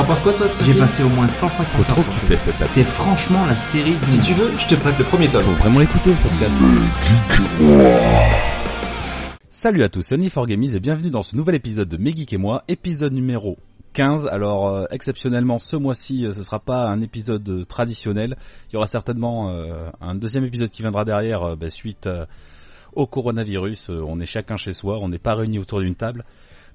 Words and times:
T'en 0.00 0.06
penses 0.06 0.22
quoi 0.22 0.32
toi 0.32 0.48
de 0.48 0.52
ce 0.54 0.64
J'ai 0.64 0.72
film 0.72 0.78
passé 0.78 1.02
au 1.02 1.10
moins 1.10 1.28
150 1.28 1.66
Faut 1.66 1.92
heures 1.92 2.04
sur 2.04 2.38
cette 2.38 2.66
C'est 2.66 2.84
franchement 2.84 3.44
la 3.44 3.54
série. 3.54 3.92
du 3.92 4.06
Si 4.06 4.18
tu 4.22 4.32
veux, 4.32 4.50
je 4.58 4.66
te 4.66 4.74
prête 4.74 4.98
le 4.98 5.04
premier 5.04 5.28
tome. 5.28 5.42
Faut 5.42 5.52
vraiment 5.52 5.78
l'écouter 5.78 6.14
ce 6.14 6.20
podcast. 6.22 6.58
Salut 9.50 9.82
à 9.82 9.90
tous, 9.90 10.00
c'est 10.00 10.16
Only4Gamies 10.16 10.74
et 10.74 10.80
bienvenue 10.80 11.10
dans 11.10 11.22
ce 11.22 11.36
nouvel 11.36 11.56
épisode 11.56 11.86
de 11.86 11.98
Megeek 11.98 12.32
et 12.32 12.38
moi, 12.38 12.64
épisode 12.68 13.12
numéro 13.12 13.58
15. 13.92 14.28
Alors 14.28 14.68
euh, 14.68 14.86
exceptionnellement 14.90 15.58
ce 15.58 15.76
mois-ci 15.76 16.24
euh, 16.24 16.32
ce 16.32 16.42
sera 16.44 16.60
pas 16.60 16.86
un 16.86 17.02
épisode 17.02 17.46
euh, 17.50 17.64
traditionnel, 17.66 18.38
il 18.70 18.74
y 18.74 18.76
aura 18.78 18.86
certainement 18.86 19.50
euh, 19.50 19.90
un 20.00 20.14
deuxième 20.14 20.44
épisode 20.46 20.70
qui 20.70 20.80
viendra 20.80 21.04
derrière 21.04 21.42
euh, 21.42 21.56
ben, 21.56 21.68
suite 21.68 22.06
euh, 22.06 22.24
au 22.94 23.06
coronavirus, 23.06 23.90
Euh, 23.90 24.02
on 24.06 24.20
est 24.20 24.26
chacun 24.26 24.56
chez 24.56 24.72
soi, 24.72 24.98
on 25.00 25.08
n'est 25.08 25.18
pas 25.18 25.34
réunis 25.34 25.58
autour 25.58 25.80
d'une 25.80 25.94
table. 25.94 26.24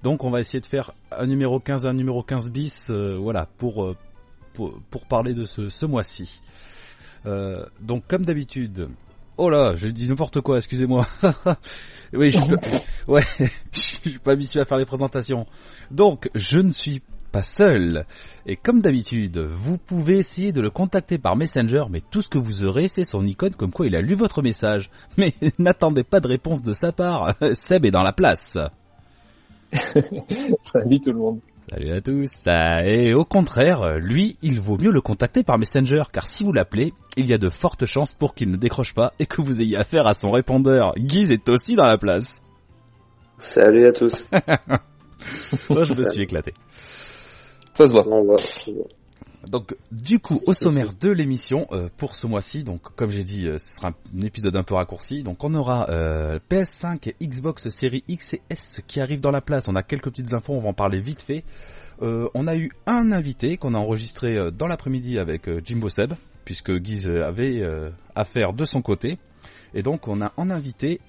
Donc 0.06 0.24
on 0.24 0.30
va 0.30 0.40
essayer 0.40 0.62
de 0.62 0.68
faire 0.68 0.92
un 1.12 1.26
numéro 1.26 1.60
15 1.60 1.86
et 1.86 1.88
un 1.88 1.94
numéro 1.94 2.22
15 2.22 2.52
bis, 2.52 2.92
euh, 2.92 3.18
voilà, 3.20 3.48
pour, 3.58 3.84
euh, 3.84 3.98
pour, 4.54 4.80
pour 4.92 5.08
parler 5.08 5.34
de 5.34 5.46
ce, 5.46 5.70
ce 5.70 5.88
mois-ci. 5.88 6.42
Euh, 7.26 7.66
donc 7.82 8.04
comme 8.08 8.24
d'habitude, 8.24 8.88
oh 9.38 9.50
là, 9.50 9.74
j'ai 9.74 9.92
dit 9.92 10.08
n'importe 10.08 10.42
quoi, 10.42 10.58
excusez-moi. 10.58 11.08
oui, 12.14 12.30
je 12.30 12.40
suis 12.40 12.56
pas, 12.56 12.68
ouais, 13.08 13.24
je 13.72 13.80
suis 13.80 14.20
pas 14.20 14.34
habitué 14.34 14.60
à 14.60 14.66
faire 14.66 14.78
les 14.78 14.86
présentations. 14.86 15.48
Donc 15.90 16.30
je 16.36 16.60
ne 16.60 16.72
suis 16.72 17.02
pas 17.32 17.42
seul. 17.42 18.06
Et 18.46 18.58
comme 18.58 18.84
d'habitude, 18.84 19.40
vous 19.40 19.80
pouvez 19.80 20.20
essayer 20.20 20.52
de 20.52 20.62
le 20.62 20.70
contacter 20.70 21.18
par 21.18 21.36
Messenger, 21.36 21.86
mais 21.90 22.04
tout 22.12 22.22
ce 22.22 22.30
que 22.30 22.38
vous 22.38 22.64
aurez, 22.64 22.90
c'est 22.90 23.06
son 23.06 23.26
icône 23.26 23.56
comme 23.56 23.72
quoi 23.72 23.88
il 23.88 23.96
a 23.96 24.02
lu 24.02 24.14
votre 24.14 24.44
message. 24.44 24.92
Mais 25.18 25.34
n'attendez 25.58 26.04
pas 26.04 26.20
de 26.20 26.28
réponse 26.28 26.62
de 26.62 26.74
sa 26.74 26.92
part. 26.92 27.34
Seb 27.54 27.86
est 27.86 27.92
dans 27.92 28.04
la 28.04 28.14
place. 28.14 28.60
Salut 30.62 31.00
tout 31.00 31.12
le 31.12 31.18
monde. 31.18 31.40
Salut 31.70 31.94
à 31.94 32.02
tous. 32.02 32.30
Ah, 32.46 32.86
Et 32.86 33.14
au 33.14 33.26
contraire, 33.26 33.98
lui, 33.98 34.38
il 34.42 34.62
vaut 34.62 34.78
mieux 34.78 34.92
le 34.92 35.02
contacter 35.02 35.44
par 35.44 35.58
Messenger, 35.58 36.04
car 36.12 36.28
si 36.28 36.44
vous 36.44 36.54
l'appelez, 36.54 36.94
il 37.18 37.30
y 37.30 37.34
a 37.34 37.38
de 37.38 37.50
fortes 37.50 37.86
chances 37.86 38.14
pour 38.14 38.36
qu'il 38.36 38.52
ne 38.52 38.58
décroche 38.58 38.94
pas 38.94 39.14
et 39.20 39.26
que 39.26 39.42
vous 39.42 39.62
ayez 39.62 39.78
affaire 39.78 40.06
à 40.06 40.14
son 40.14 40.32
répondeur. 40.32 40.94
Guise 40.98 41.32
est 41.32 41.50
aussi 41.50 41.76
dans 41.76 41.86
la 41.86 41.98
place. 41.98 42.44
Salut 43.40 43.88
à 43.88 43.92
tous. 43.92 44.28
Moi, 45.70 45.84
je 45.86 45.94
me 45.94 46.04
suis 46.10 46.22
éclaté. 46.22 46.54
Ça 47.74 47.88
se 47.88 47.92
voit. 47.92 48.08
On 48.08 48.26
va. 48.26 48.36
Donc, 49.50 49.76
du 49.92 50.20
coup, 50.20 50.42
au 50.46 50.54
sommaire 50.54 50.94
de 51.00 51.10
l'émission 51.10 51.68
euh, 51.72 51.90
pour 51.98 52.16
ce 52.16 52.28
mois-ci, 52.28 52.64
donc 52.64 52.82
comme 52.96 53.10
j'ai 53.10 53.24
dit, 53.24 53.48
euh, 53.48 53.58
ce 53.58 53.76
sera 53.76 53.90
un 53.90 54.22
épisode 54.22 54.56
un 54.56 54.64
peu 54.64 54.76
raccourci. 54.76 55.24
Donc, 55.24 55.44
on 55.44 55.54
aura 55.54 55.90
euh, 55.90 56.40
PS5 56.50 57.10
et 57.20 57.28
Xbox 57.28 57.70
Series 57.70 58.04
X 58.08 58.34
et 58.34 58.42
S 58.50 58.82
qui 58.88 59.00
arrivent 59.00 59.22
dans 59.22 59.32
la 59.32 59.42
place. 59.42 59.68
On 59.68 59.76
a 59.76 59.84
quelques 59.84 60.10
petites 60.10 60.34
infos, 60.34 60.54
on 60.54 60.62
va 60.62 60.70
en 60.70 60.74
parler 60.74 61.00
vite 61.02 61.22
fait. 61.22 61.44
On 62.02 62.46
a 62.46 62.58
eu 62.58 62.72
un 62.88 63.14
invité 63.14 63.56
qu'on 63.56 63.74
a 63.74 63.78
enregistré 63.78 64.52
dans 64.52 64.68
l'après-midi 64.68 65.18
avec 65.18 65.50
Jimbo 65.66 65.88
Seb, 65.88 66.12
puisque 66.44 66.74
Guise 66.78 67.08
avait 67.08 67.64
affaire 68.16 68.52
de 68.52 68.66
son 68.66 68.82
côté. 68.82 69.18
Et 69.74 69.82
donc, 69.82 70.10
on 70.10 70.20
a 70.22 70.34
en 70.36 70.50
invité 70.50 71.00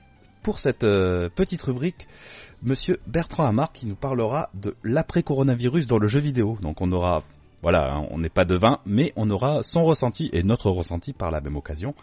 pour 0.44 0.60
cette 0.60 0.86
petite 1.34 1.62
rubrique 1.62 2.06
Monsieur 2.62 2.98
Bertrand 3.06 3.44
Amar 3.46 3.72
qui 3.72 3.86
nous 3.86 3.96
parlera 3.96 4.48
de 4.54 4.76
l'après-coronavirus 4.82 5.86
dans 5.86 5.98
le 5.98 6.08
jeu 6.08 6.20
vidéo. 6.20 6.56
Donc, 6.62 6.80
on 6.80 6.90
aura 6.92 7.22
voilà, 7.66 7.96
hein, 7.96 8.06
on 8.12 8.18
n'est 8.18 8.28
pas 8.28 8.44
devin, 8.44 8.78
mais 8.86 9.12
on 9.16 9.28
aura 9.28 9.64
son 9.64 9.82
ressenti 9.82 10.30
et 10.32 10.44
notre 10.44 10.70
ressenti 10.70 11.12
par 11.12 11.32
la 11.32 11.40
même 11.40 11.56
occasion. 11.56 11.96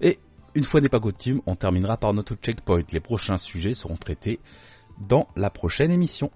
Et 0.00 0.18
une 0.54 0.64
fois 0.64 0.80
n'est 0.80 0.88
pas 0.88 0.98
coutume, 0.98 1.42
on 1.44 1.56
terminera 1.56 1.98
par 1.98 2.14
notre 2.14 2.36
checkpoint. 2.36 2.84
Les 2.90 3.00
prochains 3.00 3.36
sujets 3.36 3.74
seront 3.74 3.98
traités 3.98 4.40
dans 4.98 5.28
la 5.36 5.50
prochaine 5.50 5.92
émission. 5.92 6.30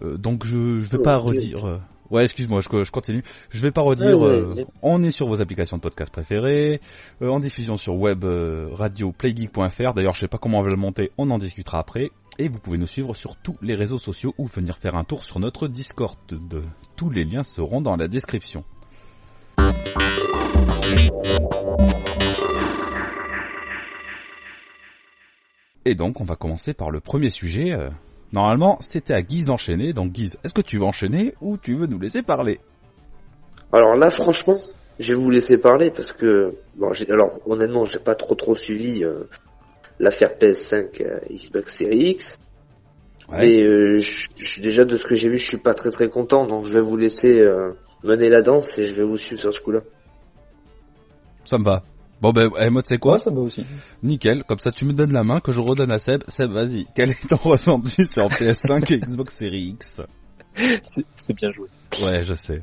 Euh, 0.00 0.16
donc 0.16 0.46
je, 0.46 0.80
je 0.80 0.88
vais 0.96 1.02
pas 1.02 1.18
redire. 1.18 1.78
Ouais, 2.10 2.24
excuse-moi, 2.24 2.60
je, 2.60 2.84
je 2.84 2.90
continue. 2.90 3.22
Je 3.50 3.60
vais 3.60 3.70
pas 3.70 3.82
redire. 3.82 4.24
Euh, 4.24 4.64
on 4.82 5.02
est 5.02 5.10
sur 5.10 5.28
vos 5.28 5.40
applications 5.40 5.76
de 5.76 5.82
podcast 5.82 6.10
préférées, 6.10 6.80
euh, 7.20 7.28
en 7.28 7.38
diffusion 7.38 7.76
sur 7.76 7.96
web 7.96 8.24
euh, 8.24 8.68
radio 8.72 9.12
playgeek.fr. 9.12 9.92
D'ailleurs, 9.94 10.14
je 10.14 10.20
sais 10.20 10.28
pas 10.28 10.38
comment 10.38 10.60
on 10.60 10.62
va 10.62 10.70
le 10.70 10.76
monter, 10.76 11.10
on 11.18 11.30
en 11.30 11.38
discutera 11.38 11.78
après. 11.78 12.10
Et 12.38 12.48
vous 12.48 12.60
pouvez 12.60 12.78
nous 12.78 12.86
suivre 12.86 13.14
sur 13.14 13.36
tous 13.36 13.56
les 13.60 13.74
réseaux 13.74 13.98
sociaux 13.98 14.32
ou 14.38 14.46
venir 14.46 14.76
faire 14.78 14.94
un 14.94 15.04
tour 15.04 15.24
sur 15.24 15.38
notre 15.40 15.68
Discord. 15.68 16.16
De, 16.30 16.62
tous 16.96 17.10
les 17.10 17.24
liens 17.24 17.42
seront 17.42 17.82
dans 17.82 17.96
la 17.96 18.08
description. 18.08 18.64
Et 25.84 25.94
donc, 25.94 26.20
on 26.20 26.24
va 26.24 26.36
commencer 26.36 26.74
par 26.74 26.90
le 26.90 27.00
premier 27.00 27.30
sujet. 27.30 27.76
Normalement, 28.32 28.78
c'était 28.80 29.14
à 29.14 29.22
Guise 29.22 29.46
d'enchaîner. 29.46 29.92
Donc, 29.92 30.12
Guise, 30.12 30.36
est-ce 30.44 30.54
que 30.54 30.60
tu 30.60 30.78
veux 30.78 30.84
enchaîner 30.84 31.34
ou 31.40 31.56
tu 31.56 31.74
veux 31.74 31.86
nous 31.86 31.98
laisser 31.98 32.22
parler? 32.22 32.60
Alors 33.72 33.96
là, 33.96 34.10
franchement, 34.10 34.56
je 34.98 35.14
vais 35.14 35.18
vous 35.18 35.30
laisser 35.30 35.58
parler 35.58 35.90
parce 35.90 36.12
que, 36.12 36.54
bon, 36.76 36.90
alors 37.08 37.38
honnêtement, 37.46 37.84
j'ai 37.84 37.98
pas 37.98 38.14
trop 38.14 38.34
trop 38.34 38.54
suivi 38.54 39.04
euh, 39.04 39.24
l'affaire 39.98 40.32
PS5 40.38 41.02
euh, 41.02 41.18
Xbox 41.30 41.74
Series 41.74 42.10
X, 42.10 42.38
mais 43.30 43.62
euh, 43.62 44.00
je- 44.00 44.62
déjà 44.62 44.84
de 44.84 44.96
ce 44.96 45.06
que 45.06 45.14
j'ai 45.14 45.28
vu, 45.28 45.38
je 45.38 45.46
suis 45.46 45.58
pas 45.58 45.74
très 45.74 45.90
très 45.90 46.08
content, 46.08 46.46
donc 46.46 46.64
je 46.64 46.72
vais 46.72 46.80
vous 46.80 46.96
laisser 46.96 47.44
mener 48.02 48.28
la 48.30 48.42
danse 48.42 48.78
et 48.78 48.84
je 48.84 48.94
vais 48.94 49.04
vous 49.04 49.16
suivre 49.16 49.40
sur 49.40 49.52
ce 49.52 49.60
coup-là. 49.60 49.80
Ça 51.44 51.58
me 51.58 51.64
va. 51.64 51.82
Bon 52.20 52.32
ben, 52.32 52.50
eh, 52.60 52.68
moi, 52.70 52.82
tu 52.82 52.88
sais 52.88 52.98
quoi 52.98 53.14
Ouais, 53.14 53.18
ça 53.20 53.30
va 53.30 53.40
aussi. 53.40 53.64
Nickel, 54.02 54.42
comme 54.44 54.58
ça 54.58 54.72
tu 54.72 54.84
me 54.84 54.92
donnes 54.92 55.12
la 55.12 55.22
main 55.24 55.40
que 55.40 55.52
je 55.52 55.60
redonne 55.60 55.90
à 55.92 55.98
Seb. 55.98 56.24
Seb, 56.28 56.50
vas-y, 56.50 56.86
quel 56.94 57.10
est 57.10 57.28
ton 57.28 57.36
ressenti 57.50 58.06
sur 58.06 58.26
PS5 58.28 58.92
et 58.92 58.98
Xbox 58.98 59.36
Series 59.36 59.68
X 59.68 60.00
C'est 60.82 61.34
bien 61.34 61.50
joué. 61.52 61.68
Ouais, 62.02 62.24
je 62.24 62.34
sais. 62.34 62.62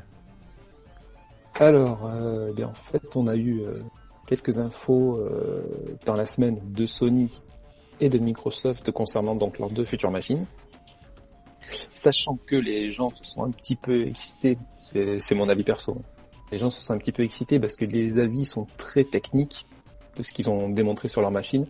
Alors, 1.58 2.04
euh, 2.06 2.52
bien, 2.52 2.68
en 2.68 2.74
fait, 2.74 3.16
on 3.16 3.26
a 3.28 3.34
eu 3.34 3.62
euh, 3.62 3.80
quelques 4.26 4.58
infos 4.58 5.16
euh, 5.16 5.62
dans 6.04 6.14
la 6.14 6.26
semaine 6.26 6.60
de 6.74 6.84
Sony 6.84 7.30
et 7.98 8.10
de 8.10 8.18
Microsoft 8.18 8.90
concernant 8.90 9.34
donc 9.34 9.58
leurs 9.58 9.70
deux 9.70 9.86
futures 9.86 10.10
machines. 10.10 10.44
Sachant 11.94 12.38
que 12.46 12.56
les 12.56 12.90
gens 12.90 13.08
se 13.08 13.24
sont 13.24 13.44
un 13.44 13.50
petit 13.50 13.74
peu 13.74 14.06
excités, 14.06 14.58
c'est 14.78 15.18
c'est 15.18 15.34
mon 15.34 15.48
avis 15.48 15.64
perso. 15.64 15.96
hein. 15.98 16.02
Les 16.52 16.58
gens 16.58 16.70
se 16.70 16.80
sont 16.80 16.94
un 16.94 16.98
petit 16.98 17.12
peu 17.12 17.22
excités 17.22 17.58
parce 17.58 17.76
que 17.76 17.84
les 17.84 18.18
avis 18.18 18.44
sont 18.44 18.66
très 18.76 19.04
techniques 19.04 19.66
de 20.16 20.22
ce 20.22 20.32
qu'ils 20.32 20.48
ont 20.48 20.68
démontré 20.68 21.08
sur 21.08 21.20
leur 21.20 21.30
machine. 21.30 21.66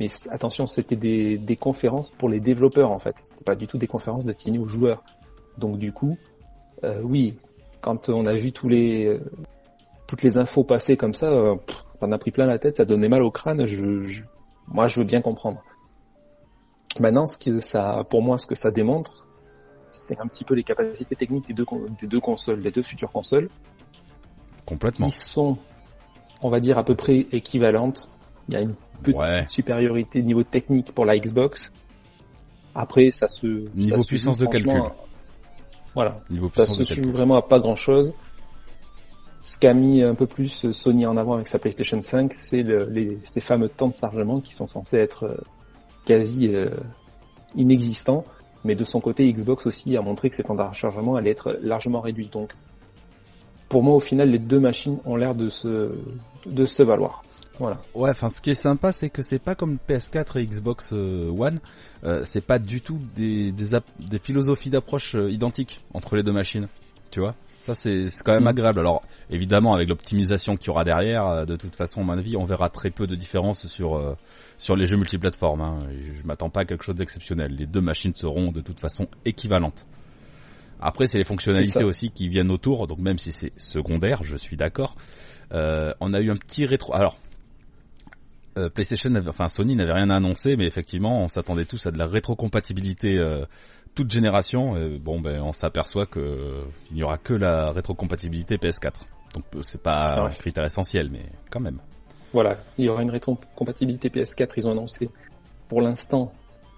Mais 0.00 0.08
attention, 0.30 0.66
c'était 0.66 0.96
des, 0.96 1.56
conférences 1.56 2.10
pour 2.10 2.28
les 2.28 2.40
développeurs 2.40 2.90
en 2.90 2.98
fait. 2.98 3.16
C'était 3.22 3.44
pas 3.44 3.56
du 3.56 3.66
tout 3.66 3.78
des 3.78 3.86
conférences 3.86 4.24
destinées 4.24 4.58
aux 4.58 4.68
joueurs. 4.68 5.02
Donc 5.58 5.78
du 5.78 5.92
coup, 5.92 6.18
euh, 6.84 7.00
oui, 7.02 7.38
quand 7.80 8.08
on 8.08 8.26
a 8.26 8.34
vu 8.34 8.52
euh, 8.64 9.18
toutes 10.06 10.22
les 10.22 10.38
infos 10.38 10.64
passer 10.64 10.96
comme 10.96 11.14
ça, 11.14 11.30
euh, 11.30 11.56
on 12.00 12.12
a 12.12 12.18
pris 12.18 12.30
plein 12.30 12.46
la 12.46 12.58
tête, 12.58 12.76
ça 12.76 12.84
donnait 12.84 13.08
mal 13.08 13.22
au 13.22 13.30
crâne. 13.30 13.64
Je, 13.64 14.22
moi, 14.68 14.88
je 14.88 14.98
veux 14.98 15.06
bien 15.06 15.22
comprendre. 15.22 15.62
Maintenant, 17.00 17.26
ce 17.26 17.38
que 17.38 17.60
ça, 17.60 18.04
pour 18.08 18.22
moi, 18.22 18.38
ce 18.38 18.46
que 18.46 18.54
ça 18.54 18.70
démontre, 18.70 19.26
c'est 19.90 20.18
un 20.18 20.26
petit 20.26 20.44
peu 20.44 20.54
les 20.54 20.62
capacités 20.62 21.16
techniques 21.16 21.46
des 21.46 21.54
deux 21.54 22.20
consoles, 22.20 22.60
des 22.60 22.70
deux 22.70 22.82
futures 22.82 23.12
consoles, 23.12 23.48
Complètement. 24.66 25.06
qui 25.08 25.18
sont, 25.18 25.56
on 26.42 26.50
va 26.50 26.60
dire, 26.60 26.76
à 26.78 26.84
peu 26.84 26.94
près 26.94 27.26
équivalentes. 27.32 28.08
Il 28.48 28.54
y 28.54 28.56
a 28.56 28.60
une 28.60 28.74
petite 29.02 29.16
Ouais. 29.18 29.44
supériorité 29.48 30.22
niveau 30.22 30.42
technique 30.44 30.92
pour 30.92 31.04
la 31.04 31.18
Xbox. 31.18 31.72
Après, 32.74 33.10
ça 33.10 33.28
se 33.28 33.46
Niveau 33.74 34.02
ça 34.02 34.08
puissance 34.08 34.38
de 34.38 34.46
calcul. 34.46 34.70
franchement, 34.70 34.96
Voilà, 35.94 36.20
Niveau 36.30 36.48
ça 36.48 36.64
puissance 36.66 36.82
se 36.84 36.94
de 36.94 37.02
joue 37.04 37.10
vraiment 37.10 37.36
à 37.36 37.42
pas 37.42 37.58
grand 37.58 37.76
chose. 37.76 38.14
Ce 39.42 39.58
qu'a 39.58 39.72
mis 39.72 40.02
un 40.02 40.14
peu 40.14 40.26
plus 40.26 40.70
Sony 40.72 41.06
en 41.06 41.16
avant 41.16 41.34
avec 41.34 41.46
sa 41.46 41.58
PlayStation 41.58 42.02
5, 42.02 42.34
c'est 42.34 42.62
le- 42.62 42.88
les, 42.90 43.18
ces 43.22 43.40
fameux 43.40 43.68
temps 43.68 43.88
de 43.88 43.94
chargement 43.94 44.40
qui 44.40 44.52
sont 44.54 44.66
censés 44.66 44.96
être 44.98 45.24
euh, 45.24 45.36
quasi 46.04 46.48
euh, 46.48 46.68
inexistants. 47.54 48.24
Mais 48.64 48.74
de 48.74 48.84
son 48.84 49.00
côté, 49.00 49.32
Xbox 49.32 49.66
aussi 49.66 49.96
a 49.96 50.02
montré 50.02 50.28
que 50.28 50.34
ces 50.34 50.42
temps 50.42 50.56
de 50.56 50.62
chargement 50.74 51.14
allaient 51.16 51.30
être 51.30 51.56
largement 51.62 52.00
réduits. 52.00 52.28
Donc, 52.28 52.52
pour 53.68 53.82
moi, 53.82 53.94
au 53.94 54.00
final, 54.00 54.30
les 54.30 54.38
deux 54.38 54.58
machines 54.58 54.98
ont 55.04 55.16
l'air 55.16 55.34
de 55.34 55.48
se, 55.48 55.92
de 56.46 56.64
se 56.64 56.82
valoir. 56.82 57.22
Voilà. 57.58 57.80
Ouais, 57.94 58.10
enfin, 58.10 58.28
ce 58.28 58.40
qui 58.42 58.50
est 58.50 58.54
sympa, 58.54 58.92
c'est 58.92 59.08
que 59.08 59.22
c'est 59.22 59.38
pas 59.38 59.54
comme 59.54 59.78
PS4 59.88 60.38
et 60.38 60.46
Xbox 60.46 60.90
euh, 60.92 61.30
One. 61.30 61.58
Euh, 62.04 62.20
c'est 62.24 62.44
pas 62.44 62.58
du 62.58 62.82
tout 62.82 63.00
des, 63.14 63.50
des, 63.52 64.18
philosophies 64.18 64.68
d'approche 64.68 65.14
euh, 65.14 65.30
identiques 65.30 65.80
entre 65.94 66.16
les 66.16 66.22
deux 66.22 66.32
machines. 66.32 66.68
Tu 67.10 67.20
vois 67.20 67.34
Ça, 67.56 67.74
c'est 67.74 68.06
quand 68.24 68.34
même 68.34 68.44
Mm. 68.44 68.48
agréable. 68.48 68.80
Alors, 68.80 69.00
évidemment, 69.30 69.74
avec 69.74 69.88
l'optimisation 69.88 70.56
qu'il 70.56 70.66
y 70.66 70.70
aura 70.70 70.84
derrière, 70.84 71.46
de 71.46 71.56
toute 71.56 71.76
façon, 71.76 72.02
à 72.02 72.04
mon 72.04 72.18
avis, 72.18 72.36
on 72.36 72.44
verra 72.44 72.68
très 72.68 72.90
peu 72.90 73.06
de 73.06 73.14
différence 73.14 73.66
sur 73.66 73.96
euh, 73.96 74.14
sur 74.58 74.76
les 74.76 74.86
jeux 74.86 74.96
multiplateformes. 74.98 75.60
Hein. 75.62 75.88
Je 75.90 76.26
m'attends 76.26 76.50
pas 76.50 76.60
à 76.60 76.64
quelque 76.64 76.84
chose 76.84 76.96
d'exceptionnel. 76.96 77.52
Les 77.52 77.66
deux 77.66 77.80
machines 77.80 78.14
seront 78.14 78.52
de 78.52 78.60
toute 78.60 78.80
façon 78.80 79.06
équivalentes. 79.24 79.86
Après, 80.80 81.06
c'est 81.06 81.18
les 81.18 81.24
fonctionnalités 81.24 81.84
aussi 81.84 82.10
qui 82.10 82.28
viennent 82.28 82.50
autour. 82.50 82.86
Donc, 82.86 82.98
même 82.98 83.18
si 83.18 83.32
c'est 83.32 83.52
secondaire, 83.58 84.22
je 84.22 84.36
suis 84.36 84.56
d'accord. 84.56 84.96
Euh, 85.52 85.92
on 86.00 86.12
a 86.12 86.20
eu 86.20 86.30
un 86.30 86.36
petit 86.36 86.66
rétro. 86.66 86.94
Alors, 86.94 87.18
euh, 88.58 88.68
PlayStation, 88.70 89.10
enfin 89.28 89.48
Sony 89.48 89.76
n'avait 89.76 89.92
rien 89.92 90.10
annoncé, 90.10 90.56
mais 90.56 90.66
effectivement, 90.66 91.22
on 91.22 91.28
s'attendait 91.28 91.66
tous 91.66 91.86
à 91.86 91.90
de 91.90 91.98
la 91.98 92.06
rétrocompatibilité 92.06 93.18
euh, 93.18 93.44
toute 93.94 94.10
génération. 94.10 94.76
Et 94.76 94.98
bon, 94.98 95.20
ben, 95.20 95.40
on 95.42 95.52
s'aperçoit 95.52 96.06
que 96.06 96.64
il 96.90 96.96
n'y 96.96 97.02
aura 97.02 97.18
que 97.18 97.34
la 97.34 97.70
rétrocompatibilité 97.72 98.56
PS4. 98.56 98.92
Donc 99.34 99.44
c'est 99.62 99.82
pas 99.82 100.14
un 100.16 100.28
critère 100.30 100.64
essentiel, 100.64 101.10
mais 101.10 101.26
quand 101.50 101.60
même. 101.60 101.80
Voilà, 102.32 102.58
il 102.78 102.86
y 102.86 102.88
aura 102.88 103.02
une 103.02 103.10
rétrocompatibilité 103.10 104.08
PS4. 104.08 104.54
Ils 104.56 104.66
ont 104.66 104.72
annoncé 104.72 105.10
pour 105.68 105.80
l'instant 105.80 106.32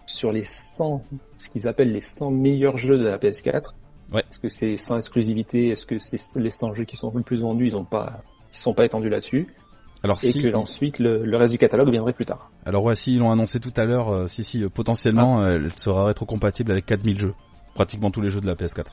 sur 0.06 0.32
les 0.32 0.44
100, 0.44 1.04
ce 1.38 1.48
qu'ils 1.48 1.68
appellent 1.68 1.92
les 1.92 2.00
100 2.00 2.30
meilleurs 2.30 2.76
jeux 2.76 2.98
de 2.98 3.04
la 3.04 3.18
PS4. 3.18 3.74
Ouais. 4.12 4.22
Est-ce 4.30 4.38
que 4.38 4.48
c'est 4.48 4.76
sans 4.76 4.96
exclusivité? 4.96 5.68
Est-ce 5.68 5.86
que 5.86 5.98
c'est 5.98 6.18
les 6.40 6.50
100 6.50 6.72
jeux 6.72 6.84
qui 6.84 6.96
sont 6.96 7.12
le 7.14 7.22
plus 7.22 7.42
vendus 7.42 7.66
Ils 7.66 7.76
ont 7.76 7.84
pas, 7.84 8.22
ils 8.52 8.56
sont 8.56 8.74
pas 8.74 8.84
étendus 8.84 9.08
là-dessus? 9.08 9.48
Alors 10.02 10.18
et 10.22 10.30
si, 10.30 10.40
que 10.40 10.54
ensuite 10.54 11.00
le, 11.00 11.24
le, 11.24 11.36
reste 11.36 11.52
du 11.52 11.58
catalogue 11.58 11.90
viendrait 11.90 12.12
plus 12.12 12.24
tard. 12.24 12.50
Alors 12.64 12.84
ouais, 12.84 12.94
si 12.94 13.14
ils 13.14 13.18
l'ont 13.18 13.32
annoncé 13.32 13.58
tout 13.58 13.72
à 13.76 13.84
l'heure, 13.84 14.10
euh, 14.10 14.26
si 14.28 14.44
si, 14.44 14.62
euh, 14.62 14.68
potentiellement, 14.68 15.40
ah. 15.40 15.50
elle 15.50 15.72
sera 15.76 16.04
rétrocompatible 16.04 16.70
avec 16.70 16.86
4000 16.86 17.18
jeux, 17.18 17.34
pratiquement 17.74 18.10
tous 18.10 18.20
les 18.20 18.30
jeux 18.30 18.40
de 18.40 18.46
la 18.46 18.54
PS4. 18.54 18.86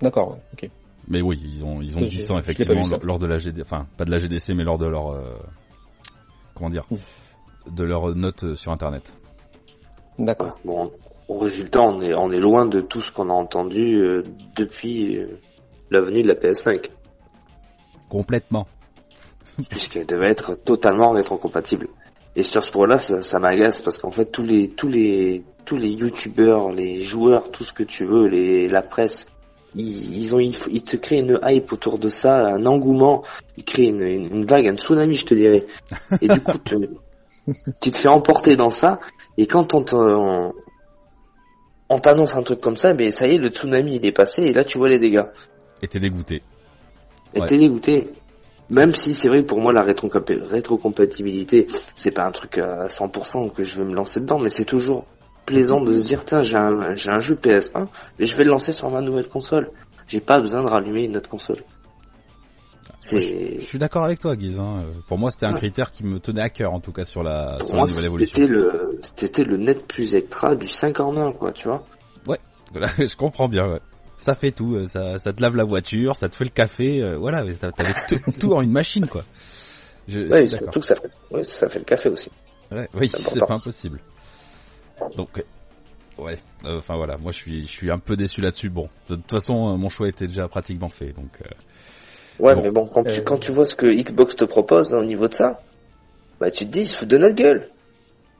D'accord, 0.00 0.38
ok. 0.52 0.70
Mais 1.08 1.20
oui, 1.20 1.40
ils 1.44 1.64
ont 1.64 1.82
ils 1.82 1.98
ont 1.98 2.02
dit 2.02 2.20
ça 2.20 2.36
effectivement 2.38 2.82
lors 3.02 3.18
de 3.18 3.26
la 3.26 3.38
GDC, 3.38 3.62
enfin 3.62 3.86
pas 3.96 4.04
de 4.04 4.12
la 4.12 4.18
GDC, 4.18 4.50
mais 4.54 4.62
lors 4.62 4.78
de 4.78 4.86
leur 4.86 5.10
euh, 5.10 5.36
comment 6.54 6.70
dire, 6.70 6.86
mmh. 6.90 7.74
de 7.74 7.82
leur 7.82 8.14
note 8.14 8.54
sur 8.54 8.70
internet. 8.70 9.16
D'accord. 10.20 10.56
Bon, 10.64 10.92
au 11.30 11.38
résultat, 11.38 11.80
on 11.80 12.00
est 12.00 12.12
on 12.14 12.32
est 12.32 12.40
loin 12.40 12.66
de 12.66 12.80
tout 12.80 13.00
ce 13.00 13.12
qu'on 13.12 13.30
a 13.30 13.32
entendu 13.32 14.02
euh, 14.02 14.24
depuis 14.56 15.16
euh, 15.16 15.38
la 15.88 16.00
venue 16.00 16.24
de 16.24 16.28
la 16.28 16.34
PS5. 16.34 16.90
Complètement. 18.08 18.66
Puisqu'elle 19.68 20.06
devait 20.06 20.30
être 20.30 20.56
totalement 20.56 21.12
rétrocompatible. 21.12 21.86
Et 22.34 22.42
sur 22.42 22.64
ce 22.64 22.72
point-là, 22.72 22.98
ça, 22.98 23.22
ça 23.22 23.38
m'agace 23.38 23.80
parce 23.80 23.96
qu'en 23.96 24.10
fait, 24.10 24.24
tous 24.26 24.42
les 24.42 24.70
tous 24.70 24.88
les 24.88 25.44
tous 25.64 25.76
les 25.76 25.90
youtubeurs, 25.90 26.72
les 26.72 27.02
joueurs, 27.02 27.52
tout 27.52 27.62
ce 27.62 27.72
que 27.72 27.84
tu 27.84 28.04
veux, 28.04 28.26
les 28.26 28.66
la 28.66 28.82
presse, 28.82 29.26
ils, 29.76 30.18
ils 30.18 30.34
ont 30.34 30.40
ils, 30.40 30.56
ils 30.72 30.82
te 30.82 30.96
créent 30.96 31.20
une 31.20 31.38
hype 31.44 31.72
autour 31.72 32.00
de 32.00 32.08
ça, 32.08 32.34
un 32.34 32.66
engouement, 32.66 33.22
ils 33.56 33.64
créent 33.64 33.86
une, 33.86 34.02
une 34.02 34.46
vague, 34.46 34.66
un 34.66 34.74
tsunami, 34.74 35.14
je 35.14 35.26
te 35.26 35.34
dirais. 35.34 35.66
Et 36.20 36.26
du 36.26 36.40
coup, 36.40 36.58
tu, 36.64 36.74
tu 37.80 37.90
te 37.92 37.96
fais 37.96 38.08
emporter 38.08 38.56
dans 38.56 38.70
ça. 38.70 38.98
Et 39.38 39.46
quand 39.46 39.74
on, 39.74 39.82
te, 39.82 39.94
on, 39.94 40.52
on 41.90 41.98
t'annonce 41.98 42.34
un 42.36 42.42
truc 42.42 42.60
comme 42.60 42.76
ça, 42.76 42.94
mais 42.94 43.10
ça 43.10 43.26
y 43.26 43.34
est, 43.34 43.38
le 43.38 43.48
tsunami 43.48 43.96
il 43.96 44.06
est 44.06 44.12
passé 44.12 44.44
et 44.44 44.52
là 44.52 44.64
tu 44.64 44.78
vois 44.78 44.88
les 44.88 45.00
dégâts. 45.00 45.26
Et 45.82 45.88
t'es 45.88 45.98
dégoûté. 45.98 46.42
Et 47.34 47.40
ouais. 47.40 47.46
t'es 47.46 47.56
dégoûté. 47.56 48.08
Même 48.70 48.94
si 48.94 49.12
c'est 49.14 49.28
vrai 49.28 49.42
que 49.42 49.48
pour 49.48 49.60
moi 49.60 49.72
la 49.72 49.82
rétrocompatibilité, 49.82 51.66
c'est 51.96 52.12
pas 52.12 52.24
un 52.24 52.30
truc 52.30 52.58
à 52.58 52.86
100% 52.86 53.52
que 53.52 53.64
je 53.64 53.74
veux 53.76 53.84
me 53.84 53.94
lancer 53.94 54.20
dedans, 54.20 54.38
mais 54.38 54.48
c'est 54.48 54.64
toujours 54.64 55.04
plaisant 55.44 55.80
de 55.80 55.92
se 55.96 56.02
dire 56.02 56.24
tiens 56.24 56.42
j'ai 56.42 56.56
un, 56.56 57.18
jeu 57.18 57.34
PS1 57.34 57.88
et 58.20 58.26
je 58.26 58.36
vais 58.36 58.44
le 58.44 58.50
lancer 58.50 58.70
sur 58.70 58.88
ma 58.88 59.00
nouvelle 59.00 59.28
console. 59.28 59.70
J'ai 60.06 60.20
pas 60.20 60.40
besoin 60.40 60.62
de 60.62 60.68
rallumer 60.68 61.04
une 61.06 61.16
autre 61.16 61.28
console. 61.28 61.58
Je, 63.02 63.18
je, 63.58 63.64
suis 63.64 63.78
d'accord 63.78 64.04
avec 64.04 64.20
toi, 64.20 64.36
Guise. 64.36 64.58
Hein. 64.58 64.84
Pour 65.08 65.18
moi, 65.18 65.30
c'était 65.30 65.46
un 65.46 65.54
critère 65.54 65.90
qui 65.90 66.04
me 66.04 66.18
tenait 66.20 66.42
à 66.42 66.50
cœur, 66.50 66.72
en 66.72 66.80
tout 66.80 66.92
cas, 66.92 67.04
sur 67.04 67.22
la, 67.22 67.56
Pour 67.58 67.68
sur 67.68 67.76
moi, 67.76 67.86
la 67.86 67.92
nouvelle 67.92 68.06
évolution. 68.06 68.34
C'était 68.34 68.46
le, 68.46 68.90
c'était 69.00 69.44
le 69.44 69.56
net 69.56 69.86
plus 69.86 70.14
extra 70.14 70.54
du 70.54 70.68
5 70.68 71.00
en 71.00 71.16
1, 71.16 71.32
quoi, 71.32 71.52
tu 71.52 71.68
vois. 71.68 71.84
Ouais, 72.26 72.38
je 72.98 73.16
comprends 73.16 73.48
bien, 73.48 73.66
ouais. 73.68 73.80
Ça 74.18 74.34
fait 74.34 74.52
tout, 74.52 74.74
euh, 74.74 74.86
ça, 74.86 75.18
ça 75.18 75.32
te 75.32 75.40
lave 75.40 75.56
la 75.56 75.64
voiture, 75.64 76.14
ça 76.14 76.28
te 76.28 76.36
fait 76.36 76.44
le 76.44 76.50
café, 76.50 77.02
euh, 77.02 77.16
voilà, 77.16 77.42
t'avais 77.54 77.94
tout, 78.06 78.18
tout 78.38 78.52
en 78.52 78.60
une 78.60 78.70
machine, 78.70 79.06
quoi. 79.06 79.24
Je, 80.06 80.20
ouais, 80.20 80.46
surtout 80.46 80.80
que 80.80 80.86
ça 80.86 80.94
fait, 80.94 81.10
ouais, 81.30 81.42
ça 81.42 81.68
fait 81.70 81.78
le 81.78 81.84
café 81.86 82.10
aussi. 82.10 82.30
Ouais, 82.70 82.86
oui, 82.94 83.10
c'est 83.14 83.40
pas 83.40 83.54
impossible. 83.54 83.98
Donc, 85.16 85.42
ouais, 86.18 86.38
enfin 86.64 86.94
euh, 86.94 86.96
voilà, 86.98 87.16
moi 87.16 87.32
je 87.32 87.38
suis, 87.38 87.66
je 87.66 87.72
suis 87.72 87.90
un 87.90 87.98
peu 87.98 88.16
déçu 88.16 88.42
là-dessus. 88.42 88.68
Bon, 88.68 88.88
de 89.08 89.14
toute 89.14 89.30
façon, 89.30 89.76
mon 89.78 89.88
choix 89.88 90.08
était 90.08 90.26
déjà 90.26 90.48
pratiquement 90.48 90.88
fait, 90.88 91.12
donc. 91.12 91.40
Euh, 91.40 91.48
Ouais, 92.40 92.54
bon. 92.54 92.62
mais 92.62 92.70
bon, 92.70 92.86
quand, 92.86 93.06
euh... 93.06 93.12
tu, 93.12 93.22
quand 93.22 93.38
tu 93.38 93.52
vois 93.52 93.64
ce 93.64 93.74
que 93.76 93.86
Xbox 93.86 94.36
te 94.36 94.44
propose 94.44 94.92
au 94.92 95.04
niveau 95.04 95.28
de 95.28 95.34
ça, 95.34 95.60
bah 96.40 96.50
tu 96.50 96.66
te 96.66 96.70
dis, 96.70 96.80
ils 96.80 96.86
se 96.86 96.96
foutent 96.96 97.08
de 97.08 97.18
notre 97.18 97.34
gueule. 97.34 97.68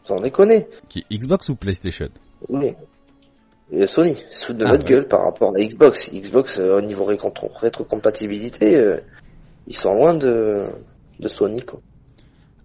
Sans 0.05 0.17
déconner. 0.17 0.67
Qui, 0.89 1.05
Xbox 1.13 1.49
ou 1.51 1.57
PlayStation? 1.57 2.09
Oui. 2.49 2.73
Et 3.73 3.87
Sony, 3.87 4.17
ils 4.31 4.35
se 4.35 4.47
foutent 4.47 4.57
de 4.57 4.65
ah, 4.65 4.73
notre 4.73 4.85
ouais. 4.85 4.91
gueule 4.91 5.09
par 5.09 5.25
rapport 5.25 5.55
à 5.55 5.61
Xbox. 5.61 6.11
Xbox, 6.11 6.59
euh, 6.59 6.79
au 6.79 6.81
niveau 6.81 7.05
rétro 7.05 7.31
rétrocompatibilité, 7.55 8.77
euh, 8.77 8.99
ils 9.67 9.77
sont 9.77 9.91
loin 9.91 10.15
de, 10.15 10.65
de 11.21 11.29
Sony, 11.29 11.61
quoi. 11.61 11.81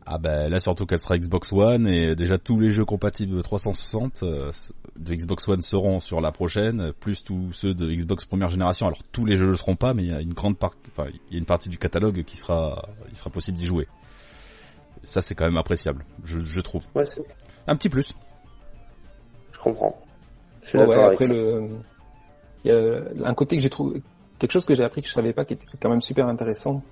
Ah 0.08 0.20
ben 0.20 0.50
là 0.50 0.60
surtout 0.60 0.86
qu'elle 0.86 1.00
sera 1.00 1.18
Xbox 1.18 1.52
One 1.52 1.88
et 1.88 2.16
déjà 2.16 2.38
tous 2.38 2.60
les 2.60 2.70
jeux 2.70 2.86
compatibles 2.86 3.42
360 3.42 4.22
euh, 4.22 4.52
de 4.98 5.16
Xbox 5.16 5.48
One 5.48 5.64
seront 5.64 6.00
sur 6.00 6.22
la 6.22 6.32
prochaine, 6.32 6.94
plus 7.00 7.24
tous 7.24 7.52
ceux 7.54 7.74
de 7.74 7.92
Xbox 7.92 8.24
première 8.26 8.50
génération. 8.50 8.86
Alors 8.86 9.00
tous 9.12 9.26
les 9.26 9.36
jeux 9.36 9.46
ne 9.46 9.52
le 9.52 9.58
seront 9.58 9.76
pas, 9.76 9.94
mais 9.96 10.04
il 10.04 10.12
y 10.12 10.14
a 10.14 10.22
une 10.22 10.34
grande 10.34 10.60
partie, 10.60 10.78
enfin 10.92 11.10
il 11.30 11.34
y 11.34 11.36
a 11.38 11.40
une 11.40 11.46
partie 11.46 11.70
du 11.70 11.80
catalogue 11.80 12.24
qui 12.24 12.38
sera, 12.38 12.88
il 13.10 13.16
sera 13.16 13.32
possible 13.32 13.58
d'y 13.58 13.66
jouer. 13.66 13.88
Ça 15.04 15.22
c'est 15.22 15.34
quand 15.34 15.46
même 15.46 15.58
appréciable, 15.58 16.06
je, 16.24 16.40
je 16.42 16.62
trouve. 16.62 16.86
Ouais, 16.94 17.06
c'est 17.06 17.22
un 17.66 17.76
petit 17.76 17.90
plus. 17.90 18.14
Je 19.54 19.60
comprends. 19.60 20.00
Je 20.62 20.70
suis 20.70 20.80
oh, 20.80 20.86
ouais, 20.86 21.02
après 21.04 21.28
le, 21.28 21.70
il 22.64 22.72
y 22.72 23.24
a 23.24 23.28
un 23.28 23.34
côté 23.34 23.56
que 23.56 23.62
j'ai 23.62 23.70
trouvé, 23.72 24.04
quelque 24.38 24.52
chose 24.52 24.66
que 24.66 24.74
j'ai 24.76 24.84
appris 24.84 25.02
que 25.02 25.08
je 25.08 25.14
savais 25.14 25.34
pas, 25.34 25.46
qui 25.46 25.54
était 25.54 25.66
quand 25.80 25.90
même 25.90 26.02
super 26.02 26.28
intéressant. 26.28 26.84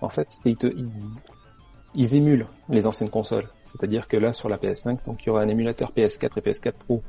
En 0.00 0.08
fait, 0.08 0.26
c'est 0.28 0.50
il, 0.50 0.90
ils 1.94 2.14
émulent 2.14 2.46
les 2.68 2.86
anciennes 2.86 3.10
consoles. 3.10 3.48
C'est-à-dire 3.64 4.08
que 4.08 4.16
là, 4.16 4.32
sur 4.32 4.48
la 4.48 4.56
PS5, 4.56 5.04
donc 5.04 5.24
il 5.24 5.28
y 5.28 5.30
aura 5.30 5.42
un 5.42 5.48
émulateur 5.48 5.92
PS4 5.92 6.38
et 6.38 6.40
PS4 6.40 6.72
Pro 6.72 7.02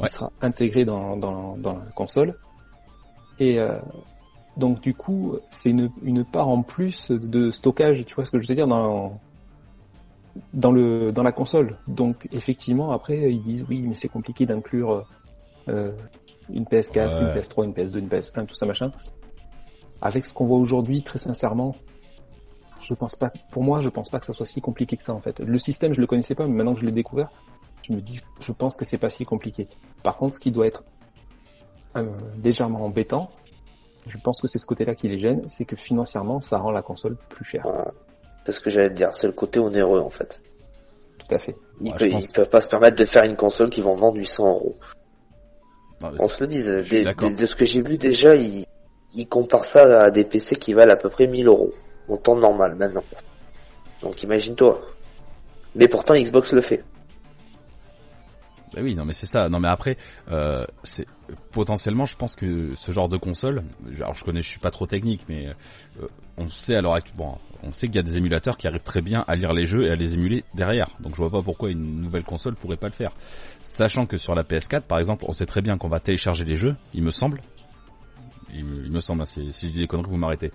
qui 0.00 0.12
sera 0.12 0.32
intégré 0.40 0.84
dans, 0.84 1.16
dans, 1.16 1.56
dans, 1.56 1.74
la 1.74 1.90
console. 1.94 2.34
Et 3.38 3.58
euh, 3.58 3.78
donc 4.56 4.80
du 4.80 4.94
coup, 4.94 5.36
c'est 5.50 5.70
une, 5.70 5.90
une 6.02 6.24
part 6.24 6.48
en 6.48 6.62
plus 6.62 7.10
de 7.10 7.50
stockage, 7.50 8.04
tu 8.06 8.14
vois 8.14 8.24
ce 8.24 8.30
que 8.30 8.38
je 8.38 8.48
veux 8.48 8.54
dire, 8.54 8.66
dans, 8.66 9.20
dans, 10.52 10.72
le, 10.72 11.12
dans 11.12 11.22
la 11.22 11.32
console. 11.32 11.76
Donc 11.86 12.28
effectivement, 12.32 12.92
après, 12.92 13.32
ils 13.32 13.40
disent 13.40 13.64
oui, 13.68 13.82
mais 13.82 13.94
c'est 13.94 14.08
compliqué 14.08 14.46
d'inclure 14.46 15.06
euh, 15.68 15.92
une 16.50 16.64
PS4, 16.64 17.14
ouais. 17.14 17.20
une 17.20 17.40
PS3, 17.40 17.64
une 17.64 17.72
PS2, 17.72 17.98
une 17.98 18.08
PS1, 18.08 18.46
tout 18.46 18.54
ça 18.54 18.66
machin. 18.66 18.90
Avec 20.00 20.26
ce 20.26 20.34
qu'on 20.34 20.46
voit 20.46 20.58
aujourd'hui, 20.58 21.02
très 21.02 21.18
sincèrement, 21.18 21.76
je 22.84 22.94
pense 22.94 23.14
pas, 23.14 23.32
pour 23.50 23.62
moi, 23.62 23.80
je 23.80 23.88
pense 23.88 24.08
pas 24.08 24.18
que 24.18 24.26
ça 24.26 24.32
soit 24.32 24.46
si 24.46 24.60
compliqué 24.60 24.96
que 24.96 25.02
ça 25.02 25.14
en 25.14 25.20
fait. 25.20 25.40
Le 25.40 25.58
système, 25.58 25.92
je 25.92 26.00
le 26.00 26.06
connaissais 26.06 26.34
pas, 26.34 26.46
mais 26.46 26.52
maintenant 26.52 26.74
que 26.74 26.80
je 26.80 26.86
l'ai 26.86 26.92
découvert, 26.92 27.30
je 27.82 27.92
me 27.92 28.00
dis, 28.00 28.20
je 28.40 28.52
pense 28.52 28.76
que 28.76 28.84
c'est 28.84 28.98
pas 28.98 29.08
si 29.08 29.24
compliqué. 29.24 29.68
Par 30.02 30.16
contre, 30.16 30.34
ce 30.34 30.38
qui 30.38 30.50
doit 30.50 30.66
être 30.66 30.84
euh, 31.96 32.06
légèrement 32.42 32.84
embêtant, 32.84 33.30
je 34.06 34.18
pense 34.18 34.40
que 34.40 34.48
c'est 34.48 34.58
ce 34.58 34.66
côté-là 34.66 34.94
qui 34.94 35.08
les 35.08 35.18
gêne, 35.18 35.48
c'est 35.48 35.64
que 35.64 35.76
financièrement, 35.76 36.40
ça 36.40 36.58
rend 36.58 36.70
la 36.70 36.82
console 36.82 37.16
plus 37.28 37.44
chère. 37.44 37.66
C'est 38.44 38.52
ce 38.52 38.60
que 38.60 38.70
j'allais 38.70 38.90
te 38.90 38.94
dire, 38.94 39.14
c'est 39.14 39.26
le 39.26 39.32
côté 39.32 39.60
onéreux 39.60 40.00
en 40.00 40.10
fait. 40.10 40.40
Tout 41.18 41.34
à 41.34 41.38
fait. 41.38 41.54
Ils, 41.80 41.92
ouais, 41.92 41.98
peut, 41.98 42.10
pense... 42.10 42.28
ils 42.28 42.32
peuvent 42.32 42.48
pas 42.48 42.60
se 42.60 42.68
permettre 42.68 42.96
de 42.96 43.04
faire 43.04 43.24
une 43.24 43.36
console 43.36 43.70
qui 43.70 43.80
vont 43.80 43.94
vendre 43.94 44.16
800 44.16 44.48
euros. 44.48 44.76
On 46.18 46.28
se 46.28 46.42
le 46.42 46.48
dise, 46.48 46.66
de, 46.66 47.36
de, 47.36 47.46
ce 47.46 47.54
que 47.54 47.64
j'ai 47.64 47.80
vu 47.80 47.96
déjà, 47.96 48.34
ils, 48.34 48.66
ils 49.14 49.28
comparent 49.28 49.64
ça 49.64 49.82
à 49.82 50.10
des 50.10 50.24
PC 50.24 50.56
qui 50.56 50.72
valent 50.72 50.92
à 50.92 50.96
peu 50.96 51.08
près 51.08 51.28
1000 51.28 51.46
euros 51.46 51.72
en 52.12 52.16
temps 52.16 52.36
normal 52.36 52.74
maintenant. 52.76 53.04
Donc 54.02 54.22
imagine-toi. 54.22 54.80
Mais 55.74 55.88
pourtant 55.88 56.14
Xbox 56.14 56.52
le 56.52 56.60
fait. 56.60 56.84
Bah 58.74 58.80
oui, 58.82 58.94
non 58.94 59.04
mais 59.04 59.12
c'est 59.12 59.26
ça. 59.26 59.48
Non 59.48 59.60
mais 59.60 59.68
après, 59.68 59.96
euh, 60.30 60.64
c'est 60.82 61.06
potentiellement, 61.50 62.06
je 62.06 62.16
pense 62.16 62.34
que 62.34 62.74
ce 62.74 62.90
genre 62.92 63.08
de 63.08 63.18
console, 63.18 63.64
alors 63.96 64.14
je 64.14 64.24
connais, 64.24 64.40
je 64.40 64.48
suis 64.48 64.60
pas 64.60 64.70
trop 64.70 64.86
technique, 64.86 65.22
mais 65.28 65.48
euh, 65.48 66.06
on 66.38 66.48
sait 66.48 66.74
alors, 66.74 66.98
bon, 67.14 67.36
on 67.62 67.72
sait 67.72 67.86
qu'il 67.86 67.96
y 67.96 67.98
a 67.98 68.02
des 68.02 68.16
émulateurs 68.16 68.56
qui 68.56 68.66
arrivent 68.66 68.82
très 68.82 69.02
bien 69.02 69.24
à 69.28 69.34
lire 69.34 69.52
les 69.52 69.66
jeux 69.66 69.86
et 69.86 69.90
à 69.90 69.94
les 69.94 70.14
émuler 70.14 70.44
derrière. 70.54 70.88
Donc 71.00 71.14
je 71.14 71.20
vois 71.20 71.30
pas 71.30 71.42
pourquoi 71.42 71.70
une 71.70 72.00
nouvelle 72.00 72.24
console 72.24 72.54
pourrait 72.54 72.78
pas 72.78 72.88
le 72.88 72.94
faire. 72.94 73.12
Sachant 73.62 74.06
que 74.06 74.16
sur 74.16 74.34
la 74.34 74.42
PS4, 74.42 74.82
par 74.82 74.98
exemple, 74.98 75.24
on 75.28 75.32
sait 75.32 75.46
très 75.46 75.60
bien 75.60 75.76
qu'on 75.76 75.88
va 75.88 76.00
télécharger 76.00 76.44
les 76.44 76.56
jeux, 76.56 76.74
il 76.94 77.02
me 77.02 77.10
semble. 77.10 77.40
Il 78.54 78.64
me, 78.64 78.84
il 78.84 78.92
me 78.92 79.00
semble, 79.00 79.22
hein, 79.22 79.26
si, 79.26 79.52
si 79.52 79.68
je 79.68 79.72
dis 79.72 79.80
des 79.80 79.86
conneries, 79.86 80.10
vous 80.10 80.16
m'arrêtez. 80.16 80.50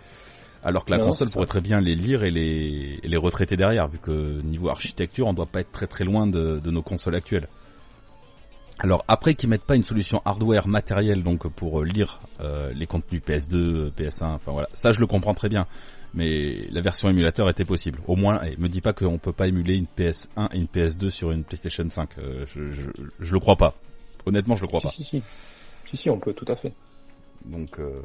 Alors 0.68 0.84
que 0.84 0.92
la 0.92 0.98
non, 0.98 1.06
console 1.06 1.30
pourrait 1.30 1.46
très 1.46 1.62
bien 1.62 1.80
les 1.80 1.96
lire 1.96 2.24
et 2.26 2.30
les, 2.30 3.00
et 3.02 3.08
les 3.08 3.16
retraiter 3.16 3.56
derrière, 3.56 3.88
vu 3.88 4.00
que 4.00 4.42
niveau 4.42 4.68
architecture, 4.68 5.26
on 5.26 5.34
doit 5.34 5.46
pas 5.46 5.62
être 5.62 5.72
très 5.72 5.88
très 5.88 6.04
loin 6.04 6.28
de, 6.28 6.60
de 6.60 6.72
nos 6.72 6.82
consoles 6.82 7.16
actuelles. 7.16 7.48
Alors 8.80 9.06
après 9.08 9.34
qu'ils 9.34 9.48
mettent 9.48 9.64
pas 9.64 9.78
une 9.78 9.86
solution 9.86 10.22
hardware 10.26 10.68
matérielle 10.68 11.24
donc 11.24 11.48
pour 11.48 11.86
lire 11.86 12.20
euh, 12.42 12.74
les 12.74 12.86
contenus 12.86 13.22
PS2, 13.26 13.92
PS1, 13.92 14.36
enfin 14.36 14.52
voilà, 14.52 14.68
ça 14.74 14.92
je 14.92 15.00
le 15.00 15.08
comprends 15.08 15.34
très 15.34 15.48
bien. 15.48 15.68
Mais 16.14 16.68
la 16.70 16.82
version 16.82 17.10
émulateur 17.10 17.50
était 17.50 17.66
possible. 17.66 18.00
Au 18.06 18.18
moins, 18.18 18.42
et 18.44 18.58
me 18.58 18.68
dis 18.68 18.82
pas 18.82 18.92
qu'on 18.92 19.20
peut 19.20 19.32
pas 19.32 19.48
émuler 19.48 19.76
une 19.76 19.88
PS1 19.98 20.50
et 20.52 20.58
une 20.58 20.66
PS2 20.66 21.10
sur 21.10 21.32
une 21.32 21.46
PlayStation 21.46 21.88
5. 21.88 22.10
Euh, 22.18 22.46
je, 22.46 22.70
je, 22.72 22.90
je, 23.22 23.34
le 23.34 23.40
crois 23.40 23.56
pas. 23.56 23.74
Honnêtement, 24.26 24.56
je 24.56 24.64
le 24.64 24.68
crois 24.68 24.82
si, 24.82 24.88
pas. 24.88 24.92
Si, 24.92 25.04
si. 25.04 25.24
si, 25.86 25.98
si, 25.98 26.10
on 26.10 26.20
peut 26.20 26.34
tout 26.34 26.46
à 26.50 26.56
fait. 26.56 26.74
Donc 27.46 27.80
euh, 27.80 28.02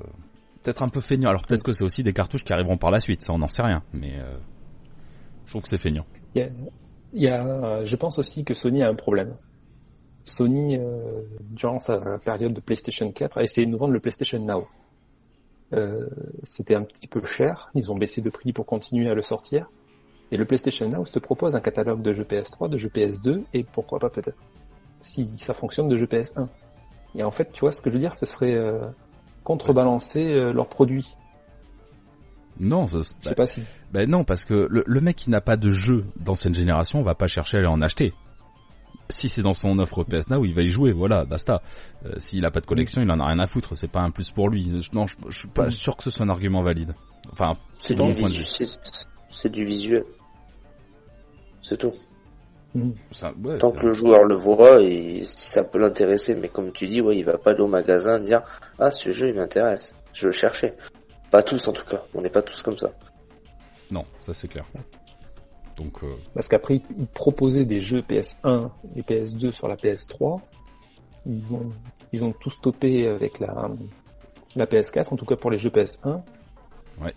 peut-être 0.62 0.82
un 0.82 0.88
peu 0.88 1.00
feignant. 1.00 1.30
Alors 1.30 1.44
peut-être 1.44 1.62
que 1.62 1.72
c'est 1.72 1.84
aussi 1.84 2.02
des 2.02 2.12
cartouches 2.12 2.44
qui 2.44 2.52
arriveront 2.52 2.76
par 2.78 2.90
la 2.90 3.00
suite, 3.00 3.22
ça 3.22 3.32
on 3.32 3.38
n'en 3.38 3.48
sait 3.48 3.62
rien, 3.62 3.82
mais 3.92 4.18
euh, 4.18 4.36
je 5.44 5.52
trouve 5.52 5.62
que 5.62 5.68
c'est 5.68 5.78
feignant. 5.78 6.06
Il 6.34 6.42
y, 6.42 6.44
a, 6.44 6.48
Il 7.12 7.22
y 7.22 7.28
a, 7.28 7.84
je 7.84 7.96
pense 7.96 8.18
aussi 8.18 8.44
que 8.44 8.54
Sony 8.54 8.82
a 8.82 8.88
un 8.88 8.94
problème. 8.94 9.36
Sony, 10.24 10.78
euh, 10.78 11.22
durant 11.40 11.80
sa 11.80 12.18
période 12.18 12.52
de 12.52 12.60
PlayStation 12.60 13.10
4, 13.10 13.38
a 13.38 13.42
essayé 13.42 13.66
de 13.66 13.72
nous 13.72 13.78
vendre 13.78 13.92
le 13.92 14.00
PlayStation 14.00 14.38
Now. 14.38 14.68
Euh, 15.72 16.08
C'était 16.42 16.74
un 16.74 16.82
petit 16.82 17.08
peu 17.08 17.24
cher, 17.24 17.70
ils 17.74 17.90
ont 17.90 17.96
baissé 17.96 18.22
de 18.22 18.30
prix 18.30 18.52
pour 18.52 18.66
continuer 18.66 19.10
à 19.10 19.14
le 19.14 19.22
sortir. 19.22 19.68
Et 20.30 20.36
le 20.36 20.46
PlayStation 20.46 20.88
Now 20.88 21.04
te 21.04 21.18
propose 21.18 21.54
un 21.54 21.60
catalogue 21.60 22.02
de 22.02 22.12
jeux 22.12 22.24
PS3, 22.24 22.70
de 22.70 22.78
jeux 22.78 22.88
PS2, 22.88 23.42
et 23.52 23.64
pourquoi 23.64 23.98
pas 23.98 24.08
peut-être, 24.08 24.42
si 25.00 25.26
ça 25.38 25.52
fonctionne, 25.52 25.88
de 25.88 25.96
jeux 25.96 26.06
PS1. 26.06 26.48
Et 27.14 27.22
en 27.22 27.30
fait, 27.30 27.52
tu 27.52 27.60
vois, 27.60 27.72
ce 27.72 27.82
que 27.82 27.90
je 27.90 27.94
veux 27.94 28.00
dire, 28.00 28.14
ce 28.14 28.24
serait 28.24 28.56
contrebalancer 29.44 30.24
euh, 30.24 30.52
leurs 30.52 30.68
produits. 30.68 31.14
Non, 32.60 32.86
ça, 32.86 32.98
Je 32.98 33.02
sais 33.02 33.14
bah, 33.30 33.34
pas 33.34 33.46
si. 33.46 33.62
bah 33.92 34.06
non, 34.06 34.24
parce 34.24 34.44
que 34.44 34.68
le, 34.70 34.84
le 34.86 35.00
mec 35.00 35.16
qui 35.16 35.30
n'a 35.30 35.40
pas 35.40 35.56
de 35.56 35.70
jeu 35.70 36.04
d'ancienne 36.16 36.54
génération 36.54 37.00
va 37.02 37.14
pas 37.14 37.26
chercher 37.26 37.56
à 37.56 37.60
aller 37.60 37.68
en 37.68 37.80
acheter. 37.80 38.12
Si 39.08 39.28
c'est 39.28 39.42
dans 39.42 39.54
son 39.54 39.78
offre 39.78 40.04
PS 40.04 40.30
Now, 40.30 40.44
il 40.44 40.54
va 40.54 40.62
y 40.62 40.68
jouer, 40.70 40.92
voilà, 40.92 41.24
basta. 41.24 41.62
Euh, 42.06 42.12
S'il 42.18 42.44
a 42.46 42.50
pas 42.50 42.60
de 42.60 42.66
collection, 42.66 43.02
il 43.02 43.10
en 43.10 43.20
a 43.20 43.26
rien 43.26 43.38
à 43.40 43.46
foutre, 43.46 43.76
c'est 43.76 43.88
pas 43.90 44.00
un 44.00 44.10
plus 44.10 44.30
pour 44.30 44.48
lui. 44.48 44.70
Je- 44.80 44.90
Non, 44.94 45.06
je, 45.06 45.16
je 45.28 45.38
suis 45.38 45.48
pas 45.48 45.66
Mm. 45.66 45.70
sûr 45.70 45.96
que 45.96 46.02
ce 46.02 46.10
soit 46.10 46.24
un 46.24 46.28
argument 46.30 46.62
valide. 46.62 46.94
Enfin, 47.32 47.54
C'est 47.78 47.94
du, 47.94 48.02
visu- 48.12 49.48
du 49.50 49.64
visuel. 49.64 50.04
C'est 51.62 51.78
tout. 51.78 51.92
Ça- 53.10 53.32
ouais, 53.44 53.58
Tant 53.58 53.72
que 53.72 53.86
le 53.86 53.94
joueur 53.94 54.24
le 54.24 54.34
voit 54.34 54.80
et 54.82 55.22
si 55.24 55.50
ça 55.50 55.62
peut 55.64 55.78
l'intéresser, 55.78 56.34
mais 56.34 56.48
comme 56.48 56.72
tu 56.72 56.88
dis, 56.88 57.00
ouais, 57.02 57.16
il 57.16 57.24
va 57.24 57.36
pas 57.38 57.50
aller 57.50 57.60
au 57.60 57.66
magasin 57.68 58.18
dire 58.18 58.42
ah 58.78 58.90
ce 58.90 59.10
jeu 59.12 59.28
il 59.28 59.34
m'intéresse, 59.34 59.94
je 60.14 60.22
veux 60.22 60.28
le 60.28 60.32
chercher. 60.36 60.72
Pas 61.30 61.42
tous 61.42 61.66
en 61.68 61.72
tout 61.72 61.84
cas, 61.84 62.02
on 62.14 62.22
n'est 62.22 62.30
pas 62.30 62.42
tous 62.42 62.62
comme 62.62 62.78
ça. 62.78 62.90
Non, 63.90 64.04
ça 64.20 64.32
c'est 64.32 64.48
clair. 64.48 64.64
Donc, 65.76 66.02
euh, 66.02 66.06
Parce 66.34 66.48
qu'après, 66.48 66.76
ils- 66.98 67.06
proposaient 67.06 67.64
des 67.64 67.80
jeux 67.80 68.02
PS1 68.02 68.70
et 68.96 69.02
PS2 69.02 69.50
sur 69.50 69.68
la 69.68 69.76
PS3. 69.76 70.40
Ils 71.26 71.54
ont, 71.54 71.70
ils 72.12 72.24
ont 72.24 72.32
tout 72.32 72.50
stoppé 72.50 73.06
avec 73.06 73.38
la, 73.38 73.70
la 74.56 74.66
PS4, 74.66 75.12
en 75.12 75.16
tout 75.16 75.24
cas 75.24 75.36
pour 75.36 75.50
les 75.50 75.56
jeux 75.58 75.70
PS1. 75.70 76.22
Ouais. 77.02 77.14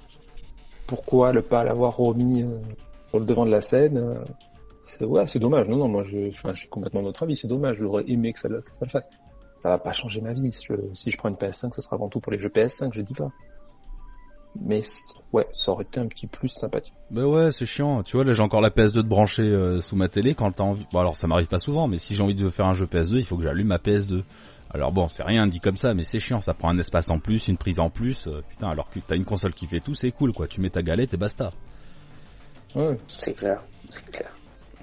Pourquoi 0.88 1.34
ne 1.34 1.42
pas 1.42 1.64
l'avoir 1.64 1.98
remis 1.98 2.44
euh, 2.44 2.60
sur 3.10 3.20
le 3.20 3.26
devant 3.26 3.46
de 3.46 3.52
la 3.52 3.62
scène 3.62 3.98
euh, 3.98 4.16
ouais, 5.02 5.28
c'est 5.28 5.40
dommage. 5.40 5.68
Non, 5.68 5.78
non, 5.78 5.88
moi 5.88 6.04
je, 6.04 6.30
enfin, 6.30 6.54
je 6.54 6.60
suis 6.62 6.70
complètement 6.70 7.02
d'autre 7.04 7.24
avis. 7.24 7.36
C'est 7.36 7.48
dommage. 7.48 7.78
J'aurais 7.78 8.04
aimé 8.08 8.32
que 8.34 8.40
ça, 8.40 8.48
le- 8.50 8.62
que 8.62 8.72
ça 8.72 8.80
le 8.86 8.90
fasse. 8.90 9.10
Ça 9.62 9.70
va 9.70 9.78
pas 9.80 9.94
changer 9.94 10.22
ma 10.22 10.34
vie. 10.34 10.52
Si 10.52 10.64
je, 10.66 10.74
si 10.94 11.12
je 11.12 11.18
prends 11.18 11.30
une 11.30 11.36
PS5, 11.36 11.74
ce 11.76 11.82
sera 11.82 11.96
avant 11.96 12.08
tout 12.10 12.20
pour 12.20 12.32
les 12.32 12.40
jeux 12.40 12.50
PS5. 12.50 12.92
Je 12.94 13.02
dis 13.02 13.14
pas. 13.14 13.30
Mais 14.62 14.80
ouais, 15.34 15.46
ça 15.54 15.72
aurait 15.74 15.84
été 15.84 16.00
un 16.00 16.08
petit 16.08 16.28
plus 16.28 16.48
sympathique. 16.48 16.94
bah 17.12 17.26
ouais, 17.28 17.52
c'est 17.52 17.66
chiant. 17.66 18.04
Tu 18.04 18.16
vois, 18.16 18.24
là 18.24 18.32
j'ai 18.32 18.42
encore 18.42 18.62
la 18.62 18.70
PS2 18.70 18.94
de 18.94 19.02
brancher 19.02 19.42
euh, 19.44 19.82
sous 19.82 19.98
ma 19.98 20.08
télé 20.08 20.34
quand 20.34 20.50
t'as 20.54 20.64
envie. 20.64 20.86
Bon 20.94 21.00
alors 21.00 21.18
ça 21.18 21.28
m'arrive 21.28 21.48
pas 21.48 21.58
souvent, 21.58 21.90
mais 21.90 21.98
si 21.98 22.14
j'ai 22.14 22.24
envie 22.24 22.36
de 22.36 22.48
faire 22.48 22.66
un 22.66 22.74
jeu 22.74 22.86
PS2, 22.86 23.18
il 23.18 23.26
faut 23.26 23.36
que 23.36 23.44
j'allume 23.44 23.68
ma 23.68 23.80
PS2. 23.80 24.24
Alors 24.74 24.94
bon, 24.94 25.08
c'est 25.08 25.24
rien 25.24 25.46
dit 25.48 25.60
comme 25.60 25.76
ça, 25.76 25.94
mais 25.94 26.04
c'est 26.04 26.20
chiant. 26.20 26.40
Ça 26.40 26.54
prend 26.54 26.70
un 26.70 26.78
espace 26.80 27.10
en 27.10 27.20
plus, 27.20 27.50
une 27.50 27.58
prise 27.58 27.82
en 27.82 27.90
plus. 27.90 28.28
euh, 28.28 28.42
putain, 28.50 28.70
alors 28.70 28.90
que 28.90 29.00
t'as 29.06 29.18
une 29.18 29.26
console 29.26 29.54
qui 29.54 29.68
fait 29.68 29.82
tout, 29.82 29.94
c'est 29.94 30.12
cool 30.12 30.32
quoi. 30.32 30.48
Tu 30.48 30.62
mets 30.62 30.70
ta 30.70 30.82
galette 30.82 31.14
et 31.14 31.18
basta. 31.18 31.52
Ouais. 32.76 32.98
C'est 33.08 33.34
clair, 33.34 33.62
c'est 33.90 34.06
clair. 34.06 34.32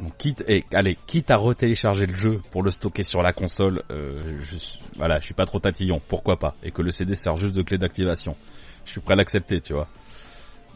Donc, 0.00 0.16
quitte, 0.16 0.44
et, 0.48 0.64
allez, 0.72 0.96
quitte 1.06 1.30
à 1.30 1.36
retélécharger 1.36 2.06
le 2.06 2.14
jeu 2.14 2.40
pour 2.50 2.62
le 2.62 2.70
stocker 2.70 3.02
sur 3.02 3.22
la 3.22 3.32
console, 3.32 3.82
euh, 3.90 4.20
je, 4.42 4.56
suis- 4.56 4.82
voilà, 4.96 5.18
je 5.20 5.24
suis 5.26 5.34
pas 5.34 5.44
trop 5.44 5.60
tatillon, 5.60 6.00
pourquoi 6.08 6.36
pas, 6.38 6.54
et 6.62 6.70
que 6.70 6.82
le 6.82 6.90
CD 6.90 7.14
sert 7.14 7.36
juste 7.36 7.54
de 7.54 7.62
clé 7.62 7.78
d'activation. 7.78 8.34
Je 8.84 8.92
suis 8.92 9.00
prêt 9.00 9.12
à 9.14 9.16
l'accepter, 9.16 9.60
tu 9.60 9.74
vois. 9.74 9.88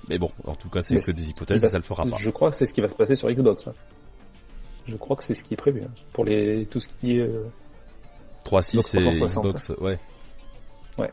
Mais 0.08 0.18
bon, 0.18 0.30
en 0.44 0.54
tout 0.54 0.68
cas, 0.68 0.82
c'est 0.82 0.94
que 1.00 1.10
des 1.10 1.28
hypothèses, 1.30 1.60
bah, 1.62 1.68
et 1.68 1.70
ça 1.70 1.78
le 1.78 1.82
fera 1.82 2.04
pas. 2.04 2.16
Je 2.20 2.30
crois 2.30 2.50
que 2.50 2.56
c'est 2.56 2.66
ce 2.66 2.72
qui 2.72 2.80
va 2.80 2.88
se 2.88 2.94
passer 2.94 3.14
sur 3.16 3.28
Xbox. 3.28 3.66
hein. 3.68 3.74
Je 4.86 4.96
crois 4.96 5.16
que 5.16 5.24
c'est 5.24 5.34
ce 5.34 5.42
qui 5.42 5.54
est 5.54 5.56
prévu 5.56 5.82
hein, 5.82 5.90
pour 6.12 6.24
les 6.24 6.66
tout 6.66 6.78
ce 6.78 6.88
qui 7.00 7.16
est. 7.16 7.20
euh, 7.20 7.44
3.6 8.44 8.70
Xbox 8.70 8.94
et 8.94 8.98
360, 8.98 9.44
Xbox, 9.46 9.68
ouais. 9.80 9.98
Ouais. 10.98 11.10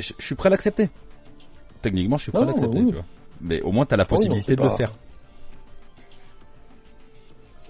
Je, 0.00 0.12
je 0.18 0.24
suis 0.26 0.34
prêt 0.34 0.48
à 0.48 0.50
l'accepter. 0.50 0.90
Techniquement, 1.82 2.16
je 2.16 2.24
suis 2.24 2.32
prêt 2.32 2.42
à 2.42 2.46
l'accepter, 2.46 2.78
oui. 2.80 2.86
tu 2.86 2.94
vois. 2.94 3.04
Mais 3.40 3.60
au 3.62 3.70
moins, 3.70 3.84
t'as 3.84 3.96
la 3.96 4.02
non, 4.04 4.08
possibilité 4.08 4.56
de 4.56 4.62
le 4.62 4.70
faire. 4.76 4.92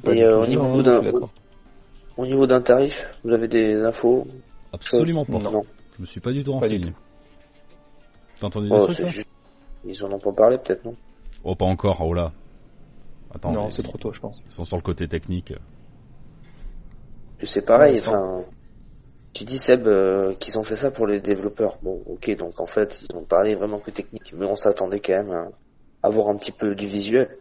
Et, 0.05 0.23
euh, 0.25 0.43
au 0.43 0.47
niveau 0.47 0.83
d'un-. 0.83 1.13
Au 2.17 2.27
niveau 2.27 2.47
tarif, 2.47 3.07
vous 3.25 3.33
avez 3.33 3.49
des 3.49 3.77
infos 3.83 4.27
Absolument 4.73 5.25
pas. 5.25 5.39
Non. 5.39 5.63
Je 5.97 6.01
me 6.01 6.07
suis 6.07 6.21
pas 6.21 6.33
du 6.33 6.43
tout 6.45 6.53
renseigné. 6.53 6.93
T'as 8.39 8.47
entendu 8.47 8.69
des 8.69 8.75
Oh, 8.75 8.87
trucs, 8.87 9.07
juste... 9.07 9.29
Ils 9.85 10.05
en 10.05 10.13
ont 10.13 10.19
pas 10.19 10.33
parlé 10.33 10.59
peut-être, 10.59 10.85
non 10.85 10.95
Oh, 11.45 11.55
pas 11.55 11.67
encore, 11.67 12.01
oh 12.01 12.15
là. 12.15 12.33
Attends. 13.35 13.53
Non, 13.53 13.71
c'est 13.71 13.83
trop 13.83 13.99
tôt, 13.99 14.13
je 14.13 14.21
pense. 14.21 14.45
Ils 14.47 14.53
sont 14.53 14.65
sur 14.65 14.77
le 14.77 14.83
côté 14.83 15.09
technique. 15.09 15.55
Que 17.39 17.47
C'est 17.47 17.65
pareil, 17.65 17.99
enfin... 17.99 18.45
Tu 19.33 19.45
dis 19.45 19.57
Seb 19.57 19.87
euh, 19.87 20.35
qu'ils 20.35 20.59
ont 20.59 20.63
fait 20.63 20.77
ça 20.77 20.91
pour 20.91 21.07
les 21.07 21.19
développeurs. 21.19 21.79
Bon, 21.83 22.03
ok, 22.07 22.37
donc 22.37 22.61
en 22.61 22.67
fait, 22.67 23.01
ils 23.03 23.17
ont 23.17 23.25
parlé 23.25 23.55
vraiment 23.55 23.79
que 23.79 23.91
technique, 23.91 24.35
mais 24.37 24.45
on 24.45 24.57
s'attendait 24.57 25.01
quand 25.01 25.25
même 25.25 25.33
à 25.33 25.49
avoir 26.03 26.29
un 26.29 26.37
petit 26.37 26.53
peu 26.53 26.75
du 26.75 26.85
visuel. 26.85 27.39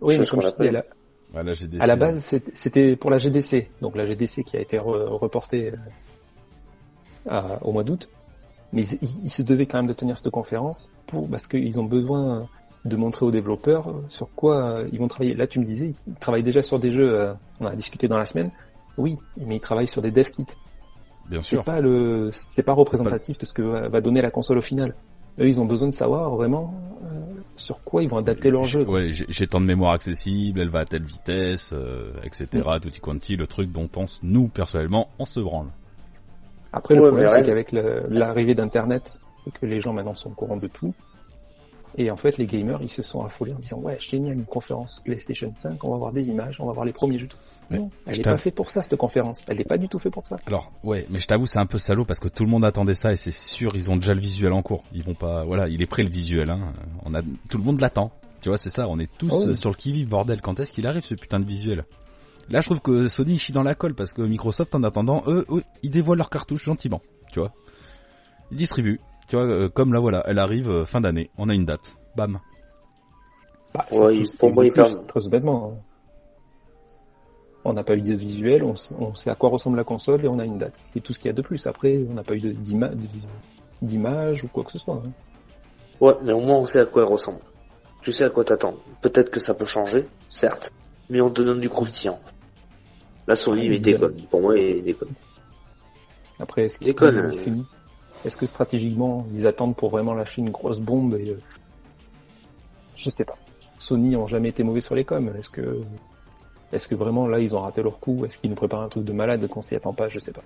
Oui, 0.00 0.16
mais 0.16 0.24
comme 0.26 0.40
qu'on 0.40 0.48
je 0.48 0.76
a 0.76 0.84
la- 1.34 1.42
à 1.80 1.86
la 1.86 1.96
base, 1.96 2.36
c'était- 2.54 2.96
pour 2.96 3.10
la 3.10 3.18
GDC. 3.18 3.68
Donc 3.80 3.96
la 3.96 4.04
GDC 4.04 4.42
qui 4.44 4.56
a 4.56 4.60
été 4.60 4.78
re- 4.78 5.08
reportée 5.08 5.72
euh, 5.72 5.76
à- 7.28 7.64
au 7.64 7.72
mois 7.72 7.84
d'août. 7.84 8.08
Mais 8.72 8.82
ils, 9.24 9.30
se 9.30 9.42
devaient 9.42 9.66
quand 9.66 9.78
même 9.78 9.88
de 9.88 9.92
tenir 9.92 10.16
cette 10.16 10.30
conférence 10.30 10.92
pour, 11.08 11.28
parce 11.28 11.48
qu'ils 11.48 11.80
ont 11.80 11.84
besoin 11.84 12.46
de 12.84 12.96
montrer 12.96 13.26
aux 13.26 13.30
développeurs 13.32 13.92
sur 14.08 14.28
quoi 14.36 14.76
euh, 14.78 14.88
ils 14.92 14.98
vont 15.00 15.08
travailler. 15.08 15.34
Là, 15.34 15.46
tu 15.48 15.58
me 15.58 15.64
disais, 15.64 15.92
ils 16.06 16.14
travaillent 16.14 16.44
déjà 16.44 16.62
sur 16.62 16.78
des 16.78 16.90
jeux, 16.90 17.12
euh, 17.20 17.34
on 17.60 17.66
a 17.66 17.74
discuté 17.74 18.06
dans 18.06 18.16
la 18.18 18.24
semaine. 18.26 18.50
Oui, 18.96 19.16
mais 19.36 19.56
ils 19.56 19.60
travaillent 19.60 19.88
sur 19.88 20.02
des 20.02 20.10
dev 20.12 20.30
kits. 20.30 20.46
Bien 21.28 21.40
C'est 21.42 21.48
sûr. 21.48 21.64
pas 21.64 21.80
le, 21.80 22.28
c'est 22.32 22.62
pas 22.62 22.72
représentatif 22.72 23.38
de 23.38 23.44
ce 23.46 23.52
que 23.52 23.62
va 23.62 23.88
va 23.88 24.00
donner 24.00 24.22
la 24.22 24.30
console 24.30 24.58
au 24.58 24.62
final. 24.62 24.94
Eux, 25.40 25.46
ils 25.48 25.60
ont 25.60 25.66
besoin 25.66 25.88
de 25.88 25.94
savoir 25.94 26.30
vraiment 26.36 26.72
euh, 27.04 27.20
sur 27.56 27.82
quoi 27.82 28.02
ils 28.02 28.08
vont 28.08 28.18
adapter 28.18 28.50
leur 28.50 28.64
jeu. 28.64 28.84
Ouais, 28.84 29.10
j'ai 29.12 29.46
tant 29.46 29.60
de 29.60 29.66
mémoire 29.66 29.92
accessible, 29.92 30.60
elle 30.60 30.70
va 30.70 30.80
à 30.80 30.84
telle 30.84 31.04
vitesse, 31.04 31.72
euh, 31.74 32.12
etc. 32.24 32.46
Tutti 32.80 33.00
quanti, 33.00 33.36
le 33.36 33.46
truc 33.46 33.70
dont 33.70 33.88
on, 33.96 34.04
nous 34.22 34.48
personnellement, 34.48 35.08
on 35.18 35.24
se 35.24 35.40
branle. 35.40 35.68
Après, 36.72 36.94
le 36.94 37.02
Ouais, 37.02 37.08
problème, 37.08 37.28
c'est 37.28 37.42
qu'avec 37.42 37.72
l'arrivée 37.72 38.54
d'Internet, 38.54 39.20
c'est 39.32 39.52
que 39.52 39.66
les 39.66 39.80
gens 39.80 39.92
maintenant 39.92 40.14
sont 40.14 40.30
au 40.30 40.34
courant 40.34 40.56
de 40.56 40.68
tout. 40.68 40.94
Et 41.98 42.10
en 42.10 42.16
fait, 42.16 42.38
les 42.38 42.46
gamers, 42.46 42.78
ils 42.82 42.90
se 42.90 43.02
sont 43.02 43.22
affolés 43.24 43.52
en 43.52 43.58
disant, 43.58 43.78
ouais, 43.78 43.98
génial, 43.98 44.34
une 44.34 44.44
conférence 44.44 45.00
PlayStation 45.04 45.52
5, 45.52 45.82
on 45.84 45.90
va 45.90 45.96
voir 45.98 46.12
des 46.12 46.28
images, 46.28 46.60
on 46.60 46.66
va 46.66 46.72
voir 46.72 46.84
les 46.86 46.92
premiers 46.92 47.18
jeux. 47.18 47.28
Ouais, 47.70 47.78
Non, 47.78 47.90
elle 48.06 48.16
n'est 48.16 48.22
pas 48.22 48.36
faite 48.36 48.54
pour 48.54 48.70
ça, 48.70 48.80
cette 48.82 48.96
conférence. 48.96 49.44
Elle 49.48 49.58
n'est 49.58 49.64
pas 49.64 49.76
du 49.78 49.88
tout 49.88 49.98
faite 49.98 50.12
pour 50.12 50.26
ça. 50.26 50.36
Alors, 50.46 50.72
ouais, 50.84 51.06
mais 51.10 51.18
je 51.18 51.26
t'avoue, 51.26 51.46
c'est 51.46 51.58
un 51.58 51.66
peu 51.66 51.78
salaud 51.78 52.04
parce 52.04 52.20
que 52.20 52.28
tout 52.28 52.44
le 52.44 52.50
monde 52.50 52.64
attendait 52.64 52.94
ça 52.94 53.10
et 53.12 53.16
c'est 53.16 53.32
sûr, 53.32 53.72
ils 53.74 53.90
ont 53.90 53.96
déjà 53.96 54.14
le 54.14 54.20
visuel 54.20 54.52
en 54.52 54.62
cours. 54.62 54.84
Ils 54.92 55.02
vont 55.02 55.14
pas, 55.14 55.44
voilà, 55.44 55.68
il 55.68 55.82
est 55.82 55.86
prêt 55.86 56.02
le 56.04 56.10
visuel, 56.10 56.50
hein. 56.50 56.72
On 57.04 57.14
a, 57.14 57.22
tout 57.22 57.58
le 57.58 57.64
monde 57.64 57.80
l'attend. 57.80 58.12
Tu 58.40 58.48
vois, 58.48 58.56
c'est 58.56 58.70
ça, 58.70 58.88
on 58.88 58.98
est 58.98 59.10
tous 59.18 59.28
Oh 59.30 59.42
oui. 59.44 59.50
euh, 59.50 59.54
sur 59.54 59.70
le 59.70 59.74
qui-vive, 59.76 60.08
bordel. 60.08 60.40
Quand 60.40 60.58
est-ce 60.60 60.72
qu'il 60.72 60.86
arrive 60.86 61.02
ce 61.04 61.14
putain 61.14 61.38
de 61.40 61.44
visuel? 61.44 61.84
Là, 62.48 62.60
je 62.60 62.66
trouve 62.66 62.80
que 62.80 63.06
Sony 63.08 63.36
chie 63.38 63.52
dans 63.52 63.62
la 63.62 63.74
colle 63.74 63.94
parce 63.94 64.12
que 64.12 64.22
Microsoft, 64.22 64.74
en 64.74 64.82
attendant, 64.82 65.22
eux, 65.26 65.44
eux, 65.50 65.62
ils 65.82 65.90
dévoilent 65.90 66.18
leurs 66.18 66.30
cartouches 66.30 66.64
gentiment, 66.64 67.00
tu 67.32 67.40
vois. 67.40 67.52
Ils 68.50 68.56
distribuent. 68.56 68.98
Tu 69.30 69.36
vois, 69.36 69.44
euh, 69.44 69.68
comme 69.68 69.92
là, 69.94 70.00
voilà, 70.00 70.24
elle 70.26 70.40
arrive 70.40 70.68
euh, 70.72 70.84
fin 70.84 71.00
d'année, 71.00 71.30
on 71.38 71.48
a 71.48 71.54
une 71.54 71.64
date. 71.64 71.94
Bam. 72.16 72.40
Bah, 73.72 73.86
Ouais, 73.92 74.24
pour 74.36 74.48
est 74.48 74.52
moi, 74.52 74.64
plus. 74.64 74.98
Très 75.06 75.24
honnêtement. 75.24 75.72
hein. 75.72 75.78
On 77.64 77.72
n'a 77.72 77.84
pas 77.84 77.94
eu 77.94 78.00
de 78.00 78.12
visuel, 78.12 78.64
on 78.64 78.74
sait, 78.74 78.92
on 78.98 79.14
sait 79.14 79.30
à 79.30 79.36
quoi 79.36 79.50
ressemble 79.50 79.76
la 79.76 79.84
console 79.84 80.24
et 80.24 80.28
on 80.28 80.40
a 80.40 80.44
une 80.44 80.58
date. 80.58 80.80
C'est 80.88 80.98
tout 81.00 81.12
ce 81.12 81.20
qu'il 81.20 81.28
y 81.28 81.30
a 81.30 81.32
de 81.34 81.42
plus. 81.42 81.64
Après, 81.68 81.96
on 82.10 82.14
n'a 82.14 82.24
pas 82.24 82.34
eu 82.34 82.40
d'image 83.82 84.42
ou 84.42 84.48
quoi 84.48 84.64
que 84.64 84.72
ce 84.72 84.78
soit. 84.78 84.96
hein. 84.96 85.12
Ouais, 86.00 86.14
mais 86.24 86.32
au 86.32 86.40
moins 86.40 86.56
on 86.58 86.64
sait 86.64 86.80
à 86.80 86.86
quoi 86.86 87.02
elle 87.02 87.08
ressemble. 87.08 87.38
Tu 88.02 88.12
sais 88.12 88.24
à 88.24 88.30
quoi 88.30 88.42
t'attends. 88.44 88.74
Peut-être 89.00 89.30
que 89.30 89.38
ça 89.38 89.54
peut 89.54 89.64
changer, 89.66 90.08
certes, 90.28 90.72
mais 91.08 91.20
on 91.20 91.30
te 91.30 91.40
donne 91.42 91.60
du 91.60 91.68
croustillant. 91.68 92.18
La 93.28 93.36
Sony, 93.36 93.68
Ouais, 93.68 93.76
il 93.76 93.80
déconne. 93.82 94.16
Pour 94.28 94.40
moi, 94.40 94.58
il 94.58 94.82
déconne. 94.82 95.12
Après, 96.40 96.64
est-ce 96.64 96.78
qu'ils- 96.78 96.88
Déconne, 96.88 97.16
hein. 97.18 97.30
Est-ce 98.24 98.36
que 98.36 98.46
stratégiquement, 98.46 99.26
ils 99.34 99.46
attendent 99.46 99.76
pour 99.76 99.90
vraiment 99.90 100.14
lâcher 100.14 100.40
une 100.42 100.50
grosse 100.50 100.80
bombe 100.80 101.14
et, 101.14 101.30
euh, 101.30 101.40
Je 102.96 103.10
sais 103.10 103.24
pas. 103.24 103.36
Sony 103.78 104.14
ont 104.16 104.26
jamais 104.26 104.50
été 104.50 104.62
mauvais 104.62 104.80
sur 104.82 104.94
les 104.94 105.04
coms. 105.04 105.32
Est-ce 105.36 105.48
que, 105.50 105.78
est-ce 106.72 106.86
que 106.86 106.94
vraiment 106.94 107.26
là 107.26 107.38
ils 107.40 107.54
ont 107.56 107.60
raté 107.60 107.82
leur 107.82 107.98
coup? 107.98 108.24
Est-ce 108.24 108.38
qu'ils 108.38 108.50
nous 108.50 108.56
préparent 108.56 108.82
un 108.82 108.88
truc 108.88 109.04
de 109.04 109.12
malade 109.12 109.46
qu'on 109.48 109.62
s'y 109.62 109.74
attend 109.74 109.94
pas? 109.94 110.08
Je 110.08 110.18
sais 110.18 110.32
pas. 110.32 110.42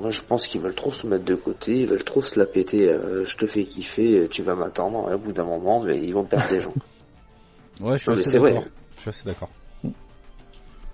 Moi, 0.00 0.10
je 0.10 0.20
pense 0.22 0.46
qu'ils 0.48 0.60
veulent 0.60 0.74
trop 0.74 0.90
se 0.90 1.06
mettre 1.06 1.24
de 1.24 1.36
côté, 1.36 1.80
ils 1.82 1.86
veulent 1.86 2.02
trop 2.02 2.20
se 2.22 2.36
la 2.40 2.44
péter. 2.46 2.88
euh, 2.90 3.24
je 3.24 3.36
te 3.36 3.46
fais 3.46 3.62
kiffer, 3.62 4.26
tu 4.28 4.42
vas 4.42 4.56
m'attendre. 4.56 5.08
Et 5.12 5.14
au 5.14 5.18
bout 5.18 5.32
d'un 5.32 5.44
moment, 5.44 5.80
mais 5.84 5.96
ils 6.02 6.12
vont 6.12 6.24
perdre 6.24 6.48
des 6.48 6.60
gens. 6.60 6.74
Ouais, 7.80 7.98
je 7.98 8.02
suis 8.04 8.08
Non, 8.08 8.14
assez 8.14 8.24
c'est 8.30 8.38
vrai. 8.38 8.52
d'accord. 8.54 8.68
Je 8.96 9.00
suis 9.02 9.08
assez 9.10 9.24
d'accord. 9.26 9.48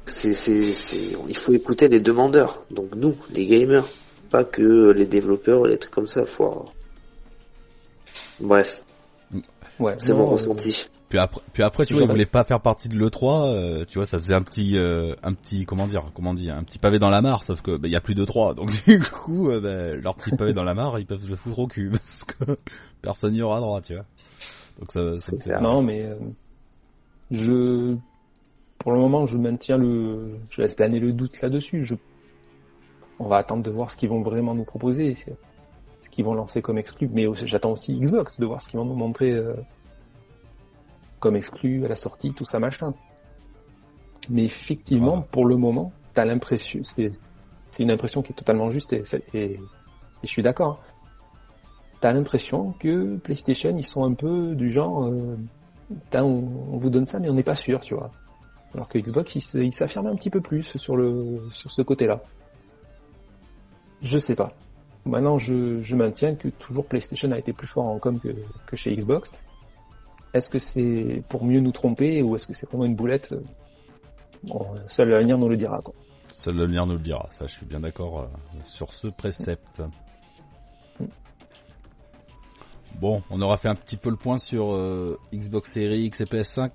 C'est, 0.05 0.35
c'est, 0.35 0.63
c'est, 0.63 1.17
il 1.29 1.37
faut 1.37 1.53
écouter 1.53 1.87
les 1.89 2.01
demandeurs. 2.01 2.65
Donc 2.73 2.95
nous, 2.97 3.15
les 3.31 3.47
gamers, 3.47 3.87
pas 4.33 4.45
que 4.45 4.91
les 4.93 5.07
développeurs, 5.07 5.67
les 5.67 5.79
trucs 5.79 5.95
comme 5.95 6.07
ça. 6.07 6.25
Faut... 6.25 6.65
Bref, 8.41 8.83
Ouais. 9.79 9.95
c'est 9.99 10.13
mon 10.13 10.27
euh, 10.27 10.33
ressenti. 10.33 10.89
Puis 11.09 11.19
après, 11.19 11.41
puis 11.53 11.63
après, 11.63 11.85
tu 11.85 11.93
vois, 11.93 12.05
ils 12.05 12.09
voulaient 12.09 12.25
pas 12.25 12.43
faire 12.43 12.61
partie 12.61 12.89
de 12.89 12.97
l'E3, 12.97 13.55
euh, 13.55 13.85
tu 13.87 13.99
vois, 13.99 14.07
ça 14.07 14.17
faisait 14.17 14.35
un 14.35 14.43
petit, 14.43 14.79
euh, 14.79 15.15
un 15.23 15.35
petit, 15.35 15.67
comment 15.67 15.87
dire, 15.87 16.11
comment 16.15 16.33
dire, 16.33 16.55
un 16.55 16.65
petit 16.65 16.79
pavé 16.79 16.99
dans 16.99 17.11
la 17.11 17.21
mare, 17.21 17.43
sauf 17.45 17.61
que, 17.61 17.77
bah, 17.77 17.87
il 17.87 17.91
y 17.91 17.97
a 17.97 18.01
plus 18.01 18.15
de 18.15 18.25
3, 18.25 18.55
donc 18.55 18.71
du 18.87 19.01
coup, 19.01 19.51
euh, 19.51 19.61
bah, 19.61 19.95
leur 19.95 20.15
petit 20.15 20.35
pavé 20.35 20.55
dans 20.55 20.63
la 20.63 20.73
mare, 20.73 20.99
ils 20.99 21.07
peuvent 21.07 21.23
se 21.23 21.35
foutre 21.35 21.59
au 21.59 21.67
cul, 21.67 21.91
parce 21.93 22.25
que 22.25 22.57
personne 23.03 23.35
n'y 23.35 23.43
aura 23.43 23.61
droit, 23.61 23.83
tu 23.83 23.95
vois. 23.95 24.07
Donc 24.79 24.91
ça, 24.91 25.19
ça 25.19 25.33
me 25.33 25.41
fait... 25.41 25.61
Non, 25.61 25.83
mais, 25.83 26.03
euh, 26.03 26.17
je, 27.31 27.95
pour 28.79 28.93
le 28.93 28.99
moment, 28.99 29.27
je 29.27 29.37
maintiens 29.37 29.77
le, 29.77 30.39
je 30.49 30.63
laisse 30.63 30.75
planer 30.75 30.99
le 30.99 31.13
doute 31.13 31.43
là-dessus, 31.43 31.85
je, 31.85 31.95
on 33.23 33.29
va 33.29 33.37
attendre 33.37 33.63
de 33.63 33.71
voir 33.71 33.91
ce 33.91 33.97
qu'ils 33.97 34.09
vont 34.09 34.23
vraiment 34.23 34.55
nous 34.55 34.65
proposer, 34.65 35.15
ce 35.15 36.11
qu'ils 36.11 36.25
vont 36.25 36.35
lancer 36.35 36.63
comme 36.63 36.79
exclu, 36.79 37.09
mais 37.13 37.27
j'attends 37.45 37.73
aussi 37.73 37.99
Xbox 37.99 38.39
de 38.39 38.47
voir 38.47 38.61
ce 38.61 38.69
qu'ils 38.69 38.79
vont 38.79 38.85
nous 38.85 38.97
montrer, 38.97 39.33
comme 41.23 41.37
exclu 41.37 41.85
à 41.85 41.89
la 41.89 41.95
sortie, 41.95 42.35
tout 42.35 42.45
ça 42.45 42.59
machin. 42.59 42.93
Mais 44.29 44.45
effectivement, 44.45 45.23
pour 45.23 45.47
le 45.47 45.57
moment, 45.57 45.93
t'as 46.15 46.25
l'impression, 46.25 46.81
c'est, 46.83 47.11
une 47.79 47.91
impression 47.91 48.23
qui 48.23 48.33
est 48.33 48.37
totalement 48.37 48.71
juste 48.71 48.93
et, 48.93 49.03
et, 49.33 49.61
je 50.23 50.29
suis 50.29 50.43
d'accord. 50.43 50.81
T'as 52.01 52.13
l'impression 52.13 52.73
que 52.73 53.17
PlayStation, 53.19 53.75
ils 53.77 53.85
sont 53.85 54.05
un 54.05 54.15
peu 54.15 54.55
du 54.55 54.69
genre, 54.69 55.05
euh, 55.05 55.37
on, 56.15 56.45
on, 56.73 56.77
vous 56.77 56.91
donne 56.91 57.07
ça, 57.07 57.21
mais 57.21 57.31
on 57.31 57.35
n'est 57.35 57.43
pas 57.43 57.55
sûr, 57.55 57.81
tu 57.81 57.95
vois. 57.95 58.11
Alors 58.75 58.89
que 58.89 58.99
Xbox, 58.99 59.37
il, 59.37 59.63
il 59.63 59.73
s'affirme 59.73 60.09
un 60.09 60.17
petit 60.17 60.31
peu 60.31 60.41
plus 60.41 60.77
sur 60.77 60.97
le 60.97 61.41
sur 61.53 61.71
ce 61.71 61.83
côté-là. 61.83 62.21
Je 64.03 64.19
sais 64.19 64.35
pas. 64.35 64.53
Maintenant, 65.05 65.39
je, 65.39 65.81
je 65.81 65.97
maintiens 65.97 66.35
que 66.35 66.49
toujours 66.49 66.87
PlayStation 66.87 67.31
a 67.33 67.39
été 67.39 67.53
plus 67.53 67.67
fort 67.67 67.87
en 67.87 67.99
com 67.99 68.21
que, 68.21 68.29
que 68.67 68.77
chez 68.77 68.95
Xbox. 68.95 69.31
Est-ce 70.35 70.49
que 70.49 70.59
c'est 70.59 71.23
pour 71.29 71.45
mieux 71.45 71.61
nous 71.61 71.73
tromper 71.73 72.23
ou 72.23 72.35
est-ce 72.35 72.47
que 72.47 72.55
c'est 72.55 72.69
vraiment 72.69 72.85
une 72.85 72.95
boulette? 72.95 73.35
Bon, 74.45 74.67
seul 74.89 75.09
l'avenir 75.09 75.39
nous 75.39 75.49
le 75.49 75.57
dira. 75.57 75.81
Quoi. 75.83 75.95
Seul 76.27 76.57
l'avenir 76.57 76.87
nous 76.87 76.95
le 76.95 77.01
dira. 77.01 77.29
Ça, 77.31 77.47
je 77.47 77.53
suis 77.53 77.67
bien 77.67 77.81
d'accord 77.81 78.21
euh, 78.21 78.27
sur 78.63 78.93
ce 78.93 79.09
précepte. 79.09 79.83
Bon, 83.01 83.23
on 83.31 83.41
aura 83.41 83.57
fait 83.57 83.69
un 83.69 83.75
petit 83.75 83.97
peu 83.97 84.11
le 84.11 84.17
point 84.17 84.39
sur 84.39 84.75
euh, 84.75 85.19
Xbox 85.33 85.73
Series 85.73 86.05
X 86.05 86.21
et 86.21 86.25
PS5. 86.25 86.71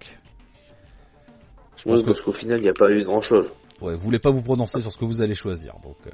Je 1.77 1.83
pense 1.83 2.01
parce 2.03 2.21
qu'au 2.21 2.31
final, 2.31 2.59
il 2.59 2.63
n'y 2.63 2.69
a 2.69 2.73
pas 2.73 2.89
eu 2.89 3.03
grand-chose. 3.03 3.51
Ouais, 3.81 3.93
vous 3.93 4.01
voulez 4.01 4.19
pas 4.19 4.31
vous 4.31 4.41
prononcer 4.41 4.81
sur 4.81 4.91
ce 4.91 4.97
que 4.97 5.05
vous 5.05 5.21
allez 5.21 5.35
choisir, 5.35 5.75
donc... 5.83 5.97
Euh, 6.07 6.11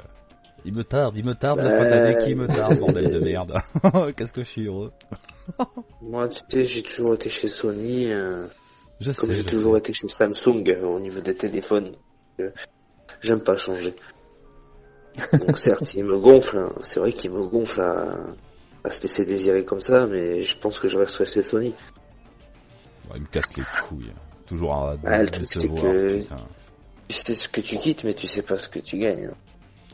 il 0.66 0.74
me 0.74 0.84
tarde, 0.84 1.16
il 1.16 1.26
me 1.26 1.34
tarde, 1.36 1.60
la 1.60 1.78
fin 1.78 1.90
d'année 1.90 2.26
qui 2.26 2.36
me 2.36 2.48
tarde, 2.48 2.78
bordel 2.80 3.12
de 3.12 3.20
merde. 3.20 3.54
Qu'est-ce 4.16 4.34
que 4.34 4.44
je 4.44 4.50
suis 4.50 4.68
heureux. 4.68 4.92
Moi, 6.02 6.30
tu 6.30 6.40
sais, 6.50 6.64
j'ai 6.64 6.84
toujours 6.84 7.16
été 7.16 7.30
chez 7.30 7.48
Sony, 7.48 8.12
euh, 8.12 8.48
je 9.00 9.12
comme 9.12 9.32
j'ai 9.32 9.44
toujours 9.44 9.78
été 9.78 9.94
chez 9.94 10.08
Samsung 10.08 10.64
euh, 10.70 10.86
au 10.86 11.00
niveau 11.00 11.22
des 11.22 11.36
téléphones. 11.36 11.94
Euh, 12.40 12.50
J'aime 13.22 13.42
pas 13.42 13.56
changer. 13.56 13.96
Donc 15.34 15.58
certes, 15.58 15.94
il 15.94 16.04
me 16.04 16.18
gonfle, 16.18 16.58
hein. 16.58 16.74
c'est 16.82 17.00
vrai 17.00 17.14
qu'il 17.14 17.32
me 17.32 17.46
gonfle 17.46 17.82
à, 17.82 18.18
à, 18.84 18.90
se 18.90 19.04
laisser 19.04 19.26
désirer 19.26 19.64
comme 19.64 19.80
ça, 19.80 20.08
mais 20.08 20.42
je 20.42 20.58
pense 20.58 20.80
que 20.80 20.88
je 20.88 20.98
resterai 20.98 21.26
chez 21.26 21.44
Sony. 21.44 21.74
il 23.14 23.22
me 23.22 23.28
casse 23.28 23.56
les 23.56 23.64
couilles. 23.64 24.12
Toujours 24.48 24.74
à 24.74 24.96
ah, 25.06 25.22
le 25.22 25.30
truc, 25.30 25.48
que... 25.50 26.22
Tu 27.08 27.16
sais 27.16 27.36
ce 27.36 27.48
que 27.48 27.62
tu 27.62 27.78
quittes, 27.78 28.04
mais 28.04 28.14
tu 28.14 28.28
sais 28.28 28.42
pas 28.42 28.58
ce 28.58 28.68
que 28.68 28.80
tu 28.80 28.98
gagnes. 28.98 29.30
Hein. 29.32 29.36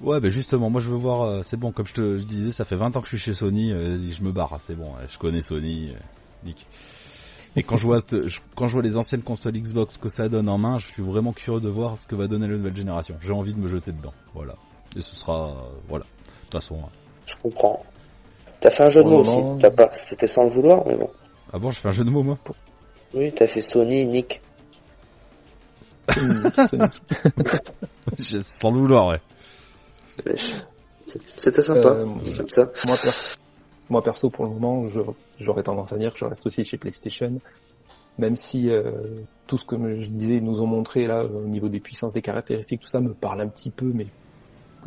Ouais, 0.01 0.19
ben 0.21 0.29
justement, 0.29 0.69
moi 0.69 0.79
je 0.79 0.87
veux 0.89 0.97
voir, 0.97 1.23
euh, 1.23 1.41
c'est 1.43 1.57
bon, 1.57 1.71
comme 1.71 1.85
je 1.85 1.93
te 1.93 2.17
disais, 2.19 2.51
ça 2.51 2.63
fait 2.63 2.77
20 2.77 2.95
ans 2.95 3.01
que 3.01 3.07
je 3.07 3.17
suis 3.17 3.25
chez 3.25 3.33
Sony, 3.33 3.71
euh, 3.71 3.97
je 3.97 4.23
me 4.23 4.31
barre, 4.31 4.57
c'est 4.61 4.75
bon, 4.75 4.93
je 5.07 5.17
connais 5.17 5.41
Sony, 5.41 5.89
euh, 5.89 5.99
Nick. 6.45 6.65
Et 7.57 7.63
quand 7.63 7.75
je 7.75 7.83
vois 7.83 7.99
quand 8.55 8.67
je 8.67 8.73
vois 8.73 8.83
les 8.83 8.95
anciennes 8.95 9.23
consoles 9.23 9.53
Xbox 9.53 9.97
que 9.97 10.07
ça 10.07 10.29
donne 10.29 10.47
en 10.47 10.57
main, 10.57 10.77
je 10.77 10.87
suis 10.87 11.03
vraiment 11.03 11.33
curieux 11.33 11.59
de 11.59 11.67
voir 11.67 11.97
ce 12.01 12.07
que 12.07 12.15
va 12.15 12.27
donner 12.27 12.47
la 12.47 12.55
nouvelle 12.55 12.75
génération. 12.75 13.15
J'ai 13.21 13.33
envie 13.33 13.53
de 13.53 13.59
me 13.59 13.67
jeter 13.67 13.91
dedans, 13.91 14.13
voilà. 14.33 14.53
Et 14.95 15.01
ce 15.01 15.15
sera, 15.15 15.57
voilà. 15.89 16.05
De 16.05 16.43
toute 16.43 16.53
façon. 16.53 16.75
Hein. 16.75 16.89
Je 17.25 17.35
comprends. 17.41 17.83
T'as 18.61 18.69
fait 18.69 18.83
un 18.83 18.89
jeu 18.89 19.03
de 19.03 19.09
mots 19.09 19.21
aussi. 19.21 19.59
T'as 19.59 19.71
pas, 19.71 19.89
c'était 19.93 20.27
sans 20.27 20.43
le 20.43 20.49
vouloir, 20.49 20.83
mais 20.85 20.95
bon. 20.95 21.09
Ah 21.51 21.57
bon, 21.57 21.71
je 21.71 21.79
fais 21.79 21.87
un 21.87 21.91
jeu 21.91 22.03
de 22.03 22.11
mots 22.11 22.23
moi? 22.23 22.35
Oui, 23.15 23.33
t'as 23.33 23.47
fait 23.47 23.61
Sony, 23.61 24.05
Nick. 24.05 24.41
sans 28.19 28.71
le 28.71 28.79
vouloir, 28.79 29.07
ouais. 29.07 29.19
C'était 31.37 31.61
sympa, 31.61 31.89
euh, 31.89 32.05
comme 32.37 32.49
ça. 32.49 32.63
Moi, 32.85 32.97
moi, 33.89 34.01
perso, 34.03 34.29
pour 34.29 34.45
le 34.45 34.51
moment, 34.51 34.85
j'aurais 35.39 35.63
tendance 35.63 35.91
à 35.93 35.97
dire 35.97 36.13
que 36.13 36.19
je 36.19 36.25
reste 36.25 36.45
aussi 36.45 36.63
chez 36.63 36.77
PlayStation, 36.77 37.39
même 38.17 38.35
si 38.35 38.69
euh, 38.69 38.91
tout 39.47 39.57
ce 39.57 39.65
que 39.65 39.75
je 39.97 40.09
disais, 40.09 40.35
ils 40.35 40.43
nous 40.43 40.61
ont 40.61 40.67
montré 40.67 41.07
là 41.07 41.25
au 41.25 41.45
niveau 41.45 41.69
des 41.69 41.79
puissances, 41.79 42.13
des 42.13 42.21
caractéristiques, 42.21 42.81
tout 42.81 42.87
ça 42.87 42.99
me 42.99 43.13
parle 43.13 43.41
un 43.41 43.47
petit 43.47 43.71
peu, 43.71 43.91
mais 43.93 44.07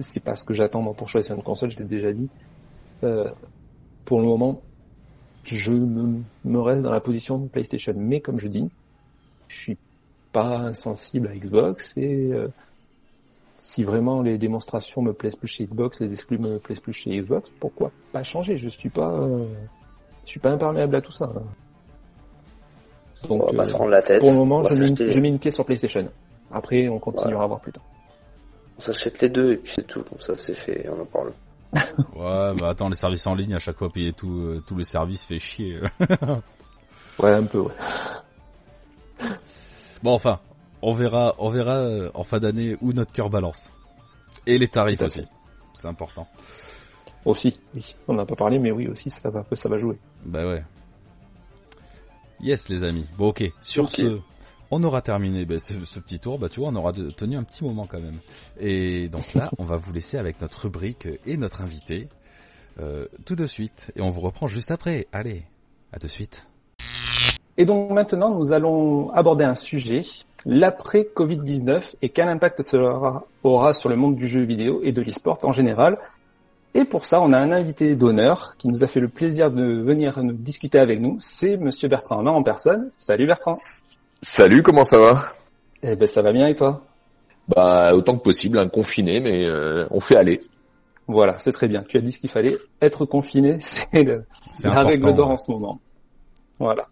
c'est 0.01 0.23
pas 0.23 0.37
ce 0.37 0.45
que 0.45 0.55
j'attends 0.55 0.93
pour 0.95 1.09
choisir 1.09 1.35
une 1.35 1.43
console, 1.43 1.71
je 1.71 1.79
l'ai 1.79 1.85
déjà 1.85 2.13
dit. 2.13 2.29
Euh, 3.03 3.31
pour 4.05 4.21
le 4.21 4.27
moment, 4.27 4.63
je 5.43 5.73
me, 5.73 6.23
me, 6.45 6.61
reste 6.61 6.83
dans 6.83 6.93
la 6.93 7.01
position 7.01 7.39
de 7.39 7.49
PlayStation, 7.49 7.95
mais 7.97 8.21
comme 8.21 8.39
je 8.39 8.47
dis, 8.47 8.71
je 9.49 9.57
suis 9.57 9.79
pas 10.31 10.59
insensible 10.59 11.29
à 11.29 11.35
Xbox 11.35 11.97
et 11.97 12.31
si 13.65 13.85
vraiment 13.85 14.23
les 14.23 14.39
démonstrations 14.39 15.03
me 15.03 15.13
plaisent 15.13 15.37
plus 15.37 15.47
chez 15.47 15.65
Xbox, 15.65 16.01
les 16.01 16.13
exclus 16.13 16.37
me 16.37 16.59
plaisent 16.59 16.81
plus 16.81 16.93
chez 16.93 17.11
Xbox, 17.11 17.51
pourquoi 17.61 17.93
pas 18.13 18.25
changer? 18.25 18.57
Je 18.57 18.69
suis 18.69 18.91
pas, 18.91 19.13
euh, 19.13 19.47
je 20.25 20.31
suis 20.31 20.41
pas 20.41 20.51
imperméable 20.51 20.97
à 20.97 21.01
tout 21.01 21.13
ça. 21.13 21.33
Donc, 23.29 23.51
on 23.51 23.57
va 23.57 23.65
se 23.65 23.73
rendre 23.73 23.93
la 23.93 24.03
tête. 24.03 24.19
Pour 24.19 24.33
le 24.33 24.37
moment, 24.37 24.65
je 24.65 24.75
mets, 24.75 25.09
je 25.09 25.21
mets, 25.21 25.29
une 25.29 25.39
pièce 25.39 25.55
sur 25.55 25.65
PlayStation. 25.65 26.07
Après, 26.51 26.89
on 26.89 26.99
continuera 26.99 27.45
à 27.45 27.47
voir 27.47 27.61
plus 27.61 27.71
tard. 27.71 27.85
On 28.79 28.81
s'achète 28.81 29.23
les 29.23 29.29
deux 29.29 29.53
et 29.53 29.57
puis 29.59 29.73
c'est 29.73 29.87
tout, 29.87 30.03
comme 30.03 30.19
ça 30.19 30.37
c'est 30.37 30.55
fait, 30.55 30.89
on 30.91 31.01
en 31.01 31.07
parle. 31.07 31.33
ouais, 31.73 32.61
bah 32.61 32.71
attends, 32.71 32.89
les 32.89 32.97
services 32.97 33.27
en 33.29 33.35
ligne, 33.35 33.55
à 33.55 33.61
chaque 33.61 33.79
fois 33.79 33.91
payer 33.91 34.13
tout, 34.13 34.41
euh, 34.41 34.63
tous 34.67 34.77
les 34.77 34.85
services 34.85 35.25
fait 35.25 35.39
chier. 35.39 35.79
ouais, 37.21 37.33
un 37.33 37.45
peu, 37.45 37.61
ouais. 37.61 37.73
Bon, 40.03 40.15
enfin, 40.15 40.41
on 40.83 40.93
verra, 40.93 41.35
on 41.39 41.49
verra 41.49 41.77
euh, 41.77 42.11
en 42.15 42.25
fin 42.25 42.39
d'année 42.39 42.77
où 42.81 42.93
notre 42.93 43.13
cœur 43.13 43.31
balance. 43.31 43.73
Et 44.47 44.59
les 44.59 44.69
tarifs 44.69 45.01
aussi. 45.03 45.27
C'est 45.75 45.87
important. 45.89 46.27
Aussi, 47.25 47.59
oui. 47.75 47.95
On 48.09 48.15
n'a 48.15 48.27
pas 48.27 48.35
parlé, 48.35 48.59
mais 48.59 48.73
oui, 48.73 48.89
aussi, 48.89 49.09
ça 49.09 49.31
va, 49.31 49.45
ça 49.53 49.69
va 49.69 49.79
jouer. 49.79 49.97
Bah 50.25 50.47
ouais. 50.47 50.65
Yes, 52.41 52.69
les 52.69 52.83
amis. 52.83 53.07
Bon, 53.17 53.29
ok. 53.29 53.45
Sur 53.61 53.89
ce, 53.89 54.19
on 54.73 54.83
aura 54.83 55.03
terminé 55.03 55.45
bah, 55.45 55.59
ce, 55.59 55.75
petit 56.01 56.19
tour. 56.19 56.39
Bah, 56.39 56.49
tu 56.49 56.61
vois, 56.61 56.71
on 56.71 56.75
aura 56.75 56.93
tenu 56.93 57.37
un 57.37 57.45
petit 57.45 57.63
moment 57.63 57.87
quand 57.87 58.01
même. 58.01 58.19
Et 58.59 59.09
donc 59.09 59.35
là, 59.35 59.51
on 59.59 59.65
va 59.65 59.77
vous 59.77 59.93
laisser 59.93 60.19
avec 60.19 60.41
notre 60.41 60.63
rubrique 60.63 61.07
et 61.27 61.37
notre 61.37 61.61
invité 61.61 62.09
euh, 62.81 63.07
tout 63.25 63.37
de 63.37 63.47
suite. 63.47 63.93
Et 63.95 64.01
on 64.01 64.11
vous 64.11 64.23
reprend 64.23 64.49
juste 64.49 64.73
après. 64.73 65.07
Allez, 65.13 65.45
à 65.93 65.99
de 65.99 66.09
suite. 66.09 66.49
Et 67.57 67.65
donc 67.65 67.91
maintenant, 67.91 68.35
nous 68.37 68.53
allons 68.53 69.11
aborder 69.11 69.45
un 69.45 69.55
sujet 69.55 70.03
l'après 70.45 71.09
Covid-19 71.15 71.95
et 72.03 72.09
quel 72.09 72.29
impact 72.29 72.63
cela 72.63 73.25
aura 73.43 73.73
sur 73.75 73.89
le 73.89 73.97
monde 73.97 74.17
du 74.17 74.27
jeu 74.27 74.43
vidéo 74.43 74.81
et 74.83 74.93
de 74.93 75.03
l'e-sport 75.03 75.39
en 75.43 75.53
général. 75.53 75.99
Et 76.75 76.85
pour 76.85 77.05
ça, 77.05 77.21
on 77.21 77.33
a 77.33 77.39
un 77.39 77.53
invité 77.53 77.95
d'honneur 77.95 78.55
qui 78.57 78.69
nous 78.69 78.83
a 78.83 78.87
fait 78.87 79.01
le 79.01 79.09
plaisir 79.09 79.51
de 79.51 79.83
venir 79.83 80.23
nous 80.23 80.33
discuter 80.33 80.79
avec 80.79 81.01
nous. 81.01 81.17
C'est 81.21 81.59
Monsieur 81.59 81.89
Bertrand 81.89 82.25
en 82.25 82.43
personne. 82.43 82.89
Salut 82.93 83.27
Bertrand. 83.27 83.55
Salut, 84.23 84.63
comment 84.63 84.83
ça 84.83 84.99
va? 84.99 85.25
Eh 85.83 85.97
ben 85.97 86.07
ça 86.07 86.23
va 86.23 86.33
bien 86.33 86.47
et 86.47 86.55
toi? 86.55 86.83
Bah 87.49 87.93
autant 87.93 88.17
que 88.17 88.23
possible, 88.23 88.59
un 88.59 88.69
confiné, 88.69 89.21
mais 89.21 89.45
euh, 89.45 89.87
on 89.91 90.01
fait 90.01 90.17
aller. 90.17 90.41
Voilà, 91.09 91.39
c'est 91.41 91.53
très 91.53 91.69
bien. 91.69 91.83
Tu 91.83 91.99
as 91.99 92.01
dit 92.01 92.13
ce 92.13 92.21
qu'il 92.21 92.31
fallait. 92.31 92.57
Être 92.81 93.05
confiné, 93.05 93.57
c'est 93.61 94.05
la 94.05 94.85
règle 94.85 95.13
d'or 95.13 95.31
en 95.31 95.37
ce 95.37 95.51
moment. 95.51 95.81
Voilà. 96.59 96.87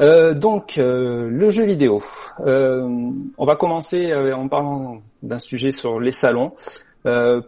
Euh, 0.00 0.32
donc, 0.32 0.78
euh, 0.78 1.28
le 1.28 1.50
jeu 1.50 1.64
vidéo. 1.64 2.00
Euh, 2.40 3.10
on 3.36 3.44
va 3.44 3.56
commencer 3.56 4.14
en 4.14 4.48
parlant 4.48 5.02
d'un 5.22 5.38
sujet 5.38 5.72
sur 5.72 6.00
les 6.00 6.12
salons. 6.12 6.52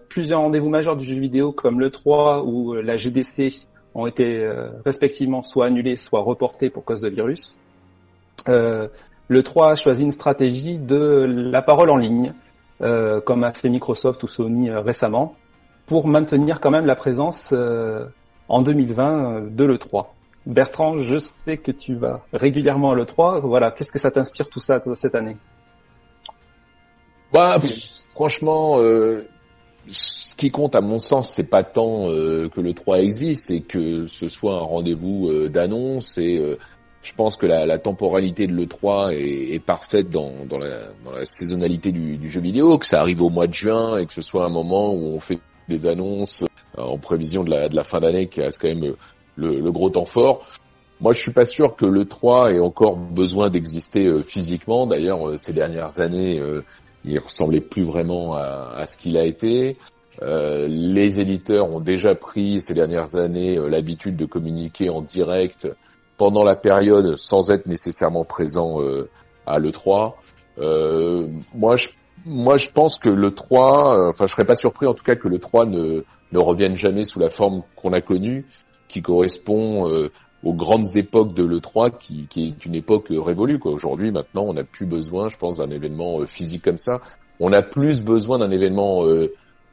plusieurs 0.09 0.41
rendez-vous 0.41 0.69
majeurs 0.69 0.97
du 0.97 1.05
jeu 1.05 1.21
vidéo, 1.21 1.53
comme 1.53 1.81
le 1.81 1.91
3 1.91 2.45
ou 2.45 2.75
la 2.75 2.97
GDC, 2.97 3.67
ont 3.95 4.07
été 4.07 4.49
respectivement 4.85 5.43
soit 5.43 5.67
annulés, 5.67 5.97
soit 5.97 6.23
reportés 6.23 6.71
pour 6.71 6.85
cause 6.85 7.03
de 7.03 7.09
virus. 7.09 7.59
le 8.47 9.43
3 9.43 9.73
a 9.73 9.75
choisi 9.75 10.03
une 10.03 10.13
stratégie 10.13 10.79
de 10.79 11.27
la 11.27 11.63
parole 11.63 11.91
en 11.91 11.97
ligne, 11.97 12.33
comme 12.79 13.45
a 13.45 13.53
fait 13.53 13.69
Microsoft 13.69 14.23
ou 14.23 14.29
Sony 14.29 14.71
récemment, 14.71 15.35
pour 15.87 16.07
maintenir 16.07 16.61
quand 16.61 16.71
même 16.71 16.87
la 16.87 16.97
présence 16.97 17.53
en 18.49 18.63
2020 18.63 19.55
de 19.55 19.65
l'E3. 19.65 20.07
Bertrand, 20.47 20.99
je 20.99 21.19
sais 21.19 21.59
que 21.59 21.71
tu 21.71 21.95
vas 21.95 22.23
régulièrement 22.33 22.93
à 22.93 22.95
l'E3. 22.95 23.41
Voilà, 23.47 23.71
qu'est-ce 23.71 23.93
que 23.93 23.99
ça 23.99 24.11
t'inspire 24.11 24.49
tout 24.49 24.61
ça 24.61 24.81
cette 24.95 25.15
année? 25.15 25.37
Bah, 27.33 27.59
franchement, 28.09 28.81
euh, 28.81 29.27
ce 29.89 30.35
qui 30.35 30.51
compte 30.51 30.75
à 30.75 30.81
mon 30.81 30.99
sens, 30.99 31.31
c'est 31.31 31.49
pas 31.49 31.63
tant 31.63 32.11
euh, 32.11 32.49
que 32.49 32.61
le 32.61 32.73
3 32.73 33.01
existe, 33.01 33.47
c'est 33.47 33.61
que 33.61 34.07
ce 34.07 34.27
soit 34.29 34.57
un 34.57 34.65
rendez-vous 34.65 35.29
euh, 35.29 35.49
d'annonce 35.49 36.19
et 36.19 36.57
je 37.03 37.15
pense 37.15 37.37
que 37.37 37.47
la, 37.47 37.79
temporalité 37.79 38.47
de 38.47 38.53
l'E3 38.53 39.13
est, 39.15 39.65
parfaite 39.65 40.11
dans, 40.11 40.33
la, 40.59 41.25
saisonnalité 41.25 41.93
du, 41.93 42.29
jeu 42.29 42.41
vidéo, 42.41 42.79
que 42.79 42.87
ça 42.87 42.99
arrive 42.99 43.23
au 43.23 43.31
mois 43.31 43.47
de 43.47 43.55
juin 43.55 43.99
et 43.99 44.07
que 44.07 44.13
ce 44.13 44.21
soit 44.21 44.45
un 44.45 44.51
moment 44.51 44.93
où 44.93 45.15
on 45.15 45.21
fait 45.21 45.39
des 45.69 45.87
annonces 45.87 46.45
euh, 46.79 46.83
en 46.83 46.99
prévision 46.99 47.43
de 47.43 47.51
la, 47.51 47.69
de 47.69 47.77
la 47.77 47.85
fin 47.85 48.01
d'année 48.01 48.27
qui 48.27 48.43
reste 48.43 48.61
quand 48.61 48.69
même 48.69 48.95
le, 49.41 49.61
le, 49.61 49.73
gros 49.73 49.91
temps 49.91 50.05
fort. 50.05 50.47
Moi, 51.01 51.13
je 51.15 51.21
suis 51.21 51.33
pas 51.33 51.45
sûr 51.45 51.77
que 51.77 51.87
le 51.87 52.05
3 52.05 52.53
ait 52.53 52.61
encore 52.61 52.97
besoin 52.97 53.49
d'exister 53.49 54.07
euh, 54.07 54.23
physiquement. 54.23 54.87
D'ailleurs, 54.87 55.29
euh, 55.29 55.37
ces 55.37 55.53
dernières 55.53 55.99
années, 56.01 56.41
il 57.05 57.19
ressemblait 57.19 57.61
plus 57.61 57.85
vraiment 57.85 58.35
à, 58.35 58.75
à 58.77 58.87
ce 58.87 58.99
qu'il 58.99 59.17
a 59.17 59.25
été. 59.25 59.79
Euh, 60.23 60.67
les 60.69 61.21
éditeurs 61.21 61.71
ont 61.71 61.81
déjà 61.81 62.15
pris 62.15 62.61
ces 62.61 62.75
dernières 62.75 63.15
années 63.17 63.57
l'habitude 63.57 64.17
de 64.17 64.27
communiquer 64.27 64.91
en 64.91 65.01
direct 65.01 65.67
pendant 66.21 66.45
la 66.45 66.55
période 66.55 67.17
sans 67.17 67.51
être 67.51 67.65
nécessairement 67.65 68.27
présent 68.27 68.83
euh, 68.83 69.09
à 69.47 69.59
l'E3. 69.59 70.13
Euh, 70.59 71.29
moi, 71.55 71.77
je, 71.77 71.89
moi, 72.27 72.59
je 72.59 72.69
pense 72.69 72.99
que 72.99 73.09
l'E3, 73.09 73.97
euh, 73.97 74.09
enfin, 74.11 74.27
je 74.27 74.33
serais 74.33 74.45
pas 74.45 74.55
surpris 74.55 74.87
en 74.87 74.93
tout 74.93 75.03
cas 75.03 75.15
que 75.15 75.29
l'E3 75.29 75.71
ne, 75.71 76.05
ne 76.33 76.39
revienne 76.39 76.77
jamais 76.77 77.05
sous 77.05 77.21
la 77.21 77.31
forme 77.31 77.63
qu'on 77.75 77.95
a 77.95 78.03
connue, 78.03 78.45
qui 78.91 79.03
correspond 79.03 79.91
aux 80.43 80.55
grandes 80.55 80.97
époques 80.97 81.35
de 81.35 81.45
l'E3, 81.45 81.97
qui, 81.99 82.27
qui, 82.29 82.49
est 82.49 82.67
une 82.67 82.75
époque 82.75 83.07
révolue. 83.11 83.59
Aujourd'hui, 83.65 84.11
maintenant, 84.11 84.45
on 84.47 84.55
n'a 84.55 84.65
plus 84.65 84.87
besoin, 84.87 85.29
je 85.29 85.37
pense, 85.37 85.57
d'un 85.57 85.71
événement 85.71 86.25
physique 86.27 86.63
comme 86.63 86.79
ça. 86.79 87.01
On 87.39 87.53
a 87.53 87.63
plus 87.63 88.03
besoin 88.03 88.39
d'un 88.39 88.51
événement 88.51 89.05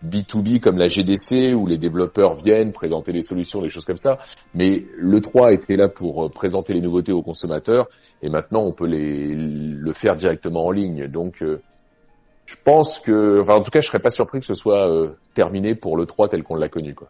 B2B 0.05 0.59
comme 0.59 0.77
la 0.77 0.87
GDC 0.87 1.55
où 1.55 1.65
les 1.65 1.77
développeurs 1.77 2.35
viennent 2.35 2.71
présenter 2.71 3.11
les 3.11 3.23
solutions, 3.23 3.61
des 3.61 3.69
choses 3.69 3.85
comme 3.85 3.97
ça. 3.97 4.19
Mais 4.53 4.85
le 4.95 5.21
3 5.21 5.53
était 5.53 5.75
là 5.75 5.89
pour 5.89 6.25
euh, 6.25 6.29
présenter 6.29 6.73
les 6.73 6.81
nouveautés 6.81 7.11
aux 7.11 7.23
consommateurs 7.23 7.87
et 8.21 8.29
maintenant 8.29 8.63
on 8.63 8.73
peut 8.73 8.85
les, 8.85 9.33
le 9.33 9.93
faire 9.93 10.15
directement 10.15 10.65
en 10.65 10.71
ligne. 10.71 11.07
Donc 11.07 11.41
euh, 11.41 11.61
je 12.45 12.55
pense 12.63 12.99
que, 12.99 13.41
enfin 13.41 13.55
en 13.55 13.61
tout 13.61 13.71
cas 13.71 13.81
je 13.81 13.87
serais 13.87 13.99
pas 13.99 14.09
surpris 14.09 14.39
que 14.39 14.45
ce 14.45 14.53
soit 14.53 14.89
euh, 14.89 15.15
terminé 15.33 15.73
pour 15.73 15.97
le 15.97 16.05
3 16.05 16.29
tel 16.29 16.43
qu'on 16.43 16.55
l'a 16.55 16.69
connu 16.69 16.93
quoi. 16.93 17.09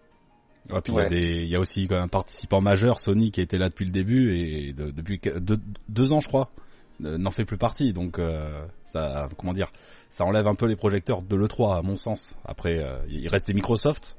Puis 0.68 0.94
il 0.94 0.96
y, 0.96 1.00
a 1.00 1.06
des, 1.06 1.44
il 1.44 1.50
y 1.50 1.56
a 1.56 1.60
aussi 1.60 1.88
un 1.92 2.08
participant 2.08 2.62
majeur, 2.62 3.00
Sony, 3.00 3.32
qui 3.32 3.42
était 3.42 3.58
là 3.58 3.70
depuis 3.70 3.86
le 3.86 3.92
début 3.92 4.36
et 4.38 4.74
depuis 4.74 5.20
deux, 5.40 5.60
deux 5.90 6.14
ans 6.14 6.20
je 6.20 6.28
crois 6.28 6.50
n'en 7.00 7.32
fait 7.32 7.46
plus 7.46 7.58
partie. 7.58 7.94
Donc 7.94 8.20
ça, 8.84 9.30
comment 9.38 9.54
dire, 9.54 9.72
ça 10.10 10.26
enlève 10.26 10.48
un 10.48 10.56
peu 10.56 10.66
les 10.66 10.76
projecteurs 10.76 11.22
de 11.22 11.36
l'E3 11.36 11.78
à 11.78 11.82
mon 11.82 11.96
sens. 11.98 12.36
Après, 12.46 12.80
euh, 12.80 12.98
il 13.10 13.28
reste 13.28 13.48
les 13.48 13.54
Microsoft. 13.54 14.18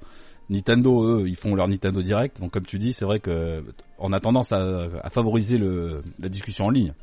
Nintendo, 0.50 1.04
eux, 1.04 1.28
ils 1.28 1.36
font 1.36 1.54
leur 1.54 1.68
Nintendo 1.68 2.00
Direct. 2.02 2.40
Donc 2.40 2.52
comme 2.52 2.64
tu 2.66 2.78
dis, 2.78 2.92
c'est 2.92 3.04
vrai 3.04 3.20
que 3.20 3.62
on 3.98 4.12
a 4.12 4.20
tendance 4.20 4.52
à, 4.52 4.86
à 5.02 5.10
favoriser 5.10 5.58
le, 5.58 6.02
la 6.18 6.28
discussion 6.28 6.66
en 6.66 6.70
ligne. 6.70 6.94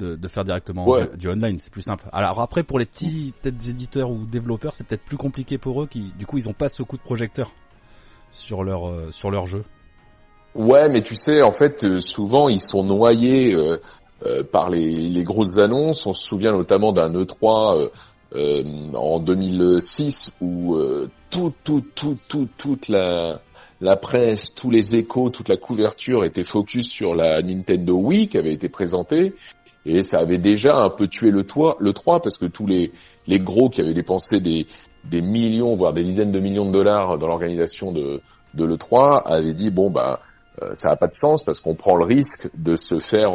De, 0.00 0.16
de 0.16 0.26
faire 0.26 0.42
directement 0.42 0.88
du 1.16 1.28
online, 1.28 1.56
c'est 1.58 1.70
plus 1.70 1.82
simple. 1.82 2.08
Alors 2.12 2.40
après, 2.40 2.64
pour 2.64 2.80
les 2.80 2.84
petits 2.84 3.32
peut-être 3.40 3.68
éditeurs 3.68 4.10
ou 4.10 4.26
développeurs, 4.26 4.74
c'est 4.74 4.82
peut-être 4.84 5.04
plus 5.04 5.16
compliqué 5.16 5.56
pour 5.56 5.80
eux 5.80 5.86
qui, 5.86 6.10
du 6.18 6.26
coup, 6.26 6.36
ils 6.36 6.48
ont 6.48 6.52
pas 6.52 6.68
ce 6.68 6.82
coup 6.82 6.96
de 6.96 7.02
projecteur 7.02 7.52
sur 8.34 8.64
leur 8.64 8.88
euh, 8.88 9.10
sur 9.10 9.30
leur 9.30 9.46
jeu. 9.46 9.64
Ouais, 10.54 10.88
mais 10.88 11.02
tu 11.02 11.16
sais, 11.16 11.42
en 11.42 11.50
fait, 11.50 11.84
euh, 11.84 11.98
souvent 11.98 12.48
ils 12.48 12.60
sont 12.60 12.84
noyés 12.84 13.56
euh, 14.26 14.42
par 14.42 14.70
les, 14.70 15.10
les, 15.10 15.22
grosses 15.22 15.58
annonces. 15.58 16.06
On 16.06 16.14
se 16.14 16.24
souvient 16.24 16.52
notamment 16.52 16.92
d'un 16.92 17.12
E3 17.12 17.76
euh, 17.76 17.88
euh, 18.34 18.92
en 18.94 19.18
2006 19.18 20.36
où 20.40 20.78
tout, 21.30 21.52
tout, 21.62 21.84
tout, 21.94 22.16
tout, 22.26 22.48
toute 22.56 22.88
la, 22.88 23.40
la 23.80 23.96
presse, 23.96 24.54
tous 24.54 24.70
les 24.70 24.96
échos, 24.96 25.28
toute 25.28 25.48
la 25.50 25.56
couverture 25.56 26.24
était 26.24 26.42
focus 26.44 26.88
sur 26.88 27.14
la 27.14 27.42
Nintendo 27.42 27.94
Wii 27.96 28.28
qui 28.28 28.38
avait 28.38 28.54
été 28.54 28.68
présentée. 28.68 29.34
Et 29.84 30.00
ça 30.00 30.20
avait 30.20 30.38
déjà 30.38 30.76
un 30.76 30.90
peu 30.90 31.06
tué 31.08 31.30
le, 31.30 31.44
toit, 31.44 31.76
le 31.78 31.92
3 31.92 32.20
parce 32.20 32.38
que 32.38 32.46
tous 32.46 32.66
les, 32.66 32.92
les 33.26 33.40
gros 33.40 33.68
qui 33.68 33.82
avaient 33.82 33.92
dépensé 33.94 34.40
des, 34.40 34.66
des 35.10 35.22
millions, 35.22 35.74
voire 35.74 35.92
des 35.92 36.04
dizaines 36.04 36.32
de 36.32 36.40
millions 36.40 36.66
de 36.66 36.72
dollars 36.72 37.18
dans 37.18 37.26
l'organisation 37.26 37.92
de, 37.92 38.20
de 38.54 38.64
l'E3 38.64 39.22
avaient 39.24 39.54
dit 39.54 39.70
bon 39.70 39.90
bah 39.90 40.20
ça 40.72 40.90
n'a 40.90 40.96
pas 40.96 41.08
de 41.08 41.14
sens 41.14 41.42
parce 41.42 41.58
qu'on 41.58 41.74
prend 41.74 41.96
le 41.96 42.04
risque 42.04 42.48
de 42.56 42.76
se 42.76 42.98
faire 42.98 43.34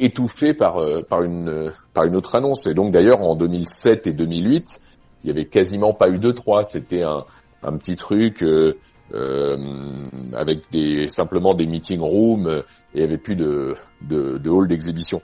étouffé 0.00 0.54
par 0.54 0.78
euh, 0.78 1.02
par 1.02 1.22
une 1.22 1.72
par 1.94 2.04
une 2.04 2.16
autre 2.16 2.34
annonce. 2.34 2.66
Et 2.66 2.74
donc 2.74 2.92
d'ailleurs 2.92 3.20
en 3.20 3.34
2007 3.36 4.06
et 4.06 4.12
2008, 4.12 4.80
il 5.22 5.28
y 5.28 5.30
avait 5.30 5.46
quasiment 5.46 5.92
pas 5.92 6.08
eu 6.08 6.18
de 6.18 6.30
3. 6.30 6.64
C'était 6.64 7.02
un 7.02 7.24
un 7.62 7.76
petit 7.76 7.96
truc 7.96 8.42
euh, 8.42 8.74
euh, 9.14 10.08
avec 10.34 10.70
des 10.70 11.08
simplement 11.08 11.54
des 11.54 11.66
meeting 11.66 12.00
rooms 12.00 12.62
et 12.94 12.98
il 12.98 13.00
y 13.00 13.04
avait 13.04 13.18
plus 13.18 13.36
de 13.36 13.74
de, 14.02 14.38
de 14.38 14.50
hall 14.50 14.68
d'exhibition. 14.68 15.22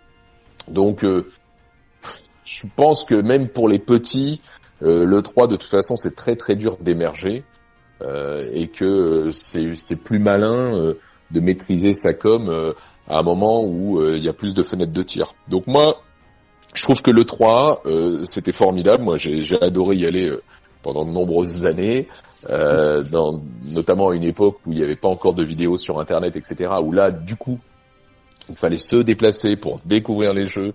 Donc 0.68 1.05
euh, 1.05 1.27
je 2.44 2.66
pense 2.77 3.05
que 3.05 3.14
même 3.14 3.48
pour 3.48 3.68
les 3.68 3.79
petits, 3.79 4.40
le 4.83 5.23
3 5.23 5.47
de 5.47 5.57
toute 5.57 5.71
façon 5.71 5.97
c'est 5.97 6.16
très 6.16 6.37
très 6.37 6.57
dur 6.57 6.77
d'émerger 6.81 7.45
et 8.01 8.68
que 8.68 9.31
c'est 9.31 9.75
c'est 9.77 9.97
plus 9.97 10.18
malin 10.18 10.95
de 11.31 11.40
maîtriser 11.40 11.92
sa 11.92 12.12
com 12.12 12.75
à 13.09 13.18
un 13.18 13.23
moment 13.23 13.62
où 13.62 14.01
euh, 14.01 14.16
il 14.16 14.25
y 14.25 14.29
a 14.29 14.33
plus 14.33 14.55
de 14.55 14.62
fenêtres 14.62 14.92
de 14.92 15.03
tir. 15.03 15.35
Donc 15.49 15.66
moi, 15.66 16.01
je 16.75 16.83
trouve 16.83 17.03
que 17.03 17.11
le 17.11 17.25
3, 17.25 17.83
euh, 17.85 18.25
c'était 18.25 18.53
formidable. 18.53 19.03
Moi, 19.03 19.16
j'ai 19.16 19.45
adoré 19.61 19.97
y 19.97 20.07
aller 20.07 20.29
euh, 20.29 20.42
pendant 20.83 21.05
de 21.05 21.11
nombreuses 21.11 21.66
années, 21.66 22.09
euh, 22.51 23.03
dans, 23.03 23.40
notamment 23.73 24.11
à 24.11 24.14
une 24.14 24.25
époque 24.25 24.59
où 24.66 24.73
il 24.73 24.79
n'y 24.79 24.85
avait 24.85 24.97
pas 24.97 25.09
encore 25.09 25.35
de 25.35 25.45
vidéos 25.45 25.77
sur 25.77 26.01
Internet, 26.01 26.37
etc. 26.37 26.73
Où 26.83 26.92
là, 26.92 27.11
du 27.11 27.37
coup, 27.37 27.59
il 28.49 28.57
fallait 28.57 28.79
se 28.79 28.97
déplacer 28.97 29.57
pour 29.57 29.81
découvrir 29.85 30.33
les 30.33 30.47
jeux 30.47 30.73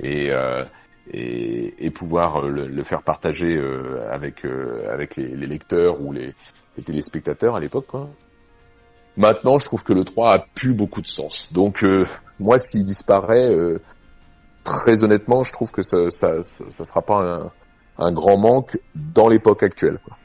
et, 0.00 0.30
euh, 0.30 0.64
et, 1.12 1.86
et, 1.86 1.90
pouvoir 1.90 2.42
le, 2.42 2.66
le, 2.66 2.84
faire 2.84 3.02
partager 3.02 3.58
avec 4.10 4.44
avec 4.90 5.16
les, 5.16 5.28
les, 5.28 5.46
lecteurs 5.46 6.00
ou 6.00 6.12
les, 6.12 6.34
les 6.76 6.82
téléspectateurs 6.84 7.56
à 7.56 7.60
l'époque. 7.60 7.86
Maintenant, 9.18 9.58
je 9.58 9.64
trouve 9.64 9.82
que 9.82 9.92
le 9.92 10.04
3 10.04 10.32
a 10.32 10.38
plus 10.38 10.74
beaucoup 10.74 11.02
de 11.02 11.08
sens. 11.08 11.52
Donc, 11.52 11.82
euh, 11.82 12.04
moi, 12.38 12.60
s'il 12.60 12.84
disparaît, 12.84 13.50
euh, 13.50 13.80
très 14.62 15.02
honnêtement, 15.02 15.42
je 15.42 15.50
trouve 15.50 15.72
que 15.72 15.82
ça, 15.82 16.08
ça, 16.08 16.40
ça, 16.42 16.84
sera 16.84 17.02
pas 17.02 17.16
un, 17.16 17.50
un, 17.98 18.12
grand 18.12 18.38
manque 18.38 18.78
dans 18.94 19.28
l'époque 19.28 19.64
actuelle. 19.64 19.98
Quoi. 20.04 20.16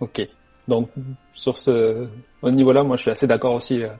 Ok. 0.00 0.28
Donc, 0.66 0.90
sur 1.30 1.56
ce 1.56 2.08
au 2.42 2.50
niveau-là, 2.50 2.82
moi, 2.82 2.96
je 2.96 3.02
suis 3.02 3.10
assez 3.12 3.28
d'accord 3.28 3.54
aussi 3.54 3.84
euh, 3.84 3.90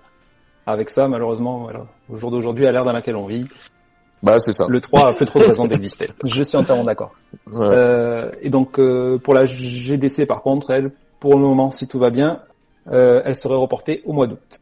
avec 0.67 0.91
ça. 0.91 1.07
Malheureusement, 1.07 1.61
voilà, 1.61 1.87
au 2.09 2.17
jour 2.17 2.33
d'aujourd'hui, 2.33 2.67
à 2.67 2.73
l'ère 2.73 2.85
dans 2.85 2.93
laquelle 2.93 3.17
on 3.17 3.27
vit, 3.27 3.47
bah, 4.23 4.39
c'est 4.39 4.53
ça. 4.53 4.67
Le 4.69 4.81
3 4.81 5.09
a 5.09 5.13
plus 5.15 5.27
trop 5.27 5.41
de 5.41 5.45
raison 5.45 5.67
d'exister. 5.67 6.11
Je 6.25 6.43
suis 6.43 6.57
entièrement 6.57 6.85
d'accord. 6.85 7.13
Ouais. 7.47 7.67
Euh, 7.77 8.31
et 8.41 8.51
donc 8.51 8.79
euh, 8.79 9.19
pour 9.19 9.35
la 9.35 9.45
GDC 9.45 10.27
par 10.27 10.43
contre, 10.43 10.71
elle, 10.71 10.93
pour 11.19 11.35
le 11.35 11.41
moment, 11.41 11.71
si 11.71 11.89
tout 11.89 11.99
va 11.99 12.11
bien, 12.11 12.41
euh, 12.93 13.23
elle 13.25 13.35
serait 13.35 13.57
reportée 13.57 14.03
au 14.05 14.13
mois 14.13 14.27
d'août. 14.27 14.61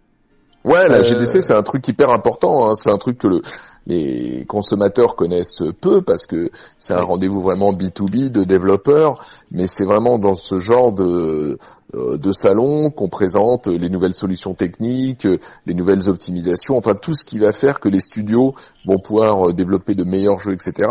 Ouais, 0.64 0.88
la 0.88 0.98
euh, 0.98 1.02
GDC 1.02 1.40
c'est 1.40 1.54
un 1.54 1.62
truc 1.62 1.86
hyper 1.88 2.10
important. 2.10 2.68
Hein. 2.68 2.74
C'est 2.74 2.90
un 2.90 2.98
truc 2.98 3.18
que 3.18 3.28
le, 3.28 3.42
les 3.90 4.44
consommateurs 4.46 5.16
connaissent 5.16 5.62
peu 5.80 6.02
parce 6.02 6.26
que 6.26 6.50
c'est 6.78 6.94
un 6.94 7.02
rendez-vous 7.02 7.40
vraiment 7.40 7.72
B2B 7.72 8.30
de 8.30 8.44
développeurs, 8.44 9.24
mais 9.50 9.66
c'est 9.66 9.84
vraiment 9.84 10.18
dans 10.18 10.34
ce 10.34 10.58
genre 10.58 10.92
de, 10.92 11.58
euh, 11.94 12.16
de 12.16 12.32
salon 12.32 12.90
qu'on 12.90 13.08
présente 13.08 13.66
les 13.66 13.90
nouvelles 13.90 14.14
solutions 14.14 14.54
techniques, 14.54 15.26
les 15.66 15.74
nouvelles 15.74 16.08
optimisations, 16.08 16.76
enfin 16.76 16.94
tout 16.94 17.14
ce 17.14 17.24
qui 17.24 17.38
va 17.38 17.52
faire 17.52 17.80
que 17.80 17.88
les 17.88 18.00
studios 18.00 18.54
vont 18.84 18.98
pouvoir 18.98 19.52
développer 19.52 19.94
de 19.94 20.04
meilleurs 20.04 20.38
jeux, 20.38 20.52
etc. 20.52 20.88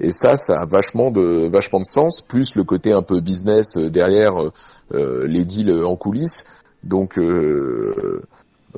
Et 0.00 0.10
ça, 0.10 0.36
ça 0.36 0.60
a 0.60 0.66
vachement 0.66 1.10
de 1.10 1.48
vachement 1.50 1.80
de 1.80 1.84
sens, 1.84 2.20
plus 2.20 2.56
le 2.56 2.64
côté 2.64 2.92
un 2.92 3.02
peu 3.02 3.20
business 3.20 3.76
derrière 3.76 4.50
euh, 4.92 5.26
les 5.26 5.44
deals 5.44 5.84
en 5.84 5.96
coulisses. 5.96 6.44
Donc, 6.82 7.18
euh, 7.18 7.94
euh, 8.02 8.22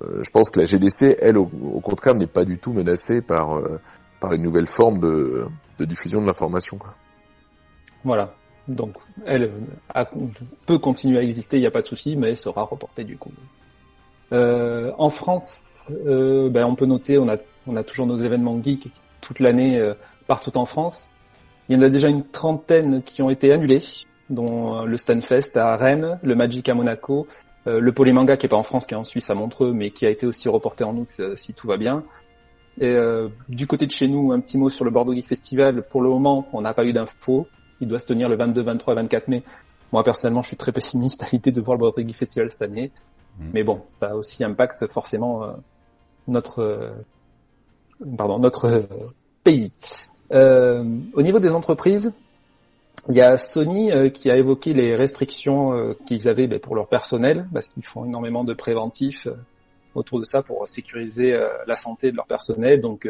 je 0.00 0.30
pense 0.30 0.50
que 0.50 0.60
la 0.60 0.64
GDC, 0.64 1.16
elle, 1.20 1.38
au, 1.38 1.46
contraire, 1.82 2.14
n'est 2.14 2.26
pas 2.26 2.44
du 2.44 2.58
tout 2.58 2.72
menacée 2.72 3.20
par 3.20 3.56
euh, 3.56 3.80
par 4.20 4.32
une 4.32 4.42
nouvelle 4.42 4.66
forme 4.66 4.98
de, 4.98 5.46
de 5.78 5.84
diffusion 5.84 6.20
de 6.20 6.26
l'information. 6.26 6.78
Voilà. 8.04 8.34
Donc, 8.68 8.94
elle 9.26 9.52
peut 10.66 10.78
continuer 10.78 11.18
à 11.18 11.22
exister, 11.22 11.56
il 11.56 11.60
n'y 11.60 11.66
a 11.66 11.72
pas 11.72 11.82
de 11.82 11.86
souci, 11.86 12.16
mais 12.16 12.28
elle 12.28 12.36
sera 12.36 12.62
reportée 12.62 13.02
du 13.02 13.18
coup. 13.18 13.32
Euh, 14.32 14.92
en 14.98 15.10
France, 15.10 15.92
euh, 16.06 16.48
ben, 16.48 16.64
on 16.64 16.74
peut 16.76 16.86
noter, 16.86 17.18
on 17.18 17.28
a, 17.28 17.36
on 17.66 17.76
a 17.76 17.82
toujours 17.82 18.06
nos 18.06 18.18
événements 18.18 18.62
geeks 18.62 18.88
toute 19.20 19.40
l'année 19.40 19.78
euh, 19.78 19.94
partout 20.26 20.56
en 20.56 20.64
France. 20.64 21.10
Il 21.68 21.76
y 21.76 21.78
en 21.78 21.82
a 21.82 21.88
déjà 21.88 22.08
une 22.08 22.24
trentaine 22.24 23.02
qui 23.02 23.20
ont 23.22 23.30
été 23.30 23.52
annulés, 23.52 23.82
dont 24.30 24.84
le 24.84 24.96
Stunfest 24.96 25.56
à 25.56 25.76
Rennes, 25.76 26.18
le 26.22 26.34
Magic 26.34 26.68
à 26.68 26.74
Monaco, 26.74 27.26
euh, 27.66 27.80
le 27.80 27.92
Polymanga 27.92 28.36
qui 28.36 28.46
est 28.46 28.48
pas 28.48 28.56
en 28.56 28.62
France, 28.62 28.86
qui 28.86 28.94
est 28.94 28.96
en 28.96 29.04
Suisse 29.04 29.30
à 29.30 29.34
Montreux, 29.34 29.72
mais 29.72 29.90
qui 29.90 30.06
a 30.06 30.10
été 30.10 30.26
aussi 30.26 30.48
reporté 30.48 30.84
en 30.84 30.96
août 30.96 31.20
si 31.36 31.54
tout 31.54 31.66
va 31.66 31.76
bien. 31.76 32.04
Et 32.80 32.86
euh, 32.86 33.28
du 33.48 33.66
côté 33.66 33.86
de 33.86 33.90
chez 33.90 34.08
nous, 34.08 34.32
un 34.32 34.40
petit 34.40 34.56
mot 34.56 34.68
sur 34.68 34.84
le 34.84 34.90
Bordeaux 34.90 35.12
Geek 35.14 35.26
Festival. 35.26 35.82
Pour 35.88 36.02
le 36.02 36.08
moment, 36.08 36.46
on 36.52 36.62
n'a 36.62 36.74
pas 36.74 36.84
eu 36.84 36.92
d'infos. 36.92 37.46
Il 37.80 37.88
doit 37.88 37.98
se 37.98 38.06
tenir 38.06 38.28
le 38.28 38.36
22, 38.36 38.62
23 38.62 38.94
et 38.94 38.96
24 38.96 39.28
mai. 39.28 39.42
Moi, 39.92 40.02
personnellement, 40.02 40.42
je 40.42 40.48
suis 40.48 40.56
très 40.56 40.72
pessimiste 40.72 41.22
à 41.22 41.26
l'idée 41.32 41.52
de 41.52 41.60
voir 41.60 41.76
le 41.76 41.80
Bordeaux 41.80 42.00
Geek 42.00 42.16
Festival 42.16 42.50
cette 42.50 42.62
année. 42.62 42.90
Mmh. 43.38 43.44
Mais 43.52 43.62
bon, 43.62 43.82
ça 43.88 44.16
aussi 44.16 44.42
impact 44.44 44.90
forcément 44.90 45.44
euh, 45.44 45.52
notre 46.28 46.94
pardon 48.16 48.38
notre 48.38 48.86
pays. 49.44 49.72
au 50.30 51.22
niveau 51.22 51.38
des 51.38 51.50
entreprises, 51.50 52.12
il 53.08 53.16
y 53.16 53.20
a 53.20 53.36
Sony 53.36 53.90
qui 54.12 54.30
a 54.30 54.36
évoqué 54.36 54.72
les 54.74 54.94
restrictions 54.94 55.94
qu'ils 56.06 56.28
avaient 56.28 56.46
ben, 56.46 56.60
pour 56.60 56.76
leur 56.76 56.88
personnel, 56.88 57.48
parce 57.52 57.68
qu'ils 57.68 57.84
font 57.84 58.04
énormément 58.04 58.44
de 58.44 58.54
préventifs 58.54 59.26
autour 59.94 60.20
de 60.20 60.24
ça 60.24 60.42
pour 60.42 60.68
sécuriser 60.68 61.36
la 61.66 61.76
santé 61.76 62.12
de 62.12 62.16
leur 62.16 62.26
personnel, 62.26 62.80
donc 62.80 63.08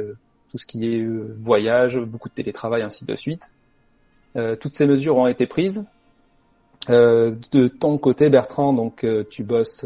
tout 0.50 0.58
ce 0.58 0.64
qui 0.66 0.86
est 0.86 1.06
voyage, 1.42 1.98
beaucoup 1.98 2.30
de 2.30 2.34
télétravail, 2.34 2.82
ainsi 2.82 3.04
de 3.04 3.14
suite. 3.16 3.52
toutes 4.34 4.72
ces 4.72 4.86
mesures 4.86 5.16
ont 5.16 5.26
été 5.26 5.46
prises. 5.46 5.84
de 6.88 7.68
ton 7.68 7.98
côté, 7.98 8.30
Bertrand, 8.30 8.72
donc 8.72 9.06
tu 9.28 9.44
bosses 9.44 9.84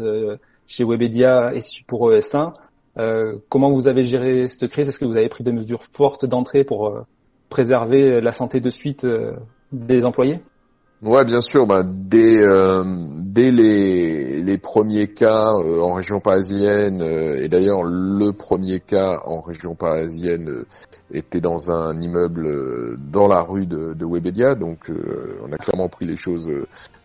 chez 0.67 0.83
Webedia 0.83 1.53
et 1.53 1.61
pour 1.87 2.11
ES1. 2.11 2.53
Euh, 2.99 3.37
comment 3.49 3.71
vous 3.71 3.87
avez 3.87 4.03
géré 4.03 4.47
cette 4.47 4.69
crise? 4.69 4.89
Est-ce 4.89 4.99
que 4.99 5.05
vous 5.05 5.15
avez 5.15 5.29
pris 5.29 5.43
des 5.43 5.51
mesures 5.51 5.83
fortes 5.83 6.25
d'entrée 6.25 6.63
pour 6.63 6.87
euh, 6.87 7.01
préserver 7.49 8.21
la 8.21 8.31
santé 8.31 8.59
de 8.59 8.69
suite 8.69 9.03
euh, 9.03 9.33
des 9.71 10.03
employés? 10.03 10.39
Ouais, 11.03 11.23
bien 11.25 11.41
sûr. 11.41 11.67
Bah, 11.67 11.83
dès 11.85 12.43
euh, 12.43 12.83
dès 13.19 13.51
les, 13.51 14.41
les 14.41 14.57
premiers 14.57 15.07
cas 15.07 15.53
euh, 15.53 15.79
en 15.79 15.93
région 15.93 16.19
parisienne, 16.19 17.03
euh, 17.03 17.43
et 17.43 17.49
d'ailleurs 17.49 17.83
le 17.83 18.31
premier 18.31 18.79
cas 18.79 19.19
en 19.25 19.41
région 19.41 19.75
parisienne 19.75 20.63
était 21.13 21.39
dans 21.39 21.69
un 21.69 22.01
immeuble 22.01 22.97
dans 23.11 23.27
la 23.27 23.41
rue 23.41 23.67
de, 23.67 23.93
de 23.93 24.05
Webedia, 24.05 24.55
donc 24.55 24.89
on 24.89 25.51
a 25.53 25.57
clairement 25.57 25.87
pris 25.87 26.05
les 26.05 26.15
choses 26.15 26.51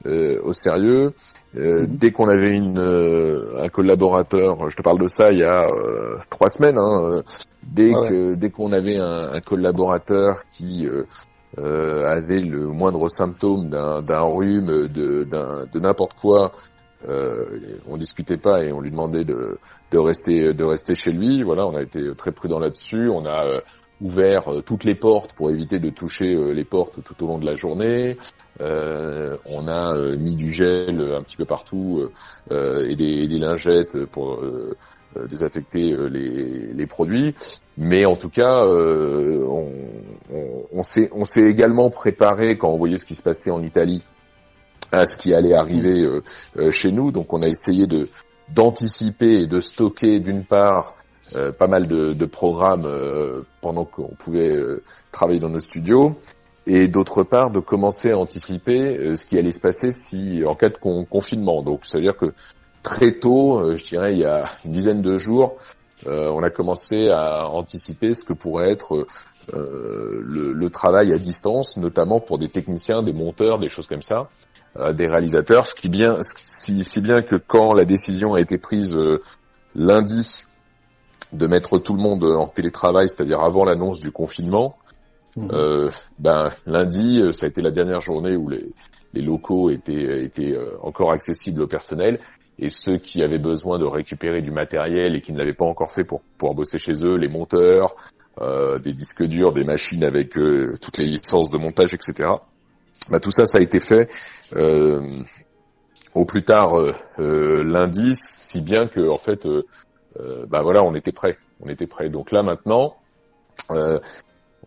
au 0.07 0.53
sérieux. 0.53 1.13
Mhm. 1.55 1.87
Dès 1.99 2.11
qu'on 2.13 2.29
avait 2.29 2.57
une, 2.57 2.79
un 2.79 3.69
collaborateur, 3.69 4.71
je 4.71 4.77
te 4.77 4.83
parle 4.83 5.01
de 5.01 5.07
ça 5.07 5.31
il 5.31 5.39
y 5.39 5.45
a 5.45 5.67
trois 6.31 6.49
semaines, 6.49 6.79
hein, 6.79 7.23
dès 7.63 7.93
ah 7.95 8.09
que 8.09 8.35
dès 8.35 8.51
qu'on 8.51 8.73
avait 8.73 8.97
un, 8.97 9.35
un, 9.35 9.41
collaborateur 9.41 10.43
qui 10.51 10.89
euh, 11.59 12.05
avait 12.07 12.41
le 12.41 12.69
moindre 12.69 13.09
symptôme 13.09 13.69
d'un 13.69 14.23
rhume, 14.23 14.89
de, 14.89 15.25
de 15.25 15.81
n'importe 15.81 16.15
quoi, 16.15 16.53
euh, 17.09 17.59
on 17.89 17.97
discutait 17.97 18.37
pas 18.37 18.63
et 18.63 18.73
on 18.73 18.81
lui 18.81 18.91
demandait 18.91 19.25
de, 19.25 19.59
de, 19.91 19.99
rester, 19.99 20.53
de 20.53 20.65
rester 20.65 20.95
chez 20.95 21.11
lui. 21.13 21.43
Voilà, 21.43 21.67
on 21.67 21.75
a 21.75 21.83
été 21.83 22.01
très 22.17 22.33
prudent 22.33 22.59
là-dessus. 22.59 23.09
On 23.09 23.25
a 23.27 23.45
euh, 23.47 23.61
ouvert 24.01 24.49
euh, 24.49 24.63
toutes 24.63 24.85
les 24.85 24.95
portes 24.95 25.33
pour 25.35 25.51
éviter 25.51 25.79
de 25.79 25.91
toucher 25.91 26.35
les 26.53 26.65
portes 26.65 27.03
tout 27.05 27.25
au 27.25 27.27
long 27.27 27.39
de 27.39 27.47
la 27.47 27.55
journée. 27.55 28.17
on 28.61 29.69
a 29.69 30.17
mis 30.17 30.37
du 30.37 30.53
gel 30.53 31.01
un 31.01 31.23
petit 31.23 31.37
peu 31.37 31.45
partout 31.45 32.09
et 32.51 32.95
des, 32.95 33.27
des, 33.27 33.39
lingettes 33.39 34.05
pour 34.07 34.41
désaffecter 35.29 35.95
les, 36.11 36.73
les, 36.73 36.87
produits. 36.87 37.35
Mais 37.79 38.05
en 38.05 38.17
tout 38.17 38.29
cas, 38.29 38.65
euh, 38.65 39.43
on, 39.49 39.73
on, 40.33 40.83
on 41.13 41.25
s'est 41.25 41.41
également 41.41 41.91
préparé 41.91 42.57
quand 42.59 42.69
on 42.69 42.77
voyait 42.77 42.99
ce 42.99 43.07
qui 43.07 43.15
se 43.15 43.23
passait 43.23 43.51
en 43.51 43.63
Italie 43.63 44.03
à 44.91 45.07
ce 45.07 45.17
qui 45.17 45.33
allait 45.33 45.55
arriver 45.55 46.03
euh, 46.03 46.23
euh, 46.59 46.71
chez 46.71 46.93
nous. 46.93 47.13
Donc 47.13 47.33
on 47.33 47.43
a 47.43 47.49
essayé 47.49 47.87
de 47.87 48.09
d'anticiper 48.49 49.43
et 49.43 49.47
de 49.47 49.61
stocker 49.61 50.21
d'une 50.21 50.45
part 50.45 50.97
pas 51.59 51.67
mal 51.67 51.87
de, 51.89 52.13
de 52.13 52.27
programmes 52.27 52.87
pendant 53.63 53.87
qu'on 53.87 54.15
pouvait 54.19 54.55
travailler 55.11 55.39
dans 55.39 55.49
nos 55.49 55.61
studios 55.61 56.17
et 56.67 56.89
d'autre 56.89 57.23
part 57.23 57.51
de 57.51 57.61
commencer 57.61 58.11
à 58.11 58.19
anticiper 58.19 59.15
ce 59.15 59.25
qui 59.25 59.39
allait 59.39 59.53
se 59.53 59.61
passer 59.61 59.91
si 59.91 60.45
en 60.45 60.55
cas 60.55 60.69
de 60.69 60.77
confinement. 61.09 61.63
Donc 61.63 61.81
c'est 61.85 61.97
à 61.97 62.01
dire 62.03 62.17
que 62.19 62.35
très 62.83 63.13
tôt, 63.13 63.77
je 63.77 63.83
dirais 63.83 64.13
il 64.13 64.21
y 64.21 64.25
a 64.25 64.51
une 64.65 64.73
dizaine 64.73 65.03
de 65.03 65.19
jours, 65.19 65.57
euh, 66.07 66.29
on 66.31 66.43
a 66.43 66.51
commencé 66.51 67.09
à 67.11 67.49
anticiper 67.49 68.15
ce 68.15 68.25
que 68.25 68.33
pourrait 68.33 68.73
être 68.73 69.07
euh, 69.55 70.23
le, 70.25 70.71
travail 70.71 71.13
à 71.13 71.19
distance, 71.19 71.77
notamment 71.77 72.21
pour 72.21 72.39
des 72.39 72.49
techniciens, 72.49 73.03
des 73.03 73.13
monteurs, 73.13 73.59
des 73.59 73.69
choses 73.69 73.87
comme 73.87 74.03
ça, 74.03 74.29
euh, 74.77 74.93
des 74.93 75.07
réalisateurs. 75.07 75.67
Ce 75.67 75.75
qui 75.75 75.89
bien, 75.89 76.17
si, 76.23 76.83
si, 76.83 77.01
bien 77.01 77.21
que 77.23 77.37
quand 77.37 77.73
la 77.75 77.85
décision 77.85 78.35
a 78.35 78.41
été 78.41 78.59
prise 78.59 78.99
lundi 79.75 80.45
de 81.33 81.47
mettre 81.47 81.79
tout 81.79 81.95
le 81.95 82.03
monde 82.03 82.25
en 82.25 82.49
télétravail, 82.49 83.09
c'est-à-dire 83.09 83.41
avant 83.41 83.65
l'annonce 83.65 84.01
du 84.01 84.11
confinement, 84.11 84.77
mmh. 85.37 85.49
ben 86.19 86.51
lundi, 86.67 87.23
ça 87.33 87.47
a 87.47 87.49
été 87.49 87.63
la 87.63 87.71
dernière 87.71 88.01
journée 88.01 88.37
où 88.37 88.49
les, 88.49 88.67
les 89.15 89.23
locaux 89.23 89.71
étaient, 89.71 90.25
étaient 90.25 90.55
encore 90.83 91.13
accessibles 91.13 91.63
au 91.63 91.67
personnel 91.67 92.19
et 92.59 92.69
ceux 92.69 92.99
qui 92.99 93.23
avaient 93.23 93.39
besoin 93.39 93.79
de 93.79 93.85
récupérer 93.85 94.43
du 94.43 94.51
matériel 94.51 95.17
et 95.17 95.21
qui 95.21 95.33
ne 95.33 95.39
l'avaient 95.39 95.55
pas 95.55 95.65
encore 95.65 95.93
fait 95.93 96.05
pour 96.05 96.23
pouvoir 96.39 96.55
bosser 96.55 96.79
chez 96.79 96.93
eux, 97.05 97.17
les 97.17 97.29
monteurs, 97.29 97.95
euh, 98.41 98.79
des 98.79 98.93
disques 98.93 99.25
durs, 99.25 99.53
des 99.53 99.65
machines 99.65 100.05
avec 100.05 100.37
euh, 100.39 100.77
toutes 100.81 100.99
les 100.99 101.07
licences 101.07 101.51
de 101.51 101.59
montage, 101.59 101.95
etc. 101.95 102.31
Bah, 103.11 103.21
tout 103.21 103.31
ça, 103.31 103.45
ça 103.45 103.59
a 103.59 103.63
été 103.63 103.81
fait 103.81 104.11
euh, 104.55 105.23
au 106.15 106.25
plus 106.25 106.43
tard 106.43 106.79
euh, 106.79 107.63
lundi, 107.63 108.13
si 108.15 108.61
bien 108.61 108.87
que 108.87 109.09
en 109.09 109.19
fait, 109.19 109.47
bah 110.49 110.63
voilà, 110.63 110.83
on 110.83 110.95
était 110.95 111.13
prêt, 111.13 111.39
on 111.61 111.69
était 111.69 111.87
prêt. 111.87 112.11
Donc 112.11 112.33
là 112.33 112.43
maintenant, 112.43 112.97
on, 113.69 113.99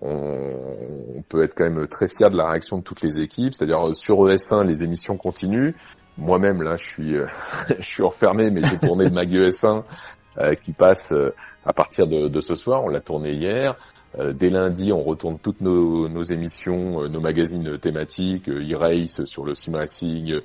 on, 0.01 1.21
peut 1.29 1.43
être 1.43 1.55
quand 1.55 1.69
même 1.69 1.87
très 1.87 2.07
fier 2.07 2.29
de 2.29 2.37
la 2.37 2.49
réaction 2.49 2.79
de 2.79 2.83
toutes 2.83 3.01
les 3.01 3.21
équipes. 3.21 3.53
C'est-à-dire 3.53 3.95
sur 3.95 4.15
ES1, 4.25 4.65
les 4.65 4.83
émissions 4.83 5.17
continuent. 5.17 5.73
Moi-même, 6.17 6.61
là, 6.61 6.75
je 6.77 6.85
suis, 6.85 7.17
euh, 7.17 7.27
je 7.79 7.83
suis 7.83 8.03
enfermé, 8.03 8.49
mais 8.49 8.61
j'ai 8.61 8.79
tourné 8.79 9.05
le 9.05 9.11
Mag 9.11 9.29
ES1 9.29 9.83
euh, 10.37 10.55
qui 10.55 10.71
passe 10.71 11.11
euh, 11.11 11.33
à 11.65 11.73
partir 11.73 12.07
de, 12.07 12.27
de, 12.27 12.39
ce 12.39 12.55
soir. 12.55 12.83
On 12.83 12.89
l'a 12.89 13.01
tourné 13.01 13.33
hier. 13.33 13.75
dès 14.33 14.49
lundi, 14.49 14.93
on 14.93 15.01
retourne 15.03 15.39
toutes 15.39 15.59
nos, 15.61 16.07
nos 16.07 16.23
émissions, 16.23 17.01
nos 17.09 17.19
magazines 17.19 17.77
thématiques, 17.79 18.47
e-race 18.47 19.25
sur 19.25 19.43
le 19.43 19.55
sim 19.55 19.75
racing, 19.75 20.39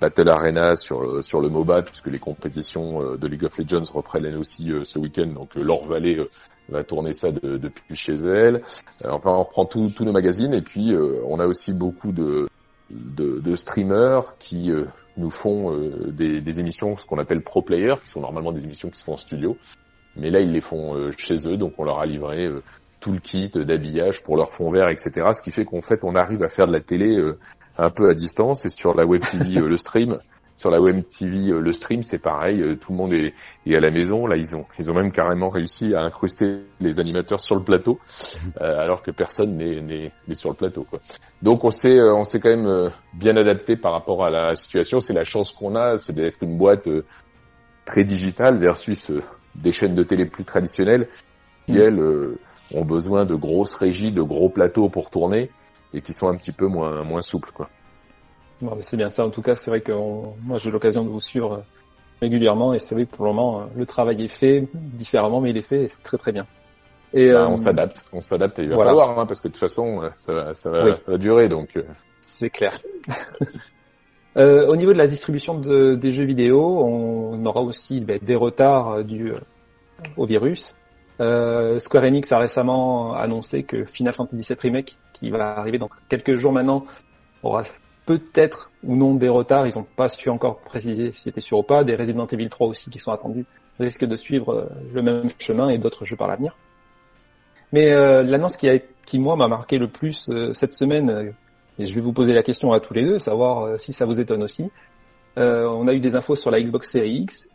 Battle 0.00 0.28
Arena 0.28 0.76
sur 0.76 1.02
le, 1.02 1.22
sur 1.22 1.40
le 1.40 1.48
MOBA, 1.48 1.82
puisque 1.82 2.06
les 2.06 2.20
compétitions 2.20 3.16
de 3.16 3.26
League 3.26 3.44
of 3.44 3.58
Legends 3.58 3.92
reprennent 3.92 4.36
aussi 4.36 4.70
ce 4.84 4.98
week-end. 5.00 5.26
Donc 5.26 5.56
Laure 5.56 5.86
Vallée 5.86 6.24
va 6.68 6.84
tourner 6.84 7.12
ça 7.12 7.32
de, 7.32 7.58
depuis 7.58 7.96
chez 7.96 8.14
elle. 8.14 8.62
enfin, 9.04 9.32
on 9.32 9.42
reprend 9.42 9.66
tous 9.66 10.04
nos 10.04 10.12
magazines 10.12 10.54
et 10.54 10.62
puis 10.62 10.94
on 11.26 11.40
a 11.40 11.46
aussi 11.46 11.72
beaucoup 11.72 12.12
de 12.12 12.46
de, 12.92 13.54
streamers 13.54 14.36
qui 14.38 14.70
euh, 14.70 14.84
nous 15.16 15.30
font 15.30 15.74
euh, 15.74 16.10
des, 16.12 16.40
des, 16.40 16.60
émissions, 16.60 16.94
ce 16.96 17.06
qu'on 17.06 17.18
appelle 17.18 17.42
pro 17.42 17.62
player, 17.62 17.94
qui 18.02 18.10
sont 18.10 18.20
normalement 18.20 18.52
des 18.52 18.64
émissions 18.64 18.90
qui 18.90 18.98
se 18.98 19.04
font 19.04 19.14
en 19.14 19.18
studio. 19.18 19.56
Mais 20.16 20.30
là, 20.30 20.40
ils 20.40 20.52
les 20.52 20.60
font 20.60 20.94
euh, 20.94 21.10
chez 21.16 21.48
eux, 21.48 21.56
donc 21.56 21.72
on 21.78 21.84
leur 21.84 22.00
a 22.00 22.06
livré 22.06 22.48
tout 23.00 23.12
le 23.12 23.18
kit 23.18 23.48
d'habillage 23.48 24.22
pour 24.22 24.36
leur 24.36 24.50
fond 24.50 24.70
vert, 24.70 24.88
etc. 24.88 25.30
Ce 25.34 25.42
qui 25.42 25.50
fait 25.50 25.64
qu'en 25.64 25.80
fait, 25.80 26.04
on 26.04 26.14
arrive 26.14 26.42
à 26.42 26.48
faire 26.48 26.66
de 26.66 26.72
la 26.72 26.80
télé 26.80 27.16
un 27.78 27.90
peu 27.90 28.08
à 28.08 28.14
distance 28.14 28.64
et 28.64 28.68
sur 28.68 28.94
la 28.94 29.04
web 29.04 29.22
TV, 29.22 29.54
le 29.60 29.76
stream, 29.76 30.18
sur 30.62 30.70
la 30.70 30.80
web 30.80 31.04
TV, 31.04 31.50
euh, 31.50 31.58
le 31.58 31.72
stream, 31.72 32.04
c'est 32.04 32.20
pareil. 32.20 32.62
Euh, 32.62 32.76
tout 32.76 32.92
le 32.92 32.98
monde 32.98 33.12
est, 33.12 33.34
est, 33.66 33.76
à 33.76 33.80
la 33.80 33.90
maison. 33.90 34.28
Là, 34.28 34.36
ils 34.36 34.54
ont, 34.54 34.64
ils 34.78 34.88
ont 34.88 34.94
même 34.94 35.10
carrément 35.10 35.48
réussi 35.48 35.92
à 35.92 36.02
incruster 36.02 36.60
les 36.78 37.00
animateurs 37.00 37.40
sur 37.40 37.56
le 37.56 37.64
plateau, 37.64 37.98
euh, 38.60 38.78
alors 38.78 39.02
que 39.02 39.10
personne 39.10 39.56
n'est 39.56 40.12
sur 40.34 40.50
le 40.50 40.54
plateau. 40.54 40.86
Quoi. 40.88 41.00
Donc, 41.42 41.64
on 41.64 41.70
s'est, 41.70 42.00
on 42.00 42.22
s'est 42.22 42.38
quand 42.38 42.56
même 42.56 42.92
bien 43.12 43.36
adapté 43.36 43.76
par 43.76 43.90
rapport 43.90 44.24
à 44.24 44.30
la 44.30 44.54
situation. 44.54 45.00
C'est 45.00 45.14
la 45.14 45.24
chance 45.24 45.50
qu'on 45.50 45.74
a, 45.74 45.98
c'est 45.98 46.12
d'être 46.12 46.40
une 46.42 46.56
boîte 46.56 46.88
très 47.84 48.04
digitale 48.04 48.58
versus 48.58 49.10
des 49.56 49.72
chaînes 49.72 49.96
de 49.96 50.04
télé 50.04 50.26
plus 50.26 50.44
traditionnelles 50.44 51.08
qui, 51.66 51.72
mm. 51.72 51.80
elles, 51.80 52.36
ont 52.74 52.84
besoin 52.84 53.26
de 53.26 53.34
grosses 53.34 53.74
régies, 53.74 54.12
de 54.12 54.22
gros 54.22 54.48
plateaux 54.48 54.88
pour 54.88 55.10
tourner 55.10 55.50
et 55.92 56.00
qui 56.00 56.14
sont 56.14 56.28
un 56.28 56.36
petit 56.36 56.52
peu 56.52 56.68
moins, 56.68 57.02
moins 57.02 57.20
souples. 57.20 57.50
Quoi 57.52 57.68
c'est 58.80 58.96
bien 58.96 59.10
ça. 59.10 59.24
En 59.24 59.30
tout 59.30 59.42
cas, 59.42 59.56
c'est 59.56 59.70
vrai 59.70 59.80
que 59.80 59.92
moi, 59.92 60.58
j'ai 60.58 60.70
l'occasion 60.70 61.04
de 61.04 61.08
vous 61.08 61.20
suivre 61.20 61.52
euh, 61.52 61.62
régulièrement 62.20 62.74
et 62.74 62.78
c'est 62.78 62.94
vrai 62.94 63.06
que 63.06 63.14
pour 63.14 63.26
le 63.26 63.32
moment, 63.32 63.62
euh, 63.62 63.64
le 63.76 63.86
travail 63.86 64.22
est 64.22 64.28
fait 64.28 64.68
différemment, 64.74 65.40
mais 65.40 65.50
il 65.50 65.56
est 65.56 65.66
fait 65.66 65.84
et 65.84 65.88
c'est 65.88 66.02
très 66.02 66.18
très 66.18 66.32
bien. 66.32 66.46
Et 67.14 67.30
bah, 67.32 67.46
on 67.48 67.54
euh, 67.54 67.56
s'adapte, 67.56 68.06
on 68.12 68.20
s'adapte 68.20 68.58
et 68.58 68.62
il 68.62 68.70
va 68.70 68.76
falloir, 68.76 69.18
hein, 69.18 69.26
parce 69.26 69.40
que 69.40 69.48
de 69.48 69.52
toute 69.52 69.60
façon, 69.60 70.08
ça 70.14 70.32
va, 70.32 70.54
ça 70.54 70.70
va, 70.70 70.94
ça 70.94 71.12
va 71.12 71.18
durer, 71.18 71.48
donc. 71.48 71.78
C'est 72.20 72.48
clair. 72.48 72.80
euh, 74.38 74.66
au 74.66 74.76
niveau 74.76 74.92
de 74.92 74.98
la 74.98 75.06
distribution 75.06 75.58
de, 75.58 75.94
des 75.94 76.10
jeux 76.10 76.24
vidéo, 76.24 76.60
on 76.60 77.44
aura 77.44 77.60
aussi 77.60 78.00
ben, 78.00 78.18
des 78.22 78.36
retards 78.36 79.04
dus 79.04 79.34
au 80.16 80.24
virus. 80.24 80.76
Euh, 81.20 81.78
Square 81.78 82.04
Enix 82.04 82.32
a 82.32 82.38
récemment 82.38 83.14
annoncé 83.14 83.62
que 83.62 83.84
Final 83.84 84.14
Fantasy 84.14 84.42
VII 84.48 84.58
Remake, 84.60 84.96
qui 85.12 85.30
va 85.30 85.58
arriver 85.58 85.78
dans 85.78 85.88
quelques 86.08 86.36
jours 86.36 86.52
maintenant, 86.52 86.84
aura 87.42 87.62
peut-être 88.06 88.70
ou 88.82 88.96
non 88.96 89.14
des 89.14 89.28
retards, 89.28 89.66
ils 89.66 89.76
n'ont 89.76 89.86
pas 89.96 90.08
su 90.08 90.28
encore 90.28 90.58
préciser 90.60 91.12
si 91.12 91.22
c'était 91.22 91.40
sûr 91.40 91.58
ou 91.58 91.62
pas, 91.62 91.84
des 91.84 91.94
Resident 91.94 92.26
Evil 92.26 92.48
3 92.48 92.66
aussi 92.66 92.90
qui 92.90 92.98
sont 92.98 93.12
attendus 93.12 93.46
risquent 93.78 94.04
de 94.04 94.16
suivre 94.16 94.52
euh, 94.52 94.66
le 94.92 95.02
même 95.02 95.28
chemin 95.38 95.68
et 95.68 95.78
d'autres 95.78 96.04
jeux 96.04 96.16
par 96.16 96.28
l'avenir. 96.28 96.56
Mais 97.72 97.90
euh, 97.92 98.22
l'annonce 98.22 98.56
qui, 98.56 98.68
qui 99.06 99.18
moi 99.18 99.36
m'a 99.36 99.48
marqué 99.48 99.78
le 99.78 99.88
plus 99.88 100.28
euh, 100.28 100.52
cette 100.52 100.74
semaine, 100.74 101.34
et 101.78 101.84
je 101.84 101.94
vais 101.94 102.00
vous 102.00 102.12
poser 102.12 102.32
la 102.32 102.42
question 102.42 102.72
à 102.72 102.80
tous 102.80 102.94
les 102.94 103.04
deux, 103.04 103.18
savoir 103.18 103.80
si 103.80 103.92
ça 103.92 104.04
vous 104.04 104.20
étonne 104.20 104.42
aussi, 104.42 104.70
on 105.36 105.88
a 105.88 105.94
eu 105.94 106.00
des 106.00 106.14
infos 106.14 106.34
sur 106.34 106.50
la 106.50 106.60
Xbox 106.60 106.90
Series 106.90 107.22
X 107.22 107.48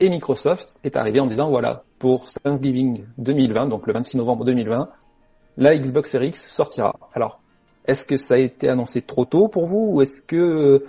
Et 0.00 0.08
Microsoft 0.08 0.80
est 0.82 0.96
arrivé 0.96 1.20
en 1.20 1.26
disant 1.26 1.50
voilà, 1.50 1.82
pour 1.98 2.24
Thanksgiving 2.42 3.04
2020, 3.18 3.66
donc 3.66 3.86
le 3.86 3.92
26 3.92 4.16
novembre 4.16 4.46
2020, 4.46 4.88
la 5.58 5.76
Xbox 5.76 6.10
Series 6.10 6.28
X 6.28 6.48
sortira. 6.48 6.94
Alors, 7.12 7.40
est-ce 7.86 8.06
que 8.06 8.16
ça 8.16 8.34
a 8.34 8.38
été 8.38 8.68
annoncé 8.68 9.02
trop 9.02 9.24
tôt 9.24 9.48
pour 9.48 9.66
vous 9.66 9.90
ou 9.92 10.02
est-ce 10.02 10.20
que 10.20 10.84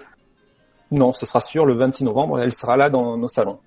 non, 0.91 1.11
ce 1.11 1.25
sera 1.25 1.39
sûr 1.39 1.65
le 1.65 1.75
26 1.75 2.05
novembre, 2.05 2.39
elle 2.39 2.53
sera 2.53 2.77
là 2.77 2.89
dans 2.89 3.17
nos 3.17 3.27
salons. 3.27 3.59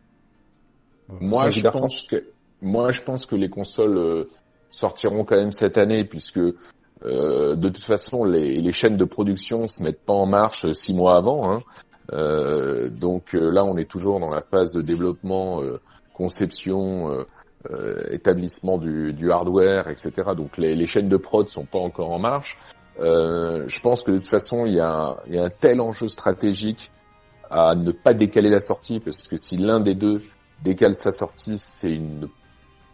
Moi, 1.21 1.51
je 1.51 1.61
pense 1.69 2.05
que 2.05 2.25
moi, 2.63 2.93
je 2.93 3.03
pense 3.03 3.27
que 3.27 3.37
les 3.37 3.49
consoles 3.49 3.97
euh, 3.97 4.25
sortiront 4.71 5.25
quand 5.25 5.37
même 5.37 5.53
cette 5.53 5.79
année, 5.79 6.05
puisque 6.05 6.39
euh, 6.39 7.57
de 7.57 7.69
toute 7.69 7.85
façon, 7.85 8.25
les, 8.25 8.57
les, 8.57 8.73
chaînes 8.73 8.97
de 8.97 9.05
production 9.05 9.67
se 9.67 9.83
mettent 9.83 10.05
pas 10.05 10.13
en 10.13 10.27
marche 10.27 10.67
euh, 10.67 10.73
six 10.73 10.93
mois 10.93 11.17
avant. 11.17 11.51
Hein. 11.51 11.59
Euh, 12.13 12.91
donc 12.91 13.35
euh, 13.35 13.51
là, 13.51 13.65
on 13.65 13.77
est 13.77 13.89
toujours 13.89 14.21
dans 14.21 14.31
la 14.31 14.43
phase 14.43 14.73
de 14.73 14.83
développement, 14.83 15.63
conception, 16.13 17.25
établissement 18.11 18.79
du, 18.79 19.13
du, 19.15 19.31
hardware, 19.31 19.89
etc. 19.89 20.13
Donc 20.37 20.59
les, 20.59 20.75
les, 20.75 20.87
chaînes 20.87 21.09
de 21.09 21.17
prod 21.17 21.49
sont 21.49 21.65
pas 21.65 21.79
encore 21.79 22.11
en 22.11 22.19
marche. 22.19 22.59
Je 22.99 23.81
pense 23.81 24.03
que 24.03 24.13
de 24.13 24.19
toute 24.19 24.29
façon, 24.29 24.67
il 24.67 24.75
y 24.75 24.81
a, 24.81 25.17
il 25.27 25.35
y 25.35 25.39
a 25.39 25.45
un 25.45 25.51
tel 25.51 25.81
enjeu 25.81 26.09
stratégique 26.09 26.91
à 27.51 27.75
ne 27.75 27.93
pas 27.93 28.15
décaler 28.15 28.51
la 28.51 28.61
sortie, 28.61 29.01
parce 29.01 29.23
que 29.25 29.37
si 29.37 29.57
l'un 29.57 29.81
des 29.81 29.95
deux 29.95 30.21
décale 30.63 30.95
sa 30.95 31.11
sortie, 31.11 31.59
c'est 31.59 31.91
une 31.91 32.29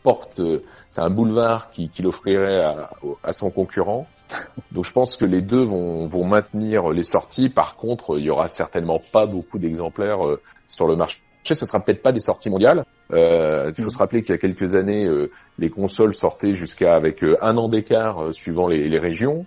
porte, 0.02 0.40
c'est 0.88 1.00
un 1.00 1.10
boulevard 1.10 1.70
qui, 1.70 1.88
qui 1.88 2.02
l'offrirait 2.02 2.62
à, 2.62 2.90
à, 3.24 3.32
son 3.32 3.50
concurrent. 3.50 4.06
Donc 4.70 4.84
je 4.84 4.92
pense 4.92 5.16
que 5.16 5.24
les 5.24 5.42
deux 5.42 5.64
vont, 5.64 6.06
vont 6.06 6.24
maintenir 6.24 6.90
les 6.90 7.02
sorties. 7.02 7.48
Par 7.48 7.76
contre, 7.76 8.16
il 8.18 8.24
y 8.24 8.30
aura 8.30 8.46
certainement 8.46 9.00
pas 9.12 9.26
beaucoup 9.26 9.58
d'exemplaires 9.58 10.24
euh, 10.24 10.40
sur 10.68 10.86
le 10.86 10.94
marché. 10.94 11.18
Ce 11.42 11.54
sera 11.54 11.80
peut-être 11.80 12.02
pas 12.02 12.12
des 12.12 12.20
sorties 12.20 12.50
mondiales. 12.50 12.84
Euh, 13.12 13.70
il 13.76 13.82
faut 13.82 13.88
se 13.88 13.98
rappeler 13.98 14.20
qu'il 14.20 14.30
y 14.30 14.34
a 14.34 14.38
quelques 14.38 14.74
années, 14.74 15.06
euh, 15.06 15.30
les 15.58 15.70
consoles 15.70 16.14
sortaient 16.14 16.54
jusqu'à 16.54 16.94
avec 16.94 17.22
euh, 17.22 17.36
un 17.40 17.56
an 17.56 17.68
d'écart 17.68 18.26
euh, 18.26 18.32
suivant 18.32 18.68
les, 18.68 18.88
les 18.88 18.98
régions. 18.98 19.44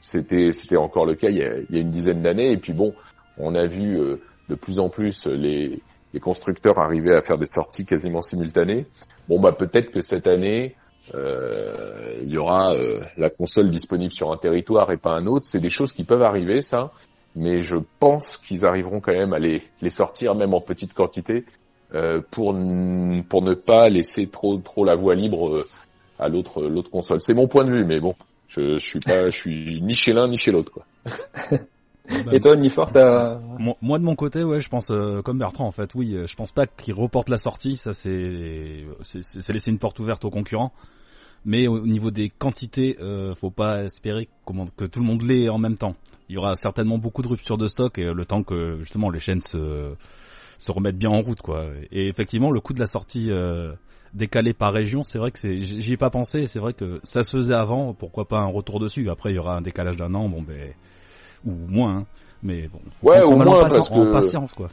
C'était 0.00 0.50
c'était 0.52 0.76
encore 0.76 1.06
le 1.06 1.14
cas 1.14 1.30
il 1.30 1.38
y 1.38 1.42
a, 1.42 1.80
une 1.80 1.90
dizaine 1.90 2.22
d'années. 2.22 2.52
Et 2.52 2.58
puis 2.58 2.72
bon, 2.72 2.94
on 3.38 3.54
a 3.54 3.66
vu 3.66 3.98
euh, 3.98 4.20
de 4.48 4.54
plus 4.54 4.78
en 4.78 4.88
plus 4.88 5.26
les, 5.26 5.80
constructeurs 6.20 6.78
arriver 6.78 7.12
à 7.12 7.20
faire 7.22 7.38
des 7.38 7.46
sorties 7.46 7.84
quasiment 7.84 8.20
simultanées. 8.20 8.86
Bon, 9.28 9.40
bah 9.40 9.50
peut-être 9.50 9.90
que 9.90 10.00
cette 10.00 10.28
année, 10.28 10.76
euh, 11.12 12.20
il 12.22 12.30
y 12.30 12.38
aura 12.38 12.72
euh, 12.74 13.00
la 13.16 13.30
console 13.30 13.68
disponible 13.70 14.12
sur 14.12 14.30
un 14.30 14.36
territoire 14.36 14.92
et 14.92 14.96
pas 14.96 15.10
un 15.10 15.26
autre. 15.26 15.44
C'est 15.44 15.60
des 15.60 15.70
choses 15.70 15.92
qui 15.92 16.04
peuvent 16.04 16.22
arriver, 16.22 16.60
ça. 16.60 16.92
Mais 17.34 17.62
je 17.62 17.76
pense 17.98 18.36
qu'ils 18.36 18.64
arriveront 18.64 19.00
quand 19.00 19.12
même 19.12 19.32
à 19.32 19.40
les, 19.40 19.62
sortir, 19.88 20.36
même 20.36 20.54
en 20.54 20.60
petite 20.60 20.94
quantité, 20.94 21.44
euh, 21.94 22.20
pour, 22.30 22.54
pour 23.28 23.42
ne 23.42 23.54
pas 23.54 23.88
laisser 23.88 24.28
trop, 24.28 24.62
la 24.84 24.94
voie 24.94 25.16
libre 25.16 25.58
euh, 25.58 25.64
à 26.20 26.28
l'autre 26.28 26.90
console. 26.90 27.20
C'est 27.20 27.34
mon 27.34 27.48
point 27.48 27.64
de 27.64 27.72
vue, 27.72 27.84
mais 27.84 27.98
bon, 27.98 28.14
je, 28.48 28.78
je 28.78 28.84
suis 28.84 29.00
pas, 29.00 29.30
je 29.30 29.36
suis 29.36 29.80
ni 29.82 29.94
chez 29.94 30.12
l'un 30.12 30.28
ni 30.28 30.36
chez 30.36 30.52
l'autre, 30.52 30.72
quoi. 30.72 30.86
Et 32.32 32.38
toi, 32.38 32.54
Nifort, 32.56 32.92
t'as... 32.92 33.38
Moi, 33.80 33.98
de 33.98 34.04
mon 34.04 34.14
côté, 34.14 34.44
ouais, 34.44 34.60
je 34.60 34.68
pense 34.68 34.90
euh, 34.90 35.22
comme 35.22 35.38
Bertrand 35.38 35.66
en 35.66 35.70
fait. 35.70 35.94
Oui, 35.94 36.14
euh, 36.14 36.26
je 36.26 36.34
pense 36.34 36.52
pas 36.52 36.66
qu'il 36.66 36.92
reporte 36.92 37.30
la 37.30 37.38
sortie. 37.38 37.76
Ça, 37.78 37.94
c'est 37.94 38.84
c'est 39.02 39.52
laisser 39.52 39.70
une 39.70 39.78
porte 39.78 39.98
ouverte 40.00 40.24
aux 40.24 40.30
concurrents. 40.30 40.72
Mais 41.46 41.66
au 41.66 41.86
niveau 41.86 42.10
des 42.10 42.28
quantités, 42.28 42.96
euh, 43.00 43.34
faut 43.34 43.50
pas 43.50 43.84
espérer 43.84 44.28
que 44.76 44.84
tout 44.84 45.00
le 45.00 45.06
monde 45.06 45.22
l'ait 45.22 45.48
en 45.48 45.58
même 45.58 45.76
temps. 45.76 45.94
Il 46.28 46.34
y 46.34 46.38
aura 46.38 46.56
certainement 46.56 46.98
beaucoup 46.98 47.22
de 47.22 47.28
ruptures 47.28 47.58
de 47.58 47.68
stock 47.68 47.98
et 47.98 48.12
le 48.12 48.24
temps 48.24 48.42
que 48.42 48.78
justement 48.80 49.10
les 49.10 49.20
chaînes 49.20 49.42
se 49.42 49.94
se 50.58 50.72
remettent 50.72 50.98
bien 50.98 51.10
en 51.10 51.20
route, 51.20 51.40
quoi. 51.42 51.66
Et 51.90 52.08
effectivement, 52.08 52.50
le 52.50 52.60
coût 52.60 52.72
de 52.72 52.80
la 52.80 52.86
sortie 52.86 53.30
euh, 53.30 53.72
décalée 54.14 54.54
par 54.54 54.72
région, 54.72 55.02
c'est 55.02 55.18
vrai 55.18 55.30
que 55.30 55.38
c'est, 55.38 55.58
j'y 55.58 55.92
ai 55.92 55.96
pas 55.96 56.10
pensé. 56.10 56.46
C'est 56.46 56.60
vrai 56.60 56.72
que 56.72 57.00
ça 57.02 57.24
se 57.24 57.36
faisait 57.36 57.54
avant. 57.54 57.94
Pourquoi 57.94 58.26
pas 58.26 58.38
un 58.38 58.46
retour 58.46 58.80
dessus 58.80 59.10
Après, 59.10 59.30
il 59.30 59.36
y 59.36 59.38
aura 59.38 59.56
un 59.56 59.60
décalage 59.60 59.96
d'un 59.96 60.14
an. 60.14 60.28
Bon, 60.28 60.42
ben 60.42 60.72
ou 61.44 61.52
moins. 61.68 61.96
Hein. 61.96 62.06
Mais 62.42 62.68
bon, 62.68 62.80
faut 62.90 63.08
ouais, 63.08 63.20
au 63.26 63.36
moins 63.36 63.62
parce 63.62 63.88
que... 63.88 63.94
en 63.94 64.12
patience 64.12 64.52
quoi. 64.52 64.68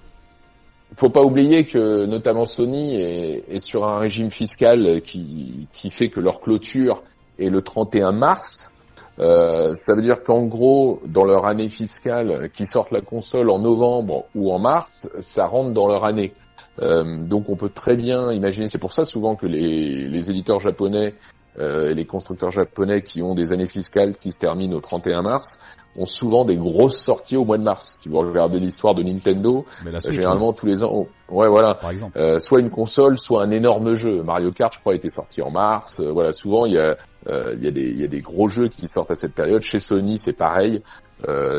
Faut 0.98 1.10
pas 1.10 1.22
oublier 1.22 1.66
que 1.66 2.06
notamment 2.06 2.46
Sony 2.46 2.96
est, 2.96 3.46
est, 3.50 3.60
sur 3.62 3.86
un 3.86 3.98
régime 3.98 4.30
fiscal 4.30 5.02
qui, 5.02 5.70
qui 5.72 5.90
fait 5.90 6.10
que 6.10 6.20
leur 6.20 6.42
clôture 6.42 7.02
est 7.40 7.50
le 7.50 7.62
31 7.62 8.12
mars. 8.12 8.74
Euh, 9.20 9.74
ça 9.74 9.96
veut 9.96 10.02
dire 10.02 10.24
qu'en 10.24 10.46
gros, 10.46 11.02
dans 11.06 11.24
leur 11.24 11.48
année 11.48 11.70
fiscale, 11.70 12.50
qui 12.54 12.66
sortent 12.66 12.92
la 12.92 13.02
console 13.02 13.50
en 13.50 13.60
novembre 13.60 14.26
ou 14.36 14.52
en 14.52 14.60
mars, 14.60 15.10
ça 15.20 15.46
rentre 15.46 15.72
dans 15.72 15.88
leur 15.88 16.04
année. 16.04 16.34
Euh, 16.80 17.24
donc 17.24 17.50
on 17.50 17.56
peut 17.56 17.70
très 17.70 17.96
bien 17.96 18.32
imaginer, 18.32 18.68
c'est 18.68 18.80
pour 18.80 18.94
ça 18.94 19.04
souvent 19.04 19.36
que 19.36 19.46
les, 19.46 20.08
les 20.08 20.30
éditeurs 20.30 20.60
japonais 20.60 21.14
euh, 21.60 21.90
et 21.90 21.94
les 21.94 22.06
constructeurs 22.06 22.52
japonais 22.52 23.02
qui 23.02 23.22
ont 23.22 23.36
des 23.36 23.52
années 23.52 23.68
fiscales 23.68 24.16
qui 24.16 24.32
se 24.32 24.40
terminent 24.40 24.76
au 24.76 24.80
31 24.80 25.22
mars 25.22 25.60
ont 25.98 26.06
souvent 26.06 26.46
des 26.46 26.56
grosses 26.56 26.98
sorties 26.98 27.36
au 27.36 27.44
mois 27.44 27.58
de 27.58 27.64
mars. 27.64 28.00
Si 28.02 28.10
vous 28.10 28.20
regardez 28.20 28.60
l'histoire 28.60 28.96
de 28.96 29.04
Nintendo, 29.04 29.66
euh, 29.86 30.12
généralement 30.12 30.54
tous 30.54 30.66
les 30.66 30.84
ans, 30.84 31.08
ouais 31.30 31.50
voilà, 31.50 31.76
Par 31.76 31.92
exemple. 31.92 32.18
Euh, 32.18 32.40
soit 32.40 32.62
une 32.62 32.70
console, 32.70 33.18
soit 33.18 33.44
un 33.44 33.52
énorme 33.52 33.94
jeu. 33.94 34.24
Mario 34.24 34.52
Kart, 34.52 34.74
je 34.74 34.80
crois, 34.80 34.96
était 34.96 35.10
sorti 35.10 35.42
en 35.42 35.52
mars. 35.52 36.00
Euh, 36.00 36.12
voilà, 36.12 36.32
souvent 36.32 36.66
il 36.66 36.74
y 36.74 36.80
a 36.80 36.96
euh, 37.28 37.54
il 37.58 37.64
y 37.64 37.68
a 37.68 37.72
des 37.72 37.82
il 37.82 38.00
y 38.00 38.04
a 38.04 38.08
des 38.08 38.22
gros 38.22 38.48
jeux 38.48 38.70
qui 38.70 38.88
sortent 38.88 39.12
à 39.12 39.16
cette 39.16 39.34
période. 39.34 39.62
Chez 39.62 39.80
Sony, 39.80 40.18
c'est 40.18 40.34
pareil. 40.34 40.82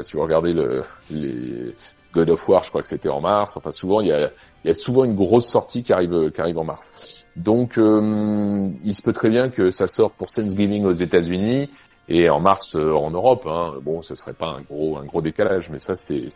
si 0.03 0.13
vous 0.15 0.23
regardez 0.23 0.53
le 0.53 0.83
les 1.11 1.75
God 2.13 2.31
of 2.31 2.49
War, 2.49 2.63
je 2.63 2.69
crois 2.69 2.83
que 2.83 2.89
c'était 2.89 3.09
en 3.09 3.21
mars. 3.21 3.57
Enfin, 3.57 3.71
souvent 3.71 4.01
il 4.01 4.09
y 4.09 4.13
a 4.13 4.31
il 4.65 4.69
y 4.69 4.71
a 4.71 4.75
souvent 4.75 5.05
une 5.05 5.17
grosse 5.17 5.47
sortie 5.49 5.83
qui 5.83 5.93
arrive 5.93 6.31
qui 6.31 6.41
arrive 6.41 6.59
en 6.59 6.65
mars. 6.65 7.25
Donc, 7.35 7.79
il 7.79 8.95
se 8.95 9.03
peut 9.03 9.13
très 9.13 9.31
bien 9.31 9.49
que 9.49 9.71
ça 9.71 9.87
sorte 9.87 10.15
pour 10.15 10.29
Thanksgiving 10.29 10.85
aux 10.85 10.93
États-Unis 10.93 11.69
et 12.09 12.29
en 12.31 12.41
mars 12.41 12.77
euh, 12.77 12.93
en 12.93 13.11
Europe. 13.11 13.47
Hein, 13.47 13.79
bon, 13.83 14.03
ce 14.03 14.15
serait 14.15 14.35
pas 14.35 14.49
un 14.49 14.61
gros 14.63 14.99
un 14.99 15.05
gros 15.05 15.23
décalage, 15.23 15.71
mais 15.71 15.79
ça 15.79 15.95
c'est 15.95 16.27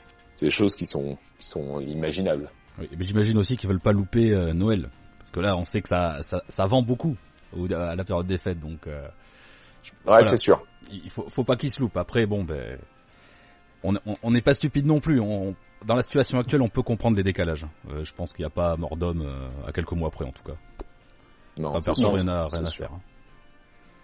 des 0.41 0.51
choses 0.51 0.77
qui 0.77 0.87
sont 0.87 1.19
qui 1.39 1.47
sont 1.47 1.81
imaginables. 1.81 2.51
Oui, 2.79 2.89
mais 2.97 3.05
j'imagine 3.05 3.39
aussi 3.39 3.57
qu'ils 3.57 3.69
veulent 3.69 3.81
pas 3.81 3.93
louper 3.93 4.33
euh, 4.33 4.53
Noël, 4.53 4.91
parce 5.19 5.31
que 5.31 5.41
là 5.41 5.57
on 5.57 5.65
sait 5.65 5.81
que 5.81 5.89
ça 5.89 6.19
ça, 6.21 6.43
ça 6.49 6.67
vend 6.67 6.83
beaucoup 6.83 7.17
à 7.71 7.95
la 7.95 8.05
période 8.05 8.27
des 8.27 8.39
fêtes, 8.39 8.61
donc. 8.61 8.87
Euh, 8.87 9.09
ouais, 10.07 10.25
c'est 10.25 10.37
sûr. 10.37 10.63
Il 10.93 11.11
faut 11.11 11.29
faut 11.29 11.45
pas 11.45 11.57
qu'ils 11.57 11.71
se 11.71 11.81
loupent. 11.81 11.97
Après, 11.97 12.27
bon, 12.27 12.45
ben 12.45 12.79
on 13.85 14.31
n'est 14.31 14.43
pas 14.43 14.55
stupide 14.55 14.87
non 14.87 15.01
plus. 15.01 15.21
On, 15.21 15.55
dans 15.85 15.95
la 15.95 16.03
situation 16.03 16.39
actuelle, 16.39 16.63
on 16.63 16.69
peut 16.69 16.83
comprendre 16.83 17.17
les 17.17 17.23
décalages. 17.23 17.67
Euh, 17.91 18.03
je 18.03 18.13
pense 18.15 18.33
qu'il 18.33 18.43
n'y 18.43 18.47
a 18.47 18.51
pas 18.51 18.77
mort 18.77 18.97
d'homme 18.97 19.27
à 19.67 19.73
quelques 19.73 19.93
mois 19.93 20.09
après, 20.09 20.25
en 20.25 20.33
tout 20.33 20.43
cas. 20.43 20.57
Non, 21.59 21.73
personne 21.81 22.07
rien 22.07 22.29
à, 22.29 22.49
rien 22.49 22.65
à 22.65 22.71
faire. 22.71 22.91
Hein. 22.93 23.01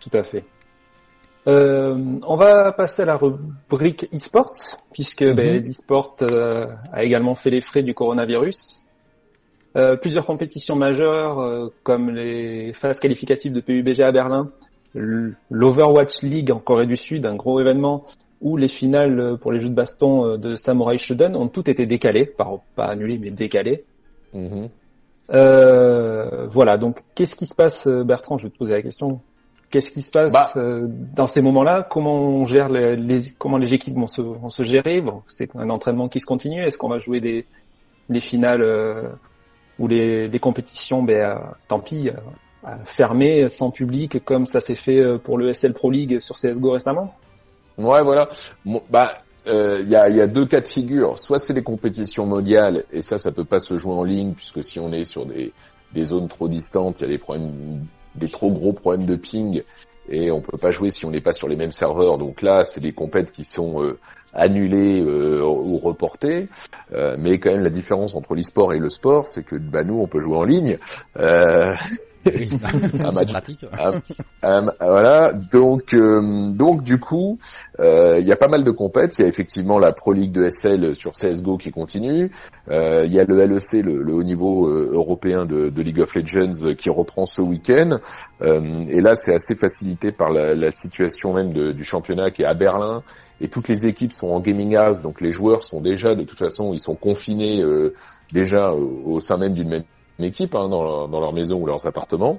Tout 0.01 0.11
à 0.13 0.23
fait. 0.23 0.45
Euh, 1.49 1.97
on 2.23 2.37
va 2.37 2.73
passer 2.73 3.03
à 3.03 3.07
la 3.07 3.17
rubrique 3.17 4.09
e-sport, 4.15 4.53
puisque 4.93 5.23
mm 5.23 5.35
ben, 5.35 5.65
l'e-sport 5.65 6.17
euh, 6.23 6.67
a 6.93 7.03
également 7.03 7.35
fait 7.35 7.51
les 7.51 7.61
frais 7.61 7.83
du 7.83 7.95
coronavirus. 7.95 8.79
Euh, 9.77 9.97
plusieurs 9.97 10.27
compétitions 10.27 10.77
majeures, 10.77 11.41
euh, 11.41 11.69
comme 11.83 12.11
les 12.11 12.73
phases 12.75 13.01
qualificatives 13.01 13.53
de 13.53 13.61
PUBG 13.61 14.03
à 14.03 14.13
Berlin, 14.13 14.51
l'Overwatch 14.95 16.23
League 16.23 16.53
en 16.53 16.59
Corée 16.59 16.87
du 16.87 16.97
Sud, 16.97 17.25
un 17.27 17.35
gros 17.35 17.59
événement, 17.59 18.05
ou 18.43 18.57
les 18.57 18.69
finales 18.69 19.39
pour 19.41 19.53
les 19.53 19.61
jeux 19.61 19.71
de 19.71 19.75
baston 19.75 20.37
de 20.37 20.55
Samurai 20.57 20.99
Shodown 20.99 21.35
ont 21.37 21.49
toutes 21.49 21.69
été 21.69 21.87
décalées, 21.87 22.27
pas, 22.27 22.51
pas 22.77 22.87
annulées, 22.87 23.19
mais 23.19 23.31
décalées. 23.31 23.85
Mm 24.35 24.67
voilà, 25.29 26.77
donc 26.77 27.01
qu'est-ce 27.15 27.37
qui 27.37 27.47
se 27.47 27.55
passe, 27.55 27.89
Bertrand? 27.89 28.37
Je 28.37 28.49
vais 28.49 28.51
te 28.51 28.59
poser 28.59 28.75
la 28.75 28.83
question. 28.83 29.21
Qu'est-ce 29.73 29.91
qui 29.91 30.03
se 30.03 30.11
passe 30.11 30.31
bah. 30.31 30.53
euh, 30.57 30.87
dans 30.87 31.27
ces 31.27 31.41
moments-là? 31.41 31.87
Comment 31.89 32.21
on 32.21 32.45
gère 32.45 32.69
les, 32.69 33.23
comment 33.39 33.57
les 33.57 33.73
équipes 33.73 33.95
vont 33.95 34.07
se, 34.07 34.21
vont 34.21 34.51
se 34.51 34.63
gérer? 34.63 35.01
Bon, 35.01 35.23
c'est 35.27 35.57
un 35.57 35.71
entraînement 35.71 36.09
qui 36.09 36.21
se 36.21 36.27
continue. 36.27 36.63
Est-ce 36.63 36.77
qu'on 36.77 36.91
va 36.91 36.99
jouer 36.99 37.21
des 37.21 37.47
les 38.11 38.21
finales 38.21 38.61
euh, 38.61 39.09
ou 39.79 39.89
les 39.89 40.29
des 40.29 40.39
compétitions? 40.39 41.03
Ben 41.03 41.17
euh, 41.17 41.37
tant 41.69 41.81
pis, 41.81 42.11
fermées 42.85 43.49
sans 43.49 43.71
public 43.71 44.23
comme 44.23 44.45
ça 44.45 44.61
s'est 44.61 44.75
fait 44.75 45.03
pour 45.25 45.38
le 45.38 45.51
SL 45.55 45.73
Pro 45.73 45.90
League 45.90 46.19
sur 46.19 46.37
CS:GO 46.37 46.73
récemment. 46.73 47.15
Ouais, 47.83 48.03
voilà. 48.03 48.29
bah 48.91 49.23
il 49.45 49.89
y, 49.89 49.97
a, 49.97 50.09
y, 50.09 50.21
a, 50.21 50.27
deux 50.27 50.47
cas 50.47 50.61
de 50.61 50.69
figure. 50.69 51.19
Soit 51.19 51.39
c'est 51.39 51.55
des 51.55 51.65
compétitions 51.65 52.27
mondiales 52.27 52.85
et 52.93 53.03
ça, 53.03 53.17
ça 53.17 53.33
peut 53.33 53.45
pas 53.45 53.59
se 53.59 53.77
jouer 53.77 53.93
en 53.95 54.05
ligne 54.05 54.35
puisque 54.35 54.63
si 54.63 54.79
on 54.79 54.93
est 54.93 55.05
sur 55.05 55.27
des, 55.27 55.53
des 55.93 56.05
zones 56.05 56.29
trop 56.29 56.49
distantes, 56.49 57.01
il 57.01 57.05
y 57.05 57.07
a 57.07 57.11
des 57.11 57.19
problèmes 57.19 57.85
des 58.15 58.29
trop 58.29 58.51
gros 58.51 58.73
problèmes 58.73 59.07
de 59.07 59.17
ping 59.17 59.63
et 60.09 60.31
on 60.31 60.41
peut 60.41 60.59
pas 60.59 60.71
jouer 60.71 60.91
si 60.91 61.07
on 61.07 61.11
n'est 61.11 61.21
pas 61.21 61.33
sur 61.33 61.49
les 61.49 61.57
mêmes 61.57 61.73
serveurs. 61.73 62.19
Donc 62.19 62.43
là, 62.43 62.65
c'est 62.65 62.81
des 62.81 62.93
compètes 62.93 63.33
qui 63.33 63.45
sont 63.45 63.83
euh, 63.83 63.99
annulés 64.35 65.03
ou 65.03 65.79
reportés. 65.79 66.49
mais 66.91 67.39
quand 67.39 67.51
même, 67.51 67.63
la 67.63 67.71
différence 67.71 68.15
entre 68.15 68.35
l'e-sport 68.35 68.73
et 68.73 68.79
le 68.79 68.89
sport, 68.89 69.27
c'est 69.27 69.45
que 69.45 69.57
bah, 69.57 69.85
nous, 69.85 69.99
on 70.01 70.07
peut 70.07 70.21
jouer 70.21 70.37
en 70.37 70.45
ligne. 70.45 70.79
un 72.25 73.13
match 73.13 73.33
pratique. 73.33 73.67
voilà. 74.81 75.33
Donc, 75.33 75.95
donc 75.95 76.83
du 76.83 76.99
coup, 76.99 77.39
il 77.79 78.25
y 78.25 78.33
a 78.33 78.37
pas 78.37 78.49
mal 78.49 78.65
de 78.65 78.71
compètes. 78.71 79.19
Il 79.19 79.23
y 79.23 79.25
a 79.25 79.29
effectivement 79.29 79.79
la 79.79 79.93
Pro 79.93 80.13
League 80.13 80.33
de 80.33 80.49
SL 80.49 80.95
sur 80.95 81.13
CS:GO 81.13 81.57
qui 81.57 81.71
continue. 81.71 82.31
Il 82.69 83.13
y 83.13 83.19
a 83.19 83.25
le 83.25 83.47
LEC, 83.47 83.85
le, 83.85 84.15
haut 84.15 84.23
niveau 84.23 84.69
européen 84.69 85.45
de, 85.45 85.69
de, 85.69 85.83
League 85.83 86.01
of 86.01 86.15
Legends, 86.15 86.75
qui 86.79 86.91
reprend 86.91 87.27
ce 87.27 87.43
week-end. 87.43 87.99
et 88.43 89.01
là, 89.01 89.15
c'est 89.15 89.35
assez 89.35 89.55
facilité 89.55 90.13
par 90.13 90.31
la, 90.31 90.55
la 90.55 90.71
situation 90.71 91.33
même 91.35 91.53
de, 91.53 91.73
du 91.73 91.85
championnat 91.85 92.31
qui 92.31 92.43
est 92.43 92.47
à 92.47 92.55
Berlin 92.55 93.03
et 93.43 93.49
toutes 93.49 93.69
les 93.69 93.87
équipes 93.88 94.13
sont 94.13 94.29
en 94.29 94.40
gaming 94.40 94.77
house, 94.77 95.03
donc 95.03 95.21
les 95.21 95.33
joueurs 95.33 95.65
sont 95.65 95.81
déjà 95.81 96.15
de 96.15 96.23
toute 96.23 96.38
façon 96.38 96.73
ils 96.73 96.81
sont 96.81 96.95
confinés 96.95 97.61
euh, 97.61 97.93
déjà 98.33 98.71
au, 98.73 99.19
sein 99.19 99.37
même 99.37 99.53
d'une 99.53 99.69
même 99.69 99.85
équipe 100.21 100.55
hein, 100.55 100.69
dans, 100.69 101.09
leur, 101.09 101.33
maison 101.33 101.61
ou 101.61 101.67
leurs 101.67 101.85
appartements. 101.85 102.38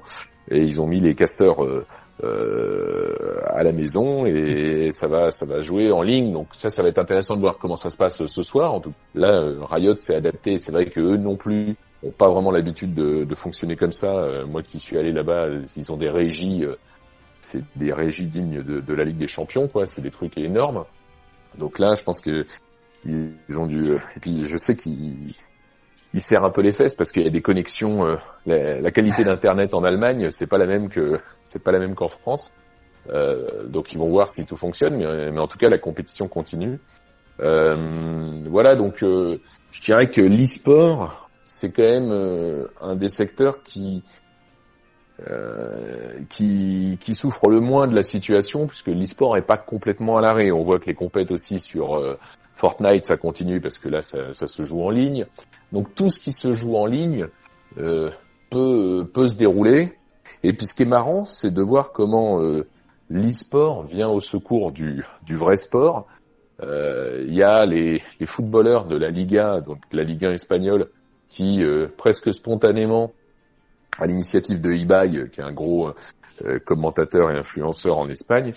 Et 0.49 0.59
ils 0.59 0.79
ont 0.79 0.87
mis 0.87 1.01
les 1.01 1.13
casteurs 1.13 1.63
euh, 1.63 1.85
euh, 2.23 3.41
à 3.53 3.63
la 3.63 3.73
maison 3.73 4.25
et 4.25 4.91
ça 4.91 5.07
va 5.07 5.29
ça 5.29 5.45
va 5.45 5.59
jouer 5.59 5.91
en 5.91 6.01
ligne. 6.01 6.31
Donc 6.31 6.47
ça 6.53 6.69
ça 6.69 6.81
va 6.81 6.87
être 6.87 6.99
intéressant 6.99 7.35
de 7.35 7.41
voir 7.41 7.57
comment 7.57 7.75
ça 7.75 7.89
se 7.89 7.97
passe 7.97 8.25
ce 8.25 8.41
soir. 8.41 8.73
En 8.73 8.79
tout 8.79 8.93
là 9.13 9.41
Riot 9.69 9.97
s'est 9.97 10.15
adapté. 10.15 10.55
C'est 10.55 10.71
vrai 10.71 10.85
que 10.85 11.01
eux 11.01 11.17
non 11.17 11.35
plus 11.35 11.75
ont 12.01 12.11
pas 12.11 12.29
vraiment 12.29 12.51
l'habitude 12.51 12.93
de, 12.93 13.25
de, 13.25 13.35
fonctionner 13.35 13.75
comme 13.75 13.91
ça. 13.91 14.25
Moi 14.47 14.61
qui 14.63 14.79
suis 14.79 14.97
allé 14.97 15.11
là-bas 15.11 15.47
ils 15.75 15.91
ont 15.91 15.97
des 15.97 16.09
régies 16.09 16.63
c'est 17.43 17.63
des 17.75 17.93
régies 17.93 18.27
dignes 18.27 18.63
de, 18.63 18.79
de, 18.79 18.93
la 18.93 19.03
Ligue 19.03 19.17
des 19.17 19.27
Champions, 19.27 19.67
quoi. 19.67 19.85
C'est 19.85 20.01
des 20.01 20.11
trucs 20.11 20.37
énormes. 20.37 20.85
Donc 21.57 21.79
là, 21.79 21.95
je 21.95 22.03
pense 22.03 22.19
que 22.19 22.45
ils 23.05 23.59
ont 23.59 23.67
dû. 23.67 23.93
Et 24.15 24.19
puis, 24.21 24.47
je 24.47 24.57
sais 24.57 24.75
qu'ils 24.75 25.35
ils 26.13 26.21
serrent 26.21 26.45
un 26.45 26.51
peu 26.51 26.61
les 26.61 26.71
fesses 26.71 26.95
parce 26.95 27.11
qu'il 27.11 27.23
y 27.23 27.27
a 27.27 27.31
des 27.31 27.41
connexions. 27.41 28.05
Euh, 28.05 28.15
la, 28.45 28.91
qualité 28.91 29.23
d'internet 29.23 29.73
en 29.73 29.83
Allemagne, 29.83 30.29
c'est 30.29 30.47
pas 30.47 30.57
la 30.57 30.65
même 30.65 30.89
que 30.89 31.19
c'est 31.43 31.63
pas 31.63 31.71
la 31.71 31.79
même 31.79 31.95
qu'en 31.95 32.07
France. 32.07 32.51
Euh, 33.09 33.67
donc 33.67 33.91
ils 33.91 33.97
vont 33.97 34.09
voir 34.09 34.29
si 34.29 34.45
tout 34.45 34.55
fonctionne, 34.55 34.95
mais, 34.95 35.31
mais 35.31 35.39
en 35.39 35.47
tout 35.47 35.57
cas 35.57 35.69
la 35.69 35.79
compétition 35.79 36.27
continue. 36.27 36.79
Euh, 37.39 38.43
voilà, 38.47 38.75
donc 38.75 39.03
euh, 39.03 39.37
je 39.71 39.81
dirais 39.81 40.09
que 40.09 40.21
l'e-sport, 40.21 41.29
c'est 41.43 41.71
quand 41.71 41.83
même 41.83 42.11
euh, 42.11 42.67
un 42.79 42.95
des 42.95 43.09
secteurs 43.09 43.63
qui 43.63 44.03
euh, 45.29 46.19
qui, 46.29 46.97
qui 46.99 47.13
souffre 47.13 47.47
le 47.47 47.59
moins 47.59 47.87
de 47.87 47.93
la 47.93 48.01
situation 48.01 48.65
puisque 48.65 48.87
l'e-sport 48.87 49.37
est 49.37 49.45
pas 49.45 49.57
complètement 49.57 50.17
à 50.17 50.21
l'arrêt. 50.21 50.51
On 50.51 50.63
voit 50.63 50.79
que 50.79 50.87
les 50.87 50.95
compètes 50.95 51.31
aussi 51.31 51.59
sur 51.59 51.95
euh, 51.95 52.17
Fortnite 52.55 53.05
ça 53.05 53.15
continue 53.15 53.61
parce 53.61 53.77
que 53.77 53.89
là 53.89 54.01
ça, 54.01 54.33
ça, 54.33 54.47
se 54.47 54.63
joue 54.63 54.81
en 54.81 54.89
ligne. 54.89 55.27
Donc 55.71 55.93
tout 55.93 56.09
ce 56.09 56.19
qui 56.19 56.31
se 56.31 56.53
joue 56.53 56.75
en 56.75 56.87
ligne 56.87 57.27
euh, 57.77 58.09
peut, 58.49 59.07
peut 59.13 59.27
se 59.27 59.37
dérouler. 59.37 59.93
Et 60.41 60.53
puis 60.53 60.65
ce 60.65 60.73
qui 60.73 60.81
est 60.81 60.87
marrant, 60.87 61.25
c'est 61.25 61.53
de 61.53 61.61
voir 61.61 61.91
comment 61.91 62.41
euh, 62.41 62.67
l'e-sport 63.09 63.83
vient 63.83 64.09
au 64.09 64.19
secours 64.19 64.71
du, 64.71 65.05
du 65.27 65.35
vrai 65.35 65.57
sport. 65.57 66.07
Il 66.61 67.33
y 67.33 67.43
a 67.43 67.65
les, 67.65 68.01
les 68.21 68.25
footballeurs 68.25 68.87
de 68.87 68.95
la 68.95 69.09
Liga, 69.09 69.59
donc 69.59 69.79
la 69.91 70.03
Ligue 70.03 70.25
1 70.25 70.31
espagnole, 70.31 70.89
qui 71.27 71.61
presque 71.97 72.33
spontanément 72.33 73.11
à 73.99 74.05
l'initiative 74.05 74.59
de 74.61 74.71
eBay, 74.71 75.29
qui 75.29 75.41
est 75.41 75.43
un 75.43 75.53
gros 75.53 75.91
euh, 76.45 76.59
commentateur 76.65 77.31
et 77.31 77.37
influenceur 77.37 77.97
en 77.97 78.09
Espagne, 78.09 78.53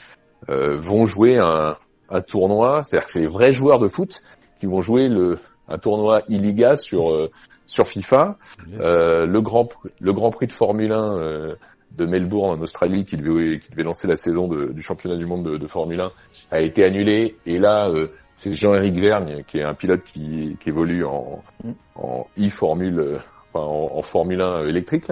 euh, 0.48 0.76
vont 0.78 1.04
jouer 1.04 1.38
un, 1.38 1.76
un 2.10 2.20
tournoi, 2.20 2.82
c'est-à-dire 2.82 3.06
que 3.06 3.12
c'est 3.12 3.20
les 3.20 3.26
vrais 3.26 3.52
joueurs 3.52 3.80
de 3.80 3.88
foot 3.88 4.22
qui 4.60 4.66
vont 4.66 4.80
jouer 4.80 5.08
le, 5.08 5.38
un 5.68 5.78
tournoi 5.78 6.22
e 6.30 6.76
sur 6.76 7.12
euh, 7.12 7.30
sur 7.66 7.86
FIFA. 7.86 8.36
Euh, 8.80 9.26
le 9.26 9.40
grand 9.40 9.68
le 10.00 10.12
Grand 10.12 10.30
Prix 10.30 10.46
de 10.46 10.52
Formule 10.52 10.92
1 10.92 11.18
euh, 11.18 11.54
de 11.96 12.06
Melbourne 12.06 12.58
en 12.58 12.62
Australie 12.62 13.04
qui 13.04 13.16
devait 13.16 13.58
qui 13.58 13.70
devait 13.70 13.82
lancer 13.82 14.06
la 14.06 14.16
saison 14.16 14.48
de, 14.48 14.72
du 14.72 14.82
championnat 14.82 15.16
du 15.16 15.26
monde 15.26 15.44
de, 15.44 15.56
de, 15.56 15.66
Formule 15.66 16.00
1 16.00 16.10
a 16.50 16.60
été 16.60 16.84
annulé 16.84 17.36
et 17.46 17.58
là 17.58 17.90
c'est 18.34 18.54
Jean-Éric 18.54 18.94
Vergne 19.00 19.42
qui 19.46 19.58
est 19.58 19.64
un 19.64 19.74
pilote 19.74 20.02
qui, 20.04 20.56
qui 20.60 20.68
évolue 20.68 21.04
en 21.04 21.42
mm. 21.64 21.70
en 21.96 22.26
e-formule 22.38 23.20
en, 23.56 24.02
Formule 24.02 24.40
1 24.40 24.66
électrique, 24.66 25.06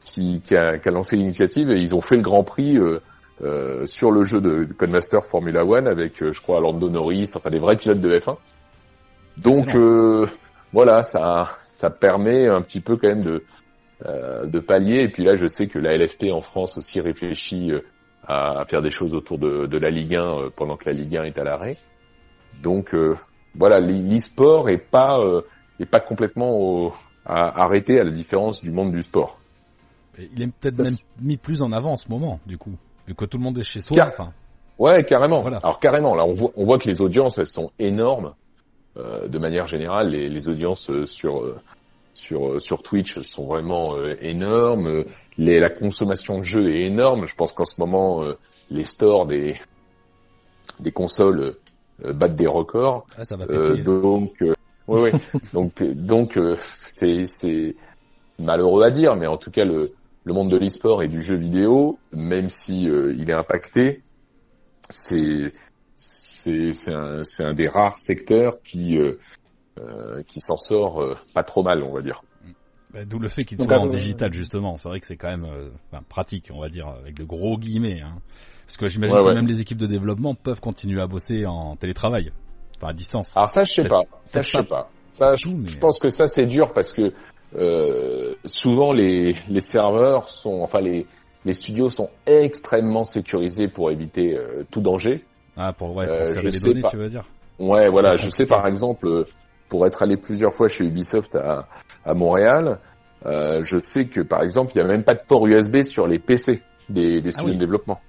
qui, 0.00 0.40
a, 0.54 0.90
lancé 0.90 1.16
l'initiative 1.16 1.70
et 1.70 1.80
ils 1.80 1.94
ont 1.94 2.00
fait 2.00 2.16
le 2.16 2.22
Grand 2.22 2.44
Prix 2.44 2.78
euh, 2.78 3.00
euh, 3.42 3.86
sur 3.86 4.10
le 4.10 4.24
jeu 4.24 4.40
de, 4.40 4.64
Codemaster 4.72 5.24
Formula 5.24 5.64
One 5.64 5.88
avec, 5.88 6.22
euh, 6.22 6.32
je 6.32 6.40
crois, 6.40 6.60
Lando 6.60 6.88
Norris, 6.88 7.32
enfin 7.36 7.50
des 7.50 7.58
vrais 7.58 7.76
pilotes 7.76 8.00
de 8.00 8.18
F1. 8.18 8.36
Donc 9.38 9.76
voilà, 10.72 11.02
ça, 11.02 11.58
ça 11.66 11.90
permet 11.90 12.48
un 12.48 12.62
petit 12.62 12.80
peu 12.80 12.96
quand 12.96 13.08
même 13.08 13.22
de, 13.22 13.42
de 14.44 14.58
pallier. 14.60 15.02
Et 15.02 15.08
puis 15.08 15.24
là, 15.24 15.36
je 15.36 15.46
sais 15.46 15.66
que 15.66 15.78
la 15.78 15.96
LFP 15.96 16.32
en 16.32 16.40
France 16.40 16.78
aussi 16.78 17.00
réfléchit 17.00 17.72
à, 18.26 18.64
faire 18.66 18.80
des 18.80 18.90
choses 18.90 19.14
autour 19.14 19.38
de, 19.38 19.66
de 19.66 19.78
la 19.78 19.90
Ligue 19.90 20.16
1 20.16 20.50
pendant 20.56 20.76
que 20.76 20.88
la 20.88 20.96
Ligue 20.96 21.16
1 21.18 21.24
est 21.24 21.38
à 21.38 21.44
l'arrêt. 21.44 21.76
Donc 22.62 22.94
voilà, 23.54 23.78
l'e-sport 23.78 24.70
est 24.70 24.78
pas 24.90 25.18
est 25.78 25.86
pas 25.86 26.00
complètement 26.00 26.50
au, 26.50 26.92
à 27.26 27.64
arrêter 27.64 28.00
à 28.00 28.04
la 28.04 28.10
différence 28.10 28.60
du 28.62 28.70
monde 28.70 28.92
du 28.92 29.02
sport. 29.02 29.38
il 30.18 30.42
est 30.42 30.46
peut-être 30.46 30.78
même 30.78 30.94
mis 31.20 31.36
plus 31.36 31.60
en 31.62 31.72
avant 31.72 31.92
en 31.92 31.96
ce 31.96 32.08
moment, 32.08 32.40
du 32.46 32.56
coup, 32.56 32.74
vu 33.06 33.14
que 33.14 33.24
tout 33.24 33.38
le 33.38 33.44
monde 33.44 33.58
est 33.58 33.62
chez 33.64 33.80
soi. 33.80 34.06
Enfin. 34.06 34.32
Ouais, 34.78 35.04
carrément. 35.04 35.44
Alors 35.44 35.80
carrément, 35.80 36.14
là, 36.14 36.24
on 36.24 36.34
voit, 36.34 36.50
on 36.56 36.64
voit 36.64 36.78
que 36.78 36.88
les 36.88 37.00
audiences, 37.00 37.38
elles 37.38 37.46
sont 37.46 37.70
énormes. 37.78 38.34
Euh, 38.98 39.28
de 39.28 39.38
manière 39.38 39.66
générale, 39.66 40.08
les, 40.08 40.28
les 40.28 40.48
audiences 40.48 40.88
euh, 40.88 41.04
sur 41.04 41.42
euh, 41.42 41.56
sur 42.14 42.60
sur 42.60 42.82
Twitch 42.82 43.20
sont 43.20 43.46
vraiment 43.46 43.94
énormes. 44.22 45.04
Les, 45.36 45.60
la 45.60 45.68
consommation 45.68 46.38
de 46.38 46.44
jeux 46.44 46.70
est 46.74 46.86
énorme. 46.86 47.26
Je 47.26 47.34
pense 47.34 47.52
qu'en 47.52 47.66
ce 47.66 47.78
moment, 47.78 48.24
les 48.70 48.84
stores 48.84 49.26
des 49.26 49.56
des 50.80 50.92
consoles 50.92 51.56
battent 52.02 52.36
des 52.36 52.46
records. 52.46 53.04
Ah, 53.18 53.24
ça 53.24 53.36
va 53.36 53.46
péter. 53.46 53.82
donc 53.82 54.42
oui, 54.88 55.10
oui. 55.12 55.40
donc, 55.52 55.82
donc 55.82 56.36
euh, 56.36 56.56
c'est, 56.88 57.26
c'est 57.26 57.74
malheureux 58.38 58.84
à 58.84 58.90
dire, 58.90 59.16
mais 59.16 59.26
en 59.26 59.36
tout 59.36 59.50
cas, 59.50 59.64
le, 59.64 59.92
le 60.24 60.32
monde 60.32 60.50
de 60.50 60.56
l'e-sport 60.56 61.02
et 61.02 61.08
du 61.08 61.22
jeu 61.22 61.36
vidéo, 61.36 61.98
même 62.12 62.48
si 62.48 62.88
euh, 62.88 63.14
il 63.16 63.30
est 63.30 63.34
impacté, 63.34 64.02
c'est, 64.88 65.52
c'est, 65.94 66.72
c'est 66.72 66.92
un, 66.92 67.22
c'est 67.22 67.44
un 67.44 67.54
des 67.54 67.68
rares 67.68 67.98
secteurs 67.98 68.60
qui, 68.62 68.96
euh, 68.98 70.22
qui 70.26 70.40
s'en 70.40 70.56
sort 70.56 71.02
pas 71.34 71.42
trop 71.42 71.62
mal, 71.62 71.82
on 71.82 71.92
va 71.92 72.02
dire. 72.02 72.22
Bah, 72.92 73.04
d'où 73.04 73.18
le 73.18 73.28
fait 73.28 73.44
qu'il 73.44 73.58
soit 73.58 73.78
en 73.78 73.86
digital 73.86 74.32
justement. 74.32 74.76
C'est 74.76 74.88
vrai 74.88 75.00
que 75.00 75.06
c'est 75.06 75.16
quand 75.16 75.30
même 75.30 75.46
enfin, 75.90 76.02
pratique, 76.08 76.50
on 76.54 76.60
va 76.60 76.68
dire, 76.68 76.86
avec 76.86 77.14
de 77.14 77.24
gros 77.24 77.58
guillemets. 77.58 78.00
Hein. 78.00 78.20
Parce 78.64 78.76
que 78.76 78.88
j'imagine 78.88 79.16
que 79.16 79.34
même 79.34 79.46
les 79.46 79.60
équipes 79.60 79.78
de 79.78 79.86
développement 79.86 80.34
peuvent 80.34 80.60
continuer 80.60 81.00
à 81.00 81.06
bosser 81.06 81.46
en 81.46 81.76
télétravail. 81.76 82.32
Enfin, 82.78 82.88
à 82.88 82.92
distance. 82.92 83.36
Alors 83.36 83.48
ça, 83.48 83.64
je 83.64 83.72
sais 83.72 83.88
pas. 83.88 84.02
Ça, 84.24 84.42
je 84.42 84.50
sais 84.50 84.62
pas. 84.62 84.90
Ça, 85.06 85.34
je, 85.36 85.78
pense 85.78 85.98
que 85.98 86.08
ça, 86.08 86.26
c'est 86.26 86.46
dur 86.46 86.72
parce 86.74 86.92
que 86.92 87.02
euh, 87.54 88.34
souvent 88.44 88.92
les, 88.92 89.36
les 89.48 89.60
serveurs 89.60 90.28
sont, 90.28 90.60
enfin 90.62 90.80
les, 90.80 91.06
les 91.44 91.54
studios 91.54 91.90
sont 91.90 92.10
extrêmement 92.26 93.04
sécurisés 93.04 93.68
pour 93.68 93.90
éviter 93.90 94.36
euh, 94.36 94.64
tout 94.70 94.80
danger. 94.80 95.24
Ah, 95.56 95.72
pour 95.72 95.94
ouais, 95.96 96.08
euh, 96.08 96.42
les 96.42 96.58
données, 96.58 96.82
tu 96.90 96.96
veux 96.96 97.08
dire? 97.08 97.24
Ouais, 97.58 97.88
voilà. 97.88 98.16
Je 98.16 98.28
sais 98.28 98.46
par 98.46 98.66
exemple, 98.66 99.24
pour 99.68 99.86
être 99.86 100.02
allé 100.02 100.16
plusieurs 100.16 100.52
fois 100.52 100.68
chez 100.68 100.84
Ubisoft 100.84 101.36
à, 101.36 101.68
à 102.04 102.14
Montréal, 102.14 102.78
euh, 103.24 103.62
je 103.64 103.78
sais 103.78 104.04
que 104.06 104.20
par 104.20 104.42
exemple, 104.42 104.72
il 104.74 104.78
n'y 104.78 104.84
a 104.84 104.88
même 104.88 105.04
pas 105.04 105.14
de 105.14 105.22
port 105.26 105.46
USB 105.46 105.82
sur 105.82 106.06
les 106.06 106.18
PC 106.18 106.62
des, 106.90 107.20
des 107.20 107.28
ah 107.28 107.38
studios 107.38 107.54
de 107.54 107.58
développement 107.58 108.00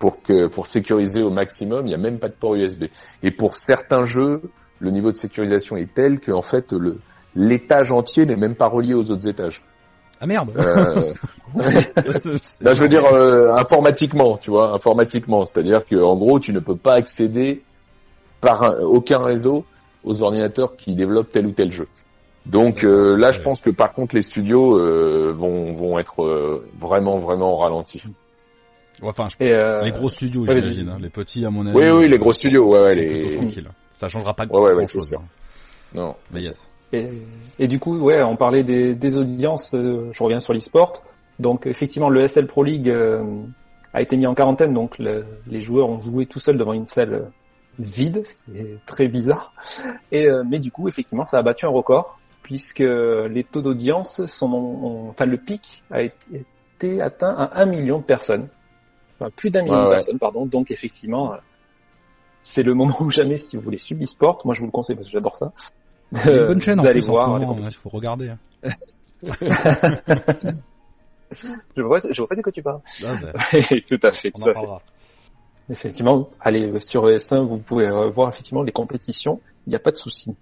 pour 0.00 0.22
que 0.22 0.48
pour 0.48 0.66
sécuriser 0.66 1.22
au 1.22 1.30
maximum, 1.30 1.86
il 1.86 1.90
n'y 1.90 1.94
a 1.94 1.98
même 1.98 2.18
pas 2.18 2.28
de 2.28 2.34
port 2.34 2.56
USB. 2.56 2.86
Et 3.22 3.30
pour 3.30 3.56
certains 3.56 4.02
jeux, 4.02 4.40
le 4.80 4.90
niveau 4.90 5.10
de 5.10 5.16
sécurisation 5.16 5.76
est 5.76 5.94
tel 5.94 6.18
que 6.18 6.32
en 6.32 6.42
fait 6.42 6.72
le 6.72 6.98
l'étage 7.36 7.92
entier 7.92 8.26
n'est 8.26 8.34
même 8.34 8.56
pas 8.56 8.66
relié 8.66 8.94
aux 8.94 9.10
autres 9.10 9.28
étages. 9.28 9.62
Ah 10.20 10.26
merde. 10.26 10.50
Euh... 10.56 11.12
Là, 12.60 12.74
je 12.74 12.82
veux 12.82 12.88
dire 12.88 13.04
euh, 13.04 13.54
informatiquement, 13.54 14.38
tu 14.38 14.50
vois, 14.50 14.72
informatiquement, 14.74 15.44
c'est-à-dire 15.44 15.86
que 15.86 15.96
en 15.96 16.16
gros, 16.16 16.40
tu 16.40 16.52
ne 16.52 16.60
peux 16.60 16.76
pas 16.76 16.94
accéder 16.94 17.62
par 18.40 18.62
aucun 18.82 19.22
réseau 19.22 19.64
aux 20.02 20.22
ordinateurs 20.22 20.76
qui 20.76 20.94
développent 20.94 21.30
tel 21.30 21.46
ou 21.46 21.52
tel 21.52 21.70
jeu. 21.70 21.86
Donc 22.46 22.84
euh, 22.84 23.16
là, 23.16 23.32
je 23.32 23.42
pense 23.42 23.60
que 23.60 23.70
par 23.70 23.92
contre, 23.92 24.14
les 24.14 24.22
studios 24.22 24.78
euh, 24.78 25.32
vont 25.36 25.74
vont 25.74 25.98
être 25.98 26.62
vraiment 26.78 27.18
vraiment 27.18 27.58
ralentis. 27.58 28.02
Enfin, 29.02 29.26
je... 29.28 29.44
euh... 29.44 29.82
les 29.82 29.90
gros 29.90 30.08
studios, 30.08 30.44
j'imagine. 30.46 30.88
Hein. 30.88 30.98
Les 31.00 31.10
petits, 31.10 31.44
à 31.44 31.50
mon 31.50 31.66
avis. 31.66 31.76
Oui, 31.76 31.90
oui, 31.90 32.08
les 32.08 32.18
gros 32.18 32.32
studios, 32.32 32.70
ouais, 32.70 32.80
ouais, 32.80 32.94
les... 32.94 33.36
tranquille. 33.36 33.68
Ça 33.92 34.08
changera 34.08 34.34
pas 34.34 34.44
ouais, 34.46 34.74
grand 34.74 34.86
chose. 34.86 35.12
Hein. 35.14 35.22
Non. 35.94 36.14
Mais 36.32 36.42
yes. 36.42 36.70
Et, 36.92 37.06
et, 37.58 37.68
du 37.68 37.78
coup, 37.78 37.96
ouais, 37.98 38.22
on 38.22 38.36
parlait 38.36 38.64
des, 38.64 38.94
des 38.94 39.16
audiences. 39.16 39.74
Euh, 39.74 40.10
je 40.12 40.22
reviens 40.22 40.40
sur 40.40 40.52
l'e-sport. 40.52 40.92
Donc, 41.38 41.66
effectivement, 41.66 42.10
le 42.10 42.26
SL 42.26 42.46
Pro 42.46 42.64
League 42.64 42.90
euh, 42.90 43.24
a 43.92 44.02
été 44.02 44.16
mis 44.16 44.26
en 44.26 44.34
quarantaine. 44.34 44.74
Donc, 44.74 44.98
le, 44.98 45.24
les 45.46 45.60
joueurs 45.60 45.88
ont 45.88 45.98
joué 45.98 46.26
tout 46.26 46.40
seuls 46.40 46.58
devant 46.58 46.72
une 46.72 46.86
salle 46.86 47.30
vide, 47.78 48.26
ce 48.26 48.34
qui 48.34 48.58
est 48.58 48.78
très 48.86 49.08
bizarre. 49.08 49.54
Et 50.12 50.28
mais 50.48 50.58
du 50.58 50.70
coup, 50.70 50.88
effectivement, 50.88 51.24
ça 51.24 51.38
a 51.38 51.42
battu 51.42 51.64
un 51.66 51.70
record 51.70 52.18
puisque 52.50 52.80
les 52.80 53.44
taux 53.44 53.62
d'audience 53.62 54.26
sont, 54.26 55.06
enfin 55.08 55.24
le 55.24 55.36
pic 55.36 55.84
a 55.90 56.02
été 56.02 57.00
atteint 57.00 57.32
à 57.32 57.60
un 57.62 57.66
million 57.66 57.98
de 57.98 58.04
personnes, 58.04 58.48
enfin, 59.20 59.30
plus 59.34 59.50
d'un 59.50 59.62
million 59.62 59.84
de 59.84 59.90
personnes, 59.90 60.18
pardon. 60.18 60.46
Donc 60.46 60.70
effectivement, 60.70 61.34
c'est 62.42 62.62
le 62.62 62.74
moment 62.74 62.96
ou 63.00 63.10
jamais 63.10 63.36
si 63.36 63.56
vous 63.56 63.62
voulez 63.62 63.78
suivre 63.78 64.00
l'e-sport. 64.00 64.42
Moi, 64.44 64.54
je 64.54 64.60
vous 64.60 64.66
le 64.66 64.72
conseille 64.72 64.96
parce 64.96 65.08
que 65.08 65.12
j'adore 65.12 65.36
ça. 65.36 65.52
C'est 66.12 66.36
une 66.36 66.46
bonne 66.46 66.60
chaîne 66.60 66.80
en 66.80 66.82
plus 66.82 67.06
voir, 67.06 67.30
en 67.30 67.40
ce 67.40 67.46
moment, 67.46 67.68
il 67.68 67.74
faut 67.74 67.88
regarder. 67.88 68.30
Hein. 68.30 68.38
je 71.76 71.82
vois, 71.82 72.00
je 72.10 72.20
vois 72.20 72.28
pas 72.28 72.34
de 72.34 72.42
quoi 72.42 72.50
tu 72.50 72.62
parles. 72.62 72.80
Ah, 73.06 73.12
ben. 73.22 73.32
tout 73.88 74.00
à 74.02 74.10
fait, 74.10 74.32
tout 74.32 74.48
à 74.48 74.54
fait. 74.54 74.66
Effectivement, 75.68 76.28
allez 76.40 76.80
sur 76.80 77.06
ES1, 77.06 77.46
vous 77.46 77.58
pouvez 77.58 77.88
voir 78.10 78.28
effectivement 78.28 78.62
les 78.62 78.72
compétitions. 78.72 79.40
Il 79.66 79.70
n'y 79.70 79.76
a 79.76 79.78
pas 79.78 79.92
de 79.92 79.96
souci. 79.96 80.34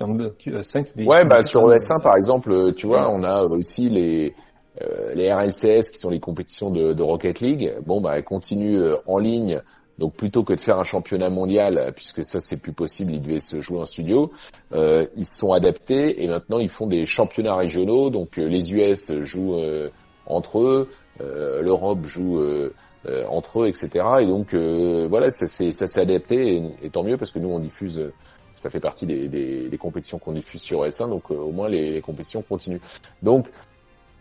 Ouais, 0.00 1.24
bah 1.24 1.42
sur 1.42 1.60
ES1 1.68 2.02
par 2.02 2.16
exemple, 2.16 2.74
tu 2.74 2.88
vois, 2.88 3.08
on 3.10 3.22
a 3.22 3.42
aussi 3.44 3.88
les 3.88 4.34
euh, 4.82 5.14
les 5.14 5.32
RLCS 5.32 5.90
qui 5.90 5.98
sont 5.98 6.10
les 6.10 6.20
compétitions 6.20 6.70
de, 6.70 7.02
Rocket 7.02 7.40
League. 7.40 7.74
Bon, 7.86 8.00
bah 8.00 8.16
elles 8.16 8.24
continuent 8.24 8.80
euh, 8.80 8.96
en 9.06 9.18
ligne 9.18 9.62
donc 9.98 10.14
plutôt 10.14 10.42
que 10.42 10.52
de 10.52 10.60
faire 10.60 10.78
un 10.78 10.84
championnat 10.84 11.30
mondial, 11.30 11.92
puisque 11.94 12.24
ça 12.24 12.40
c'est 12.40 12.60
plus 12.60 12.72
possible, 12.72 13.12
ils 13.12 13.22
devaient 13.22 13.38
se 13.38 13.60
jouer 13.60 13.78
en 13.78 13.84
studio, 13.84 14.32
euh, 14.72 15.06
ils 15.16 15.26
se 15.26 15.38
sont 15.38 15.52
adaptés 15.52 16.22
et 16.22 16.28
maintenant 16.28 16.58
ils 16.58 16.68
font 16.68 16.86
des 16.86 17.06
championnats 17.06 17.54
régionaux. 17.54 18.10
Donc 18.10 18.38
euh, 18.38 18.46
les 18.46 18.72
US 18.72 19.12
jouent 19.20 19.58
euh, 19.58 19.90
entre 20.26 20.60
eux, 20.60 20.88
euh, 21.20 21.62
l'Europe 21.62 22.04
joue 22.06 22.42
entre 23.28 23.62
eux, 23.62 23.68
etc. 23.68 23.88
Et 24.22 24.26
donc 24.26 24.54
voilà, 24.54 25.28
ça 25.30 25.46
s'est 25.46 26.00
adapté 26.00 26.62
et, 26.82 26.90
tant 26.90 27.04
mieux 27.04 27.16
parce 27.16 27.30
que 27.30 27.38
nous 27.38 27.50
on 27.50 27.58
diffuse. 27.58 28.10
Ça 28.56 28.70
fait 28.70 28.80
partie 28.80 29.04
des 29.04 29.78
compétitions 29.80 30.18
qu'on 30.18 30.32
diffuse 30.32 30.62
sur 30.62 30.84
S1, 30.84 31.10
donc 31.10 31.30
au 31.30 31.50
moins 31.50 31.68
les, 31.68 31.90
les 31.90 32.00
compétitions 32.00 32.40
continuent. 32.42 32.80
Donc 33.22 33.48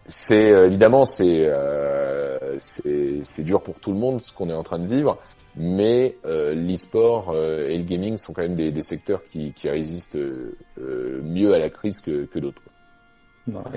c'est 0.05 0.49
évidemment 0.65 1.05
c'est 1.05 1.45
euh, 1.47 2.57
c'est 2.59 3.43
dur 3.43 3.61
pour 3.61 3.79
tout 3.79 3.91
le 3.91 3.97
monde 3.99 4.21
ce 4.21 4.31
qu'on 4.31 4.49
est 4.49 4.53
en 4.53 4.63
train 4.63 4.79
de 4.79 4.87
vivre, 4.87 5.19
mais 5.55 6.15
euh, 6.25 6.53
l'e-sport 6.53 7.29
euh, 7.31 7.67
et 7.67 7.77
le 7.77 7.83
gaming 7.83 8.17
sont 8.17 8.33
quand 8.33 8.41
même 8.41 8.55
des, 8.55 8.71
des 8.71 8.81
secteurs 8.81 9.23
qui, 9.23 9.53
qui 9.53 9.69
résistent 9.69 10.17
euh, 10.17 10.57
mieux 11.23 11.53
à 11.53 11.59
la 11.59 11.69
crise 11.69 12.01
que, 12.01 12.25
que 12.25 12.39
d'autres. 12.39 12.61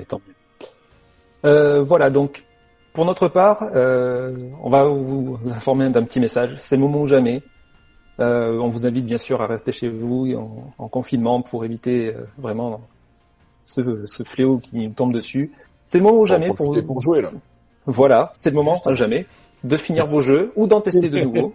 tant 0.09 0.21
mieux. 0.27 1.81
voilà 1.83 2.11
donc 2.11 2.45
pour 2.93 3.05
notre 3.05 3.29
part, 3.29 3.61
on 3.75 4.71
va 4.71 4.85
vous 4.89 5.39
informer 5.51 5.91
d'un 5.91 6.03
petit 6.05 6.19
message. 6.19 6.55
C'est 6.57 6.79
moment 6.79 7.03
ou 7.03 7.07
jamais. 7.07 7.43
on 8.19 8.69
vous 8.69 8.87
invite 8.87 9.05
bien 9.05 9.19
sûr 9.19 9.43
à 9.43 9.47
rester 9.47 9.71
chez 9.71 9.91
vous 9.91 10.33
en, 10.35 10.73
en 10.79 10.89
confinement 10.89 11.43
pour 11.43 11.67
éviter 11.67 12.15
vraiment 12.39 12.81
ce, 13.67 14.07
ce, 14.07 14.23
fléau 14.23 14.57
qui 14.61 14.79
nous 14.79 14.95
tombe 14.95 15.13
dessus. 15.13 15.53
C'est 15.87 15.99
le 15.99 16.05
moment 16.05 16.21
ou 16.21 16.27
jamais 16.27 16.53
pour, 16.53 16.77
pour 16.87 17.01
jouer 17.01 17.23
là. 17.23 17.31
Voilà, 17.87 18.31
c'est 18.35 18.51
le 18.51 18.57
moment 18.57 18.81
ou 18.85 18.95
jamais 18.95 19.27
de 19.63 19.77
finir 19.77 20.07
vos 20.07 20.21
jeux 20.21 20.53
ou 20.57 20.67
d'en 20.67 20.81
tester 20.81 21.09
de 21.09 21.21
nouveaux. 21.21 21.55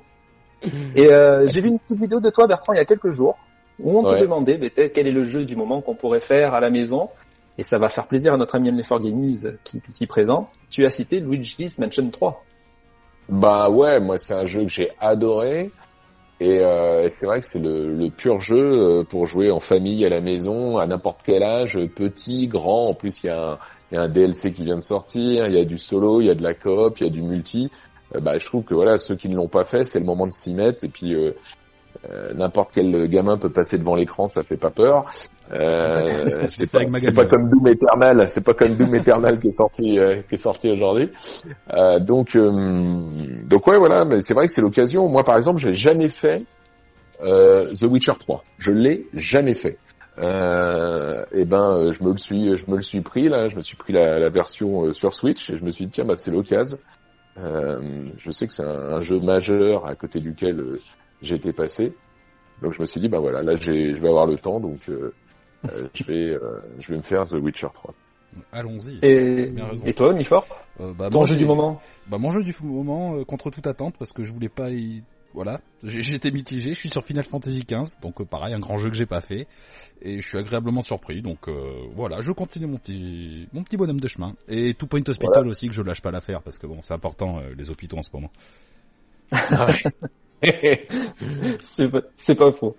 Et 0.95 1.07
euh, 1.11 1.47
j'ai 1.47 1.61
vu 1.61 1.69
une 1.69 1.79
petite 1.79 1.99
vidéo 1.99 2.19
de 2.19 2.29
toi, 2.29 2.47
Bertrand, 2.47 2.73
il 2.73 2.77
y 2.77 2.81
a 2.81 2.85
quelques 2.85 3.09
jours, 3.11 3.37
où 3.79 3.97
on 3.97 4.03
te 4.03 4.19
demandait 4.19 4.57
mais, 4.57 4.69
quel 4.69 5.07
est 5.07 5.11
le 5.11 5.23
jeu 5.23 5.45
du 5.45 5.55
moment 5.55 5.81
qu'on 5.81 5.95
pourrait 5.95 6.19
faire 6.19 6.53
à 6.53 6.59
la 6.59 6.69
maison? 6.69 7.09
Et 7.57 7.63
ça 7.63 7.77
va 7.77 7.89
faire 7.89 8.07
plaisir 8.07 8.33
à 8.33 8.37
notre 8.37 8.55
ami 8.55 8.71
M4 8.71 9.03
Gamies 9.03 9.41
qui 9.63 9.77
est 9.77 9.87
ici 9.87 10.07
présent. 10.07 10.49
Tu 10.69 10.85
as 10.85 10.89
cité 10.89 11.19
Luigi's 11.19 11.79
Mansion 11.79 12.09
3. 12.09 12.43
Bah 13.29 13.69
ouais, 13.69 13.99
moi 13.99 14.17
c'est 14.17 14.33
un 14.33 14.45
jeu 14.45 14.61
que 14.61 14.69
j'ai 14.69 14.91
adoré. 14.99 15.71
Et 16.39 16.59
euh, 16.59 17.07
c'est 17.09 17.27
vrai 17.27 17.39
que 17.39 17.45
c'est 17.45 17.59
le, 17.59 17.93
le, 17.93 18.09
pur 18.09 18.39
jeu 18.39 18.57
euh, 18.57 19.03
pour 19.03 19.27
jouer 19.27 19.51
en 19.51 19.59
famille 19.59 20.03
à 20.05 20.09
la 20.09 20.21
maison, 20.21 20.77
à 20.77 20.87
n'importe 20.87 21.21
quel 21.23 21.43
âge, 21.43 21.77
petit, 21.95 22.47
grand. 22.47 22.87
En 22.87 22.93
plus, 22.95 23.23
il 23.23 23.27
y, 23.27 23.29
a 23.29 23.51
un, 23.51 23.59
il 23.91 23.95
y 23.95 23.97
a 23.97 24.03
un 24.03 24.09
DLC 24.09 24.53
qui 24.53 24.63
vient 24.63 24.77
de 24.77 24.83
sortir, 24.83 25.47
il 25.47 25.53
y 25.53 25.59
a 25.59 25.65
du 25.65 25.77
solo, 25.77 26.21
il 26.21 26.27
y 26.27 26.29
a 26.29 26.35
de 26.35 26.43
la 26.43 26.53
coop, 26.53 26.99
il 26.99 27.07
y 27.07 27.09
a 27.09 27.11
du 27.11 27.21
multi. 27.21 27.69
Euh, 28.15 28.19
bah, 28.19 28.37
je 28.37 28.45
trouve 28.45 28.63
que 28.63 28.73
voilà, 28.73 28.97
ceux 28.97 29.15
qui 29.15 29.29
ne 29.29 29.35
l'ont 29.35 29.47
pas 29.49 29.63
fait, 29.63 29.83
c'est 29.83 29.99
le 29.99 30.05
moment 30.05 30.27
de 30.27 30.31
s'y 30.31 30.53
mettre. 30.53 30.85
Et 30.85 30.89
puis 30.89 31.13
euh, 31.13 31.33
euh, 32.09 32.33
n'importe 32.33 32.71
quel 32.73 33.09
gamin 33.09 33.37
peut 33.37 33.49
passer 33.49 33.77
devant 33.77 33.95
l'écran, 33.95 34.27
ça 34.27 34.43
fait 34.43 34.57
pas 34.57 34.71
peur. 34.71 35.09
C'est 35.51 36.71
pas, 36.71 36.79
pas, 36.85 37.25
comme 37.25 37.49
Doom 37.49 37.67
Eternal, 37.67 38.29
c'est 38.29 38.39
pas 38.39 38.53
comme 38.53 38.77
Doom 38.77 38.95
Eternal 38.95 39.37
qui 39.37 39.47
est 39.47 39.51
sorti, 39.51 39.99
qui 40.29 40.35
est 40.35 40.37
sorti 40.37 40.71
aujourd'hui. 40.71 41.09
donc, 41.99 42.37
donc 42.37 43.67
ouais, 43.67 43.77
voilà. 43.77 44.05
Mais 44.05 44.21
c'est 44.21 44.33
vrai 44.33 44.45
que 44.45 44.51
c'est 44.53 44.61
l'occasion. 44.61 45.09
Moi, 45.09 45.25
par 45.25 45.35
exemple, 45.35 45.59
j'ai 45.59 45.73
jamais 45.73 46.07
fait 46.07 46.45
The 47.19 47.83
Witcher 47.83 48.13
3. 48.17 48.45
Je 48.59 48.71
l'ai 48.71 49.07
jamais 49.13 49.53
fait. 49.53 49.77
Euh, 50.21 51.25
et 51.31 51.45
ben, 51.45 51.91
je 51.91 52.03
me 52.03 52.11
le 52.11 52.17
suis, 52.17 52.55
je 52.57 52.69
me 52.69 52.75
le 52.75 52.81
suis 52.81 53.01
pris 53.01 53.27
là. 53.27 53.47
Je 53.47 53.55
me 53.55 53.61
suis 53.61 53.75
pris 53.75 53.93
la, 53.93 54.19
la 54.19 54.29
version 54.29 54.93
sur 54.93 55.13
Switch 55.13 55.49
et 55.49 55.57
je 55.57 55.63
me 55.63 55.71
suis 55.71 55.85
dit 55.85 55.91
tiens, 55.91 56.05
bah 56.05 56.15
c'est 56.15 56.31
l'occasion. 56.31 56.77
Euh, 57.37 58.09
je 58.17 58.31
sais 58.31 58.47
que 58.47 58.53
c'est 58.53 58.65
un, 58.65 58.99
jeu 58.99 59.19
majeur 59.19 59.85
à 59.87 59.95
côté 59.95 60.19
duquel 60.19 60.59
euh, 60.59 60.79
j'ai 61.21 61.35
été 61.35 61.53
passé. 61.53 61.93
Donc 62.61 62.73
je 62.73 62.81
me 62.81 62.85
suis 62.85 62.99
dit, 62.99 63.07
bah 63.07 63.19
voilà, 63.19 63.41
là 63.41 63.55
je 63.55 63.71
vais 63.71 64.07
avoir 64.07 64.27
le 64.27 64.37
temps, 64.37 64.59
donc 64.59 64.87
euh, 64.89 65.13
je, 65.93 66.03
vais, 66.03 66.37
je 66.79 66.91
vais 66.91 66.97
me 66.97 67.01
faire 67.01 67.23
The 67.23 67.33
Witcher 67.33 67.67
3. 67.73 67.93
Allons-y. 68.51 68.99
Et, 69.01 69.53
et 69.85 69.93
toi, 69.93 70.13
Mifor 70.13 70.45
bah, 70.79 71.09
Ton 71.09 71.23
jeu 71.23 71.35
du 71.35 71.45
moment 71.45 71.81
Bah 72.07 72.17
mon 72.17 72.31
jeu 72.31 72.43
du 72.43 72.55
moment, 72.63 73.23
contre 73.25 73.49
toute 73.49 73.67
attente, 73.67 73.95
parce 73.97 74.13
que 74.13 74.23
je 74.23 74.31
voulais 74.31 74.49
pas 74.49 74.69
y 74.69 75.03
voilà, 75.33 75.61
j'ai 75.83 76.15
été 76.15 76.29
mitigé, 76.31 76.73
je 76.73 76.79
suis 76.79 76.89
sur 76.89 77.03
Final 77.03 77.23
Fantasy 77.23 77.63
XV, 77.63 78.01
donc 78.01 78.19
euh, 78.19 78.25
pareil, 78.25 78.53
un 78.53 78.59
grand 78.59 78.77
jeu 78.77 78.89
que 78.89 78.95
j'ai 78.95 79.05
pas 79.05 79.21
fait, 79.21 79.47
et 80.01 80.19
je 80.19 80.27
suis 80.27 80.37
agréablement 80.37 80.81
surpris, 80.81 81.21
donc 81.21 81.47
euh, 81.47 81.87
voilà, 81.95 82.19
je 82.19 82.31
continue 82.31 82.67
mon 82.67 82.77
petit 82.77 83.47
mon 83.53 83.63
petit 83.63 83.77
bonhomme 83.77 83.99
de 83.99 84.07
chemin. 84.07 84.33
Et 84.49 84.73
Two 84.73 84.87
Point 84.87 85.03
Hospital 85.07 85.47
aussi, 85.47 85.67
que 85.67 85.73
je 85.73 85.81
lâche 85.81 86.01
pas 86.01 86.11
l'affaire, 86.11 86.41
parce 86.41 86.57
que 86.57 86.67
bon, 86.67 86.81
c'est 86.81 86.93
important, 86.93 87.39
euh, 87.39 87.53
les 87.57 87.69
hôpitaux 87.69 87.97
en 87.97 88.03
ce 88.03 88.09
moment. 88.13 88.31
c'est 91.61 91.87
pas, 91.89 92.01
pas 92.35 92.51
faux. 92.51 92.75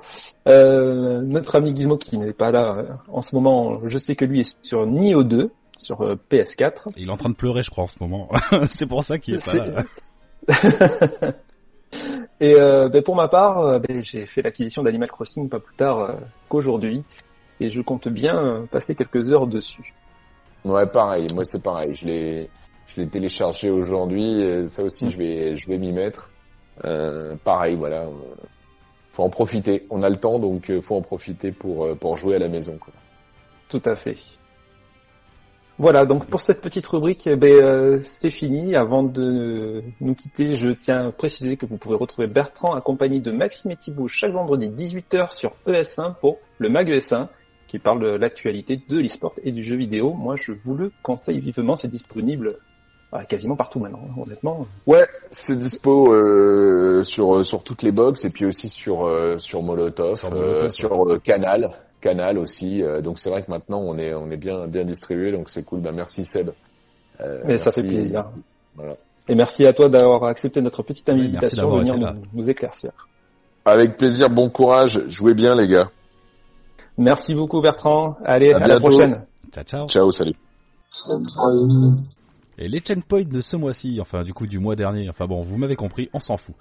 notre 0.47 1.57
ami 1.57 1.75
Gizmo 1.75 1.97
qui 1.97 2.19
n'est 2.19 2.35
pas 2.35 2.51
là 2.51 3.01
en 3.09 3.23
ce 3.23 3.35
moment, 3.35 3.81
je 3.87 3.97
sais 3.97 4.15
que 4.15 4.27
lui 4.27 4.41
est 4.41 4.59
sur 4.63 4.87
Nioh 4.87 5.25
2, 5.25 5.51
sur 5.79 6.01
PS4. 6.31 6.93
Il 6.97 7.09
est 7.09 7.13
en 7.13 7.17
train 7.17 7.31
de 7.31 7.35
pleurer, 7.35 7.63
je 7.63 7.71
crois, 7.71 7.85
en 7.85 7.89
ce 7.89 7.97
moment. 8.01 8.29
c'est 8.65 8.87
pour 8.87 9.05
ça 9.05 9.19
qu'il 9.19 9.37
est 9.37 9.45
pas 9.45 9.67
là. 9.67 11.33
Et 12.43 12.57
euh, 12.59 12.89
ben 12.89 13.05
pour 13.05 13.15
ma 13.15 13.29
part, 13.29 13.61
euh, 13.61 13.79
ben 13.79 14.03
j'ai 14.03 14.27
fait 14.27 14.43
l'acquisition 14.43 14.83
d'Animal 14.83 15.09
Crossing 15.09 15.49
pas 15.49 15.61
plus 15.61 15.77
tard 15.77 16.01
euh, 16.01 16.15
qu'aujourd'hui, 16.49 17.05
et 17.61 17.69
je 17.69 17.81
compte 17.81 18.09
bien 18.09 18.67
passer 18.73 18.97
quelques 18.97 19.31
heures 19.31 19.47
dessus. 19.47 19.95
Ouais, 20.65 20.85
pareil. 20.87 21.29
Moi, 21.35 21.45
c'est 21.45 21.63
pareil. 21.63 21.95
Je 21.95 22.05
l'ai, 22.05 22.51
je 22.89 23.01
l'ai 23.01 23.09
téléchargé 23.09 23.71
aujourd'hui. 23.71 24.67
Ça 24.67 24.83
aussi, 24.83 25.09
je 25.09 25.19
vais, 25.19 25.55
je 25.55 25.69
vais 25.69 25.79
m'y 25.79 25.93
mettre. 25.93 26.31
pareil, 27.45 27.77
voilà. 27.77 28.09
Faut 29.13 29.23
en 29.23 29.31
profiter. 29.31 29.87
On 29.91 30.03
a 30.03 30.11
le 30.11 30.17
temps, 30.17 30.41
donc 30.41 30.73
faut 30.81 30.97
en 30.97 31.03
profiter 31.03 31.53
pour 31.53 31.97
pour 31.97 32.17
jouer 32.17 32.35
à 32.35 32.39
la 32.41 32.49
maison. 32.49 32.77
Quoi. 32.77 32.93
Tout 33.69 33.83
à 33.85 33.95
fait. 33.95 34.17
Voilà, 35.83 36.07
donc 36.07 36.27
pour 36.27 36.41
cette 36.41 36.61
petite 36.61 36.87
rubrique, 36.87 37.27
eh 37.27 37.35
ben, 37.35 37.53
euh, 37.53 37.99
c'est 38.03 38.31
fini. 38.31 38.77
Avant 38.77 39.03
de 39.03 39.83
nous 40.01 40.15
quitter, 40.15 40.55
je 40.55 40.69
tiens 40.69 41.09
à 41.09 41.11
préciser 41.11 41.57
que 41.57 41.67
vous 41.67 41.77
pouvez 41.77 41.97
retrouver 41.97 42.29
Bertrand 42.29 42.75
accompagné 42.75 43.19
de 43.19 43.33
Maxime 43.33 43.73
et 43.73 43.77
Thibault 43.77 44.07
chaque 44.07 44.31
vendredi 44.31 44.69
18h 44.69 45.37
sur 45.37 45.57
ES1 45.67 46.15
pour 46.21 46.39
le 46.59 46.69
Mag 46.69 46.89
ES1 46.89 47.27
qui 47.67 47.81
parle 47.81 48.01
de 48.01 48.11
l'actualité 48.11 48.81
de 48.89 48.97
l'e-sport 48.97 49.35
et 49.43 49.51
du 49.51 49.65
jeu 49.65 49.75
vidéo. 49.75 50.13
Moi, 50.13 50.37
je 50.37 50.53
vous 50.53 50.77
le 50.77 50.93
conseille 51.03 51.41
vivement, 51.41 51.75
c'est 51.75 51.89
disponible 51.89 52.59
bah, 53.11 53.25
quasiment 53.25 53.57
partout 53.57 53.81
maintenant, 53.81 54.03
hein, 54.09 54.23
honnêtement. 54.25 54.69
Ouais, 54.87 55.09
c'est 55.31 55.59
dispo 55.59 56.15
euh, 56.15 57.03
sur 57.03 57.45
sur 57.45 57.65
toutes 57.65 57.83
les 57.83 57.91
box 57.91 58.25
et 58.25 58.31
puis 58.31 58.47
aussi 58.47 58.69
sur 58.69 59.05
euh, 59.05 59.37
sur 59.37 59.65
Molotov, 59.65 60.15
sur, 60.15 60.71
sur 60.71 61.19
Canal. 61.25 61.73
Canal 62.03 62.37
aussi. 62.39 62.83
Euh, 62.83 63.01
donc 63.01 63.19
c'est 63.19 63.31
vrai 63.31 63.43
que 63.43 63.51
maintenant 63.51 63.81
on 63.81 63.97
est 63.97 64.13
on 64.13 64.31
est 64.31 64.37
bien 64.37 64.67
bien 64.67 64.85
distribué, 64.85 65.33
donc 65.33 65.49
c'est 65.49 65.63
cool. 65.63 65.81
Ben 65.81 65.93
merci 65.93 66.27
Seb. 66.27 66.51
Euh, 67.21 67.41
Mais 67.47 67.57
ça 67.57 67.71
fait 67.71 67.83
plaisir. 67.83 68.21
Et 69.29 69.35
merci 69.35 69.65
à 69.65 69.73
toi 69.73 69.89
d'avoir 69.89 70.25
accepté 70.25 70.61
notre 70.61 70.83
petite 70.83 71.09
invitation 71.09 71.71
de 71.71 71.79
venir 71.79 72.15
nous, 72.35 72.51
éclaircir. 72.51 72.91
Avec 73.65 73.97
plaisir, 73.97 74.29
bon 74.29 74.51
courage, 74.51 75.01
jouez 75.09 75.35
bien 75.35 75.55
les 75.55 75.69
gars. 75.69 75.91
Merci 76.99 77.35
beaucoup 77.35 77.61
Bertrand. 77.61 78.17
Allez, 78.25 78.53
à, 78.53 78.57
à 78.57 78.67
la 78.67 78.81
prochaine. 78.81 79.25
Ciao 79.53 79.65
ciao. 79.65 79.87
Ciao, 79.89 80.11
salut. 80.11 80.35
Et 82.59 82.69
les 82.69 82.81
checkpoints 82.81 83.25
de 83.25 83.41
ce 83.41 83.57
mois-ci, 83.57 83.99
enfin 84.01 84.23
du 84.23 84.35
coup 84.35 84.47
du 84.47 84.59
mois 84.59 84.77
dernier, 84.77 85.09
enfin 85.09 85.27
bon, 85.27 85.41
vous 85.41 85.57
m'avez 85.57 85.77
compris, 85.77 86.11
on 86.13 86.19
s'en 86.19 86.37
fout. 86.37 86.55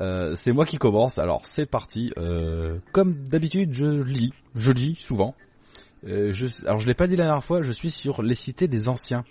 Euh, 0.00 0.34
c'est 0.34 0.52
moi 0.52 0.66
qui 0.66 0.78
commence, 0.78 1.18
alors 1.18 1.44
c'est 1.46 1.66
parti. 1.66 2.12
Euh, 2.16 2.78
comme 2.92 3.14
d'habitude, 3.24 3.74
je 3.74 4.02
lis, 4.02 4.32
je 4.54 4.72
lis 4.72 4.94
souvent. 5.00 5.34
Euh, 6.06 6.32
je, 6.32 6.46
alors 6.66 6.78
je 6.78 6.86
l'ai 6.86 6.94
pas 6.94 7.06
dit 7.06 7.16
la 7.16 7.24
dernière 7.24 7.44
fois, 7.44 7.62
je 7.62 7.72
suis 7.72 7.90
sur 7.90 8.22
Les 8.22 8.34
Cités 8.34 8.68
des 8.68 8.88
Anciens, 8.88 9.24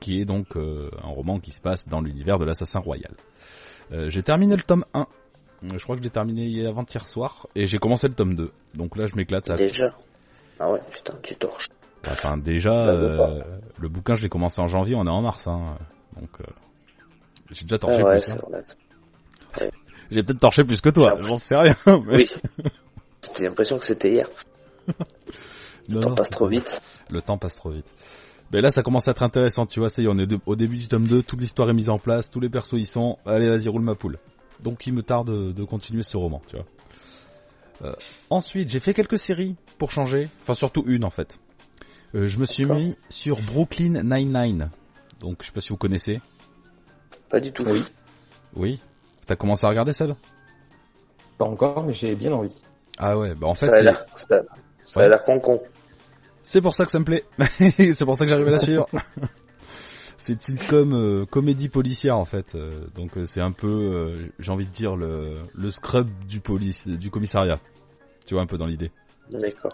qui 0.00 0.20
est 0.20 0.24
donc 0.24 0.56
un 0.56 1.08
roman 1.08 1.40
qui 1.40 1.50
se 1.50 1.60
passe 1.60 1.88
dans 1.88 2.00
l'univers 2.00 2.38
de 2.38 2.44
l'assassin 2.44 2.80
royal. 2.80 3.14
J'ai 4.08 4.22
terminé 4.22 4.56
le 4.56 4.62
tome 4.62 4.84
1, 4.94 5.06
Je 5.74 5.82
crois 5.82 5.96
que 5.96 6.02
j'ai 6.02 6.10
terminé 6.10 6.66
avant-hier 6.66 7.06
soir 7.06 7.46
et 7.54 7.66
j'ai 7.66 7.78
commencé 7.78 8.08
le 8.08 8.14
tome 8.14 8.34
2. 8.34 8.52
Donc 8.74 8.96
là, 8.96 9.06
je 9.06 9.14
m'éclate. 9.16 9.50
Déjà. 9.56 9.94
Ah 10.58 10.70
ouais, 10.70 10.80
putain, 10.90 11.14
tu 11.22 11.36
torches. 11.36 11.68
Enfin, 12.08 12.36
déjà, 12.36 12.72
euh, 12.88 13.40
le 13.78 13.88
bouquin, 13.88 14.14
je 14.14 14.22
l'ai 14.22 14.28
commencé 14.28 14.60
en 14.60 14.66
janvier, 14.68 14.94
on 14.94 15.04
est 15.06 15.10
en 15.10 15.22
mars. 15.22 15.46
Hein. 15.48 15.76
Donc, 16.20 16.30
euh, 16.40 16.44
j'ai 17.50 17.62
déjà 17.64 17.78
torché 17.78 18.00
Ah 18.02 18.08
ouais, 18.08 18.18
plus. 18.18 18.32
hein. 18.32 19.68
J'ai 20.10 20.22
peut-être 20.22 20.38
torché 20.40 20.62
plus 20.62 20.80
que 20.80 20.90
toi, 20.90 21.14
j'en 21.20 21.34
sais 21.34 21.56
rien. 21.56 21.74
mais- 21.86 22.16
Oui. 22.18 22.30
J'ai 23.36 23.44
l'impression 23.48 23.76
que 23.78 23.84
c'était 23.84 24.12
hier. 24.12 24.28
Non, 24.88 24.94
Le 25.96 26.00
temps 26.00 26.08
non, 26.10 26.14
passe 26.14 26.30
trop 26.30 26.46
vite. 26.46 26.80
Le 27.10 27.20
temps 27.22 27.38
passe 27.38 27.56
trop 27.56 27.70
vite. 27.70 27.92
Mais 28.52 28.60
là, 28.60 28.70
ça 28.70 28.84
commence 28.84 29.08
à 29.08 29.10
être 29.10 29.24
intéressant, 29.24 29.66
tu 29.66 29.80
vois, 29.80 29.88
ça 29.88 30.02
y 30.02 30.04
est, 30.04 30.08
on 30.08 30.16
est 30.18 30.26
de- 30.26 30.38
au 30.46 30.54
début 30.54 30.76
du 30.76 30.86
tome 30.86 31.06
2, 31.08 31.22
toute 31.24 31.40
l'histoire 31.40 31.68
est 31.70 31.74
mise 31.74 31.90
en 31.90 31.98
place, 31.98 32.30
tous 32.30 32.38
les 32.38 32.48
persos 32.48 32.74
y 32.74 32.84
sont, 32.84 33.18
allez, 33.26 33.48
vas-y, 33.48 33.66
roule 33.68 33.82
ma 33.82 33.96
poule. 33.96 34.18
Donc 34.62 34.86
il 34.86 34.92
me 34.94 35.02
tarde 35.02 35.28
de, 35.28 35.50
de 35.52 35.64
continuer 35.64 36.02
ce 36.02 36.16
roman, 36.16 36.40
tu 36.46 36.54
vois. 36.56 36.66
Euh, 37.82 37.94
ensuite, 38.30 38.68
j'ai 38.68 38.78
fait 38.80 38.94
quelques 38.94 39.18
séries 39.18 39.56
pour 39.78 39.90
changer, 39.90 40.28
enfin 40.42 40.54
surtout 40.54 40.84
une 40.86 41.04
en 41.04 41.10
fait. 41.10 41.38
Euh, 42.16 42.26
je 42.26 42.38
me 42.38 42.44
suis 42.46 42.64
mis 42.64 42.96
sur 43.10 43.40
Brooklyn 43.42 44.02
Nine-Nine. 44.02 44.70
Donc 45.20 45.38
je 45.42 45.46
sais 45.48 45.52
pas 45.52 45.60
si 45.60 45.68
vous 45.68 45.76
connaissez. 45.76 46.20
Pas 47.28 47.40
du 47.40 47.52
tout. 47.52 47.64
Oui. 47.66 47.84
Oui. 48.54 48.80
T'as 49.26 49.36
commencé 49.36 49.66
à 49.66 49.68
regarder 49.68 49.92
ça 49.92 50.06
là 50.06 50.14
Pas 51.38 51.44
encore, 51.44 51.84
mais 51.84 51.92
j'ai 51.92 52.14
bien 52.14 52.32
envie. 52.32 52.62
Ah 52.98 53.18
ouais, 53.18 53.34
bah 53.34 53.46
en 53.48 53.54
fait 53.54 53.66
Ça 53.66 53.72
a 53.72 53.74
c'est- 53.74 53.82
l'air, 53.84 54.04
ça, 54.16 54.26
ça 54.84 55.00
a 55.00 55.02
Ouais. 55.02 55.08
l'air 55.10 55.20
con 55.22 55.38
con. 55.40 55.62
C'est 56.42 56.60
pour 56.62 56.74
ça 56.74 56.84
que 56.84 56.90
ça 56.90 56.98
me 56.98 57.04
plaît. 57.04 57.24
c'est 57.58 58.04
pour 58.04 58.16
ça 58.16 58.24
que 58.24 58.30
j'arrive 58.30 58.46
à 58.48 58.52
la 58.52 58.58
suivre. 58.62 58.88
c'est 60.16 60.32
une 60.34 60.40
sitcom 60.40 60.94
euh, 60.94 61.26
comédie 61.26 61.68
policière 61.68 62.16
en 62.16 62.24
fait. 62.24 62.54
Euh, 62.54 62.86
donc 62.94 63.18
euh, 63.18 63.26
c'est 63.26 63.42
un 63.42 63.52
peu, 63.52 63.68
euh, 63.68 64.28
j'ai 64.38 64.52
envie 64.52 64.66
de 64.66 64.72
dire 64.72 64.96
le, 64.96 65.38
le 65.54 65.70
scrub 65.70 66.08
du 66.26 66.40
police, 66.40 66.86
du 66.88 67.10
commissariat. 67.10 67.58
Tu 68.26 68.34
vois 68.34 68.42
un 68.42 68.46
peu 68.46 68.56
dans 68.58 68.66
l'idée. 68.66 68.90
D'accord. 69.32 69.72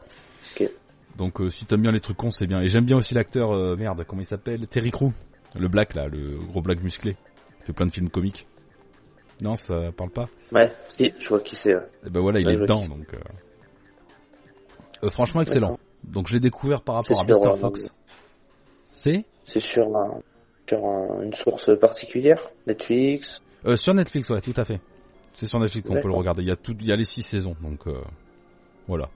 Donc 1.16 1.40
euh, 1.40 1.48
si 1.50 1.66
t'aimes 1.66 1.82
bien 1.82 1.92
les 1.92 2.00
trucs 2.00 2.16
cons, 2.16 2.30
c'est 2.30 2.46
bien. 2.46 2.60
Et 2.60 2.68
j'aime 2.68 2.84
bien 2.84 2.96
aussi 2.96 3.14
l'acteur, 3.14 3.52
euh, 3.52 3.76
merde, 3.76 4.04
comment 4.06 4.22
il 4.22 4.26
s'appelle? 4.26 4.66
Terry 4.66 4.90
Crew, 4.90 5.10
le 5.58 5.68
black 5.68 5.94
là, 5.94 6.06
le 6.08 6.38
gros 6.38 6.62
black 6.62 6.82
musclé. 6.82 7.16
Il 7.60 7.66
fait 7.66 7.72
plein 7.72 7.86
de 7.86 7.92
films 7.92 8.08
comiques. 8.08 8.46
Non, 9.42 9.56
ça 9.56 9.90
parle 9.96 10.10
pas. 10.10 10.26
Ouais, 10.52 10.72
si, 10.96 11.12
je 11.18 11.28
vois 11.28 11.40
qui 11.40 11.56
c'est. 11.56 11.72
Et 12.06 12.10
ben 12.10 12.20
voilà, 12.20 12.40
il 12.40 12.46
Ouais, 12.46 12.54
est 12.54 12.58
dedans 12.60 12.86
donc. 12.86 13.12
euh, 13.14 13.18
euh, 15.04 15.10
franchement 15.10 15.42
excellent. 15.42 15.78
Donc 16.04 16.28
je 16.28 16.34
l'ai 16.34 16.40
découvert 16.40 16.82
par 16.82 16.96
rapport 16.96 17.20
à 17.20 17.24
Mr 17.24 17.46
euh, 17.46 17.56
Fox. 17.56 17.88
C'est? 18.84 19.24
C'est 19.44 19.60
sur, 19.60 19.96
un- 19.96 20.20
sur 20.68 20.84
un- 20.84 21.22
une 21.22 21.34
source 21.34 21.70
particulière? 21.78 22.40
Netflix? 22.66 23.42
Euh, 23.66 23.76
sur 23.76 23.94
Netflix, 23.94 24.30
ouais, 24.30 24.40
tout 24.40 24.54
à 24.56 24.64
fait. 24.64 24.80
C'est 25.34 25.46
sur 25.46 25.58
Netflix 25.60 25.88
qu'on 25.88 25.94
peut 26.00 26.08
le 26.08 26.14
regarder. 26.14 26.42
Il 26.42 26.48
y 26.48 26.52
a 26.52 26.56
tout, 26.56 26.76
il 26.80 26.86
y 26.86 26.92
a 26.92 26.96
les 26.96 27.04
six 27.04 27.22
saisons, 27.22 27.56
donc 27.62 27.86
euh, 27.86 28.00
voilà. 28.88 29.08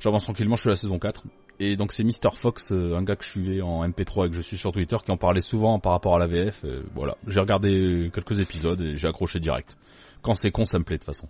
J'avance 0.00 0.24
tranquillement, 0.24 0.56
je 0.56 0.62
suis 0.62 0.68
à 0.68 0.72
la 0.72 0.76
saison 0.76 0.98
4. 0.98 1.24
Et 1.58 1.76
donc 1.76 1.92
c'est 1.92 2.04
Mr. 2.04 2.30
Fox, 2.34 2.72
euh, 2.72 2.96
un 2.96 3.02
gars 3.02 3.16
que 3.16 3.24
je 3.24 3.30
suivais 3.30 3.60
en 3.60 3.86
MP3 3.86 4.26
et 4.26 4.30
que 4.30 4.36
je 4.36 4.40
suis 4.40 4.56
sur 4.56 4.72
Twitter, 4.72 4.96
qui 5.04 5.12
en 5.12 5.18
parlait 5.18 5.42
souvent 5.42 5.78
par 5.78 5.92
rapport 5.92 6.16
à 6.16 6.18
la 6.18 6.26
VF. 6.26 6.64
et 6.64 6.80
voilà, 6.94 7.16
j'ai 7.26 7.40
regardé 7.40 8.10
quelques 8.14 8.40
épisodes 8.40 8.80
et 8.80 8.96
j'ai 8.96 9.08
accroché 9.08 9.40
direct. 9.40 9.76
Quand 10.22 10.34
c'est 10.34 10.50
con, 10.50 10.64
ça 10.64 10.78
me 10.78 10.84
plaît 10.84 10.96
de 10.96 11.02
toute 11.02 11.14
façon. 11.14 11.28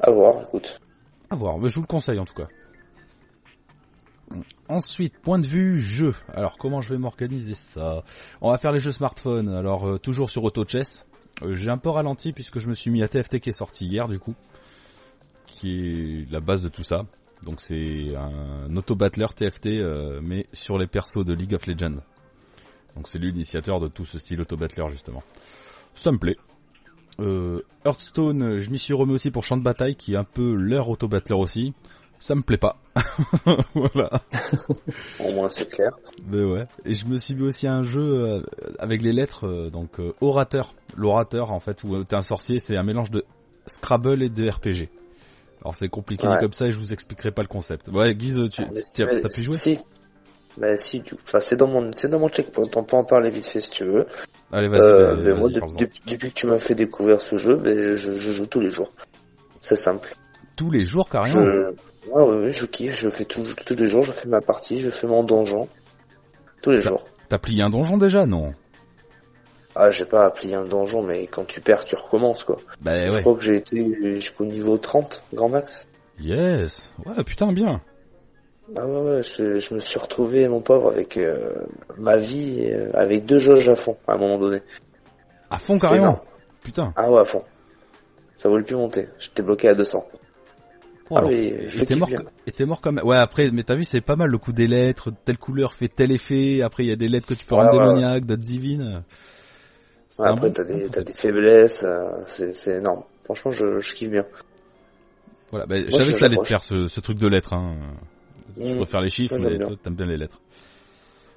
À 0.00 0.10
voir, 0.10 0.42
écoute. 0.42 0.80
À 1.30 1.36
voir, 1.36 1.58
mais 1.58 1.68
je 1.68 1.76
vous 1.76 1.82
le 1.82 1.86
conseille 1.86 2.18
en 2.18 2.24
tout 2.24 2.34
cas. 2.34 2.48
Ensuite, 4.68 5.18
point 5.20 5.38
de 5.38 5.46
vue 5.46 5.78
jeu. 5.80 6.14
Alors 6.32 6.56
comment 6.56 6.80
je 6.80 6.88
vais 6.88 6.98
m'organiser 6.98 7.54
ça? 7.54 8.02
On 8.40 8.50
va 8.50 8.58
faire 8.58 8.72
les 8.72 8.80
jeux 8.80 8.92
smartphone. 8.92 9.48
Alors 9.48 9.86
euh, 9.86 9.98
toujours 9.98 10.30
sur 10.30 10.42
Auto 10.42 10.64
Chess. 10.66 11.06
Euh, 11.42 11.54
J'ai 11.54 11.70
un 11.70 11.78
peu 11.78 11.90
ralenti 11.90 12.32
puisque 12.32 12.58
je 12.58 12.68
me 12.68 12.74
suis 12.74 12.90
mis 12.90 13.02
à 13.02 13.08
TFT 13.08 13.40
qui 13.40 13.50
est 13.50 13.52
sorti 13.52 13.86
hier 13.86 14.08
du 14.08 14.18
coup, 14.18 14.34
qui 15.64 16.24
est 16.26 16.32
la 16.32 16.40
base 16.40 16.60
de 16.60 16.68
tout 16.68 16.82
ça. 16.82 17.06
Donc 17.42 17.60
c'est 17.60 18.14
un 18.16 18.74
auto-battler 18.76 19.26
TFT 19.34 19.66
euh, 19.66 20.20
mais 20.22 20.46
sur 20.52 20.78
les 20.78 20.86
persos 20.86 21.24
de 21.24 21.32
League 21.32 21.54
of 21.54 21.66
Legends. 21.66 22.00
Donc 22.96 23.08
c'est 23.08 23.18
l'initiateur 23.18 23.80
de 23.80 23.88
tout 23.88 24.04
ce 24.04 24.18
style 24.18 24.40
auto-battler 24.42 24.86
justement. 24.90 25.22
Ça 25.94 26.12
me 26.12 26.18
plaît. 26.18 26.36
Euh, 27.20 27.62
Hearthstone, 27.84 28.58
je 28.58 28.70
m'y 28.70 28.78
suis 28.78 28.92
remis 28.92 29.14
aussi 29.14 29.30
pour 29.30 29.44
Champ 29.44 29.56
de 29.56 29.62
Bataille, 29.62 29.94
qui 29.94 30.14
est 30.14 30.16
un 30.16 30.24
peu 30.24 30.54
leur 30.54 30.88
auto-battler 30.88 31.36
aussi. 31.36 31.72
Ça 32.18 32.34
me 32.34 32.42
plaît 32.42 32.58
pas. 32.58 32.76
voilà. 33.74 34.10
Au 35.20 35.32
moins, 35.32 35.48
c'est 35.48 35.68
clair. 35.68 35.92
Mais 36.26 36.42
ouais. 36.42 36.66
Et 36.84 36.94
je 36.94 37.06
me 37.06 37.16
suis 37.16 37.34
mis 37.34 37.42
aussi 37.42 37.66
à 37.66 37.74
un 37.74 37.82
jeu 37.82 38.00
euh, 38.02 38.42
avec 38.78 39.02
les 39.02 39.12
lettres, 39.12 39.70
donc 39.70 40.00
euh, 40.00 40.14
orateur. 40.20 40.72
L'orateur, 40.96 41.52
en 41.52 41.60
fait, 41.60 41.84
où 41.84 42.02
t'es 42.04 42.16
un 42.16 42.22
sorcier, 42.22 42.58
c'est 42.58 42.76
un 42.76 42.82
mélange 42.82 43.10
de 43.10 43.24
Scrabble 43.66 44.22
et 44.22 44.28
de 44.28 44.48
RPG. 44.48 44.88
Alors 45.64 45.74
c'est 45.74 45.88
compliqué 45.88 46.28
Ouais. 46.28 46.36
comme 46.38 46.52
ça 46.52 46.66
et 46.66 46.72
je 46.72 46.78
vous 46.78 46.92
expliquerai 46.92 47.30
pas 47.30 47.42
le 47.42 47.48
concept. 47.48 47.88
Ouais, 47.88 48.14
Guise, 48.14 48.50
tu 48.52 48.62
as, 49.02 49.28
pu 49.28 49.42
jouer 49.42 49.56
Si. 49.56 49.78
Bah 50.58 50.76
si, 50.76 51.02
tu... 51.02 51.16
enfin, 51.16 51.40
c'est 51.40 51.56
dans 51.56 51.66
mon, 51.66 51.90
c'est 51.92 52.08
dans 52.08 52.20
mon 52.20 52.28
checkpoint. 52.28 52.66
On 52.76 52.84
peut 52.84 52.96
en 52.96 53.04
parler 53.04 53.30
vite 53.30 53.46
fait 53.46 53.60
si 53.60 53.70
tu 53.70 53.84
veux. 53.84 54.06
Allez, 54.52 54.68
vas-y. 54.68 54.82
Euh, 54.82 55.34
moi, 55.36 55.48
de- 55.48 55.60
depuis, 55.76 56.00
depuis 56.06 56.28
que 56.28 56.34
tu 56.34 56.46
m'as 56.46 56.58
fait 56.60 56.74
découvrir 56.76 57.20
ce 57.20 57.36
jeu, 57.36 57.56
ben, 57.56 57.94
je, 57.94 58.12
je 58.18 58.32
joue 58.32 58.46
tous 58.46 58.60
les 58.60 58.70
jours. 58.70 58.92
C'est 59.60 59.74
simple. 59.74 60.14
Tous 60.54 60.70
les 60.70 60.84
jours, 60.84 61.06
Je, 61.08 61.12
carrément. 61.12 61.40
ouais, 61.40 62.22
ouais, 62.22 62.36
ouais, 62.44 62.50
je 62.52 62.66
kiffe. 62.66 62.96
Je 63.00 63.08
fais 63.08 63.24
tout, 63.24 63.44
tous 63.66 63.74
les 63.74 63.86
jours. 63.88 64.04
Je 64.04 64.12
fais 64.12 64.28
ma 64.28 64.40
partie. 64.40 64.80
Je 64.80 64.90
fais 64.90 65.08
mon 65.08 65.24
donjon. 65.24 65.66
Tous 66.62 66.70
les 66.70 66.82
jours. 66.82 67.04
T'as 67.28 67.38
plié 67.38 67.62
un 67.62 67.70
donjon 67.70 67.96
déjà, 67.96 68.26
non? 68.26 68.54
Ah, 69.76 69.90
j'ai 69.90 70.04
pas 70.04 70.24
appris 70.26 70.54
un 70.54 70.64
donjon, 70.64 71.02
mais 71.02 71.26
quand 71.26 71.44
tu 71.44 71.60
perds, 71.60 71.84
tu 71.84 71.96
recommences, 71.96 72.44
quoi. 72.44 72.56
Bah 72.80 73.06
Je 73.06 73.12
ouais. 73.12 73.20
crois 73.20 73.34
que 73.34 73.42
j'ai 73.42 73.56
été 73.56 74.14
jusqu'au 74.14 74.44
niveau 74.44 74.78
30, 74.78 75.22
grand 75.32 75.48
max. 75.48 75.86
Yes. 76.20 76.92
Ouais, 77.04 77.24
putain, 77.24 77.52
bien. 77.52 77.80
Ah 78.76 78.86
ouais, 78.86 79.00
ouais, 79.00 79.22
je, 79.22 79.58
je 79.58 79.74
me 79.74 79.80
suis 79.80 79.98
retrouvé, 79.98 80.46
mon 80.48 80.60
pauvre, 80.60 80.90
avec 80.92 81.16
euh, 81.16 81.50
ma 81.98 82.16
vie, 82.16 82.70
euh, 82.70 82.88
avec 82.94 83.24
deux 83.24 83.38
jauges 83.38 83.68
à 83.68 83.74
fond, 83.74 83.96
à 84.06 84.14
un 84.14 84.16
moment 84.16 84.38
donné. 84.38 84.60
À 85.50 85.58
fond, 85.58 85.78
carrément. 85.78 86.02
énorme. 86.04 86.20
Putain. 86.62 86.92
Ah 86.96 87.10
ouais, 87.10 87.20
à 87.20 87.24
fond. 87.24 87.42
Ça 88.36 88.48
voulait 88.48 88.64
plus 88.64 88.76
monter. 88.76 89.08
J'étais 89.18 89.42
bloqué 89.42 89.68
à 89.68 89.74
200. 89.74 90.06
Oh, 91.10 91.16
ah 91.16 91.18
alors. 91.18 91.30
oui, 91.30 91.52
je 91.68 91.76
Et 91.76 91.80
le 91.80 91.86
t'es 91.86 91.94
kiffe 91.94 91.98
mort, 91.98 92.08
et 92.58 92.64
mort 92.64 92.80
comme, 92.80 93.00
ouais, 93.04 93.16
après, 93.16 93.50
mais 93.50 93.62
t'as 93.64 93.74
vu, 93.74 93.84
c'est 93.84 94.00
pas 94.00 94.16
mal 94.16 94.30
le 94.30 94.38
coup 94.38 94.52
des 94.52 94.66
lettres, 94.66 95.10
telle 95.24 95.36
couleur 95.36 95.74
fait 95.74 95.88
tel 95.88 96.10
effet, 96.12 96.62
après 96.62 96.84
il 96.84 96.88
y 96.88 96.92
a 96.92 96.96
des 96.96 97.08
lettres 97.08 97.26
que 97.28 97.34
tu 97.34 97.44
peux 97.44 97.54
rendre 97.54 97.76
ouais, 97.78 97.84
démoniaques, 97.84 98.24
d'autres 98.24 98.42
divines. 98.44 99.02
Ouais, 100.18 100.28
après, 100.28 100.48
bon- 100.48 100.52
t'as 100.52 100.64
des, 100.64 100.80
t'as 100.82 100.86
concept. 100.86 101.06
des 101.08 101.12
faiblesses, 101.12 101.84
euh, 101.84 102.08
c'est, 102.26 102.76
énorme. 102.76 103.02
Franchement, 103.24 103.50
je, 103.50 103.78
je 103.78 103.94
kiffe 103.94 104.10
bien. 104.10 104.24
Voilà, 105.50 105.66
bah, 105.66 105.76
je 105.78 105.90
savais 105.90 106.04
je 106.04 106.12
que 106.12 106.18
ça 106.18 106.24
allait 106.26 106.36
te 106.36 106.44
faire 106.44 106.62
ce, 106.62 106.88
ce 106.88 107.00
truc 107.00 107.18
de 107.18 107.26
lettres, 107.28 107.52
hein. 107.54 107.76
Je 108.56 108.72
Mmh. 108.74 108.76
préfère 108.76 109.00
les 109.00 109.08
chiffres, 109.10 109.36
Ouais, 109.36 109.50
mais 109.50 109.58
toi, 109.58 109.74
t'aimes 109.82 109.94
bien 109.96 110.06
les 110.06 110.16
lettres. 110.16 110.40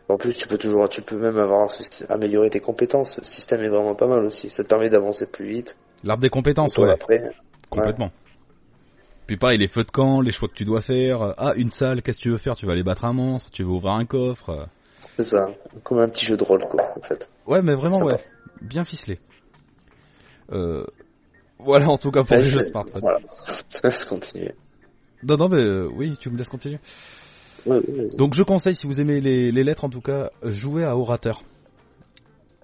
En 0.10 0.18
plus, 0.18 0.34
tu 0.34 0.48
peux 0.48 0.58
toujours, 0.58 0.88
tu 0.88 1.02
peux 1.02 1.18
même 1.18 1.38
avoir, 1.38 1.70
améliorer 2.10 2.50
tes 2.50 2.60
compétences. 2.60 3.18
Le 3.18 3.26
système 3.26 3.62
est 3.62 3.70
vraiment 3.70 3.96
pas 3.96 4.08
mal 4.08 4.24
aussi. 4.24 4.50
Ça 4.52 4.64
te 4.64 4.70
permet 4.70 4.90
d'avancer 4.90 5.26
plus 5.26 5.46
vite. 5.46 5.78
L'arbre 6.04 6.22
des 6.22 6.30
compétences, 6.30 6.74
Toi, 6.76 6.88
ouais, 6.88 6.94
après, 6.94 7.32
complètement. 7.70 8.12
Puis 9.26 9.36
pareil, 9.36 9.58
les 9.58 9.68
feux 9.68 9.84
de 9.84 9.92
camp, 9.92 10.22
les 10.22 10.32
choix 10.32 10.48
que 10.48 10.54
tu 10.54 10.64
dois 10.64 10.82
faire. 10.82 11.34
Ah, 11.38 11.54
une 11.56 11.72
salle, 11.72 12.02
qu'est-ce 12.02 12.18
que 12.18 12.24
tu 12.24 12.30
veux 12.30 12.38
faire? 12.38 12.56
Tu 12.56 12.66
vas 12.66 12.74
aller 12.74 12.84
battre 12.84 13.04
un 13.06 13.14
monstre, 13.14 13.50
tu 13.52 13.64
veux 13.64 13.70
ouvrir 13.70 13.94
un 13.94 14.06
coffre. 14.06 14.68
c'est 15.18 15.26
ça. 15.26 15.48
Comme 15.84 16.00
un 16.00 16.08
petit 16.08 16.26
jeu 16.26 16.38
de 16.38 16.44
rôle, 16.44 16.64
quoi, 16.70 16.94
en 16.96 17.02
fait. 17.02 17.30
Ouais, 17.48 17.62
mais 17.62 17.74
vraiment, 17.74 18.00
ouais. 18.04 18.16
Bien 18.62 18.84
ficelé. 18.86 19.20
Euh, 20.52 20.86
voilà, 21.60 21.90
en 21.90 21.98
tout 21.98 22.12
cas, 22.12 22.24
pour 22.24 22.36
les 22.38 22.44
je- 22.44 22.60
jeux. 22.60 22.66
Voilà. 23.02 23.20
Je 23.74 23.80
te 23.80 23.88
laisse 23.88 24.06
continuer. 24.06 24.54
Non, 25.24 25.36
non, 25.38 25.50
mais 25.50 25.58
euh, 25.58 25.90
oui, 25.94 26.16
tu 26.20 26.30
me 26.30 26.38
laisses 26.38 26.50
continuer. 26.50 26.80
Ouais, 27.66 27.78
ouais, 27.78 27.84
vas-y. 28.04 28.16
Donc 28.18 28.34
je 28.34 28.44
conseille, 28.44 28.76
si 28.76 28.86
vous 28.88 29.02
aimez 29.02 29.20
les, 29.20 29.52
les 29.52 29.64
lettres 29.64 29.84
en 29.84 29.90
tout 29.90 30.00
cas, 30.02 30.30
jouez 30.44 30.84
à 30.86 30.96
Orateur. 30.96 31.42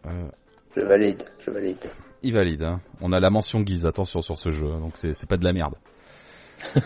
Euh, 0.05 0.27
Je 0.75 0.81
valide, 0.81 1.23
je 1.39 1.49
valide. 1.51 1.77
il 2.21 2.33
valide, 2.33 2.61
hein. 2.63 2.79
On 3.01 3.11
a 3.11 3.19
la 3.19 3.29
mention 3.29 3.61
Guise, 3.61 3.85
attention 3.87 4.21
sur 4.21 4.37
ce 4.37 4.51
jeu, 4.51 4.67
hein, 4.71 4.79
donc 4.79 4.91
c'est 4.95 5.13
c'est 5.13 5.27
pas 5.27 5.37
de 5.37 5.43
la 5.45 5.53
merde. 5.53 5.75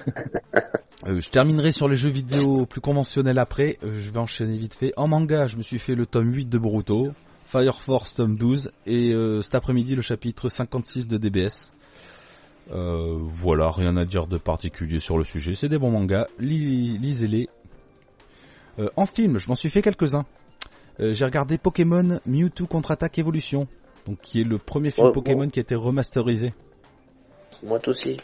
Euh, 1.05 1.21
je 1.21 1.29
terminerai 1.29 1.71
sur 1.71 1.87
les 1.87 1.95
jeux 1.95 2.09
vidéo 2.09 2.65
plus 2.65 2.81
conventionnels 2.81 3.37
après, 3.37 3.77
Euh, 3.83 4.01
je 4.01 4.11
vais 4.11 4.17
enchaîner 4.17 4.57
vite 4.57 4.73
fait. 4.73 4.93
En 4.97 5.07
manga, 5.07 5.45
je 5.45 5.55
me 5.57 5.61
suis 5.61 5.77
fait 5.77 5.93
le 5.93 6.07
tome 6.07 6.33
8 6.33 6.49
de 6.49 6.57
Boruto, 6.57 7.11
Fire 7.47 7.79
Force 7.81 8.13
tome 8.15 8.37
12, 8.37 8.71
et 8.85 9.13
euh, 9.13 9.41
cet 9.41 9.55
après-midi 9.55 9.95
le 9.95 10.01
chapitre 10.01 10.49
56 10.49 11.07
de 11.07 11.17
DBS. 11.17 11.71
Euh, 12.71 13.17
voilà, 13.21 13.71
rien 13.71 13.95
à 13.95 14.03
dire 14.03 14.27
de 14.27 14.37
particulier 14.37 14.99
sur 14.99 15.17
le 15.17 15.23
sujet, 15.23 15.55
c'est 15.55 15.69
des 15.69 15.77
bons 15.79 15.91
mangas, 15.91 16.27
Li- 16.39 16.97
lisez-les. 16.97 17.47
Euh, 18.79 18.89
en 18.97 19.05
film, 19.05 19.37
je 19.37 19.47
m'en 19.47 19.55
suis 19.55 19.69
fait 19.69 19.81
quelques-uns. 19.81 20.25
J'ai 20.99 21.25
regardé 21.25 21.59
Pokémon 21.59 22.19
Mewtwo 22.25 22.65
contre-attaque 22.65 23.19
Evolution, 23.19 23.67
donc 24.07 24.19
qui 24.19 24.41
est 24.41 24.43
le 24.43 24.57
premier 24.57 24.89
film 24.89 25.07
Ouais, 25.07 25.13
Pokémon 25.13 25.47
qui 25.47 25.59
a 25.59 25.61
été 25.61 25.75
remasterisé. 25.75 26.53
Moi 27.63 27.79
aussi. 27.87 28.17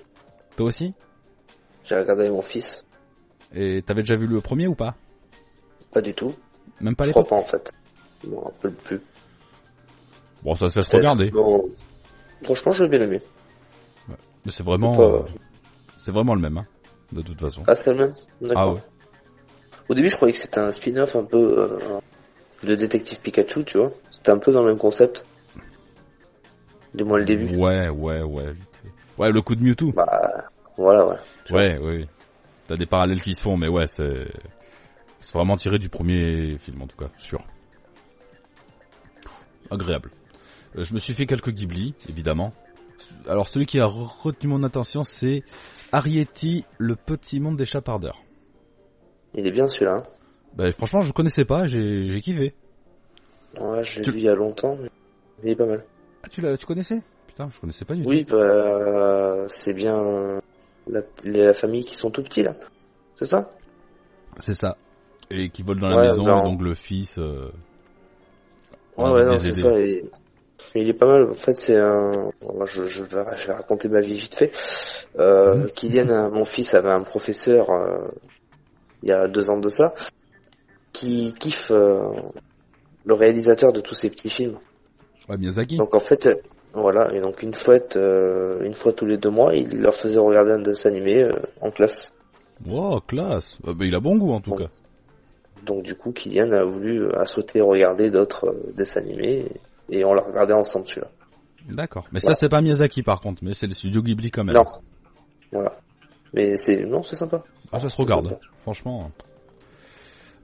Toi 0.57 0.65
aussi? 0.67 0.93
J'ai 1.85 1.95
regardé 1.95 2.23
avec 2.23 2.33
mon 2.33 2.41
fils. 2.41 2.83
Et 3.53 3.83
t'avais 3.83 4.01
déjà 4.01 4.15
vu 4.15 4.25
le 4.25 4.41
premier 4.41 4.65
ou 4.67 4.73
pas? 4.73 4.95
Pas 5.91 6.01
du 6.01 6.15
tout. 6.15 6.33
Même 6.81 6.95
pas 6.95 7.03
Je 7.05 7.11
crois 7.11 7.21
l'époque 7.23 7.37
pas, 7.37 7.43
en 7.43 7.47
fait. 7.47 7.71
Plus. 8.83 8.99
Bon, 10.43 10.55
ça, 10.55 10.69
se 10.69 10.79
regarder. 10.95 11.31
Bon, 11.31 11.69
franchement, 12.43 12.73
je 12.73 12.83
l'ai 12.83 12.89
bien 12.89 13.01
aimé. 13.01 13.21
Mais 14.45 14.51
c'est 14.51 14.63
vraiment, 14.63 14.97
Pas- 14.97 15.03
euh, 15.03 15.23
c'est 15.97 16.11
vraiment 16.11 16.35
le 16.35 16.41
même, 16.41 16.57
hein, 16.57 16.65
de 17.13 17.21
toute 17.21 17.39
façon. 17.39 17.63
Ah, 17.65 17.75
c'est 17.75 17.91
le 17.91 17.97
même 17.97 18.13
Ah 18.41 18.45
D'accord. 18.47 18.73
ouais. 18.73 18.81
Au 19.89 19.93
début, 19.93 20.09
je 20.09 20.15
croyais 20.17 20.33
que 20.33 20.39
c'était 20.39 20.59
un 20.59 20.71
spin-off 20.71 21.15
un 21.15 21.23
peu 21.23 21.37
euh, 21.59 21.99
de 22.63 22.75
Détective 22.75 23.19
Pikachu, 23.21 23.63
tu 23.63 23.77
vois. 23.77 23.91
C'était 24.11 24.31
un 24.31 24.37
peu 24.37 24.51
dans 24.51 24.61
le 24.61 24.69
même 24.69 24.77
concept. 24.77 25.25
Du 26.93 27.03
moins 27.05 27.17
le 27.19 27.25
début. 27.25 27.55
Ouais, 27.55 27.87
ouais, 27.89 28.21
ouais, 28.21 28.51
vite. 28.51 28.83
Ouais, 29.17 29.31
le 29.31 29.41
coup 29.41 29.55
de 29.55 29.63
Mewtwo. 29.63 29.91
Bah, 29.93 30.45
voilà, 30.77 31.05
ouais. 31.07 31.15
Ouais, 31.51 31.77
ouais. 31.77 32.07
T'as 32.67 32.75
des 32.75 32.85
parallèles 32.85 33.21
qui 33.21 33.33
se 33.33 33.43
font, 33.43 33.57
mais 33.57 33.67
ouais, 33.67 33.87
c'est, 33.87 34.27
c'est 35.19 35.33
vraiment 35.33 35.55
tiré 35.55 35.79
du 35.79 35.89
premier 35.89 36.57
film, 36.57 36.81
en 36.81 36.87
tout 36.87 36.97
cas, 36.97 37.09
sûr. 37.17 37.39
Agréable. 39.71 40.09
Euh, 40.75 40.83
je 40.83 40.93
me 40.93 40.99
suis 40.99 41.13
fait 41.13 41.25
quelques 41.25 41.51
Ghibli, 41.51 41.93
évidemment. 42.09 42.53
Alors, 43.27 43.47
celui 43.47 43.65
qui 43.65 43.79
a 43.79 43.85
re- 43.85 44.21
retenu 44.23 44.49
mon 44.49 44.63
attention, 44.63 45.03
c'est 45.03 45.43
Arietti, 45.91 46.65
le 46.77 46.95
petit 46.95 47.39
monde 47.39 47.57
des 47.57 47.65
chapardeurs. 47.65 48.23
Il 49.35 49.45
est 49.47 49.51
bien 49.51 49.67
celui-là. 49.67 49.95
hein. 49.95 50.03
Bah, 50.55 50.71
franchement, 50.71 51.01
je 51.01 51.11
connaissais 51.13 51.45
pas, 51.45 51.65
j'ai, 51.65 52.19
kiffé. 52.21 52.53
Ouais, 53.59 53.83
je 53.83 53.97
l'ai 53.97 54.01
Tu- 54.03 54.11
vu 54.11 54.17
il 54.19 54.23
y 54.23 54.29
a 54.29 54.35
longtemps, 54.35 54.77
mais 54.81 54.89
il 55.43 55.49
est 55.49 55.55
pas 55.55 55.65
mal. 55.65 55.83
Ah, 56.23 56.29
tu 56.29 56.41
l'as, 56.41 56.57
tu 56.57 56.65
connaissais? 56.65 57.01
Putain, 57.27 57.49
je 57.49 57.59
connaissais 57.59 57.85
pas 57.85 57.95
du 57.95 58.03
tout. 58.03 58.09
Oui, 58.09 58.23
bah, 58.29 59.45
c'est 59.47 59.73
bien 59.73 60.39
la, 60.87 61.01
la 61.23 61.53
famille 61.53 61.83
qui 61.83 61.95
sont 61.95 62.11
tout 62.11 62.23
petits, 62.23 62.43
là. 62.43 62.55
C'est 63.15 63.25
ça? 63.25 63.49
C'est 64.37 64.53
ça. 64.53 64.77
Et 65.29 65.49
qui 65.49 65.63
vole 65.63 65.79
dans 65.79 65.89
la 65.89 66.07
maison, 66.07 66.23
ben, 66.23 66.39
et 66.39 66.43
donc 66.43 66.61
le 66.61 66.73
fils, 66.73 67.17
euh, 67.17 67.51
Ouais, 68.97 69.09
ouais, 69.09 69.25
non, 69.25 69.37
c'est 69.37 69.53
ça. 69.53 69.71
Et... 69.79 70.05
Il 70.75 70.89
est 70.89 70.93
pas 70.93 71.05
mal. 71.05 71.29
En 71.29 71.33
fait, 71.33 71.55
c'est 71.55 71.77
un. 71.77 72.11
Je, 72.65 72.85
je, 72.85 73.03
vais, 73.03 73.23
je 73.35 73.47
vais 73.47 73.53
raconter 73.53 73.89
ma 73.89 74.01
vie 74.01 74.15
vite 74.15 74.35
fait. 74.35 74.51
Euh, 75.19 75.55
Mhm. 75.55 75.71
Kylian, 75.71 76.09
euh, 76.09 76.29
mon 76.29 76.45
fils, 76.45 76.73
avait 76.73 76.91
un 76.91 77.03
professeur 77.03 77.69
euh, 77.69 78.07
il 79.03 79.09
y 79.09 79.11
a 79.11 79.27
deux 79.27 79.49
ans 79.49 79.59
de 79.59 79.69
ça 79.69 79.93
qui 80.91 81.33
kiffe 81.33 81.71
euh, 81.71 81.99
le 83.05 83.13
réalisateur 83.13 83.73
de 83.73 83.81
tous 83.81 83.95
ces 83.95 84.09
petits 84.09 84.29
films. 84.29 84.57
Ouais, 85.29 85.37
Miyazaki. 85.37 85.77
Donc 85.77 85.93
en 85.95 85.99
fait, 85.99 86.29
voilà. 86.73 87.13
Et 87.13 87.21
donc 87.21 87.41
une 87.43 87.53
fois, 87.53 87.75
une 87.95 88.73
fois 88.73 88.93
tous 88.93 89.05
les 89.05 89.17
deux 89.17 89.29
mois, 89.29 89.53
il 89.55 89.81
leur 89.81 89.93
faisait 89.95 90.19
regarder 90.19 90.51
un 90.53 90.59
dessin 90.59 90.89
animé 90.89 91.25
en 91.61 91.69
classe. 91.71 92.13
Wow, 92.65 93.01
classe. 93.01 93.57
Euh, 93.67 93.73
bah, 93.73 93.85
il 93.85 93.95
a 93.95 93.99
bon 93.99 94.17
goût, 94.17 94.31
en 94.31 94.41
tout 94.41 94.55
cas. 94.55 94.69
Donc 95.65 95.83
du 95.83 95.95
coup, 95.95 96.11
Kylian 96.11 96.51
a 96.51 96.63
voulu 96.63 97.11
a 97.13 97.25
souhaité 97.25 97.61
regarder 97.61 98.09
d'autres 98.09 98.55
dessins 98.75 99.01
animés 99.01 99.45
et, 99.45 99.51
et 99.89 100.03
on 100.05 100.13
l'a 100.13 100.21
regardé 100.23 100.53
ensemble 100.53 100.87
celui-là. 100.87 101.07
D'accord. 101.69 102.05
Mais 102.11 102.19
ça, 102.19 102.33
c'est 102.35 102.49
pas 102.49 102.61
Miyazaki, 102.61 103.03
par 103.03 103.21
contre, 103.21 103.43
mais 103.43 103.53
c'est 103.53 103.67
le 103.67 103.73
studio 103.73 104.01
Ghibli 104.01 104.31
quand 104.31 104.43
même. 104.43 104.55
Non. 104.55 104.63
Voilà. 105.51 105.77
Mais 106.33 106.57
c'est 106.57 106.83
non, 106.85 107.03
c'est 107.03 107.15
sympa. 107.15 107.43
Ah, 107.71 107.79
ça 107.79 107.89
se 107.89 107.95
regarde, 107.97 108.37
franchement. 108.63 109.11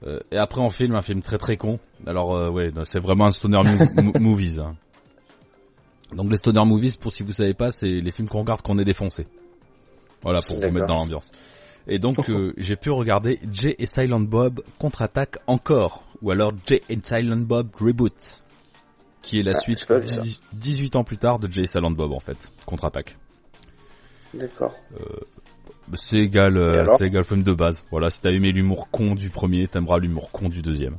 Euh, 0.06 0.18
et 0.30 0.38
après, 0.38 0.60
on 0.62 0.70
filme 0.70 0.94
un 0.94 1.02
film 1.02 1.20
très 1.22 1.36
très 1.36 1.56
con. 1.56 1.78
Alors, 2.06 2.34
euh, 2.36 2.48
ouais, 2.50 2.72
c'est 2.84 3.00
vraiment 3.00 3.26
un 3.26 3.32
stoner 3.32 3.62
mo- 3.62 4.02
mo- 4.02 4.18
movies. 4.18 4.58
hein. 4.60 4.74
Donc, 6.14 6.30
les 6.30 6.36
stoner 6.36 6.64
movies, 6.64 6.96
pour 6.96 7.12
si 7.12 7.22
vous 7.22 7.32
savez 7.32 7.54
pas, 7.54 7.70
c'est 7.70 7.86
les 7.86 8.10
films 8.10 8.28
qu'on 8.28 8.40
regarde 8.40 8.62
quand 8.62 8.74
on 8.74 8.78
est 8.78 8.84
défoncé. 8.84 9.26
Voilà, 10.22 10.40
pour 10.40 10.56
vous 10.56 10.70
mettre 10.70 10.86
dans 10.86 10.94
l'ambiance. 11.00 11.30
Et 11.86 11.98
donc, 11.98 12.28
euh, 12.30 12.52
j'ai 12.56 12.76
pu 12.76 12.90
regarder 12.90 13.38
Jay 13.52 13.74
et 13.78 13.86
Silent 13.86 14.20
Bob 14.20 14.62
contre-attaque 14.78 15.36
encore. 15.46 16.04
Ou 16.22 16.30
alors 16.30 16.52
Jay 16.66 16.82
et 16.88 16.98
Silent 17.02 17.36
Bob 17.38 17.68
Reboot. 17.78 18.42
Qui 19.22 19.40
est 19.40 19.42
la 19.42 19.52
Ah, 19.56 19.60
suite 19.60 19.80
j'ai 19.80 19.86
pas 19.86 19.98
vu 19.98 20.08
ça. 20.08 20.20
10 20.22 20.40
18 20.54 20.96
ans 20.96 21.04
plus 21.04 21.18
tard 21.18 21.38
de 21.38 21.50
Jay 21.50 21.66
Silent 21.66 21.90
Bob, 21.90 22.12
en 22.12 22.20
fait. 22.20 22.50
Contre-attaque. 22.66 23.16
D'accord. 24.34 24.74
C'est 25.94 26.18
égal, 26.18 26.56
euh, 26.56 26.86
c'est 26.96 27.06
égal 27.06 27.24
film 27.24 27.42
de 27.42 27.52
base. 27.52 27.82
Voilà, 27.90 28.10
si 28.10 28.20
t'as 28.20 28.30
aimé 28.30 28.52
l'humour 28.52 28.88
con 28.90 29.14
du 29.14 29.28
premier, 29.28 29.66
t'aimeras 29.66 29.98
l'humour 29.98 30.30
con 30.30 30.48
du 30.48 30.62
deuxième. 30.62 30.96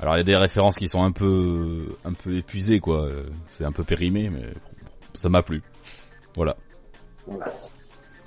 Alors 0.00 0.14
il 0.16 0.18
y 0.18 0.20
a 0.20 0.24
des 0.24 0.36
références 0.36 0.74
qui 0.74 0.88
sont 0.88 1.02
un 1.02 1.12
peu, 1.12 1.94
un 2.04 2.12
peu 2.12 2.36
épuisées 2.36 2.80
quoi. 2.80 3.06
Euh, 3.06 3.26
C'est 3.48 3.64
un 3.64 3.70
peu 3.70 3.84
périmé, 3.84 4.28
mais 4.30 4.52
ça 5.14 5.28
m'a 5.28 5.42
plu. 5.42 5.62
Voilà, 6.34 6.56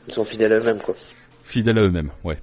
Ils 0.07 0.13
sont 0.13 0.23
fidèles 0.23 0.53
à 0.53 0.57
eux-mêmes, 0.57 0.79
quoi. 0.79 0.95
fidèles 1.43 1.77
à 1.77 1.81
eux-mêmes, 1.81 2.11
ouais. 2.23 2.37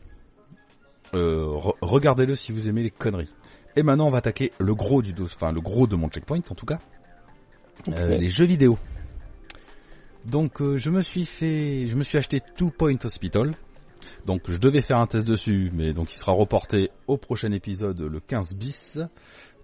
Euh, 1.15 1.47
re- 1.47 1.77
Regardez-le 1.81 2.35
si 2.37 2.53
vous 2.53 2.69
aimez 2.69 2.83
les 2.83 2.91
conneries. 2.91 3.31
Et 3.77 3.83
maintenant 3.83 4.07
on 4.07 4.11
va 4.11 4.19
attaquer 4.19 4.53
le 4.59 4.75
gros 4.75 5.03
du 5.03 5.13
dos, 5.13 5.25
enfin 5.25 5.53
le 5.53 5.61
gros 5.61 5.87
de 5.87 5.97
mon 5.97 6.09
checkpoint 6.09 6.41
en 6.49 6.55
tout 6.55 6.67
cas. 6.67 6.79
Euh, 7.89 8.17
les 8.17 8.29
jeux 8.29 8.45
vidéo. 8.45 8.79
Donc 10.25 10.61
euh, 10.61 10.79
je 10.79 10.91
me 10.91 11.01
suis 11.01 11.25
fait, 11.27 11.87
je 11.89 11.97
me 11.97 12.03
suis 12.03 12.19
acheté 12.19 12.41
Two 12.57 12.71
Point 12.71 12.97
Hospital. 13.05 13.53
Donc 14.27 14.43
je 14.49 14.59
devais 14.59 14.81
faire 14.81 14.99
un 14.99 15.07
test 15.07 15.27
dessus, 15.27 15.71
mais 15.75 15.93
donc 15.93 16.15
il 16.15 16.19
sera 16.19 16.33
reporté 16.33 16.91
au 17.07 17.17
prochain 17.17 17.53
épisode 17.53 18.01
le 18.01 18.21
15 18.21 18.55
bis. 18.55 18.99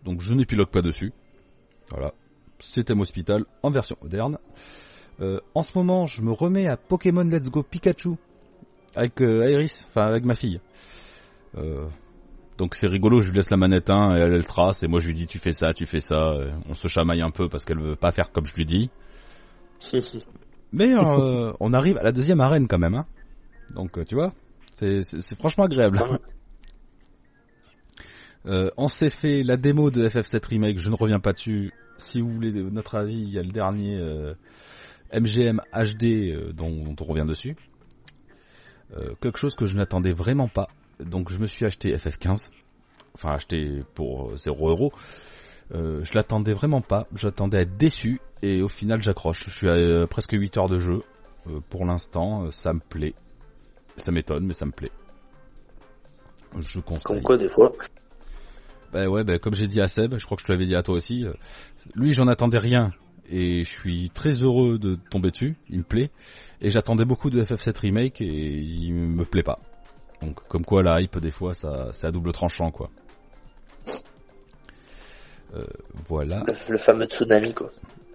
Donc 0.05 0.21
je 0.21 0.35
n'épilogue 0.35 0.71
pas 0.71 0.83
dessus. 0.83 1.13
Voilà, 1.91 2.13
c'est 2.59 2.85
Thème 2.85 3.01
Hospital 3.01 3.45
en 3.63 3.71
version 3.71 3.97
moderne. 4.03 4.39
Euh, 5.21 5.41
en 5.55 5.63
ce 5.63 5.77
moment, 5.77 6.07
je 6.07 6.23
me 6.23 6.33
remets 6.33 6.67
à 6.67 6.77
Pokémon 6.77 7.25
Let's 7.25 7.51
Go 7.51 7.63
Pikachu 7.63 8.17
avec 8.95 9.21
Iris, 9.21 9.87
enfin 9.89 10.07
avec 10.07 10.25
ma 10.25 10.35
fille. 10.35 10.61
Euh, 11.57 11.87
donc 12.61 12.75
c'est 12.75 12.87
rigolo, 12.87 13.23
je 13.23 13.31
lui 13.31 13.37
laisse 13.37 13.49
la 13.49 13.57
manette 13.57 13.89
1 13.89 14.15
et 14.17 14.19
elle, 14.21 14.35
elle 14.35 14.47
trace 14.47 14.83
et 14.83 14.87
moi 14.87 15.01
je 15.01 15.07
lui 15.07 15.15
dis 15.15 15.27
tu 15.27 15.39
fais 15.39 15.53
ça, 15.53 15.73
tu 15.73 15.87
fais 15.87 16.01
ça. 16.01 16.15
Euh, 16.35 16.53
On 16.69 16.75
se 16.75 16.89
chamaille 16.89 17.23
un 17.23 17.31
peu 17.31 17.49
parce 17.49 17.65
qu'elle 17.65 17.81
veut 17.81 17.97
pas 17.97 18.11
faire 18.13 18.31
comme 18.33 18.45
je 18.45 18.55
lui 18.55 18.67
dis. 18.67 18.91
Mais 20.73 20.93
euh, 20.95 21.53
on 21.59 21.73
arrive 21.73 21.97
à 21.97 22.03
la 22.03 22.13
deuxième 22.13 22.41
arène 22.41 22.69
quand 22.69 22.79
même. 22.79 22.95
Hein. 22.95 23.07
Donc 23.75 23.97
euh, 23.97 24.05
tu 24.05 24.15
vois, 24.15 24.35
c'est 24.75 25.03
c'est- 25.03 25.21
c'est 25.21 25.37
franchement 25.39 25.65
agréable. 25.65 25.99
Euh, 28.47 28.71
on 28.79 28.89
s'est 28.89 29.11
fait 29.11 29.43
la 29.43 29.59
démo 29.59 29.91
de 29.91 30.09
FF7 30.09 30.47
Remake, 30.47 30.79
je 30.79 30.89
ne 30.89 30.95
reviens 30.97 31.19
pas 31.21 31.35
dessus. 31.35 31.73
Si 31.99 32.23
vous 32.23 32.29
voulez 32.31 32.51
notre 32.53 32.95
avis, 32.97 33.21
il 33.21 33.29
y 33.29 33.39
a 33.39 33.43
le 33.43 33.51
dernier 33.51 33.99
euh, 33.99 34.33
MGM 35.13 35.61
HD 35.75 36.05
euh, 36.33 36.53
dont, 36.55 36.85
dont 36.85 36.97
on 37.01 37.05
revient 37.05 37.27
dessus. 37.27 37.55
Euh, 38.97 39.15
quelque 39.21 39.37
chose 39.39 39.55
que 39.55 39.67
je 39.67 39.77
n'attendais 39.77 40.13
vraiment 40.15 40.49
pas. 40.49 40.69
Donc 41.05 41.31
je 41.31 41.39
me 41.39 41.47
suis 41.47 41.65
acheté 41.65 41.95
FF15. 41.97 42.51
Enfin 43.15 43.33
acheté 43.33 43.83
pour 43.95 44.31
euh, 44.31 44.37
0 44.37 44.69
euros. 44.71 44.93
Euh, 45.73 46.03
je 46.05 46.15
l'attendais 46.15 46.53
vraiment 46.53 46.81
pas. 46.81 47.07
J'attendais 47.15 47.59
à 47.59 47.61
être 47.63 47.77
déçu. 47.77 48.21
Et 48.43 48.63
au 48.63 48.69
final 48.69 49.03
j'accroche. 49.03 49.45
Je 49.49 49.55
suis 49.55 49.69
à 49.69 49.75
euh, 49.75 50.07
presque 50.07 50.33
8 50.33 50.57
heures 50.59 50.69
de 50.69 50.79
jeu. 50.79 51.03
Euh, 51.47 51.61
pour 51.69 51.85
l'instant, 51.85 52.45
euh, 52.45 52.51
ça 52.51 52.73
me 52.73 52.81
plaît. 52.81 53.15
Ça 53.97 54.13
m'étonne, 54.13 54.47
mais 54.47 54.55
ça 54.55 54.67
me 54.67 54.73
plaît. 54.73 54.93
Je 56.59 56.81
conseille. 56.81 57.17
Comme 57.17 57.23
quoi, 57.23 57.37
des 57.37 57.49
fois. 57.49 57.73
Bah 58.93 59.07
ouais, 59.07 59.23
bah 59.23 59.39
comme 59.39 59.55
j'ai 59.55 59.69
dit 59.69 59.81
à 59.81 59.87
Seb, 59.87 60.17
je 60.17 60.25
crois 60.25 60.37
que 60.37 60.43
je 60.43 60.47
te 60.49 60.53
l'avais 60.53 60.67
dit 60.67 60.75
à 60.75 60.83
toi 60.83 60.97
aussi, 60.97 61.25
euh, 61.25 61.33
lui 61.95 62.13
j'en 62.13 62.27
attendais 62.27 62.59
rien 62.59 62.93
et 63.31 63.63
je 63.63 63.71
suis 63.71 64.11
très 64.11 64.33
heureux 64.43 64.81
de 64.81 64.99
tomber 65.11 65.31
dessus, 65.31 65.57
il 65.69 65.79
me 65.79 65.85
plaît. 65.85 66.11
Et 66.61 66.71
j'attendais 66.71 67.05
beaucoup 67.05 67.31
de 67.31 67.41
FF7 67.41 67.79
Remake 67.79 68.21
et 68.21 68.27
il 68.27 68.93
me 68.93 69.25
plaît 69.25 69.45
pas. 69.45 69.61
Donc 70.23 70.47
comme 70.49 70.65
quoi 70.65 70.83
la 70.83 71.01
hype 71.01 71.19
des 71.19 71.31
fois 71.31 71.55
ça 71.55 71.89
c'est 71.93 72.07
à 72.07 72.11
double 72.11 72.33
tranchant 72.33 72.71
quoi. 72.71 72.91
Euh, 75.55 75.65
voilà. 76.09 76.45
Le, 76.47 76.55
le 76.69 76.79
fameux 76.79 77.07
tsunami, 77.07 77.55
quoi. 77.55 77.71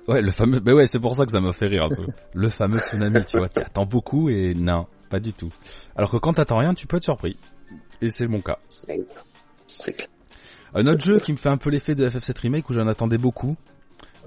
Ouais, 0.07 0.21
le 0.21 0.31
fameux. 0.31 0.59
Bah 0.59 0.73
ouais, 0.73 0.87
c'est 0.87 0.99
pour 0.99 1.15
ça 1.15 1.25
que 1.25 1.31
ça 1.31 1.41
m'a 1.41 1.51
fait 1.51 1.65
rire 1.67 1.83
un 1.83 1.89
peu. 1.89 2.05
Le 2.33 2.49
fameux 2.49 2.77
tsunami, 2.77 3.25
tu 3.25 3.37
vois, 3.37 3.49
t'attends 3.49 3.85
beaucoup 3.85 4.29
et 4.29 4.53
non, 4.53 4.85
pas 5.09 5.19
du 5.19 5.33
tout. 5.33 5.51
Alors 5.95 6.11
que 6.11 6.17
quand 6.17 6.33
t'attends 6.33 6.59
rien, 6.59 6.73
tu 6.73 6.85
peux 6.87 6.97
être 6.97 7.03
surpris. 7.03 7.37
Et 8.01 8.11
c'est 8.11 8.27
mon 8.27 8.41
cas. 8.41 8.59
Clair. 8.85 9.03
Un 10.73 10.87
autre 10.87 11.03
jeu 11.03 11.19
qui 11.19 11.31
me 11.31 11.37
fait 11.37 11.49
un 11.49 11.57
peu 11.57 11.69
l'effet 11.69 11.95
de 11.95 12.07
FF7 12.07 12.39
Remake 12.39 12.69
où 12.69 12.73
j'en 12.73 12.87
attendais 12.87 13.17
beaucoup, 13.17 13.55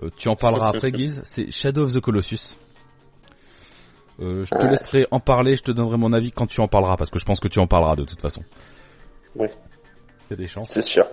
euh, 0.03 0.09
tu 0.17 0.29
en 0.29 0.37
parleras 0.37 0.69
après 0.69 0.91
Guise, 0.91 1.21
c'est 1.25 1.51
Shadow 1.51 1.85
of 1.85 1.95
the 1.95 2.01
Colossus. 2.01 2.57
Euh, 4.21 4.45
je 4.45 4.51
te 4.55 4.65
Ouais. 4.65 4.71
laisserai 4.71 5.07
en 5.11 5.21
parler, 5.21 5.57
je 5.57 5.63
te 5.63 5.71
donnerai 5.71 5.97
mon 5.97 6.13
avis 6.13 6.33
quand 6.33 6.47
tu 6.47 6.61
en 6.61 6.69
parleras, 6.69 6.97
parce 6.97 7.11
que 7.11 7.19
je 7.19 7.25
pense 7.25 7.39
que 7.41 7.49
tu 7.49 7.59
en 7.61 7.67
parleras 7.67 7.95
de 7.97 8.05
toute 8.05 8.21
façon. 8.21 8.43
Ouais. 9.37 9.53
Il 10.27 10.31
y 10.31 10.35
a 10.35 10.37
des 10.37 10.47
chances. 10.47 10.71
C'est 10.71 10.83
sûr. 10.83 11.05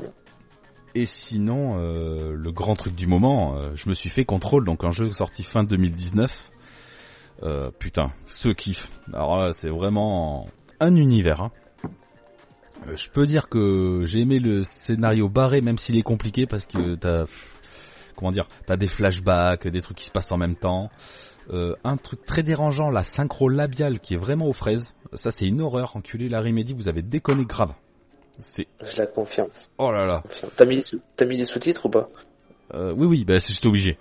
Et 0.96 1.06
sinon, 1.06 1.78
euh, 1.80 2.34
le 2.36 2.52
grand 2.52 2.76
truc 2.76 2.96
du 2.96 3.06
moment, 3.06 3.58
euh, 3.58 3.72
je 3.76 3.90
me 3.90 3.94
suis 3.94 4.10
fait 4.10 4.26
Control, 4.26 4.66
donc 4.66 4.84
un 4.84 4.92
jeu 4.92 5.12
sorti 5.12 5.44
fin 5.44 5.64
2019. 5.64 6.50
Euh, 7.44 7.70
putain, 7.80 8.12
ce 8.28 8.50
kiff. 8.50 8.90
Alors 9.14 9.38
là, 9.38 9.52
c'est 9.52 9.70
vraiment 9.70 10.48
un 10.80 10.96
univers. 10.96 11.42
hein. 11.42 11.52
Je 12.96 13.10
peux 13.10 13.26
dire 13.26 13.50
que 13.50 14.04
j'ai 14.06 14.20
aimé 14.22 14.40
le 14.40 14.64
scénario 14.64 15.28
barré, 15.28 15.62
même 15.62 15.78
s'il 15.78 15.98
est 15.98 16.04
compliqué, 16.04 16.46
parce 16.46 16.66
que 16.66 16.96
t'as, 16.96 17.26
comment 18.16 18.32
dire, 18.32 18.48
t'as 18.66 18.76
des 18.78 18.88
flashbacks, 18.88 19.68
des 19.68 19.82
trucs 19.82 19.98
qui 19.98 20.06
se 20.06 20.12
passent 20.12 20.32
en 20.32 20.38
même 20.38 20.56
temps. 20.56 20.90
Euh, 21.52 21.76
un 21.84 21.98
truc 21.98 22.26
très 22.26 22.42
dérangeant, 22.44 22.90
la 22.90 23.04
synchro 23.04 23.50
labiale 23.50 24.00
qui 24.00 24.16
est 24.16 24.18
vraiment 24.18 24.48
aux 24.48 24.54
fraises. 24.54 24.96
Ça, 25.14 25.30
c'est 25.32 25.46
une 25.46 25.62
horreur. 25.62 25.96
Enculé, 25.96 26.28
la 26.30 26.42
Remedy, 26.42 26.74
vous 26.74 26.88
avez 26.88 27.02
déconné 27.04 27.46
grave. 27.46 27.74
C'est, 28.40 28.68
Je 28.84 28.98
la 28.98 29.06
confirme. 29.08 29.48
oh 29.78 29.92
là 29.92 30.06
là. 30.06 30.24
T'as 30.58 30.66
mis, 30.66 30.84
t'as 31.16 31.26
mis 31.26 31.38
les 31.38 31.46
sous-titres 31.46 31.86
ou 31.86 31.90
pas? 31.90 32.08
Euh, 32.74 32.94
oui, 32.98 33.06
oui, 33.06 33.26
bah, 33.26 33.40
c'est- 33.40 33.54
j'étais 33.54 33.68
obligé. 33.68 33.98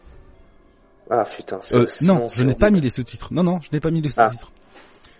Ah 1.10 1.22
putain. 1.24 1.58
c'est- 1.60 1.76
Euh, 1.76 1.86
non, 2.00 2.28
je 2.28 2.42
n'ai 2.44 2.54
pas 2.54 2.70
mis 2.70 2.80
les 2.80 2.88
sous-titres. 2.88 3.32
Non, 3.32 3.42
non, 3.44 3.60
je 3.60 3.68
n'ai 3.72 3.80
pas 3.80 3.90
mis 3.90 4.00
les 4.00 4.10
Ah. 4.16 4.28
sous-titres. 4.28 4.52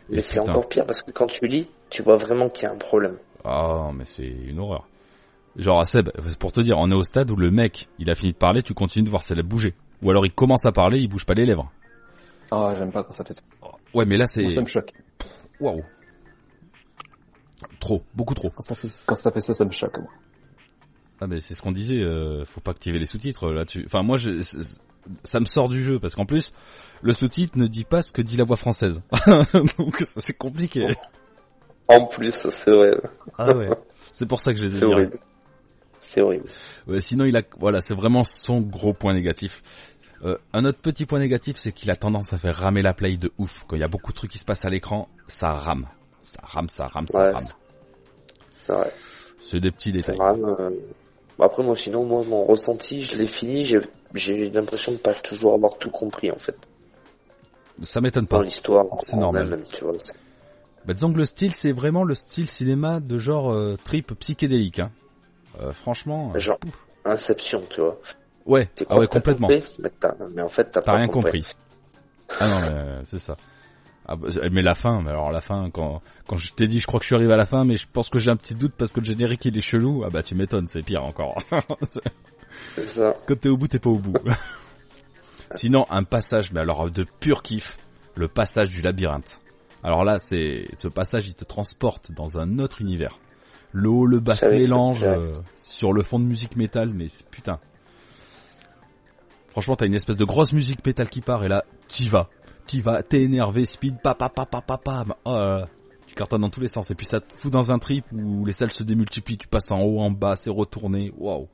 Mais 0.09 0.21
c'est 0.21 0.39
encore 0.41 0.69
pire 0.69 0.85
parce 0.87 1.03
que 1.03 1.11
quand 1.13 1.27
tu 1.27 1.47
lis, 1.47 1.69
tu 1.91 2.03
vois 2.03 2.17
vraiment 2.17 2.49
qu'il 2.49 2.65
y 2.65 2.67
a 2.67 2.73
un 2.73 2.79
problème. 2.79 3.17
Ah, 3.45 3.91
mais 3.95 4.05
c'est 4.05 4.27
une 4.27 4.59
horreur. 4.59 4.89
Genre, 5.57 5.79
à 5.81 5.85
Seb, 5.85 6.11
c'est 6.27 6.39
pour 6.39 6.51
te 6.53 6.61
dire, 6.61 6.77
on 6.79 6.91
est 6.91 6.95
au 6.95 7.03
stade 7.03 7.31
où 7.31 7.37
le 7.37 7.51
mec, 7.51 7.89
il 7.99 8.11
a 8.11 8.15
fini 8.15 8.33
de 8.33 8.37
parler, 8.37 8.63
tu 8.63 8.75
continues 8.75 9.05
de 9.05 9.11
voir 9.11 9.23
ses 9.23 9.35
lèvres 9.35 9.49
bouger. 9.49 9.75
Ou 10.03 10.11
alors 10.11 10.27
il 10.27 10.33
commence 10.33 10.67
à 10.67 10.73
parler, 10.73 10.99
il 10.99 11.09
bouge 11.09 11.25
pas 11.25 11.35
les 11.35 11.47
lèvres. 11.47 11.71
Ah, 12.51 12.75
j'aime 12.79 12.93
pas 12.93 13.03
quand 13.05 13.13
ça 13.13 13.25
fait 13.25 13.35
ça. 13.35 13.43
Ouais, 13.95 14.05
mais 14.05 14.17
là 14.17 14.27
c'est... 14.27 14.49
Ça 14.49 14.61
me 14.61 14.67
choque. 14.67 14.93
Waouh. 15.61 15.83
Trop, 17.81 18.03
beaucoup 18.15 18.35
trop. 18.35 18.51
Quand 18.51 18.63
ça 18.63 18.75
fait, 18.75 18.89
quand 19.07 19.15
ça 19.15 19.31
fait 19.31 19.41
ça, 19.41 19.55
ça 19.55 19.65
me 19.65 19.71
choque, 19.71 19.99
moi. 19.99 20.11
Ah 21.21 21.27
mais 21.27 21.41
c'est 21.41 21.55
ce 21.55 21.63
qu'on 21.63 21.73
disait, 21.73 22.03
euh, 22.03 22.45
faut 22.45 22.61
pas 22.61 22.73
activer 22.73 22.99
les 22.99 23.07
sous-titres 23.07 23.49
euh, 23.49 23.55
là-dessus. 23.55 23.85
Enfin 23.87 24.03
moi, 24.03 24.19
je, 24.19 24.43
ça 25.23 25.41
me 25.41 25.45
sort 25.45 25.69
du 25.69 25.83
jeu 25.83 25.99
parce 26.01 26.15
qu'en 26.17 26.27
plus, 26.27 26.53
le 27.03 27.13
sous-titre 27.13 27.57
ne 27.57 27.67
dit 27.67 27.85
pas 27.85 28.03
ce 28.03 28.13
que 28.13 28.21
dit 28.21 28.37
la 28.37 28.45
voix 28.45 28.57
française. 28.57 29.03
Donc 29.79 30.01
ça 30.01 30.21
c'est 30.21 30.37
compliqué. 30.37 30.87
En 31.89 32.07
plus, 32.07 32.33
c'est 32.51 32.71
vrai. 32.71 32.91
Ah 33.39 33.57
ouais. 33.57 33.69
C'est 34.11 34.27
pour 34.27 34.41
ça 34.41 34.53
que 34.53 34.59
je 34.59 34.67
les 34.67 34.77
ai 34.77 34.79
C'est 34.81 34.87
virés. 34.87 34.95
horrible. 35.03 35.19
C'est 36.01 36.21
horrible. 36.21 36.47
Ouais, 36.87 37.01
sinon 37.01 37.25
il 37.25 37.37
a, 37.37 37.43
voilà, 37.59 37.81
c'est 37.81 37.95
vraiment 37.95 38.25
son 38.25 38.61
gros 38.61 38.93
point 38.93 39.15
négatif. 39.15 39.63
Euh, 40.25 40.39
un 40.55 40.65
autre 40.65 40.79
petit 40.79 41.05
point 41.05 41.19
négatif, 41.19 41.57
c'est 41.59 41.73
qu'il 41.73 41.91
a 41.91 41.97
tendance 41.97 42.33
à 42.33 42.39
faire 42.39 42.57
ramer 42.57 42.81
la 42.83 42.95
play 42.95 43.17
de 43.17 43.31
ouf. 43.39 43.65
Quand 43.69 43.77
il 43.77 43.81
y 43.81 43.85
a 43.85 43.89
beaucoup 43.89 44.11
de 44.13 44.17
trucs 44.17 44.31
qui 44.31 44.39
se 44.39 44.45
passent 44.45 44.65
à 44.65 44.71
l'écran, 44.71 45.09
ça 45.27 45.53
rame. 45.53 45.87
Ça 46.23 46.41
rame, 46.43 46.69
ça 46.69 46.87
rame, 46.87 47.07
ça 47.09 47.19
Ouais. 47.19 47.33
rame. 47.33 47.45
C'est 48.67 48.73
vrai. 48.73 48.93
C'est 49.39 49.61
des 49.61 49.71
petits 49.71 49.93
détails. 49.93 50.17
vraiment, 50.17 50.57
euh, 50.59 50.71
Après, 51.39 51.63
moi, 51.63 51.75
sinon, 51.77 52.05
moi, 52.07 52.25
mon 52.25 52.45
ressenti, 52.45 53.03
je 53.03 53.17
l'ai 53.17 53.27
fini, 53.27 53.65
j'ai, 54.15 54.51
l'impression 54.51 54.93
de 54.93 54.97
pas 54.97 55.13
toujours 55.13 55.55
avoir 55.55 55.77
tout 55.77 55.91
compris, 55.91 56.31
en 56.31 56.39
fait. 56.39 56.57
Ça 57.83 58.01
m'étonne 58.01 58.25
Dans 58.27 58.39
pas. 58.39 58.45
l'histoire. 58.45 58.87
C'est 59.05 59.17
normal. 59.17 59.63
tu 59.73 59.85
vois. 59.85 59.93
Bah, 60.87 60.95
disons 60.95 61.13
que 61.13 61.19
le 61.19 61.25
style, 61.25 61.53
c'est 61.53 61.73
vraiment 61.73 62.05
le 62.05 62.15
style 62.15 62.49
cinéma 62.49 63.01
de 63.01 63.19
genre 63.19 63.51
euh, 63.53 63.77
trip 63.85 64.15
psychédélique. 64.15 64.79
Hein. 64.79 64.91
Franchement. 65.73 66.33
Genre, 66.39 66.59
Inception, 67.05 67.63
tu 67.69 67.81
vois. 67.81 68.01
Ouais, 68.47 68.69
ah 68.89 68.99
ouais, 68.99 69.07
complètement. 69.07 69.49
mais, 69.49 69.91
t'as- 70.01 70.15
mais 70.35 70.43
en 70.43 70.49
fait, 70.49 70.71
t'as 70.71 70.81
pas 70.83 70.93
rien 70.97 71.09
compris. 71.09 71.45
Ah 72.41 72.49
non, 72.49 72.61
mais 72.61 72.69
euh, 72.73 73.01
c'est 73.05 73.19
ça. 73.19 73.37
Ah, 74.07 74.17
bah, 74.17 74.29
mais 74.53 74.61
la 74.63 74.75
fin, 74.75 75.01
mais 75.03 75.11
alors 75.11 75.31
la 75.33 75.41
fin, 75.41 75.71
quand, 75.71 76.03
quand 76.27 76.37
je 76.37 76.53
t'ai 76.53 76.67
dit, 76.67 76.79
je 76.81 76.87
crois 76.87 77.01
que 77.01 77.05
je 77.05 77.09
suis 77.09 77.17
arrivé 77.17 77.33
à 77.33 77.37
la 77.37 77.47
fin, 77.47 77.65
mais 77.65 77.77
je 77.77 77.87
pense 77.91 78.11
que 78.11 78.19
j'ai 78.19 78.31
un 78.31 78.37
petit 78.37 78.55
doute 78.55 78.75
parce 78.77 78.93
que 78.93 79.01
le 79.01 79.07
générique 79.07 79.45
il 79.47 79.57
est 79.57 79.63
chelou. 79.67 80.03
Ah 80.05 80.11
bah 80.11 80.23
tu 80.23 80.35
m'étonnes, 80.35 80.67
c'est 80.67 80.83
pire 80.83 81.05
encore. 81.05 81.43
C'est 82.75 82.87
ça. 82.87 83.17
Quand 83.27 83.39
t'es 83.39 83.49
au 83.49 83.57
bout, 83.57 83.67
t'es 83.69 83.79
pas 83.81 83.91
au 83.91 83.99
bout. 83.99 84.15
Sinon, 85.51 85.85
un 85.91 86.05
passage, 86.05 86.53
mais 86.53 86.61
alors 86.61 86.91
de 86.91 87.05
pur 87.21 87.43
kiff, 87.43 87.77
le 88.15 88.29
passage 88.29 88.69
du 88.71 88.81
labyrinthe. 88.81 89.41
Alors 89.83 90.05
là, 90.05 90.19
c'est 90.19 90.69
ce 90.75 90.89
passage, 90.89 91.29
il 91.29 91.35
te 91.35 91.45
transporte 91.45 92.11
dans 92.13 92.39
un 92.39 92.59
autre 92.59 92.81
univers. 92.81 93.19
Le 93.73 93.89
haut, 93.91 94.07
le 94.07 94.21
bas 94.21 94.35
se 94.35 94.41
savais 94.41 94.59
que 94.61 94.69
ça 94.69 94.75
mélange 94.75 95.01
te 95.01 95.05
plairait. 95.05 95.19
euh, 95.19 95.33
sur 95.57 95.93
le 95.93 96.03
fond 96.03 96.19
de 96.19 96.25
musique 96.25 96.57
métal, 96.57 96.93
mais 96.95 97.07
putain. 97.31 97.59
Franchement, 99.55 99.77
t'as 99.77 99.87
une 99.87 99.95
espèce 99.95 100.17
de 100.17 100.25
grosse 100.25 100.53
musique 100.53 100.85
métal 100.85 101.09
qui 101.09 101.21
part 101.21 101.45
et 101.45 101.49
là, 101.49 101.65
t'y 101.87 102.09
vas. 102.09 102.29
T'y 102.67 102.81
vas, 102.81 103.05
t'es 103.05 103.23
énervé, 103.23 103.65
speed, 103.65 104.03
pa 104.03 104.17
pa 104.17 104.29
pa 104.29 104.47
pa 104.47 104.61
pa 104.61 104.79
pa. 104.79 105.05
Oh. 105.25 105.61
Tu 106.09 106.17
cartonnes 106.17 106.41
dans 106.41 106.51
tous 106.51 106.61
les 106.61 106.67
sens 106.67 106.91
et 106.91 106.97
puis 106.97 107.07
ça 107.07 107.21
te 107.21 107.33
fout 107.37 107.53
dans 107.53 107.71
un 107.71 107.79
trip 107.79 108.05
où 108.11 108.45
les 108.45 108.51
salles 108.51 108.73
se 108.73 108.83
démultiplient, 108.83 109.39
tu 109.39 109.47
passes 109.47 109.71
en 109.71 109.79
haut, 109.79 110.01
en 110.01 110.11
bas, 110.11 110.35
c'est 110.35 110.51
retourné. 110.51 111.13
Waouh. 111.17 111.47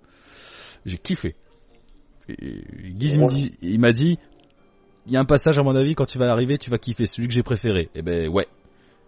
J'ai 0.86 0.96
kiffé. 0.96 1.36
Et 2.26 2.62
Guiz 2.94 3.18
dit- 3.18 3.58
il 3.60 3.80
m'a 3.80 3.92
dit, 3.92 4.18
il 5.06 5.12
y 5.12 5.18
a 5.18 5.20
un 5.20 5.26
passage 5.26 5.58
à 5.58 5.62
mon 5.62 5.76
avis 5.76 5.94
quand 5.94 6.06
tu 6.06 6.16
vas 6.16 6.32
arriver, 6.32 6.56
tu 6.56 6.70
vas 6.70 6.78
kiffer, 6.78 7.04
celui 7.04 7.28
que 7.28 7.34
j'ai 7.34 7.42
préféré. 7.42 7.90
Et 7.94 8.00
ben 8.00 8.30
ouais, 8.30 8.46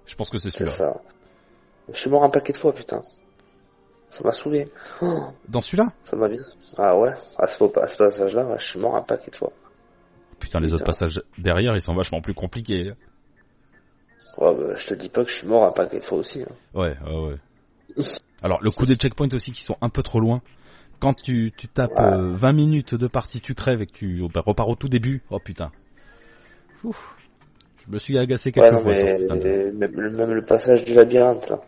je 0.05 0.15
pense 0.17 0.29
que 0.29 0.37
c'est 0.37 0.51
celui-là. 0.51 1.01
Je 1.91 1.99
suis 1.99 2.11
mort 2.11 2.25
un 2.25 2.31
paquet 2.31 2.53
de 2.53 2.59
fois, 2.59 2.75
putain. 2.75 3.01
Ça 4.13 4.23
m'a 4.25 4.33
saoulé. 4.33 4.69
Oh, 5.01 5.29
Dans 5.49 5.63
celui-là 5.63 5.87
ça 6.05 6.17
m'a. 6.17 6.29
Ah 6.77 6.99
ouais, 6.99 7.15
à 7.39 7.47
ce, 7.47 7.57
ce 7.57 7.97
passage-là, 7.97 8.57
je 8.59 8.67
suis 8.67 8.79
mort 8.79 8.95
un 8.95 9.01
paquet 9.01 9.31
de 9.31 9.37
fois. 9.37 9.51
Putain, 10.39 10.61
les 10.61 10.75
autres 10.75 10.85
passages 10.85 11.23
derrière, 11.39 11.73
ils 11.75 11.81
sont 11.81 11.95
vachement 11.95 12.21
plus 12.21 12.35
compliqués. 12.35 12.93
Ouais, 14.37 14.55
bah, 14.55 14.75
je 14.77 14.87
te 14.87 14.93
dis 14.93 15.09
pas 15.09 15.25
que 15.25 15.31
je 15.31 15.37
suis 15.37 15.47
mort 15.47 15.65
un 15.65 15.73
paquet 15.73 15.99
de 15.99 16.05
fois 16.05 16.19
aussi. 16.19 16.43
hein. 16.43 16.53
Ouais, 16.75 16.95
ouais, 17.07 17.27
ouais. 17.97 18.05
Alors, 18.43 18.61
le 18.63 18.71
coup 18.71 18.85
des 18.85 18.97
checkpoints 18.97 19.33
aussi 19.33 19.51
qui 19.51 19.63
sont 19.63 19.77
un 19.81 19.89
peu 19.89 20.03
trop 20.03 20.21
loin. 20.21 20.43
Quand 21.01 21.15
tu, 21.15 21.51
tu 21.57 21.67
tapes 21.69 21.99
Ouais. 21.99 22.05
euh, 22.05 22.33
20 22.35 22.53
minutes 22.53 22.95
de 22.95 23.07
partie, 23.07 23.41
tu 23.41 23.55
crèves 23.55 23.81
et 23.81 23.87
que 23.87 23.93
tu 23.93 24.23
bah, 24.35 24.43
repars 24.45 24.69
au 24.69 24.77
tout 24.77 24.89
début. 24.91 25.23
Oh 25.31 25.39
putain. 25.43 25.73
Ouf. 26.85 27.17
Je 27.87 27.91
me 27.91 27.99
suis 27.99 28.19
agacé 28.19 28.51
Ouais, 28.51 28.53
quelques 28.53 28.73
non, 28.75 28.81
fois 28.83 28.91
mais, 28.93 28.99
sur 28.99 29.09
ce 29.09 29.15
putain 29.15 29.37
de... 29.37 29.71
même, 29.73 29.91
le- 29.97 30.11
même 30.11 30.33
le 30.33 30.45
passage 30.45 30.85
du 30.85 30.93
labyrinthe, 30.93 31.49
là. 31.49 31.61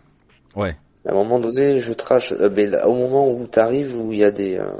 Ouais. 0.56 0.76
À 1.06 1.10
un 1.12 1.14
moment 1.14 1.38
donné, 1.38 1.80
je 1.80 1.92
trache, 1.92 2.32
euh, 2.32 2.48
là, 2.66 2.88
au 2.88 2.94
moment 2.94 3.28
où 3.30 3.46
t'arrives, 3.46 3.96
où 3.98 4.12
il 4.12 4.20
y 4.20 4.24
a 4.24 4.30
des, 4.30 4.56
euh, 4.56 4.70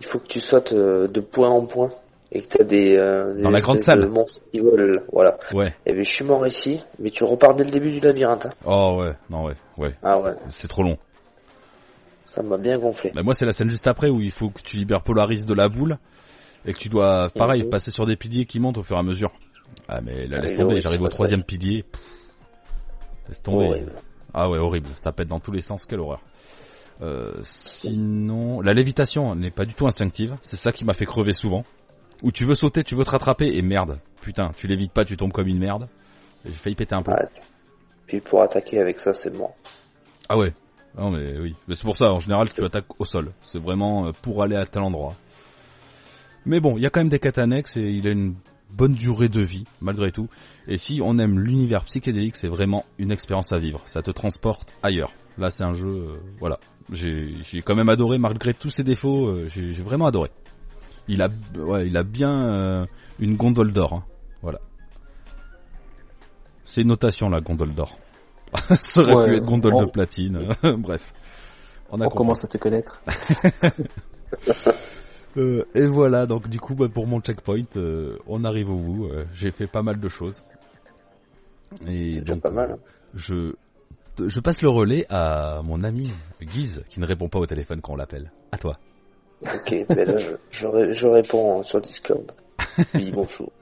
il 0.00 0.06
faut 0.06 0.18
que 0.18 0.26
tu 0.26 0.40
sautes 0.40 0.72
euh, 0.72 1.06
de 1.06 1.20
point 1.20 1.50
en 1.50 1.66
point 1.66 1.90
et 2.32 2.42
que 2.42 2.62
des, 2.62 2.96
euh, 2.96 3.34
des 3.34 3.42
Dans 3.42 3.50
la 3.50 3.60
grande 3.60 3.80
salle. 3.80 4.06
monstres 4.08 4.40
qui 4.52 4.58
volent, 4.60 4.84
là. 4.94 5.00
voilà. 5.12 5.38
Ouais. 5.52 5.74
Et 5.84 5.92
ben, 5.92 6.02
je 6.04 6.10
suis 6.10 6.24
mort 6.24 6.46
ici, 6.46 6.80
mais 6.98 7.10
tu 7.10 7.24
repars 7.24 7.54
dès 7.54 7.64
le 7.64 7.70
début 7.70 7.92
du 7.92 8.00
labyrinthe. 8.00 8.46
hein. 8.46 8.52
Oh 8.64 8.96
ouais, 9.00 9.12
non 9.30 9.44
ouais, 9.44 9.54
ouais. 9.76 9.94
Ah 10.02 10.18
ouais, 10.20 10.32
C'est 10.48 10.68
trop 10.68 10.82
long. 10.82 10.96
ça 12.24 12.42
m'a 12.42 12.56
bien 12.56 12.78
gonflé. 12.78 13.12
Bah, 13.14 13.22
moi, 13.22 13.34
c'est 13.34 13.46
la 13.46 13.52
scène 13.52 13.70
juste 13.70 13.86
après 13.86 14.08
où 14.08 14.20
il 14.20 14.30
faut 14.30 14.48
que 14.50 14.60
tu 14.62 14.76
libères 14.78 15.02
Polaris 15.02 15.44
de 15.44 15.54
la 15.54 15.68
boule 15.68 15.98
et 16.66 16.72
que 16.72 16.78
tu 16.78 16.88
dois, 16.88 17.30
pareil, 17.36 17.62
Mhm. 17.64 17.70
passer 17.70 17.90
sur 17.90 18.06
des 18.06 18.16
piliers 18.16 18.44
qui 18.46 18.60
montent 18.60 18.78
au 18.78 18.82
fur 18.82 18.96
et 18.96 19.00
à 19.00 19.02
mesure. 19.02 19.30
Ah 19.88 20.00
mais 20.02 20.26
là, 20.26 20.36
Ah, 20.38 20.42
laisse 20.42 20.52
est 20.52 20.56
tomber, 20.56 20.80
j'arrive 20.80 21.02
au 21.02 21.08
troisième 21.08 21.42
pilier. 21.42 21.84
Pff. 21.84 22.00
Laisse 23.28 23.42
tomber. 23.42 23.66
Horrible. 23.66 23.92
Ah 24.38 24.50
ouais, 24.50 24.58
horrible. 24.58 24.90
Ça 24.96 25.12
pète 25.12 25.28
dans 25.28 25.40
tous 25.40 25.50
les 25.50 25.62
sens, 25.62 25.86
quelle 25.86 26.00
horreur. 26.00 26.20
Euh, 27.00 27.40
sinon, 27.42 28.60
la 28.60 28.74
lévitation 28.74 29.34
n'est 29.34 29.50
pas 29.50 29.64
du 29.64 29.72
tout 29.72 29.86
instinctive. 29.86 30.36
C'est 30.42 30.56
ça 30.56 30.72
qui 30.72 30.84
m'a 30.84 30.92
fait 30.92 31.06
crever 31.06 31.32
souvent. 31.32 31.64
Où 32.22 32.30
tu 32.30 32.44
veux 32.44 32.52
sauter, 32.52 32.84
tu 32.84 32.94
veux 32.94 33.04
te 33.04 33.10
rattraper 33.10 33.56
et 33.56 33.62
merde. 33.62 33.98
Putain, 34.20 34.50
tu 34.54 34.66
l'évites 34.66 34.92
pas, 34.92 35.06
tu 35.06 35.16
tombes 35.16 35.32
comme 35.32 35.48
une 35.48 35.58
merde. 35.58 35.88
J'ai 36.44 36.52
failli 36.52 36.76
péter 36.76 36.94
un 36.94 37.02
peu. 37.02 37.12
Ouais. 37.12 37.28
Puis 38.06 38.20
pour 38.20 38.42
attaquer 38.42 38.78
avec 38.78 38.98
ça, 38.98 39.14
c'est 39.14 39.34
mort. 39.34 39.54
Ah 40.28 40.36
ouais. 40.36 40.52
Non 40.98 41.10
mais 41.10 41.38
oui. 41.38 41.54
Mais 41.66 41.74
c'est 41.74 41.84
pour 41.84 41.96
ça, 41.96 42.12
en 42.12 42.20
général, 42.20 42.52
tu 42.52 42.62
attaques 42.62 43.00
au 43.00 43.06
sol. 43.06 43.32
C'est 43.40 43.58
vraiment 43.58 44.06
euh, 44.06 44.12
pour 44.20 44.42
aller 44.42 44.56
à 44.56 44.66
tel 44.66 44.82
endroit. 44.82 45.14
Mais 46.44 46.60
bon, 46.60 46.76
il 46.76 46.82
y 46.82 46.86
a 46.86 46.90
quand 46.90 47.00
même 47.00 47.08
des 47.08 47.18
quêtes 47.18 47.38
annexes 47.38 47.78
et 47.78 47.90
il 47.90 48.06
a 48.06 48.10
une 48.10 48.34
bonne 48.70 48.94
durée 48.94 49.28
de 49.28 49.40
vie, 49.40 49.64
malgré 49.80 50.10
tout. 50.12 50.28
Et 50.68 50.76
si 50.78 51.00
on 51.02 51.18
aime 51.18 51.38
l'univers 51.40 51.84
psychédélique, 51.84 52.36
c'est 52.36 52.48
vraiment 52.48 52.84
une 52.98 53.10
expérience 53.12 53.52
à 53.52 53.58
vivre. 53.58 53.80
Ça 53.86 54.02
te 54.02 54.10
transporte 54.10 54.68
ailleurs. 54.82 55.12
Là, 55.38 55.50
c'est 55.50 55.64
un 55.64 55.74
jeu, 55.74 55.88
euh, 55.88 56.16
voilà. 56.40 56.58
J'ai 56.92 57.36
j'ai 57.42 57.62
quand 57.62 57.74
même 57.74 57.88
adoré, 57.90 58.16
malgré 58.18 58.54
tous 58.54 58.70
ses 58.70 58.84
défauts, 58.84 59.26
euh, 59.28 59.48
j'ai 59.48 59.72
vraiment 59.82 60.06
adoré. 60.06 60.30
Il 61.08 61.22
a, 61.22 61.28
ouais, 61.58 61.86
il 61.86 61.96
a 61.96 62.02
bien 62.02 62.52
euh, 62.52 62.86
une 63.20 63.36
gondole 63.36 63.72
d'or. 63.72 63.92
hein. 63.94 64.04
Voilà. 64.42 64.60
C'est 66.64 66.84
notation, 66.84 67.28
la 67.28 67.40
gondole 67.40 67.74
d'or. 67.74 67.96
Ça 68.80 69.00
aurait 69.02 69.14
Ouais, 69.14 69.30
pu 69.30 69.36
être 69.36 69.44
gondole 69.46 69.74
on- 69.74 69.82
de 69.84 69.90
platine. 69.90 70.48
Bref. 70.78 71.12
On 71.90 72.00
a 72.00 72.06
On 72.06 72.08
compris. 72.08 72.16
commence 72.18 72.44
à 72.44 72.48
te 72.48 72.58
connaître. 72.58 73.00
Euh, 75.36 75.64
et 75.74 75.86
voilà, 75.86 76.26
donc 76.26 76.48
du 76.48 76.58
coup, 76.58 76.74
bah, 76.74 76.86
pour 76.92 77.06
mon 77.06 77.20
checkpoint, 77.20 77.64
euh, 77.76 78.16
on 78.26 78.44
arrive 78.44 78.70
au 78.70 78.76
bout. 78.76 79.06
Euh, 79.06 79.24
J'ai 79.34 79.50
fait 79.50 79.66
pas 79.66 79.82
mal 79.82 80.00
de 80.00 80.08
choses. 80.08 80.42
Et 81.86 82.12
C'est 82.14 82.20
déjà 82.20 82.34
donc, 82.34 82.42
pas 82.42 82.50
mal. 82.50 82.70
hein. 82.72 82.78
je, 83.14 83.52
je 84.24 84.40
passe 84.40 84.62
le 84.62 84.68
relais 84.70 85.04
à 85.10 85.60
mon 85.62 85.82
ami 85.84 86.10
Guise, 86.40 86.82
qui 86.88 87.00
ne 87.00 87.06
répond 87.06 87.28
pas 87.28 87.38
au 87.38 87.46
téléphone 87.46 87.80
quand 87.80 87.92
on 87.92 87.96
l'appelle. 87.96 88.30
À 88.52 88.58
toi. 88.58 88.78
Ok, 89.42 89.74
ben 89.88 90.08
là, 90.08 90.16
je, 90.16 90.32
je, 90.50 90.92
je 90.92 91.06
réponds 91.06 91.62
sur 91.62 91.80
Discord. 91.80 92.32
Oui, 92.94 93.10
bonjour. 93.14 93.52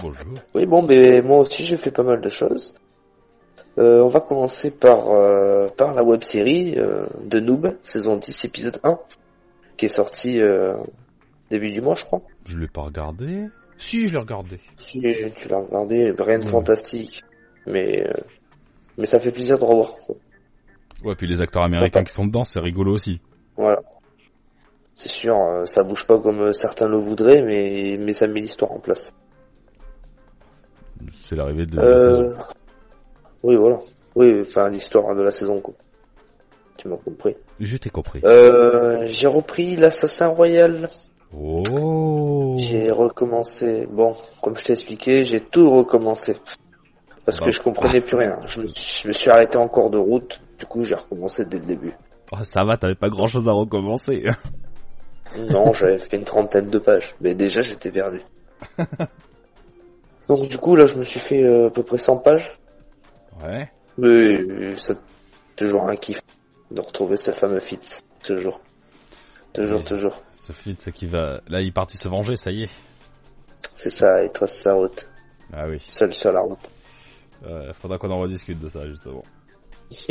Bonjour. 0.00 0.34
Oui, 0.54 0.66
bon, 0.66 0.82
ben 0.84 1.24
moi 1.24 1.38
aussi 1.40 1.64
j'ai 1.64 1.76
fait 1.76 1.90
pas 1.90 2.02
mal 2.04 2.20
de 2.20 2.28
choses. 2.28 2.74
On 3.76 4.06
va 4.06 4.20
commencer 4.20 4.70
par 4.70 5.06
par 5.76 5.94
la 5.94 6.04
web 6.04 6.22
série 6.22 6.76
de 6.76 7.40
Noob, 7.40 7.76
saison 7.82 8.16
10, 8.16 8.44
épisode 8.44 8.78
1, 8.84 8.98
qui 9.76 9.86
est 9.86 9.96
sorti 9.96 10.40
euh, 10.40 10.74
début 11.50 11.70
du 11.70 11.80
mois, 11.80 11.94
je 11.94 12.04
crois. 12.04 12.22
Je 12.46 12.58
l'ai 12.58 12.68
pas 12.68 12.82
regardé. 12.82 13.48
Si, 13.76 14.06
je 14.08 14.12
l'ai 14.12 14.18
regardé. 14.20 14.60
Si 14.76 15.00
tu 15.34 15.48
l'as 15.48 15.58
regardé, 15.58 16.12
rien 16.18 16.38
de 16.38 16.44
Ouais. 16.44 16.50
fantastique, 16.50 17.22
mais 17.66 18.06
euh, 18.06 18.12
mais 18.96 19.06
ça 19.06 19.18
fait 19.18 19.32
plaisir 19.32 19.58
de 19.58 19.64
revoir. 19.64 19.92
Ouais, 21.04 21.14
puis 21.16 21.26
les 21.26 21.40
acteurs 21.40 21.64
américains 21.64 22.04
qui 22.04 22.12
sont 22.12 22.26
dedans, 22.26 22.44
c'est 22.44 22.60
rigolo 22.60 22.92
aussi. 22.92 23.20
Voilà. 23.56 23.80
C'est 24.94 25.08
sûr, 25.08 25.34
euh, 25.36 25.64
ça 25.64 25.82
bouge 25.82 26.06
pas 26.06 26.20
comme 26.20 26.40
euh, 26.40 26.52
certains 26.52 26.86
le 26.88 26.98
voudraient, 26.98 27.42
mais 27.42 27.96
mais 27.98 28.12
ça 28.12 28.26
met 28.28 28.40
l'histoire 28.40 28.70
en 28.72 28.78
place. 28.78 29.12
C'est 31.10 31.34
l'arrivée 31.36 31.66
de 31.66 31.76
la 31.76 31.98
saison. 31.98 32.34
Oui, 33.42 33.56
voilà. 33.56 33.78
Oui, 34.14 34.32
enfin 34.40 34.70
l'histoire 34.70 35.14
de 35.16 35.22
la 35.22 35.30
saison, 35.30 35.60
quoi. 35.60 35.74
Tu 36.78 36.88
m'as 36.88 36.96
compris. 36.96 37.34
Je 37.60 37.76
t'ai 37.76 37.90
compris. 37.90 38.20
Euh, 38.24 39.04
j'ai 39.06 39.26
repris 39.28 39.76
l'Assassin 39.76 40.28
Royal. 40.28 40.88
Oh. 41.40 42.56
J'ai 42.58 42.90
recommencé. 42.90 43.86
Bon, 43.90 44.14
comme 44.42 44.56
je 44.56 44.64
t'ai 44.64 44.72
expliqué, 44.72 45.24
j'ai 45.24 45.40
tout 45.40 45.68
recommencé. 45.70 46.36
Parce 47.24 47.38
Bah. 47.40 47.46
que 47.46 47.50
je 47.50 47.60
comprenais 47.62 48.00
plus 48.00 48.16
rien. 48.16 48.38
Je 48.46 48.60
me, 48.60 48.66
suis- 48.66 49.02
je 49.02 49.08
me 49.08 49.12
suis 49.12 49.30
arrêté 49.30 49.56
en 49.58 49.66
cours 49.68 49.90
de 49.90 49.98
route. 49.98 50.40
Du 50.58 50.66
coup, 50.66 50.84
j'ai 50.84 50.94
recommencé 50.94 51.44
dès 51.44 51.58
le 51.58 51.64
début. 51.66 51.92
Oh, 52.32 52.36
ça 52.42 52.64
va, 52.64 52.76
t'avais 52.76 52.94
pas 52.94 53.08
grand 53.08 53.26
chose 53.26 53.48
à 53.48 53.52
recommencer. 53.52 54.24
Non, 55.50 55.72
j'avais 55.72 55.98
fait 55.98 56.16
une 56.16 56.22
trentaine 56.22 56.66
de 56.68 56.78
pages. 56.78 57.16
Mais 57.20 57.34
déjà, 57.34 57.60
j'étais 57.60 57.90
perdu. 57.90 58.20
Donc, 60.28 60.46
du 60.48 60.58
coup, 60.58 60.76
là, 60.76 60.86
je 60.86 60.94
me 60.96 61.02
suis 61.02 61.18
fait 61.18 61.42
euh, 61.42 61.66
à 61.66 61.70
peu 61.70 61.82
près 61.82 61.98
100 61.98 62.18
pages. 62.18 62.56
Ouais. 63.42 63.68
Mais 63.98 64.76
c'est 64.76 64.96
toujours 65.56 65.88
un 65.88 65.96
kiff 65.96 66.20
de 66.70 66.80
retrouver 66.80 67.16
ce 67.16 67.32
fameux 67.32 67.58
Fitz. 67.58 68.00
Toujours. 68.22 68.60
Toujours, 69.52 69.80
Oui. 69.80 69.86
toujours. 69.86 70.22
Ce 70.44 70.52
Fitz 70.52 70.90
qui 70.92 71.06
va, 71.06 71.40
là, 71.48 71.62
il 71.62 71.68
est 71.68 71.72
parti 71.72 71.96
se 71.96 72.06
venger, 72.06 72.36
ça 72.36 72.50
y 72.50 72.64
est. 72.64 72.70
C'est 73.76 73.88
ça, 73.88 74.22
il 74.22 74.30
trace 74.30 74.58
sa 74.58 74.74
route. 74.74 75.08
Ah 75.50 75.66
oui. 75.66 75.82
Seul 75.88 76.12
sur 76.12 76.32
la 76.32 76.42
route. 76.42 76.70
Euh, 77.46 77.72
faudra 77.72 77.96
qu'on 77.96 78.10
en 78.10 78.20
rediscute 78.20 78.58
de 78.58 78.68
ça, 78.68 78.86
justement. 78.86 79.24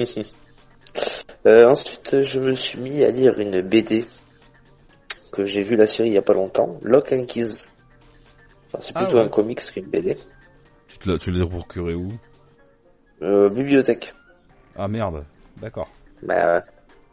Euh, 1.46 1.68
ensuite, 1.68 2.22
je 2.22 2.40
me 2.40 2.54
suis 2.56 2.80
mis 2.80 3.04
à 3.04 3.10
lire 3.10 3.38
une 3.38 3.60
BD 3.62 4.06
que 5.32 5.44
j'ai 5.44 5.62
vu 5.62 5.76
la 5.76 5.88
série 5.88 6.10
il 6.10 6.14
y 6.14 6.18
a 6.18 6.22
pas 6.22 6.34
longtemps, 6.34 6.78
Lock 6.84 7.12
and 7.12 7.26
Keys. 7.26 7.66
Enfin, 8.68 8.78
c'est 8.80 8.94
Ah 8.96 9.02
plutôt 9.04 9.18
ouais. 9.18 9.24
un 9.26 9.28
comics 9.28 9.60
qu'une 9.60 9.88
BD. 9.88 10.18
Tu 10.88 10.98
te 11.00 11.10
l'as, 11.10 11.18
tu 11.18 11.32
l'as 11.32 11.46
procuré 11.46 11.96
où? 11.96 12.14
Euh, 13.24 13.50
bibliothèque. 13.50 14.14
Ah 14.78 14.88
merde. 14.88 15.26
D'accord. 15.58 15.90
Bah, 16.22 16.62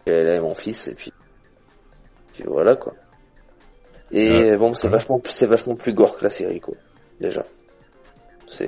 elle 0.06 0.28
est 0.28 0.40
mon 0.40 0.54
fils 0.54 0.86
et 0.86 0.94
puis, 0.94 1.12
puis 2.34 2.44
voilà 2.46 2.76
quoi. 2.76 2.94
Et 4.12 4.30
Ouais. 4.32 4.56
bon, 4.56 4.74
c'est 4.74 4.86
Ouais. 4.86 4.92
vachement, 4.92 5.18
plus- 5.20 5.32
c'est 5.32 5.46
vachement 5.46 5.76
plus 5.76 5.92
gore 5.92 6.16
que 6.18 6.24
la 6.24 6.30
série 6.30 6.60
quoi. 6.60 6.74
Déjà. 7.20 7.44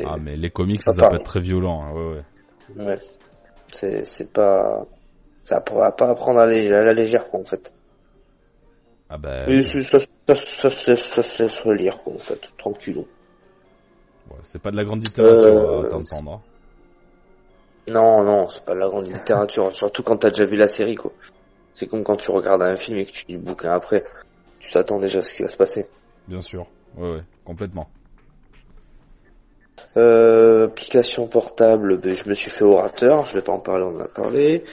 Ah, 0.04 0.16
mais 0.20 0.36
les 0.36 0.50
comics, 0.50 0.80
Ça 0.82 0.92
ça, 0.92 1.08
peut 1.08 1.16
être 1.16 1.24
très 1.24 1.40
violent, 1.40 1.82
hein, 1.82 1.92
ouais, 1.92 2.22
ouais. 2.76 2.84
ouais. 2.86 2.98
C'est, 3.72 4.04
c'est 4.04 4.32
pas, 4.32 4.86
ça 5.44 5.60
pourra 5.60 5.90
pas 5.90 6.10
apprendre 6.10 6.38
à, 6.40 6.46
la- 6.46 6.78
à 6.78 6.84
la 6.84 6.92
légère 6.92 7.28
quoi 7.28 7.40
en 7.40 7.44
fait. 7.44 7.72
Ah 9.10 9.18
bah, 9.18 9.48
Et 9.48 9.62
ça, 9.62 9.82
ça, 9.82 9.98
ça, 10.34 10.68
ça, 10.70 10.94
ça 10.94 11.22
se 11.22 11.42
laisse 11.42 11.60
relire 11.62 11.98
quoi 12.02 12.14
en 12.14 12.18
fait, 12.18 12.40
tranquillou. 12.58 13.00
ouais, 14.30 14.36
c'est 14.44 14.62
pas 14.62 14.70
de 14.70 14.76
la 14.76 14.84
grande 14.84 15.04
littérature 15.04 15.48
Euh, 15.48 15.86
à 15.86 15.88
t'entendre. 15.88 16.32
hein. 16.34 16.40
Non, 17.88 18.22
non, 18.22 18.46
c'est 18.46 18.64
pas 18.64 18.74
de 18.74 18.78
la 18.78 18.88
grande 18.88 19.08
littérature, 19.08 19.74
surtout 19.74 20.04
quand 20.04 20.16
t'as 20.18 20.28
déjà 20.30 20.44
vu 20.44 20.56
la 20.56 20.68
série, 20.68 20.94
quoi. 20.94 21.10
C'est 21.74 21.88
comme 21.88 22.04
quand 22.04 22.16
tu 22.16 22.30
regardes 22.30 22.62
un 22.62 22.76
film 22.76 22.98
et 22.98 23.06
que 23.06 23.10
tu 23.10 23.24
lis 23.26 23.34
le 23.34 23.40
bouquin 23.40 23.72
après. 23.72 24.04
Tu 24.62 24.70
t'attends 24.70 25.00
déjà 25.00 25.18
à 25.18 25.22
ce 25.22 25.34
qui 25.34 25.42
va 25.42 25.48
se 25.48 25.56
passer. 25.56 25.86
Bien 26.28 26.40
sûr. 26.40 26.66
Ouais, 26.96 27.10
ouais, 27.14 27.22
complètement. 27.44 27.88
Euh, 29.96 30.66
application 30.66 31.26
portable, 31.26 31.98
ben, 31.98 32.14
je 32.14 32.28
me 32.28 32.34
suis 32.34 32.50
fait 32.50 32.64
orateur, 32.64 33.24
je 33.24 33.34
vais 33.34 33.42
pas 33.42 33.52
en 33.52 33.58
parler, 33.58 33.84
on 33.84 33.96
en 33.96 34.00
a 34.00 34.08
parlé. 34.08 34.64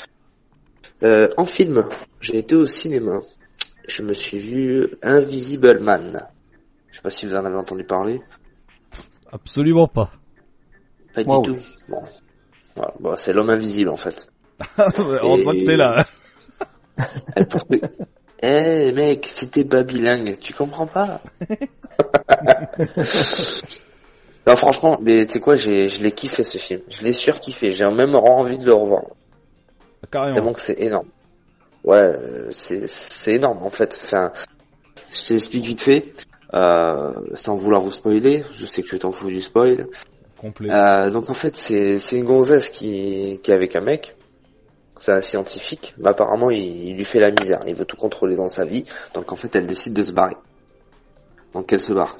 Euh, 1.04 1.28
en 1.38 1.46
film, 1.46 1.90
j'ai 2.22 2.38
été 2.38 2.56
au 2.56 2.66
cinéma. 2.66 3.20
Je 3.88 4.04
me 4.04 4.14
suis 4.14 4.38
vu 4.38 4.96
Invisible 5.02 5.80
Man. 5.80 6.28
Je 6.92 6.98
sais 6.98 7.02
pas 7.02 7.10
si 7.10 7.26
vous 7.26 7.34
en 7.34 7.44
avez 7.44 7.56
entendu 7.56 7.84
parler. 7.84 8.22
Absolument 9.32 9.88
pas. 9.88 10.12
Pas 11.16 11.24
du 11.24 11.30
tout. 11.30 11.58
Bon. 11.90 12.04
Voilà. 12.76 12.94
Bon, 13.00 13.16
c'est 13.16 13.34
l'homme 13.34 13.50
invisible 13.50 13.90
en 13.90 13.98
fait. 13.98 14.32
Heureusement 14.78 15.52
que 15.54 15.66
t'es 15.66 15.78
là. 15.78 16.06
Pour 17.50 17.66
Eh, 18.42 18.92
mec, 18.94 19.26
c'était 19.28 19.66
pas 19.66 19.84
bilingue, 19.84 20.38
tu 20.40 20.54
comprends 20.54 20.88
pas 20.88 21.22
Non 24.48 24.56
franchement, 24.56 24.98
mais 25.02 25.26
tu 25.26 25.34
sais 25.34 25.40
quoi, 25.40 25.56
j'ai, 25.56 25.88
je 25.88 26.02
l'ai 26.02 26.14
kiffé 26.14 26.44
ce 26.44 26.58
film. 26.58 26.82
Je 26.90 27.04
l'ai 27.04 27.14
surkiffé, 27.14 27.72
j'ai 27.72 27.84
même 27.86 28.16
envie 28.16 28.58
de 28.58 28.66
le 28.66 28.74
revoir. 28.74 29.04
Carrément. 30.10 30.34
Tellement 30.34 30.54
que 30.54 30.62
c'est 30.62 30.80
énorme. 30.80 31.10
Ouais, 31.84 32.18
c'est, 32.52 32.88
c'est 32.88 33.34
énorme 33.34 33.60
en 33.62 33.70
fait. 33.70 34.00
Enfin, 34.02 34.32
je 35.12 35.28
t'explique 35.28 35.66
vite 35.66 35.82
fait, 35.82 36.14
euh, 36.54 37.12
sans 37.36 37.56
vouloir 37.56 37.82
vous 37.82 37.92
spoiler, 37.92 38.44
je 38.56 38.66
sais 38.66 38.82
que 38.82 38.88
tu 38.88 39.00
t'en 39.00 39.12
fous 39.12 39.28
du 39.28 39.42
spoil. 39.42 39.88
Complet. 40.40 40.70
Euh, 40.72 41.10
donc 41.12 41.30
en 41.30 41.34
fait, 41.34 41.56
c'est 41.56 42.00
c'est 42.00 42.18
une 42.18 42.26
gonzesse 42.26 42.70
qui, 42.70 43.40
qui 43.44 43.52
est 43.52 43.54
avec 43.54 43.76
un 43.76 43.82
mec. 43.82 44.16
C'est 45.00 45.14
un 45.14 45.22
scientifique, 45.22 45.96
mais 45.98 46.10
apparemment 46.10 46.52
il, 46.52 46.90
il 46.90 46.96
lui 46.96 47.06
fait 47.06 47.20
la 47.20 47.32
misère. 47.32 47.62
Il 47.66 47.76
veut 47.76 47.86
tout 47.86 47.98
contrôler 47.98 48.36
dans 48.36 48.48
sa 48.48 48.66
vie. 48.66 48.84
Donc 49.14 49.32
en 49.32 49.36
fait, 49.36 49.56
elle 49.56 49.66
décide 49.66 49.94
de 49.94 50.02
se 50.02 50.12
barrer. 50.12 50.38
Donc 51.54 51.72
elle 51.74 51.80
se 51.80 51.94
barre. 51.94 52.18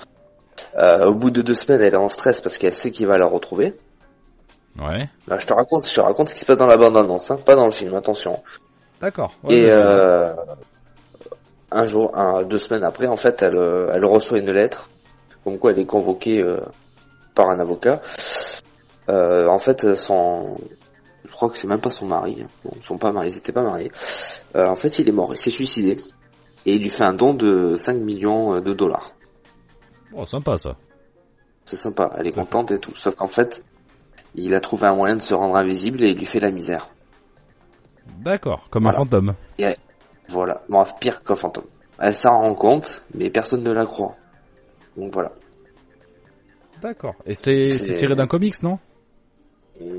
Euh, 0.78 1.08
au 1.08 1.14
bout 1.14 1.32
de 1.32 1.42
deux 1.42 1.54
semaines, 1.54 1.82
elle 1.82 1.94
est 1.94 1.98
en 1.98 2.10
stress 2.10 2.42
parce 2.42 2.58
qu'elle 2.58 2.74
sait 2.74 2.92
qu'il 2.92 3.08
va 3.08 3.18
la 3.18 3.28
retrouver. 3.28 3.76
Ouais. 4.80 5.10
Là, 5.28 5.40
je 5.40 5.46
te 5.46 5.54
raconte, 5.54 5.88
je 5.88 5.94
te 5.94 6.02
raconte 6.02 6.30
ce 6.30 6.34
qui 6.34 6.40
se 6.40 6.46
passe 6.46 6.58
dans 6.58 6.68
la 6.68 6.78
bande-annonce, 6.78 7.32
hein, 7.32 7.38
pas 7.46 7.56
dans 7.56 7.66
le 7.66 7.72
film. 7.72 7.94
Attention. 7.96 8.42
D'accord. 9.02 9.34
Ouais, 9.44 9.56
Et 9.56 9.66
ouais, 9.66 9.72
euh, 9.72 10.34
un 11.72 11.86
jour, 11.86 12.18
un, 12.18 12.44
deux 12.44 12.58
semaines 12.58 12.84
après, 12.84 13.08
en 13.08 13.16
fait, 13.16 13.42
elle, 13.44 13.56
euh, 13.56 13.92
elle 13.94 14.06
reçoit 14.06 14.40
une 14.40 14.52
lettre, 14.52 14.90
comme 15.44 15.58
quoi 15.58 15.72
elle 15.72 15.80
est 15.80 15.86
convoquée 15.86 16.42
euh, 16.42 16.60
par 17.36 17.50
un 17.50 17.60
avocat. 17.60 18.02
Euh, 19.10 19.48
en 19.48 19.58
fait, 19.58 19.96
son, 19.96 20.58
je 21.26 21.32
crois 21.32 21.50
que 21.50 21.58
c'est 21.58 21.68
même 21.68 21.82
pas 21.82 21.90
son 21.90 22.08
mari. 22.08 22.46
Bon, 22.64 22.72
ils 22.76 22.84
sont 22.84 22.98
pas 22.98 23.12
mariés, 23.12 23.32
ils 23.32 23.38
étaient 23.38 23.52
pas 23.52 23.64
mariés. 23.64 23.92
Euh, 24.56 24.68
en 24.68 24.76
fait, 24.76 25.00
il 25.00 25.08
est 25.10 25.12
mort, 25.14 25.34
il 25.34 25.38
s'est 25.38 25.50
suicidé, 25.50 25.98
et 26.66 26.76
il 26.76 26.82
lui 26.82 26.90
fait 26.90 27.04
un 27.04 27.14
don 27.14 27.34
de 27.34 27.76
5 27.76 27.96
millions 27.98 28.60
de 28.62 28.74
dollars. 28.74 29.12
Oh, 30.14 30.26
sympa 30.26 30.56
ça. 30.56 30.76
C'est 31.66 31.76
sympa, 31.78 32.10
elle 32.18 32.28
est 32.28 32.32
Ça 32.32 32.42
contente 32.42 32.72
et 32.72 32.80
tout. 32.80 32.96
Sauf 32.96 33.16
qu'en 33.16 33.28
fait, 33.28 33.64
il 34.36 34.54
a 34.56 34.60
trouvé 34.60 34.88
un 34.88 34.96
moyen 34.96 35.16
de 35.16 35.22
se 35.22 35.36
rendre 35.36 35.56
invisible 35.56 36.04
et 36.04 36.10
il 36.10 36.18
lui 36.18 36.26
fait 36.26 36.40
la 36.40 36.52
misère. 36.52 36.90
D'accord. 38.18 38.68
Comme 38.70 38.84
Voilà. 38.84 38.98
un 38.98 39.02
fantôme. 39.04 39.36
Voilà, 40.30 40.62
bon, 40.70 40.84
pire 41.00 41.24
qu'un 41.24 41.36
fantôme. 41.36 41.66
Elle 42.00 42.14
s'en 42.14 42.32
rend 42.32 42.56
compte, 42.56 43.04
mais 43.14 43.30
personne 43.30 43.64
ne 43.64 43.72
la 43.72 43.86
croit. 43.86 44.16
Donc 44.96 45.14
voilà. 45.14 45.32
D'accord. 46.82 47.16
Et 47.26 47.34
c'est 47.34 47.94
tiré 47.96 48.16
d'un 48.16 48.28
comics, 48.28 48.62
non? 48.64 48.80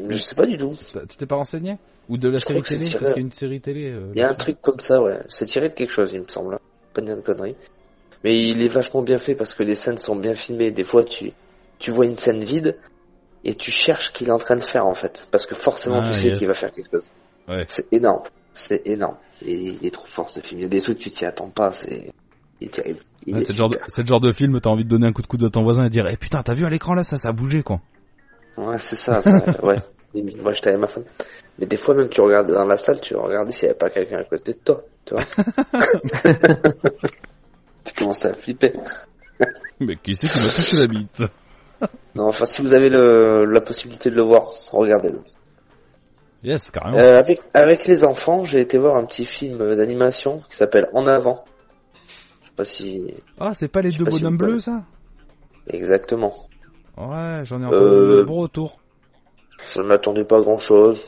Je 0.09 0.17
sais 0.17 0.35
pas 0.35 0.47
du 0.47 0.57
tout. 0.57 0.73
Tu 1.09 1.17
t'es 1.17 1.27
pas 1.27 1.37
renseigné 1.37 1.77
Ou 2.09 2.17
de 2.19 2.29
la 2.29 2.39
Je 2.39 2.45
série 2.45 2.63
télé 2.63 2.87
tiré- 2.87 2.99
Parce 2.99 3.13
qu'il 3.13 3.21
y 3.23 3.25
a 3.25 3.27
une 3.27 3.31
série 3.31 3.61
télé. 3.61 3.91
euh, 3.91 4.11
Il 4.15 4.21
y 4.21 4.23
a 4.23 4.31
un 4.31 4.35
truc 4.35 4.61
comme 4.61 4.81
ça, 4.81 5.01
ouais. 5.01 5.19
C'est 5.29 5.47
tiré 5.47 5.69
de 5.69 5.75
quelque 5.75 5.91
chose, 5.93 6.11
il 6.13 6.21
me 6.21 6.29
semble. 6.29 6.59
Pas 6.93 7.01
de 7.01 7.15
conneries. 7.21 7.57
Mais 8.25 8.37
il 8.39 8.61
est 8.63 8.69
vachement 8.69 9.03
bien 9.03 9.19
fait 9.19 9.35
parce 9.35 9.55
que 9.55 9.63
les 9.63 9.75
scènes 9.75 9.97
sont 9.99 10.17
bien 10.17 10.35
filmées. 10.35 10.71
Des 10.71 10.83
fois, 10.83 11.05
tu, 11.05 11.33
tu 11.79 11.91
vois 11.91 12.05
une 12.07 12.17
scène 12.17 12.43
vide 12.45 12.77
et 13.45 13.55
tu 13.55 13.71
cherches 13.71 14.09
ce 14.09 14.13
qu'il 14.13 14.29
est 14.29 14.33
en 14.33 14.39
train 14.39 14.57
de 14.57 14.61
faire, 14.61 14.87
en 14.87 14.95
fait. 14.95 15.27
Parce 15.31 15.47
que 15.47 15.55
forcément, 15.55 16.01
Ah, 16.03 16.09
tu 16.11 16.15
sais 16.19 16.29
yes. 16.29 16.39
qu'il 16.39 16.49
va 16.49 16.55
faire 16.55 16.73
quelque 16.73 16.91
chose. 16.93 17.09
Ouais. 17.49 17.65
C'est 17.69 17.91
énorme. 17.93 18.23
C'est 18.53 18.83
énorme. 18.87 19.17
Et 19.47 19.55
il 19.55 19.87
est 19.87 19.91
trop 19.95 20.07
fort, 20.07 20.29
ce 20.29 20.41
film. 20.41 20.61
Il 20.61 20.65
y 20.65 20.67
a 20.67 20.69
des 20.69 20.81
trucs 20.83 20.99
que 20.99 21.03
tu 21.05 21.11
t'y 21.11 21.25
attends 21.25 21.49
pas, 21.49 21.73
c'est, 21.73 22.13
il 22.61 22.67
est 22.67 22.71
terrible. 22.71 23.01
Ouais, 23.27 23.41
c'est 23.41 23.53
le 23.53 23.57
genre 23.59 23.71
de, 23.71 23.79
le 23.97 24.07
genre 24.07 24.21
de 24.21 24.33
film, 24.33 24.61
t'as 24.61 24.69
envie 24.71 24.85
de 24.85 24.89
donner 24.91 25.07
un 25.07 25.13
coup 25.13 25.23
de 25.23 25.27
coude 25.27 25.45
à 25.45 25.49
ton 25.51 25.63
voisin 25.63 25.87
et 25.87 25.91
dire, 25.91 26.07
eh 26.11 26.17
putain, 26.17 26.43
t'as 26.43 26.53
vu 26.55 26.67
à 26.67 26.69
l'écran 26.69 26.93
là, 26.95 27.03
ça, 27.03 27.17
ça 27.17 27.29
a 27.29 27.33
bougé 27.33 27.63
quoi. 27.63 27.81
Ouais, 28.57 28.79
c'est 28.79 28.97
ça. 28.97 29.23
ouais. 29.63 29.77
Limite, 30.15 30.43
Moi, 30.43 30.53
j'étais 30.53 30.71
avec 30.71 30.81
ma 30.81 30.87
femme. 30.87 31.05
Mais 31.59 31.67
des 31.67 31.77
fois, 31.77 31.95
même, 31.95 32.09
tu 32.09 32.21
regardes 32.21 32.51
dans 32.51 32.65
la 32.65 32.77
salle, 32.77 33.01
tu 33.01 33.15
regardes 33.15 33.51
s'il 33.51 33.67
n'y 33.67 33.71
avait 33.71 33.79
pas 33.79 33.91
quelqu'un 33.91 34.19
à 34.19 34.25
côté 34.25 34.53
de 34.53 34.59
toi, 34.59 34.83
tu 35.05 35.15
vois. 35.15 35.25
tu 37.85 37.95
commences 37.95 38.25
à 38.25 38.33
flipper. 38.33 38.73
Mais 39.79 39.97
qui 39.97 40.15
c'est 40.15 40.27
qui 40.27 40.39
m'a 40.39 40.49
touché 40.49 40.77
la 40.77 40.87
bite? 40.87 41.23
Non, 42.15 42.27
enfin, 42.29 42.45
si 42.45 42.61
vous 42.63 42.75
avez 42.75 42.89
le, 42.89 43.45
la 43.45 43.61
possibilité 43.61 44.11
de 44.11 44.17
le 44.17 44.25
voir, 44.25 44.43
regardez-le. 44.73 45.21
Yes, 46.43 46.71
carrément. 46.71 46.99
Euh, 46.99 47.19
avec, 47.19 47.41
avec 47.55 47.87
les 47.87 48.05
enfants, 48.05 48.45
j'ai 48.45 48.61
été 48.61 48.79
voir 48.79 48.97
un 48.97 49.05
petit 49.05 49.25
film 49.25 49.59
d'animation 49.77 50.39
qui 50.39 50.57
s'appelle 50.57 50.89
En 50.93 51.07
avant. 51.07 51.45
Je 52.43 52.49
sais 52.49 52.55
pas 52.57 52.65
si... 52.65 53.15
Ah, 53.39 53.53
c'est 53.55 53.69
pas 53.69 53.81
les 53.81 53.91
deux 53.91 54.05
bonhommes 54.05 54.39
bleus 54.39 54.59
ça? 54.61 54.85
Exactement. 55.69 56.33
Ouais, 57.09 57.43
j'en 57.45 57.63
ai 57.63 57.67
entendu 57.67 57.83
Euh, 57.83 58.17
de 58.19 58.23
bons 58.23 58.41
retours. 58.41 58.79
Je 59.75 59.81
ne 59.81 59.87
m'attendais 59.87 60.25
pas 60.25 60.39
à 60.39 60.41
grand 60.41 60.59
chose. 60.59 61.03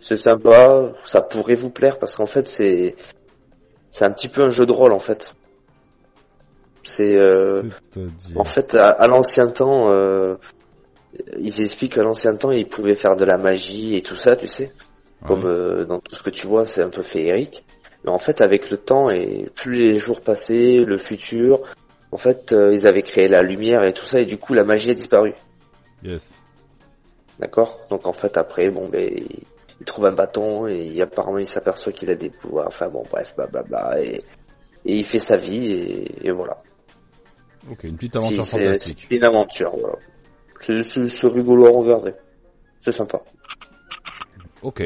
C'est 0.00 0.16
sympa, 0.16 0.92
ça 1.04 1.20
pourrait 1.20 1.54
vous 1.54 1.70
plaire 1.70 1.98
parce 1.98 2.14
qu'en 2.16 2.26
fait 2.26 2.46
c'est 2.46 2.94
c'est 3.90 4.04
un 4.04 4.10
petit 4.12 4.28
peu 4.28 4.42
un 4.42 4.48
jeu 4.48 4.64
de 4.64 4.72
rôle 4.72 4.92
en 4.92 4.98
fait. 5.00 5.34
C'est 6.84 7.18
euh, 7.20 7.62
en 8.36 8.44
fait 8.44 8.74
à, 8.74 8.88
à 8.90 9.06
l'ancien 9.06 9.48
temps, 9.48 9.90
euh, 9.92 10.36
ils 11.38 11.60
expliquent 11.62 11.94
qu'à 11.94 12.02
l'ancien 12.02 12.34
temps 12.36 12.50
ils 12.50 12.66
pouvaient 12.68 12.94
faire 12.94 13.16
de 13.16 13.24
la 13.24 13.36
magie 13.38 13.96
et 13.96 14.02
tout 14.02 14.16
ça, 14.16 14.36
tu 14.36 14.46
sais, 14.46 14.72
comme 15.26 15.44
euh, 15.44 15.84
dans 15.84 15.98
tout 15.98 16.14
ce 16.14 16.22
que 16.22 16.30
tu 16.30 16.46
vois, 16.46 16.64
c'est 16.64 16.82
un 16.82 16.90
peu 16.90 17.02
féerique. 17.02 17.64
Mais 18.04 18.10
en 18.10 18.18
fait 18.18 18.40
avec 18.40 18.70
le 18.70 18.76
temps 18.78 19.10
et 19.10 19.50
plus 19.54 19.74
les 19.74 19.98
jours 19.98 20.20
passaient, 20.20 20.76
le 20.86 20.96
futur, 20.96 21.60
en 22.12 22.16
fait 22.16 22.52
euh, 22.52 22.72
ils 22.72 22.86
avaient 22.86 23.02
créé 23.02 23.26
la 23.28 23.42
lumière 23.42 23.84
et 23.84 23.92
tout 23.92 24.04
ça 24.04 24.20
et 24.20 24.26
du 24.26 24.38
coup 24.38 24.54
la 24.54 24.64
magie 24.64 24.90
a 24.90 24.94
disparu. 24.94 25.34
Yes. 26.02 26.40
D'accord? 27.38 27.78
Donc 27.90 28.06
en 28.06 28.12
fait 28.12 28.36
après, 28.36 28.70
bon 28.70 28.88
ben 28.88 29.10
il, 29.80 29.84
trouve 29.86 30.06
un 30.06 30.14
bâton 30.14 30.66
et 30.66 31.00
apparemment 31.00 31.38
il 31.38 31.46
s'aperçoit 31.46 31.92
qu'il 31.92 32.10
a 32.10 32.14
des 32.14 32.30
pouvoirs. 32.30 32.66
Enfin 32.68 32.88
bon 32.88 33.04
bref, 33.10 33.34
blablabla 33.36 34.02
et, 34.02 34.20
et 34.84 34.96
il 34.98 35.04
fait 35.04 35.18
sa 35.20 35.36
vie 35.36 35.66
et, 35.70 36.28
et 36.28 36.32
voilà. 36.32 36.58
Ok, 37.70 37.84
une 37.84 37.96
petite 37.96 38.16
aventure 38.16 38.44
Si, 38.44 38.50
fantastique. 38.50 39.06
c'est 39.08 39.16
une 39.16 39.24
aventure, 39.24 39.76
voilà. 39.76 39.96
C'est 40.60 41.28
rigolo 41.28 41.66
à 41.66 41.70
regarder. 41.70 42.12
C'est 42.80 42.92
sympa. 42.92 43.20
Ok, 44.62 44.82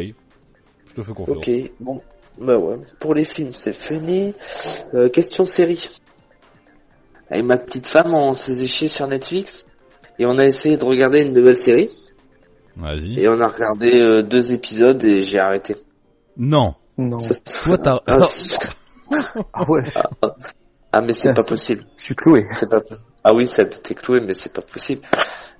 je 0.88 0.94
te 0.94 1.02
fais 1.02 1.12
confiance. 1.12 1.36
Ok, 1.38 1.50
bon. 1.80 2.02
Bah 2.38 2.56
ouais. 2.56 2.76
Pour 2.98 3.14
les 3.14 3.24
films, 3.24 3.52
c'est 3.52 3.74
fini. 3.74 4.34
Euh, 4.94 5.08
question 5.08 5.44
série. 5.44 5.88
Avec 7.32 7.44
ma 7.46 7.56
petite 7.56 7.86
femme, 7.86 8.12
on 8.12 8.34
se 8.34 8.50
faisait 8.52 8.66
chier 8.66 8.88
sur 8.88 9.06
Netflix. 9.08 9.64
Et 10.18 10.26
on 10.26 10.36
a 10.38 10.44
essayé 10.44 10.76
de 10.76 10.84
regarder 10.84 11.22
une 11.22 11.32
nouvelle 11.32 11.56
série. 11.56 11.88
Vas-y. 12.76 13.20
Et 13.20 13.28
on 13.28 13.40
a 13.40 13.48
regardé 13.48 13.98
euh, 14.00 14.22
deux 14.22 14.52
épisodes 14.52 15.02
et 15.02 15.20
j'ai 15.20 15.38
arrêté. 15.38 15.74
Non, 16.36 16.74
Non. 16.98 17.18
toi 17.64 17.78
t'as... 17.78 18.00
Ah, 18.06 18.18
Ah 19.52 19.70
ouais, 19.70 19.82
ah, 20.92 21.00
mais 21.00 21.12
c'est 21.14 21.30
Ah, 21.30 21.34
pas 21.34 21.44
possible. 21.44 21.84
je 21.96 22.04
suis 22.04 22.14
cloué. 22.14 22.46
C'est 22.54 22.68
pas 22.70 22.80
Ah 23.24 23.32
oui, 23.34 23.46
ça 23.46 23.64
t'es 23.64 23.94
cloué, 23.94 24.20
mais 24.26 24.34
c'est 24.34 24.52
pas 24.52 24.62
possible. 24.62 25.00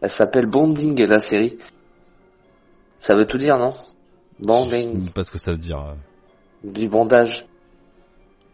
Elle 0.02 0.10
s'appelle 0.10 0.46
Bonding, 0.46 1.02
la 1.06 1.18
série. 1.18 1.56
Ça 2.98 3.14
veut 3.14 3.24
tout 3.26 3.38
dire, 3.38 3.56
non? 3.56 3.70
Bonding, 4.40 5.10
Parce 5.14 5.30
que 5.30 5.38
ça 5.38 5.52
veut 5.52 5.58
dire... 5.58 5.78
euh, 5.78 5.94
du 6.64 6.88
bondage. 6.88 7.46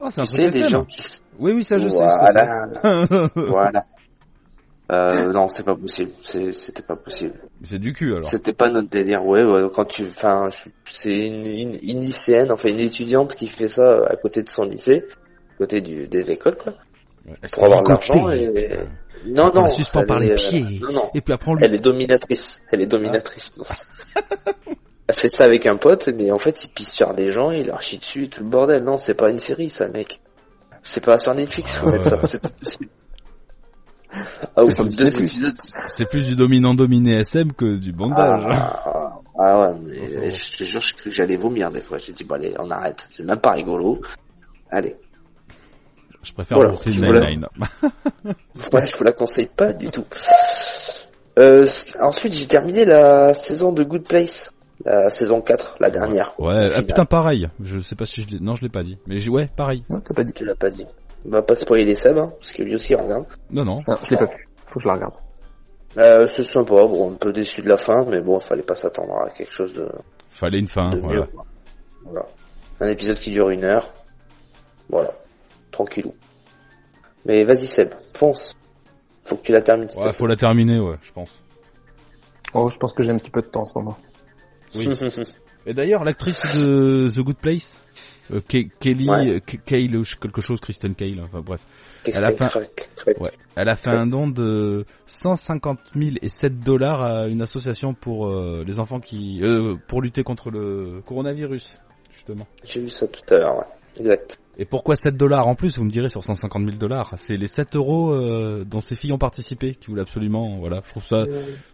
Oh, 0.00 0.08
c'est 0.10 0.20
un 0.20 0.24
truc 0.24 0.50
des 0.50 0.68
gens 0.68 0.84
qui... 0.84 1.02
Oui, 1.38 1.52
oui, 1.52 1.64
ça 1.64 1.76
je 1.76 1.88
sais 1.88 1.94
ce 1.94 1.98
Voilà, 1.98 2.68
que 2.68 3.28
c'est. 3.34 3.40
voilà. 3.46 3.84
Euh, 4.90 5.32
non, 5.32 5.48
c'est 5.48 5.64
pas 5.64 5.74
possible. 5.74 6.10
C'est- 6.22 6.52
C'était 6.52 6.82
pas 6.82 6.96
possible. 6.96 7.34
c'est 7.62 7.78
du 7.78 7.92
cul 7.92 8.12
alors. 8.12 8.24
C'était 8.24 8.52
pas 8.54 8.70
notre 8.70 8.88
délire. 8.88 9.24
Ouais, 9.26 9.44
ouais, 9.44 9.66
quand 9.74 9.84
tu, 9.84 10.04
enfin, 10.04 10.48
c'est 10.84 11.10
une, 11.12 11.46
une, 11.46 11.78
une 11.82 12.00
lycéenne, 12.02 12.50
enfin 12.52 12.70
une 12.70 12.80
étudiante 12.80 13.34
qui 13.34 13.48
fait 13.48 13.68
ça 13.68 13.82
à 14.10 14.16
côté 14.16 14.42
de 14.42 14.48
son 14.48 14.62
lycée, 14.62 15.04
à 15.54 15.58
côté 15.58 15.80
du, 15.82 16.06
des 16.08 16.30
écoles, 16.30 16.56
quoi, 16.56 16.72
Ouais. 17.26 17.34
pour 17.52 17.64
avoir 17.64 17.82
de 17.82 17.88
l'argent 17.90 18.30
et... 18.30 18.70
Non, 19.26 19.50
On 19.52 19.56
non. 19.56 19.62
la 19.64 19.70
suspend 19.70 20.00
elle 20.00 20.06
par 20.06 20.18
les 20.20 20.28
est, 20.28 20.32
euh, 20.32 20.34
pieds. 20.36 20.80
Non, 20.80 20.92
non. 20.92 21.10
Et 21.12 21.20
puis 21.20 21.34
après 21.34 21.50
on 21.50 21.54
lui... 21.56 21.64
Elle 21.66 21.74
est 21.74 21.84
dominatrice. 21.84 22.62
Elle 22.70 22.80
est 22.80 22.86
dominatrice. 22.86 23.58
non. 23.58 23.64
Elle 25.08 25.14
fait 25.14 25.30
ça 25.30 25.44
avec 25.44 25.64
un 25.66 25.78
pote, 25.78 26.08
mais 26.14 26.30
en 26.30 26.38
fait, 26.38 26.64
il 26.64 26.68
pisse 26.68 26.92
sur 26.92 27.14
des 27.14 27.30
gens, 27.32 27.50
il 27.50 27.66
leur 27.66 27.80
chie 27.80 27.96
dessus, 27.98 28.28
tout 28.28 28.44
le 28.44 28.50
bordel. 28.50 28.84
Non, 28.84 28.98
c'est 28.98 29.14
pas 29.14 29.30
une 29.30 29.38
série, 29.38 29.70
ça, 29.70 29.88
mec. 29.88 30.20
C'est 30.82 31.02
pas 31.04 31.16
sur 31.16 31.34
Netflix, 31.34 31.80
Ah 31.82 31.86
mettre 31.90 32.04
ça, 32.04 32.18
c'est 32.24 32.40
pas 32.42 32.50
possible. 32.50 32.90
Ah 34.12 34.64
oui, 34.64 34.72
C'est 35.88 36.04
plus 36.08 36.26
du 36.26 36.36
dominant-dominé 36.36 37.20
SM 37.20 37.52
que 37.52 37.76
du 37.78 37.92
bondage. 37.92 38.44
Ah, 38.52 39.20
ah 39.38 39.60
ouais, 39.60 39.76
mais 39.84 39.98
Enfin, 40.18 40.28
je 40.28 40.58
te 40.58 40.64
jure, 40.64 40.80
je 40.80 40.94
cru 40.94 41.04
que 41.04 41.16
j'allais 41.16 41.36
vomir 41.36 41.70
des 41.70 41.80
fois. 41.80 41.98
J'ai 41.98 42.12
dit, 42.12 42.24
bon, 42.24 42.34
allez, 42.36 42.54
on 42.58 42.70
arrête. 42.70 43.06
C'est 43.10 43.22
même 43.24 43.40
pas 43.40 43.52
rigolo. 43.52 44.00
Allez. 44.70 44.96
Je 46.22 46.32
préfère 46.32 46.58
Voilà, 46.58 46.74
je 46.84 46.90
voulais- 46.98 47.30
Nine-Nine. 47.30 47.46
Ouais, 48.72 48.84
je 48.86 48.96
vous 48.96 49.04
la 49.04 49.12
conseille 49.12 49.48
pas 49.54 49.72
du 49.72 49.88
tout. 49.90 50.04
Euh, 51.38 51.66
ensuite, 52.00 52.32
j'ai 52.34 52.46
terminé 52.46 52.84
la 52.84 53.32
saison 53.32 53.72
de 53.72 53.84
Good 53.84 54.04
Place. 54.06 54.52
La 54.84 55.10
saison 55.10 55.40
4, 55.40 55.76
la 55.80 55.90
dernière. 55.90 56.38
Ouais, 56.38 56.70
ah 56.74 56.82
putain 56.82 57.04
pareil. 57.04 57.48
Je 57.60 57.80
sais 57.80 57.96
pas 57.96 58.06
si 58.06 58.22
je 58.22 58.28
l'ai... 58.28 58.38
Non, 58.38 58.54
je 58.54 58.62
l'ai 58.62 58.68
pas 58.68 58.82
dit. 58.84 58.96
Mais 59.06 59.18
j'ai- 59.18 59.30
ouais, 59.30 59.48
pareil. 59.56 59.82
Non, 59.90 60.00
t'as 60.00 60.14
pas 60.14 60.22
dit. 60.22 60.32
Tu 60.32 60.44
l'as 60.44 60.54
pas 60.54 60.70
dit. 60.70 60.86
On 61.26 61.30
va 61.30 61.42
pas 61.42 61.56
spoiler 61.56 61.84
les 61.84 61.94
Seb, 61.94 62.16
hein, 62.16 62.28
parce 62.28 62.52
que 62.52 62.62
lui 62.62 62.74
aussi 62.76 62.92
il 62.92 62.96
regarde. 62.96 63.26
Non, 63.50 63.64
non. 63.64 63.80
Ah, 63.88 63.96
je 64.04 64.10
l'ai 64.10 64.16
pas 64.16 64.26
vu. 64.26 64.48
Faut 64.66 64.78
que 64.78 64.82
je 64.84 64.88
la 64.88 64.94
regarde. 64.94 65.14
Euh, 65.96 66.26
c'est 66.26 66.44
sympa, 66.44 66.74
bon, 66.74 67.12
un 67.12 67.16
peu 67.16 67.32
déçu 67.32 67.60
de 67.62 67.68
la 67.68 67.76
fin, 67.76 68.04
mais 68.08 68.20
bon, 68.20 68.38
fallait 68.38 68.62
pas 68.62 68.76
s'attendre 68.76 69.14
à 69.26 69.30
quelque 69.30 69.52
chose 69.52 69.72
de, 69.72 69.88
Fallait 70.30 70.60
une 70.60 70.68
fin, 70.68 70.90
de 70.90 71.00
voilà. 71.00 71.22
mieux. 71.22 71.26
Voilà. 72.04 72.26
Un 72.80 72.88
épisode 72.88 73.18
qui 73.18 73.30
dure 73.32 73.50
une 73.50 73.64
heure. 73.64 73.92
Voilà. 74.88 75.10
Tranquillou. 75.72 76.14
Mais 77.26 77.42
vas-y 77.42 77.66
Seb, 77.66 77.88
fonce. 78.14 78.54
Faut 79.24 79.36
que 79.36 79.42
tu 79.42 79.52
la 79.52 79.60
termines. 79.62 79.90
cette 79.90 80.04
Ouais, 80.04 80.12
faut 80.12 80.26
la 80.28 80.36
terminer, 80.36 80.78
ouais, 80.78 80.96
je 81.02 81.12
pense. 81.12 81.42
Oh, 82.54 82.70
je 82.70 82.78
pense 82.78 82.92
que 82.94 83.02
j'ai 83.02 83.10
un 83.10 83.16
petit 83.18 83.30
peu 83.30 83.42
de 83.42 83.48
temps 83.48 83.62
en 83.62 83.64
ce 83.64 83.76
moment. 83.76 83.96
Oui. 84.74 84.88
Et 85.66 85.74
d'ailleurs, 85.74 86.04
l'actrice 86.04 86.40
de 86.66 87.08
The 87.14 87.20
Good 87.20 87.36
Place, 87.36 87.82
euh, 88.32 88.40
Ke- 88.40 88.70
Kelly, 88.80 89.08
Ouais. 89.08 89.28
euh, 89.28 89.40
Kale, 89.66 89.96
ou 89.96 90.02
quelque 90.20 90.40
chose, 90.40 90.60
Kristen 90.60 90.94
Kale, 90.94 91.20
enfin 91.24 91.40
bref. 91.40 91.60
Ouais. 92.06 93.30
Elle 93.56 93.68
a 93.68 93.74
fait 93.74 93.90
un 93.90 94.06
don 94.06 94.28
de 94.28 94.84
150 95.06 95.78
000 95.94 96.16
et 96.22 96.28
7 96.28 96.60
dollars 96.60 97.02
à 97.02 97.28
une 97.28 97.42
association 97.42 97.92
pour 97.92 98.28
euh, 98.28 98.64
les 98.66 98.78
enfants 98.78 99.00
qui, 99.00 99.40
euh, 99.42 99.74
pour 99.88 100.00
lutter 100.00 100.22
contre 100.22 100.50
le 100.50 101.02
coronavirus, 101.04 101.80
justement. 102.14 102.46
J'ai 102.64 102.80
vu 102.80 102.88
ça 102.88 103.06
tout 103.08 103.34
à 103.34 103.38
l'heure, 103.38 103.58
ouais. 103.58 103.64
Exact. 104.00 104.38
Et 104.60 104.64
pourquoi 104.64 104.96
7 104.96 105.16
dollars 105.16 105.46
en 105.46 105.54
plus, 105.54 105.78
vous 105.78 105.84
me 105.84 105.90
direz, 105.90 106.08
sur 106.08 106.24
150 106.24 106.64
000 106.64 106.76
dollars? 106.78 107.12
C'est 107.16 107.36
les 107.36 107.46
7 107.46 107.76
euros 107.76 108.10
euh, 108.12 108.64
dont 108.64 108.80
ces 108.80 108.96
filles 108.96 109.12
ont 109.12 109.18
participé, 109.18 109.74
qui 109.76 109.86
voulaient 109.88 110.02
absolument, 110.02 110.58
voilà, 110.58 110.80
je 110.84 110.90
trouve 110.90 111.04
ça, 111.04 111.24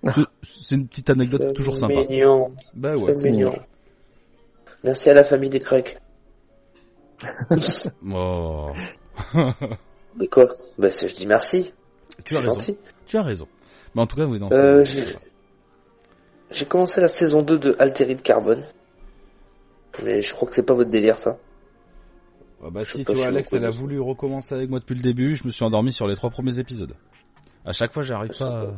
c'est- 0.06 0.20
c'est 0.42 0.74
une 0.74 0.86
petite 0.86 1.08
anecdote 1.08 1.54
toujours 1.54 1.76
sympa. 1.78 1.94
mignon. 2.08 2.52
Bah 2.74 2.94
ouais. 2.94 3.14
C'est 3.16 3.30
mignon. 3.30 3.54
Merci 4.82 5.08
à 5.08 5.14
la 5.14 5.22
famille 5.24 5.48
des 5.50 5.60
cracks. 5.60 5.98
Oh. 8.12 8.70
Mais 10.16 10.26
quoi? 10.26 10.46
Bah, 10.78 10.88
je 10.90 11.14
dis 11.14 11.26
merci. 11.26 11.72
tu 12.24 12.34
as 12.36 12.40
raison. 12.40 12.50
gentil. 12.54 12.76
Tu 13.06 13.16
as 13.16 13.22
raison. 13.22 13.46
Mais 13.94 14.02
en 14.02 14.06
tout 14.06 14.16
cas, 14.16 14.26
oui, 14.26 14.38
non. 14.38 14.50
Euh, 14.52 14.84
J'ai 16.50 16.66
commencé 16.66 17.00
la 17.00 17.08
saison 17.08 17.42
2 17.42 17.58
de 17.58 17.76
Altered 17.78 18.20
Carbone. 18.22 18.62
Mais 20.04 20.20
je 20.20 20.34
crois 20.34 20.48
que 20.48 20.54
c'est 20.54 20.62
pas 20.64 20.74
votre 20.74 20.90
délire, 20.90 21.18
ça. 21.18 21.38
Ah 22.66 22.70
bah 22.70 22.84
si, 22.84 23.04
tu 23.04 23.12
vois, 23.12 23.26
Alex, 23.26 23.52
elle 23.52 23.66
a 23.66 23.70
voulu 23.70 24.00
recommencer 24.00 24.54
avec 24.54 24.70
moi 24.70 24.80
depuis 24.80 24.94
le 24.94 25.02
début, 25.02 25.36
je 25.36 25.44
me 25.44 25.50
suis 25.50 25.64
endormi 25.64 25.92
sur 25.92 26.06
les 26.06 26.16
trois 26.16 26.30
premiers 26.30 26.58
épisodes. 26.58 26.94
À 27.64 27.72
chaque 27.72 27.92
fois, 27.92 28.02
j'arrive 28.02 28.32
Je 28.32 28.38
pas. 28.38 28.62
à-. 28.62 28.74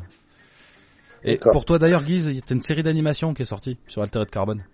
Et 1.23 1.39
pour 1.39 1.65
toi 1.65 1.79
d'ailleurs, 1.79 2.03
Guise, 2.03 2.27
il 2.27 2.35
y 2.37 2.39
a 2.39 2.43
une 2.51 2.63
série 2.63 2.83
d'animation 2.83 3.33
qui 3.33 3.43
est 3.43 3.47
sortie 3.47 3.79
sur 3.87 4.03
Altered 4.03 4.29
Carbone. 4.29 4.65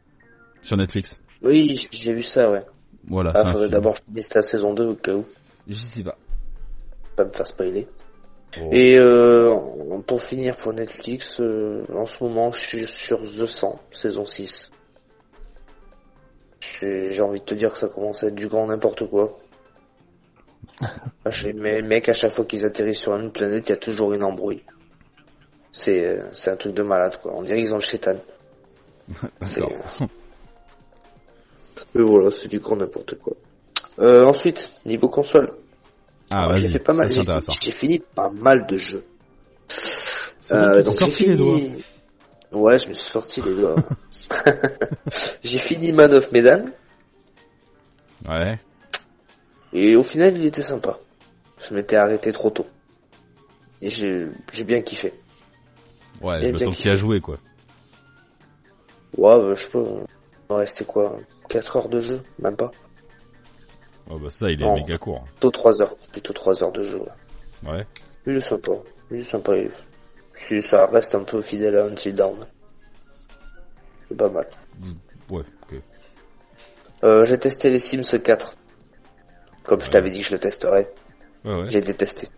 Sur 0.62 0.76
Netflix. 0.76 1.18
Oui, 1.42 1.88
j'ai 1.90 2.12
vu 2.14 2.22
ça, 2.22 2.50
ouais. 2.50 2.64
Voilà. 3.08 3.32
Ah, 3.34 3.44
faudrait 3.44 3.68
d'abord 3.68 3.96
finisse 3.96 4.32
la 4.34 4.42
saison 4.42 4.74
2 4.74 4.84
au 4.84 4.94
cas 4.94 5.14
où. 5.14 5.24
J'y 5.66 5.78
sais 5.78 6.04
pas. 6.04 6.16
Pas 7.16 7.24
me 7.24 7.32
faire 7.32 7.46
spoiler. 7.46 7.88
Oh. 8.60 8.68
Et 8.70 8.98
euh, 8.98 9.56
pour 10.06 10.22
finir 10.22 10.56
pour 10.56 10.72
Netflix, 10.72 11.40
euh, 11.40 11.84
en 11.94 12.06
ce 12.06 12.22
moment, 12.22 12.52
je 12.52 12.60
suis 12.60 12.86
sur 12.86 13.20
The 13.20 13.46
100, 13.46 13.80
saison 13.90 14.24
6. 14.24 14.72
J'ai 16.82 17.20
envie 17.22 17.40
de 17.40 17.44
te 17.44 17.54
dire 17.54 17.72
que 17.72 17.78
ça 17.78 17.88
commence 17.88 18.22
à 18.24 18.28
être 18.28 18.34
du 18.34 18.48
grand 18.48 18.66
n'importe 18.66 19.08
quoi. 19.08 19.38
Mais 21.54 21.80
les 21.80 21.82
mecs, 21.82 22.08
à 22.08 22.12
chaque 22.12 22.32
fois 22.32 22.44
qu'ils 22.44 22.66
atterrissent 22.66 23.00
sur 23.00 23.16
une 23.16 23.30
planète, 23.30 23.68
il 23.68 23.72
y 23.72 23.74
a 23.74 23.78
toujours 23.78 24.12
une 24.12 24.24
embrouille. 24.24 24.62
C'est 25.72 26.04
euh, 26.04 26.24
c'est 26.32 26.50
un 26.50 26.56
truc 26.56 26.74
de 26.74 26.82
malade, 26.82 27.18
quoi. 27.22 27.32
On 27.34 27.42
dirait 27.42 27.58
qu'ils 27.62 27.72
ont 27.72 27.78
le 27.78 27.82
chétan. 27.82 28.14
C'est- 29.42 29.60
D'accord. 29.60 29.78
Mais 31.94 32.02
voilà, 32.02 32.30
c'est 32.30 32.48
du 32.48 32.58
grand 32.58 32.76
n'importe 32.76 33.18
quoi. 33.18 33.34
Euh, 33.98 34.24
ensuite, 34.24 34.70
niveau 34.86 35.08
console. 35.08 35.52
Ah, 36.30 36.48
j'ai 36.54 36.68
fait 36.70 36.78
pas 36.78 36.94
mal, 36.94 37.06
j'ai 37.60 37.70
fini 37.70 37.98
pas 37.98 38.30
mal 38.30 38.66
de 38.66 38.76
jeux. 38.78 39.04
Euh, 40.50 40.82
donc 40.82 40.94
j'ai 40.94 40.98
sorti 41.00 41.24
les 41.28 41.36
doigts. 41.36 41.56
fini... 41.56 41.84
Ouais, 42.52 42.78
je 42.78 42.88
me 42.88 42.94
suis 42.94 43.10
sorti 43.10 43.42
les 43.42 43.54
doigts. 43.54 43.74
j'ai 45.42 45.58
fini 45.58 45.92
Man 45.92 46.12
of 46.14 46.30
Medan 46.32 46.62
Ouais. 48.28 48.58
et 49.72 49.96
au 49.96 50.02
final 50.02 50.36
il 50.36 50.46
était 50.46 50.62
sympa. 50.62 50.98
Je 51.60 51.74
m'étais 51.74 51.96
arrêté 51.96 52.32
trop 52.32 52.50
tôt. 52.50 52.66
Et 53.80 53.88
j'ai 53.90 54.28
bien 54.64 54.80
kiffé. 54.82 55.12
Ouais, 56.20 56.40
le 56.40 56.58
temps 56.58 56.70
qu'il 56.70 56.90
a 56.90 56.94
joué, 56.94 57.20
quoi. 57.20 57.38
Ouais, 59.16 59.36
bah, 59.36 59.54
je 59.54 59.66
peux. 59.68 59.84
Il 60.50 60.56
restait 60.56 60.84
quoi 60.84 61.18
4 61.48 61.76
heures 61.76 61.88
de 61.88 61.98
jeu 62.00 62.22
Même 62.38 62.56
pas. 62.56 62.70
Oh 64.10 64.18
bah 64.18 64.30
ça, 64.30 64.50
il 64.50 64.62
est 64.62 64.66
Non. 64.66 64.74
méga 64.74 64.98
court. 64.98 65.24
Plutôt 65.24 65.50
3 65.50 65.82
heures. 65.82 65.96
Plutôt 66.12 66.32
3 66.32 66.62
heures 66.62 66.72
de 66.72 66.82
jeu. 66.82 66.98
Ouais. 67.66 67.72
Ouais. 67.72 67.86
Il 68.26 68.36
est 68.36 68.40
sympa. 68.40 68.72
Il 69.10 69.18
est 69.18 69.24
sympa. 69.24 69.56
il- 69.56 69.70
si 70.34 70.60
Ça 70.62 70.86
reste 70.86 71.14
un 71.14 71.24
peu 71.24 71.40
fidèle 71.42 71.76
à 71.78 71.86
Until 71.86 72.14
Dawn. 72.14 72.46
C'est 74.12 74.16
pas 74.18 74.28
mal. 74.28 74.46
Ouais, 75.30 75.40
ok. 75.40 75.80
Euh, 77.04 77.24
j'ai 77.24 77.38
testé 77.38 77.70
les 77.70 77.78
Sims 77.78 78.18
4. 78.22 78.54
Comme 79.64 79.80
je 79.80 79.90
t'avais 79.90 80.10
dit 80.10 80.20
que 80.20 80.26
je 80.26 80.32
le 80.34 80.38
testerais. 80.38 80.92
Ouais, 81.44 81.54
ouais. 81.62 81.68
J'ai 81.68 81.80
détesté. 81.80 82.28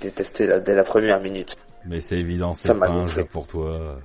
Détesté 0.00 0.46
la- 0.46 0.60
dès 0.60 0.74
la 0.74 0.82
première 0.84 1.20
minute. 1.20 1.56
Mais 1.86 2.00
c'est 2.00 2.18
évident, 2.18 2.54
c'est 2.54 2.74
pas 2.74 2.90
un 2.90 3.06
jeu 3.06 3.24
pour 3.24 3.46
toi. 3.46 3.98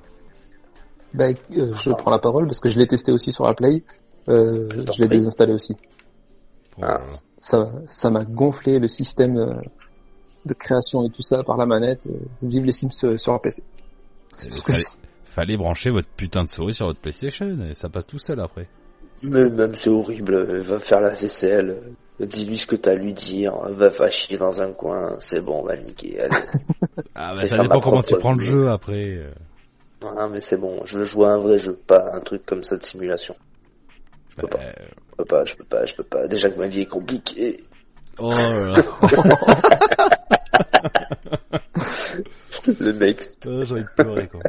Bah, 1.14 1.26
euh, 1.58 1.74
je 1.74 1.92
prends 1.92 2.12
la 2.12 2.20
parole 2.20 2.46
parce 2.46 2.60
que 2.60 2.70
je 2.70 2.78
l'ai 2.80 2.88
testé 2.88 3.12
aussi 3.12 3.34
sur 3.34 3.46
la 3.46 3.54
Play. 3.54 3.84
Euh, 4.30 4.68
Je 4.72 4.92
je 4.94 5.02
l'ai 5.02 5.08
désinstallé 5.08 5.54
aussi. 5.54 5.76
Oh 6.78 6.82
Ah. 6.84 7.02
Ça, 7.38 7.70
ça 7.88 8.10
m'a 8.10 8.24
gonflé 8.24 8.80
le 8.80 8.88
système 8.88 9.36
de 10.46 10.54
création 10.54 11.06
et 11.06 11.10
tout 11.10 11.22
ça 11.24 11.44
par 11.44 11.58
la 11.58 11.66
manette. 11.66 12.08
Vive 12.42 12.64
les 12.64 12.72
Sims 12.72 12.92
sur 13.18 13.34
la 13.34 13.40
PC. 13.40 13.64
C'est 14.32 14.48
Et 14.48 14.52
ce 14.52 14.64
que 14.64 14.74
je 14.74 14.82
fallait, 15.30 15.58
brancher 15.58 15.90
votre 15.90 16.08
putain 16.10 16.44
de 16.44 16.50
souris 16.50 16.74
sur 16.74 16.88
votre 16.88 17.00
PlayStation 17.00 17.58
et 17.70 17.74
ça 17.74 17.90
passe 17.90 18.06
tout 18.08 18.20
seul 18.20 18.40
après. 18.40 18.68
Mais 19.24 19.50
même 19.50 19.76
c'est 19.76 19.90
horrible. 19.90 20.34
euh, 20.36 20.60
Va 20.62 20.80
faire 20.80 21.02
la 21.02 21.10
vaisselle. 21.10 21.78
Dis-lui 22.20 22.58
ce 22.58 22.66
que 22.68 22.76
t'as 22.76 22.92
à 22.92 22.96
lui 22.96 23.14
dire, 23.14 23.54
va 23.70 23.90
chier 24.10 24.38
dans 24.38 24.62
un 24.62 24.74
coin, 24.74 25.16
c'est 25.20 25.40
bon, 25.42 25.62
on 25.62 25.64
va 25.66 25.78
niquer, 25.78 26.20
allez. 26.22 26.36
Ah 27.16 27.34
Je 27.36 27.40
bah 27.42 27.46
ça 27.46 27.58
dépend 27.58 27.80
comment 27.80 28.02
tu 28.02 28.16
prends 28.18 28.34
le 28.34 28.42
jeu 28.42 28.70
après. 28.70 29.06
euh. 29.08 29.32
non, 30.02 30.30
mais 30.30 30.42
c'est 30.42 30.58
bon, 30.58 30.82
je 30.86 30.98
veux 31.00 31.04
jouer 31.06 31.28
à 31.28 31.32
un 31.32 31.40
vrai 31.40 31.58
jeu, 31.58 31.74
pas 31.88 32.12
un 32.14 32.20
truc 32.20 32.46
comme 32.46 32.62
ça 32.64 32.76
de 32.78 32.84
simulation. 32.84 33.36
peux 34.36 34.48
Bah, 34.48 34.58
pas. 34.58 34.64
Je 34.66 35.16
peux 35.18 35.26
pas, 35.26 35.44
je 35.46 35.56
peux 35.56 35.64
pas, 35.64 35.86
je 35.86 35.96
peux 35.96 36.04
pas. 36.04 36.28
Déjà 36.28 36.50
que 36.50 36.60
ma 36.60 36.68
vie 36.68 36.82
est 36.82 36.86
compliquée. 36.86 37.64
Oh 38.20 38.32
là 38.32 38.76
là. 38.78 38.84
Le 42.80 42.92
mec. 42.94 43.22
Oh, 43.48 43.64
J'ai 43.64 43.74
envie 43.74 43.84
de 43.84 43.88
pleurer 43.96 44.28
quoi. 44.28 44.42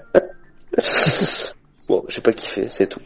Bon, 1.88 2.04
j'ai 2.06 2.20
pas 2.20 2.32
kiffé, 2.32 2.68
c'est 2.68 2.86
tout. 2.86 3.00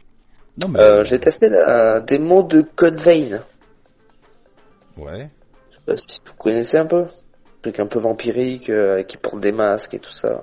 Non 0.61 0.69
mais. 0.69 0.81
Euh, 0.81 1.05
j'ai 1.05 1.19
testé 1.19 1.49
la 1.49 2.01
démo 2.01 2.43
de 2.43 2.61
Code 2.61 3.01
Vein. 3.01 3.41
Ouais. 4.99 5.31
Je 5.71 5.77
sais 5.77 5.85
pas 5.87 5.97
si 5.97 6.21
vous 6.25 6.35
connaissez 6.35 6.77
un 6.77 6.87
peu. 6.87 7.05
Un 7.05 7.63
truc 7.63 7.81
un 7.81 7.87
peu 7.87 7.99
vampirique, 7.99 8.69
euh, 8.69 9.03
qui 9.05 9.17
porte 9.17 9.41
des 9.41 9.53
masques 9.53 9.95
et 9.95 9.99
tout 9.99 10.13
ça. 10.13 10.43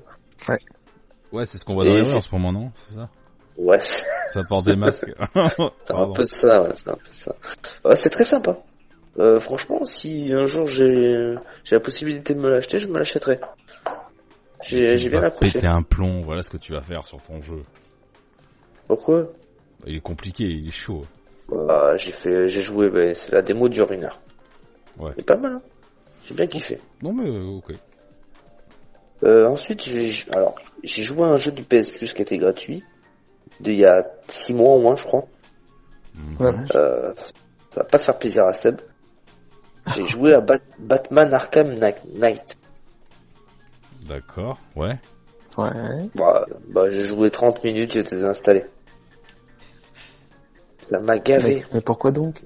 Ouais, 1.31 1.45
c'est 1.45 1.60
ce 1.60 1.64
qu'on 1.64 1.76
voit 1.76 1.85
Et 1.85 1.89
dans 1.89 1.95
les 1.95 2.02
rues 2.02 2.14
en 2.15 2.19
ce 2.19 2.34
moment, 2.34 2.52
non? 2.52 2.72
C'est 2.73 2.95
ça? 2.95 3.10
Ouais, 3.57 3.80
Ça 3.80 4.41
porte 4.49 4.65
des 4.65 4.76
masques. 4.76 5.11
c'est 5.85 5.93
un 5.93 6.11
peu 6.11 6.26
ça, 6.26 6.64
ouais, 6.64 6.69
c'est 6.76 6.89
un 6.89 6.95
peu 6.95 7.11
ça. 7.11 7.35
Ouais, 7.85 7.95
c'est 7.95 8.10
très 8.10 8.26
sympa. 8.26 8.57
Euh, 9.19 9.39
franchement, 9.39 9.85
si 9.85 10.31
un 10.34 10.45
jour 10.45 10.68
j'ai 10.68 11.35
j'ai 11.64 11.76
la 11.76 11.81
possibilité 11.81 12.34
de 12.34 12.39
me 12.39 12.49
l'acheter, 12.49 12.80
je 12.80 12.88
me 12.88 12.98
l'achèterai. 12.98 13.39
J'ai 14.62 15.10
bien 15.10 15.22
vas 15.22 15.28
accroché. 15.28 15.54
péter 15.54 15.68
un 15.68 15.82
plomb, 15.82 16.22
voilà 16.22 16.42
ce 16.44 16.50
que 16.50 16.58
tu 16.58 16.72
vas 16.74 16.82
faire 16.82 17.04
sur 17.06 17.22
ton 17.22 17.42
jeu. 17.42 17.64
Pourquoi? 18.88 19.28
Il 19.88 19.96
est 19.98 20.02
compliqué, 20.02 20.44
il 20.44 20.68
est 20.68 20.72
chaud. 20.72 21.04
Bah, 21.50 21.96
j'ai 21.98 22.12
fait, 22.12 22.48
j'ai 22.48 22.62
joué, 22.62 22.90
bah, 22.90 23.14
c'est 23.14 23.32
la 23.32 23.42
démo 23.42 23.68
dure 23.70 23.92
une 23.92 24.04
heure. 24.06 24.20
Ouais. 25.00 25.12
C'est 25.18 25.26
pas 25.26 25.38
mal, 25.38 25.54
hein. 25.54 25.62
J'ai 26.26 26.36
bien 26.36 26.48
kiffé. 26.48 26.80
Non 27.02 27.14
mais 27.14 27.28
euh, 27.30 27.44
ok. 27.58 27.74
Euh, 29.24 29.48
ensuite, 29.48 29.84
j'ai, 29.86 30.12
alors, 30.34 30.56
j'ai 30.84 31.04
joué 31.04 31.24
à 31.24 31.28
un 31.28 31.36
jeu 31.38 31.52
du 31.52 31.64
PS 31.64 31.90
Plus 31.90 32.14
qui 32.14 32.22
était 32.22 32.38
gratuit, 32.38 32.84
d'il 33.60 33.76
y 33.76 33.86
a 33.86 34.06
6 34.28 34.54
mois 34.54 34.76
au 34.76 34.82
moins, 34.82 34.96
je 34.96 35.04
crois. 35.04 35.26
Mhm. 36.16 36.38
Ouais. 36.46 36.54
Euh, 36.76 37.14
ça 37.70 37.82
va 37.82 37.84
pas 37.86 37.98
faire 37.98 38.18
plaisir 38.18 38.44
à 38.46 38.54
Seb. 38.54 38.82
J'ai 39.96 40.06
joué 40.06 40.34
à 40.34 40.42
Bat- 40.42 40.60
Batman 40.80 41.34
Arkham 41.34 41.74
Knight. 41.74 42.58
D'accord, 44.07 44.60
ouais. 44.76 44.99
Ouais. 45.57 46.10
Bah, 46.15 46.45
bah, 46.69 46.90
j'ai 46.90 47.06
joué 47.06 47.30
30 47.30 47.64
minutes, 47.64 47.91
j'ai 47.94 48.03
désinstallé. 48.03 48.64
Ça 50.80 50.99
m'a 50.99 51.18
gavé. 51.19 51.56
Mais, 51.56 51.65
mais 51.76 51.82
pourquoi 51.82 52.11
donc 52.11 52.41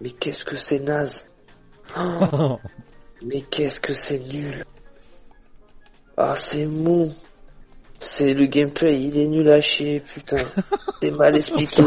Mais 0.00 0.10
qu'est-ce 0.10 0.44
que 0.44 0.56
c'est 0.56 0.78
naze 0.78 1.26
Oh, 1.98 2.58
Mais 3.24 3.40
qu'est-ce 3.42 3.80
que 3.80 3.92
c'est 3.92 4.18
nul 4.18 4.64
Ah, 6.16 6.34
c'est 6.36 6.66
mou 6.66 7.12
C'est 7.98 8.34
le 8.34 8.46
gameplay, 8.46 9.00
il 9.00 9.16
est 9.18 9.26
nul 9.26 9.50
à 9.50 9.60
chier, 9.60 10.00
putain. 10.00 10.44
C'est 11.00 11.10
mal 11.10 11.34
expliqué. 11.36 11.82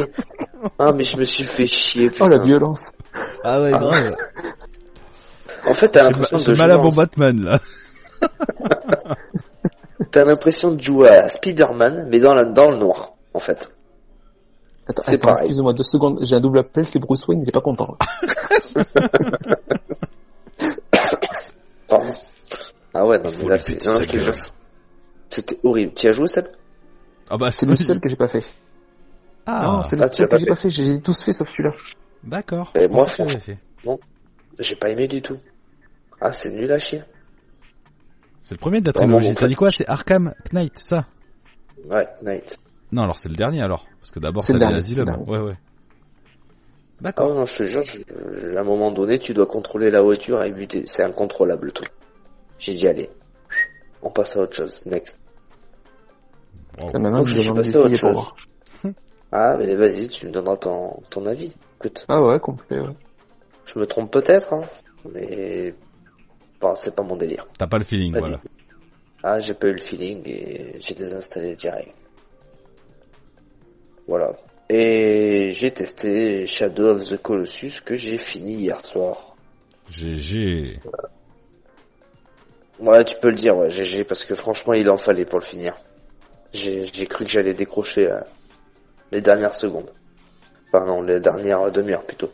Ah, 0.79 0.91
mais 0.93 1.03
je 1.03 1.17
me 1.17 1.23
suis 1.23 1.43
fait 1.43 1.67
chier, 1.67 2.09
putain. 2.09 2.25
Oh 2.25 2.29
la 2.29 2.43
violence 2.43 2.91
Ah 3.43 3.61
ouais, 3.61 3.71
grave. 3.71 4.15
En 5.67 5.73
fait, 5.73 5.89
t'as 5.89 6.01
J'ai 6.01 6.11
l'impression 6.11 6.51
de 6.51 6.57
mal 6.57 6.71
à 6.71 6.77
mon 6.77 6.89
Batman 6.89 7.41
là. 7.41 7.59
T'as 10.11 10.23
l'impression 10.23 10.71
de 10.73 10.81
jouer 10.81 11.09
à 11.09 11.29
Spider-Man, 11.29 12.07
mais 12.09 12.19
dans, 12.19 12.33
la... 12.33 12.45
dans 12.45 12.71
le 12.71 12.77
noir, 12.77 13.13
en 13.33 13.39
fait. 13.39 13.69
Attends, 14.87 15.03
C'est 15.03 15.13
attends 15.15 15.27
pareil. 15.27 15.41
excusez-moi 15.43 15.73
deux 15.73 15.83
secondes, 15.83 16.19
j'ai 16.23 16.35
un 16.35 16.39
double 16.41 16.59
appel, 16.59 16.85
c'est 16.87 16.97
Bruce 16.99 17.27
Wayne, 17.27 17.41
il 17.43 17.49
est 17.49 17.51
pas 17.51 17.61
content. 17.61 17.95
Pardon. 21.87 22.13
Ah 22.93 23.05
ouais, 23.05 23.19
non, 23.19 23.29
mais 23.39 23.49
là, 23.49 23.57
c'est... 23.57 23.73
péter 23.75 23.87
non, 23.87 23.95
sa 23.97 24.01
je 24.03 24.07
te 24.07 24.17
jure, 24.17 24.33
gueule. 24.33 24.41
C'était 25.29 25.59
horrible. 25.63 25.93
Tu 25.93 26.07
as 26.07 26.11
joué, 26.11 26.27
Seb? 26.27 26.45
Ah 27.29 27.37
bah 27.37 27.49
C'est 27.51 27.65
le 27.67 27.75
seul 27.77 27.99
que 27.99 28.09
j'ai 28.09 28.15
pas 28.15 28.27
fait. 28.27 28.51
Ah, 29.45 29.63
non, 29.65 29.81
c'est 29.83 29.95
le 29.95 30.03
Ah, 30.03 30.09
tu 30.09 30.17
seul 30.17 30.23
l'as 30.23 30.27
que 30.27 30.31
pas 30.31 30.37
j'ai 30.39 30.45
fait. 30.45 30.49
pas 30.49 30.55
fait, 30.55 30.69
j'ai 30.69 30.99
tous 31.01 31.23
fait 31.23 31.31
sauf 31.31 31.49
celui-là. 31.49 31.71
d'accord. 32.23 32.71
Et 32.75 32.81
Je 32.81 32.87
moi, 32.87 33.03
pensais 33.05 33.23
que 33.23 33.27
tu 33.29 33.33
l'avais 33.35 33.39
fait. 33.45 33.57
J'ai 34.59 34.75
pas 34.75 34.89
aimé 34.89 35.07
du 35.07 35.21
tout. 35.21 35.37
Ah, 36.19 36.31
c'est 36.31 36.51
nul 36.51 36.71
à 36.71 36.77
chier. 36.79 37.01
C'est 38.41 38.55
le 38.55 38.59
premier 38.59 38.81
de 38.81 38.87
la 38.87 38.93
trilogie. 38.93 39.33
T'as 39.35 39.47
dit 39.47 39.55
quoi 39.55 39.71
C'est 39.71 39.87
Arkham 39.89 40.33
Knight, 40.53 40.77
ça 40.77 41.07
Ouais, 41.89 42.07
Knight. 42.21 42.57
Non, 42.91 43.03
alors 43.03 43.17
c'est 43.17 43.29
le 43.29 43.35
dernier 43.35 43.61
alors. 43.61 43.85
Parce 43.99 44.11
que 44.11 44.19
d'abord 44.19 44.43
C'est 44.43 44.53
t'as 44.57 44.71
le 44.71 44.77
dit 44.81 44.95
dernier, 44.95 44.95
c'est 44.95 44.95
le 44.95 45.09
Asylum. 45.11 45.29
Ouais, 45.29 45.39
ouais. 45.51 45.57
Ah 45.57 47.01
D'accord. 47.01 47.33
non, 47.33 47.45
je 47.45 47.57
te 47.57 47.63
jure, 47.63 47.83
je- 47.83 47.99
je- 48.07 48.55
à 48.57 48.59
un 48.59 48.63
moment 48.63 48.91
donné, 48.91 49.19
tu 49.19 49.33
dois 49.33 49.45
contrôler 49.45 49.89
la 49.89 50.01
voiture 50.01 50.43
et 50.43 50.51
buter. 50.51 50.83
C'est 50.85 51.03
incontrôlable 51.03 51.67
le 51.67 51.71
truc. 51.71 51.91
J'ai 52.57 52.73
dit, 52.75 52.87
allez, 52.87 53.09
on 54.01 54.09
passe 54.09 54.35
à 54.35 54.41
autre 54.41 54.55
chose. 54.55 54.85
Next. 54.85 55.19
Wow. 56.81 56.87
Ça, 56.89 56.99
maintenant, 56.99 57.17
Donc, 57.19 57.27
je 57.27 57.33
je 57.35 57.39
suis 57.39 57.47
demande 57.49 57.63
passé 57.63 57.75
à 57.75 57.79
autre 57.79 57.89
d'essayer 57.89 58.11
pour 58.13 58.21
voir. 58.21 58.35
Ah, 59.31 59.55
mais 59.57 59.75
vas-y, 59.75 60.07
tu 60.07 60.27
me 60.27 60.31
donneras 60.31 60.57
ton, 60.57 61.01
ton 61.09 61.25
avis. 61.27 61.53
Écoute, 61.77 62.05
Ah 62.09 62.21
ouais, 62.21 62.39
complet, 62.39 62.79
ouais. 62.79 62.95
je 63.65 63.79
me 63.79 63.85
trompe 63.85 64.11
peut-être, 64.11 64.51
hein, 64.53 64.61
mais 65.13 65.73
bon, 66.59 66.75
c'est 66.75 66.95
pas 66.95 67.03
mon 67.03 67.15
délire. 67.15 67.45
T'as 67.57 67.67
pas 67.67 67.77
le 67.77 67.83
feeling, 67.83 68.17
voilà. 68.17 68.39
Ah, 69.23 69.39
j'ai 69.39 69.53
pas 69.53 69.67
eu 69.67 69.73
le 69.73 69.81
feeling 69.81 70.21
et 70.25 70.75
j'ai 70.79 70.93
désinstallé 70.93 71.55
direct. 71.55 71.93
Voilà. 74.07 74.31
Et 74.69 75.51
j'ai 75.53 75.71
testé 75.71 76.45
Shadow 76.47 76.89
of 76.95 77.03
the 77.03 77.17
Colossus 77.21 77.81
que 77.83 77.95
j'ai 77.95 78.17
fini 78.17 78.53
hier 78.55 78.83
soir. 78.85 79.35
GG. 79.89 80.79
Ouais, 82.79 83.03
tu 83.03 83.15
peux 83.19 83.29
le 83.29 83.35
dire, 83.35 83.57
ouais, 83.57 83.69
GG, 83.69 84.03
parce 84.05 84.23
que 84.23 84.35
franchement, 84.35 84.73
il 84.73 84.89
en 84.89 84.97
fallait 84.97 85.25
pour 85.25 85.39
le 85.39 85.45
finir. 85.45 85.75
J'ai 86.53 87.05
cru 87.07 87.25
que 87.25 87.31
j'allais 87.31 87.53
décrocher 87.53 88.09
euh, 88.09 88.19
les 89.11 89.21
dernières 89.21 89.53
secondes. 89.53 89.91
Non, 90.73 91.01
les 91.01 91.19
dernières 91.19 91.71
demi-heures 91.71 92.05
plutôt. 92.05 92.31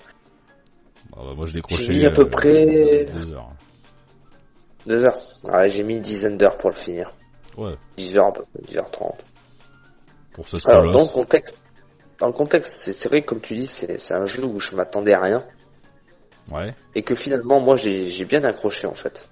Ah 1.14 1.22
bah, 1.24 1.34
moi 1.36 1.46
je 1.46 1.54
décrochais. 1.54 1.84
J'ai 1.84 1.94
mis 1.94 2.06
à 2.06 2.12
peu 2.12 2.28
près- 2.30 3.06
Deux 3.06 3.34
heures. 3.34 3.52
Deux 4.86 5.04
heures. 5.06 5.18
Ouais, 5.44 5.68
j'ai 5.70 5.84
mis 5.84 5.96
une 5.96 6.02
dizaine 6.02 6.38
d'heures 6.38 6.58
pour 6.58 6.70
le 6.70 6.76
finir. 6.76 7.12
Ouais. 7.58 7.76
10 7.98 8.18
heures 8.18 8.28
à 8.28 8.34
peu 8.34 8.44
près, 8.44 8.62
10 8.68 8.78
heures 8.78 8.92
30. 8.92 9.16
Pour 10.34 10.48
ce 10.48 10.58
Alors, 10.70 10.92
dans 10.94 11.02
le 11.04 11.08
contexte, 11.14 11.58
dans 12.20 12.28
le 12.28 12.34
contexte, 12.34 12.92
c'est 12.92 13.10
vrai 13.10 13.22
que 13.22 13.28
comme 13.28 13.42
tu 13.42 13.56
dis, 13.56 13.68
c'est 13.68 14.14
un 14.14 14.26
jeu 14.26 14.44
où 14.44 14.60
je 14.60 14.76
m'attendais 14.76 15.14
à 15.14 15.22
rien. 15.22 15.44
Ouais. 16.52 16.76
Et 16.94 17.02
que 17.04 17.16
finalement, 17.16 17.60
moi, 17.60 17.76
j'ai 17.76 18.26
bien 18.26 18.44
accroché 18.44 18.86
en 18.88 18.94
fait. 18.94 19.28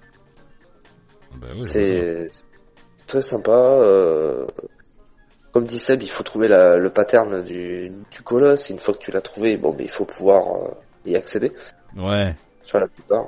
Ça. 1.40 1.48
C'est 1.62 2.26
c'est 2.28 3.06
très 3.06 3.20
sympa. 3.20 3.52
euh, 3.52 4.46
Comme 5.52 5.66
dit 5.66 5.78
Seb, 5.78 6.02
il 6.02 6.10
faut 6.10 6.24
trouver 6.24 6.48
la- 6.48 6.78
le 6.78 6.90
pattern 6.90 7.42
du, 7.42 7.90
du 8.10 8.22
colosse. 8.22 8.70
Une 8.70 8.78
fois 8.78 8.94
que 8.94 8.98
tu 8.98 9.12
l'as 9.12 9.20
trouvé, 9.20 9.56
bon, 9.56 9.72
mais 9.76 9.84
il 9.84 9.90
faut 9.90 10.04
pouvoir 10.04 10.42
euh, 10.56 10.70
y 11.06 11.14
accéder 11.14 11.52
Ouais. 11.96 12.34
sur 12.64 12.78
la 12.80 12.88
plupart. 12.88 13.26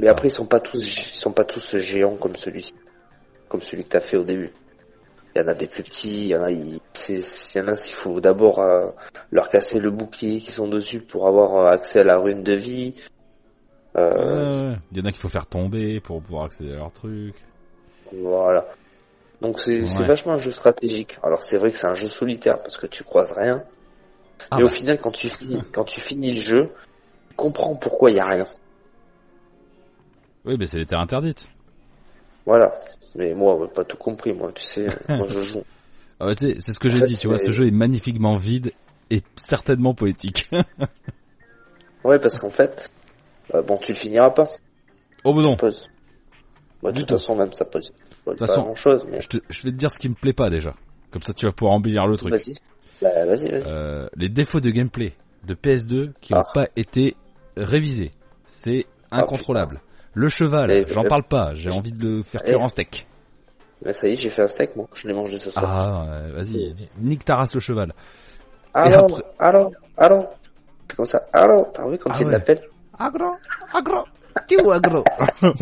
Mais 0.00 0.08
après, 0.08 0.28
ils 0.28 0.32
sont 0.32 0.46
pas 0.46 0.60
tous, 0.60 0.84
ils 0.84 1.16
sont 1.16 1.32
pas 1.32 1.44
tous 1.44 1.76
géants 1.78 2.16
comme 2.16 2.36
celui-ci, 2.36 2.74
comme 3.48 3.62
celui 3.62 3.84
que 3.84 3.88
t'as 3.90 4.00
fait 4.00 4.16
au 4.16 4.24
début. 4.24 4.52
Il 5.34 5.40
y 5.42 5.44
en 5.44 5.48
a 5.48 5.54
des 5.54 5.68
plus 5.68 5.84
petits, 5.84 6.22
il 6.24 6.28
y 6.28 6.36
en 6.36 6.42
a, 6.42 6.50
il, 6.50 6.74
y 6.74 7.60
en 7.60 7.68
a, 7.68 7.74
il 7.86 7.92
faut 7.94 8.20
d'abord 8.20 8.58
euh, 8.58 8.90
leur 9.30 9.48
casser 9.48 9.78
le 9.78 9.90
bouclier 9.90 10.40
qui 10.40 10.50
sont 10.50 10.66
dessus 10.68 11.00
pour 11.00 11.28
avoir 11.28 11.54
euh, 11.56 11.70
accès 11.72 12.00
à 12.00 12.04
la 12.04 12.18
rune 12.18 12.42
de 12.42 12.54
vie. 12.54 12.94
Euh, 13.96 14.10
Ouais. 14.10 14.76
Il 14.92 14.98
y 14.98 15.00
en 15.00 15.04
a 15.04 15.10
qu'il 15.12 15.20
faut 15.20 15.28
faire 15.28 15.46
tomber 15.46 16.00
pour 16.00 16.20
pouvoir 16.22 16.44
accéder 16.44 16.72
à 16.72 16.76
leur 16.76 16.92
truc. 16.92 17.34
Voilà. 18.12 18.66
Donc 19.40 19.58
c'est 19.60 19.80
Ouais. 19.82 20.06
vachement 20.06 20.32
un 20.32 20.38
jeu 20.38 20.50
stratégique. 20.50 21.18
Alors 21.22 21.42
c'est 21.42 21.56
vrai 21.58 21.70
que 21.70 21.76
c'est 21.76 21.88
un 21.88 21.94
jeu 21.94 22.08
solitaire 22.08 22.56
parce 22.58 22.76
que 22.76 22.86
tu 22.86 23.04
croises 23.04 23.32
rien. 23.32 23.62
Ah 24.50 24.56
mais 24.56 24.62
bah. 24.62 24.66
au 24.66 24.68
final, 24.68 24.98
quand 24.98 25.10
tu 25.12 25.28
finis, 25.28 25.60
quand 25.72 25.84
tu 25.84 26.00
finis 26.00 26.30
le 26.30 26.40
jeu, 26.40 26.72
tu 27.30 27.36
comprends 27.36 27.76
pourquoi 27.76 28.10
il 28.10 28.16
y 28.16 28.20
a 28.20 28.26
rien. 28.26 28.44
Oui, 30.44 30.56
mais 30.58 30.66
c'est 30.66 30.78
les 30.78 30.86
terres 30.86 31.00
interdites. 31.00 31.48
Voilà. 32.46 32.72
Mais 33.14 33.34
moi, 33.34 33.56
ouais, 33.56 33.68
pas 33.68 33.84
tout 33.84 33.96
compris. 33.96 34.32
Moi, 34.32 34.52
tu 34.52 34.62
sais, 34.62 34.86
moi 35.08 35.26
je 35.28 35.40
joue. 35.40 35.62
Ah 36.18 36.26
bah, 36.26 36.34
tu 36.34 36.46
sais, 36.48 36.56
c'est 36.60 36.72
ce 36.72 36.78
que 36.78 36.88
j'ai 36.88 37.02
dit, 37.02 37.16
tu 37.16 37.28
vois, 37.28 37.38
ce 37.38 37.50
jeu 37.50 37.66
est 37.66 37.70
magnifiquement 37.72 38.36
vide 38.36 38.72
et 39.10 39.22
certainement 39.36 39.94
poétique. 39.94 40.48
Ouais, 42.02 42.18
parce 42.18 42.38
qu'en 42.38 42.48
fait, 42.48 42.90
euh, 43.54 43.60
bon, 43.60 43.76
tu 43.76 43.92
le 43.92 43.98
finiras 43.98 44.30
pas. 44.30 44.44
oh 45.24 45.34
bah 45.34 45.42
non, 45.42 45.54
Pose. 45.56 45.86
Bah, 46.82 46.92
de 46.92 46.96
toute 46.98 47.08
tout. 47.08 47.14
façon, 47.18 47.36
même 47.36 47.52
ça 47.52 47.66
pose. 47.66 47.92
pose 48.24 48.36
toute 48.38 48.48
façon, 48.48 48.62
grand 48.62 48.74
chose, 48.74 49.06
mais 49.10 49.20
je, 49.20 49.28
te- 49.28 49.36
je 49.50 49.62
vais 49.64 49.70
te 49.70 49.76
dire 49.76 49.90
ce 49.90 49.98
qui 49.98 50.08
me 50.08 50.14
plaît 50.14 50.32
pas 50.32 50.48
déjà. 50.48 50.74
Comme 51.10 51.20
ça 51.20 51.34
tu 51.34 51.44
vas 51.44 51.52
pouvoir 51.52 51.74
embellir 51.74 52.06
le 52.06 52.16
truc. 52.16 52.32
vas-y. 52.32 52.54
Bah, 53.02 53.26
vas-y, 53.26 53.50
vas-y. 53.50 53.64
Euh, 53.66 54.08
les 54.16 54.30
défauts 54.30 54.60
de 54.60 54.70
gameplay 54.70 55.12
de 55.46 55.52
PS2 55.54 56.12
qui 56.22 56.32
n'ont 56.32 56.40
Ah. 56.40 56.50
pas 56.54 56.64
été 56.74 57.16
révisés. 57.54 58.12
C'est 58.46 58.86
incontrôlable. 59.10 59.82
Le 60.14 60.28
cheval, 60.28 60.70
Et- 60.70 60.84
j'en 60.86 61.04
parle 61.04 61.22
pas, 61.24 61.54
j'ai 61.54 61.70
envie 61.70 61.92
de 61.92 62.04
le 62.16 62.22
faire 62.22 62.40
Et- 62.44 62.50
cuire 62.50 62.60
en 62.62 62.68
steak. 62.68 63.06
Mais 63.84 63.92
ça 63.92 64.08
y 64.08 64.12
est, 64.12 64.16
j'ai 64.16 64.30
fait 64.30 64.42
un 64.42 64.48
steak, 64.48 64.76
moi. 64.76 64.86
Je 64.94 65.08
l'ai 65.08 65.14
mangé 65.14 65.38
ce 65.38 65.50
soir. 65.50 65.64
Ah, 65.66 66.20
vas-y, 66.34 66.74
nique 66.98 67.24
ta 67.24 67.36
race 67.36 67.54
le 67.54 67.60
cheval. 67.60 67.94
alors, 68.74 69.04
après- 69.04 69.22
alors, 69.38 69.70
alors. 69.96 70.34
C'est 70.88 70.96
comme 70.96 71.06
ça. 71.06 71.22
Alors, 71.32 71.70
t'as 71.72 71.88
vu 71.88 71.96
quand 71.98 72.10
Ah 72.12 72.16
il 72.20 72.26
ouais. 72.26 72.32
l'appelle 72.32 72.60
agro, 72.98 73.30
agro, 73.72 74.04
tu 74.48 74.58
agro. 74.70 75.04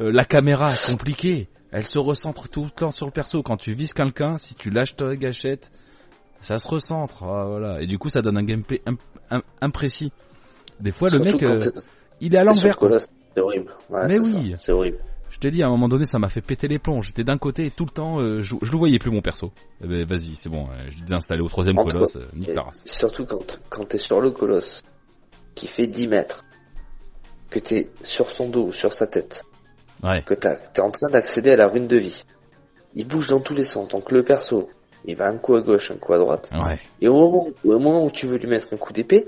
Euh, 0.00 0.10
la 0.12 0.24
caméra, 0.24 0.70
compliquée. 0.90 1.48
Elle 1.70 1.84
se 1.84 1.98
recentre 1.98 2.48
tout 2.48 2.64
le 2.64 2.70
temps 2.70 2.90
sur 2.90 3.06
le 3.06 3.12
perso. 3.12 3.42
Quand 3.42 3.56
tu 3.56 3.72
vises 3.72 3.92
quelqu'un, 3.92 4.38
si 4.38 4.54
tu 4.54 4.70
lâches 4.70 4.94
ta 4.96 5.16
gâchette, 5.16 5.70
ça 6.40 6.58
se 6.58 6.68
recentre. 6.68 7.24
Ah, 7.24 7.44
voilà. 7.46 7.80
Et 7.82 7.86
du 7.86 7.98
coup, 7.98 8.08
ça 8.10 8.20
donne 8.22 8.38
un 8.38 8.44
gameplay 8.44 8.80
imp- 8.86 9.00
im- 9.30 9.42
imprécis. 9.60 10.12
Des 10.80 10.92
fois, 10.92 11.08
le 11.10 11.18
mec, 11.18 11.42
euh, 11.42 11.58
il 12.20 12.34
est 12.34 12.38
à 12.38 12.44
l'envers. 12.44 12.76
C'est 13.34 13.40
horrible. 13.40 13.74
Ouais, 13.90 14.06
Mais 14.08 14.18
oui. 14.18 14.54
C'est 14.56 14.72
horrible. 14.72 14.98
Je 15.30 15.38
t'ai 15.38 15.50
dit, 15.50 15.62
à 15.62 15.66
un 15.66 15.70
moment 15.70 15.88
donné, 15.88 16.04
ça 16.04 16.18
m'a 16.18 16.28
fait 16.28 16.42
péter 16.42 16.68
les 16.68 16.78
plombs. 16.78 17.00
J'étais 17.00 17.24
d'un 17.24 17.38
côté 17.38 17.64
et 17.66 17.70
tout 17.70 17.84
le 17.86 17.90
temps, 17.90 18.20
euh, 18.20 18.40
je, 18.40 18.54
je 18.60 18.70
le 18.70 18.76
voyais 18.78 18.98
plus 18.98 19.10
mon 19.10 19.22
perso. 19.22 19.50
Eh 19.82 19.86
ben, 19.86 20.04
vas-y, 20.04 20.36
c'est 20.36 20.50
bon. 20.50 20.66
euh, 20.70 20.88
je 20.90 21.04
l'ai 21.04 21.14
installé 21.14 21.40
au 21.40 21.48
troisième 21.48 21.78
Entre- 21.78 21.92
colosse. 21.92 22.16
euh, 22.16 22.26
nique 22.34 22.50
Et 22.50 22.52
ta 22.52 22.62
race. 22.62 22.82
surtout 22.84 23.24
quand, 23.24 23.58
quand 23.70 23.86
t'es 23.86 23.96
sur 23.98 24.20
le 24.20 24.30
colosse, 24.30 24.82
qui 25.54 25.66
fait 25.66 25.86
10 25.86 26.06
mètres, 26.08 26.44
que 27.50 27.58
t'es 27.58 27.88
sur 28.02 28.30
son 28.30 28.48
dos 28.48 28.66
ou 28.66 28.72
sur 28.72 28.92
sa 28.92 29.06
tête, 29.06 29.44
Ouais. 30.02 30.22
que 30.26 30.34
t'es 30.34 30.80
en 30.80 30.90
train 30.90 31.08
d'accéder 31.10 31.50
à 31.52 31.56
la 31.56 31.66
rune 31.66 31.86
de 31.86 31.96
vie. 31.96 32.24
Il 32.94 33.06
bouge 33.06 33.28
dans 33.28 33.40
tous 33.40 33.54
les 33.54 33.64
sens, 33.64 33.88
donc 33.88 34.10
le 34.10 34.22
perso, 34.22 34.68
il 35.06 35.16
va 35.16 35.28
un 35.28 35.38
coup 35.38 35.54
à 35.56 35.62
gauche, 35.62 35.90
un 35.92 35.96
coup 35.96 36.12
à 36.12 36.18
droite. 36.18 36.50
Ouais. 36.52 36.78
Et 37.00 37.08
au 37.08 37.14
moment, 37.14 37.46
au 37.64 37.68
moment 37.78 38.04
où 38.04 38.10
tu 38.10 38.26
veux 38.26 38.36
lui 38.36 38.48
mettre 38.48 38.66
un 38.74 38.76
coup 38.76 38.92
d'épée, 38.92 39.24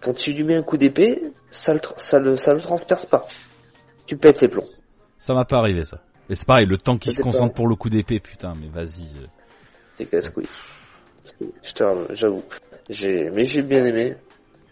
quand 0.00 0.14
tu 0.14 0.32
lui 0.32 0.44
mets 0.44 0.56
un 0.56 0.62
coup 0.62 0.76
d'épée, 0.76 1.22
ça 1.50 1.72
le, 1.72 1.80
ça 1.96 2.18
le, 2.18 2.36
ça 2.36 2.54
le 2.54 2.60
transperce 2.60 3.06
pas. 3.06 3.26
Tu 4.06 4.16
pètes 4.16 4.40
les 4.40 4.48
plombs. 4.48 4.66
Ça 5.18 5.34
m'a 5.34 5.44
pas 5.44 5.58
arrivé, 5.58 5.84
ça. 5.84 6.00
Et 6.28 6.34
c'est 6.34 6.46
pareil, 6.46 6.66
le 6.66 6.78
temps 6.78 6.96
qu'il 6.96 7.12
Ça, 7.12 7.18
se 7.18 7.22
concentre 7.22 7.52
pas- 7.52 7.56
pour 7.56 7.68
le 7.68 7.74
coup 7.74 7.90
d'épée, 7.90 8.20
putain, 8.20 8.54
mais 8.60 8.68
vas-y. 8.68 9.06
T'es 9.96 10.06
casse-couille. 10.06 10.46
Je 11.62 11.72
te 11.72 11.84
j'avoue. 12.14 12.42
J'ai, 12.88 13.30
mais 13.30 13.44
j'ai 13.44 13.62
bien 13.62 13.84
aimé. 13.84 14.16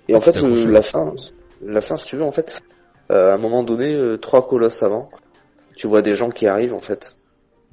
Et 0.09 0.14
en 0.16 0.20
fait, 0.20 0.36
la 0.36 0.82
fin, 0.82 1.14
la 1.62 1.80
fin, 1.80 1.96
si 1.96 2.06
tu 2.06 2.16
veux, 2.16 2.24
en 2.24 2.32
fait, 2.32 2.60
euh, 3.10 3.30
à 3.30 3.34
un 3.34 3.38
moment 3.38 3.62
donné, 3.62 3.94
euh, 3.94 4.16
trois 4.16 4.46
colosses 4.48 4.82
avant, 4.82 5.10
tu 5.76 5.86
vois 5.86 6.02
des 6.02 6.12
gens 6.12 6.30
qui 6.30 6.46
arrivent, 6.46 6.74
en 6.74 6.80
fait. 6.80 7.14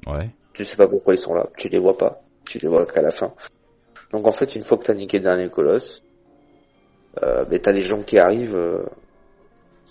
Ouais. 0.06 0.30
Tu 0.54 0.66
sais 0.66 0.76
pas 0.76 0.88
pourquoi 0.88 1.14
ils 1.14 1.18
sont 1.18 1.34
là. 1.34 1.48
Tu 1.58 1.70
les 1.70 1.80
vois 1.80 1.98
pas. 1.98 2.22
Tu 2.46 2.60
les 2.60 2.68
vois 2.68 2.86
qu'à 2.86 3.02
la 3.02 3.12
fin. 3.12 3.34
Donc 4.12 4.28
en 4.28 4.32
fait, 4.32 4.56
une 4.56 4.62
fois 4.62 4.78
que 4.78 4.84
t'as 4.84 4.94
niqué 4.94 5.18
le 5.18 5.24
dernier 5.24 5.50
colosse, 5.50 6.04
euh, 7.24 7.46
ben 7.46 7.60
t'as 7.60 7.72
les 7.72 7.84
gens 7.84 8.02
qui 8.02 8.18
arrivent 8.18 8.56
euh, 8.56 8.84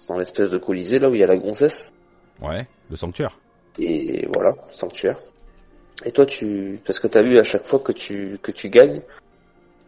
dans 0.09 0.19
l'espèce 0.19 0.51
de 0.51 0.59
colisée 0.59 0.99
là 0.99 1.09
où 1.09 1.15
il 1.15 1.21
y 1.21 1.25
a 1.25 1.27
la 1.27 1.37
gonzesse. 1.37 1.93
Ouais. 2.41 2.67
Le 2.91 2.97
sanctuaire. 2.97 3.39
Et 3.79 4.27
voilà, 4.35 4.55
sanctuaire. 4.71 5.19
Et 6.05 6.13
toi, 6.13 6.27
tu, 6.27 6.81
parce 6.85 6.99
que 6.99 7.07
t'as 7.07 7.23
vu 7.23 7.39
à 7.39 7.43
chaque 7.43 7.67
fois 7.67 7.79
que 7.79 7.93
tu 7.93 8.39
que 8.43 8.53
tu 8.53 8.69
gagnes, 8.69 9.01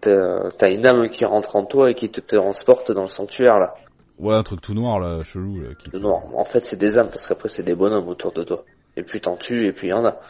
t'as 0.01 0.71
une 0.71 0.87
âme 0.87 1.09
qui 1.09 1.25
rentre 1.25 1.57
en 1.57 1.65
toi 1.65 1.91
et 1.91 1.95
qui 1.95 2.09
te 2.09 2.21
transporte 2.21 2.93
dans 2.93 3.03
le 3.03 3.09
sanctuaire 3.09 3.59
là. 3.59 3.75
Ouais, 4.19 4.35
un 4.35 4.43
truc 4.43 4.63
tout 4.63 4.73
noir, 4.73 4.99
là, 4.99 5.23
chelou. 5.25 5.61
Là, 5.61 5.75
qui... 5.75 5.91
Le 5.91 5.99
noir. 5.99 6.23
En 6.35 6.45
fait, 6.45 6.65
c'est 6.65 6.79
des 6.79 6.97
âmes 6.99 7.09
parce 7.09 7.29
qu'après 7.29 7.49
c'est 7.49 7.63
des 7.63 7.75
bonhommes 7.75 8.09
autour 8.09 8.33
de 8.33 8.45
toi. 8.45 8.65
Et 8.97 9.03
puis 9.03 9.21
t'en 9.21 9.37
tues 9.37 9.67
et 9.67 9.73
puis 9.73 9.89
il 9.89 9.91
y 9.91 9.93
en 9.93 10.07
a. 10.07 10.21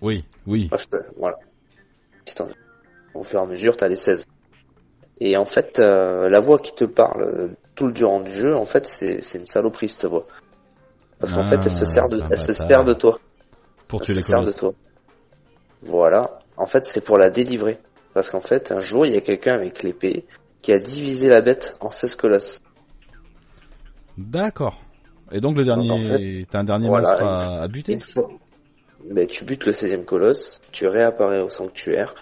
Oui, 0.00 0.24
oui. 0.46 0.68
Parce 0.68 0.86
que, 0.86 0.96
voilà. 1.16 1.38
Au 3.14 3.22
fur 3.22 3.40
et 3.40 3.42
à 3.42 3.46
mesure, 3.46 3.76
t'as 3.76 3.88
les 3.88 3.96
16. 3.96 4.26
Et 5.20 5.36
en 5.36 5.44
fait, 5.44 5.78
euh, 5.78 6.28
la 6.28 6.40
voix 6.40 6.58
qui 6.58 6.74
te 6.74 6.84
parle 6.84 7.54
tout 7.74 7.86
le 7.86 7.92
durant 7.92 8.20
du 8.20 8.32
jeu, 8.32 8.56
en 8.56 8.64
fait, 8.64 8.86
c'est 8.86 9.38
une 9.38 9.46
saloperie 9.46 9.88
cette 9.88 10.06
voix. 10.06 10.26
Parce 11.20 11.32
qu'en 11.32 11.42
Ah, 11.42 11.50
fait, 11.50 11.56
elle 11.64 11.70
se 11.70 11.84
sert 11.84 12.08
de, 12.08 12.20
elle 12.30 12.38
se 12.38 12.52
sert 12.52 12.84
de 12.84 12.94
toi. 12.94 13.18
Pour 13.86 14.00
Elle 14.00 14.06
tuer 14.06 14.14
se 14.14 14.18
les 14.18 14.24
sert 14.24 14.40
de 14.40 14.44
colosses. 14.44 14.56
toi. 14.56 14.72
Voilà. 15.82 16.38
En 16.56 16.66
fait, 16.66 16.84
c'est 16.84 17.04
pour 17.04 17.18
la 17.18 17.30
délivrer. 17.30 17.78
Parce 18.14 18.30
qu'en 18.30 18.40
fait, 18.40 18.72
un 18.72 18.80
jour, 18.80 19.06
il 19.06 19.12
y 19.12 19.16
a 19.16 19.20
quelqu'un 19.20 19.54
avec 19.54 19.82
l'épée 19.82 20.24
qui 20.60 20.72
a 20.72 20.78
divisé 20.78 21.28
la 21.28 21.40
bête 21.40 21.76
en 21.80 21.88
16 21.88 22.16
colosses. 22.16 22.60
D'accord. 24.18 24.80
Et 25.30 25.40
donc 25.40 25.56
le 25.56 25.64
dernier, 25.64 25.88
Donc, 25.88 26.00
en 26.00 26.04
fait, 26.04 26.42
t'as 26.50 26.60
un 26.60 26.64
dernier 26.64 26.88
voilà, 26.88 27.08
monstre 27.08 27.24
à, 27.24 27.62
à 27.62 27.68
buter 27.68 27.98
fois, 27.98 28.28
ben, 29.10 29.26
tu 29.26 29.44
butes 29.44 29.64
le 29.64 29.72
16e 29.72 30.04
colosse, 30.04 30.60
tu 30.72 30.86
réapparais 30.86 31.40
au 31.40 31.48
sanctuaire, 31.48 32.14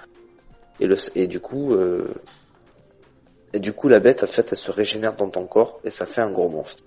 et, 0.78 0.86
le, 0.86 0.94
et 1.16 1.26
du 1.26 1.40
coup, 1.40 1.74
euh, 1.74 2.04
et 3.52 3.58
du 3.60 3.72
coup, 3.72 3.88
la 3.88 4.00
bête, 4.00 4.22
en 4.22 4.26
fait, 4.26 4.48
elle 4.52 4.58
se 4.58 4.70
régénère 4.70 5.16
dans 5.16 5.28
ton 5.28 5.46
corps, 5.46 5.80
et 5.84 5.90
ça 5.90 6.06
fait 6.06 6.20
un 6.22 6.30
gros 6.30 6.48
monstre. 6.48 6.82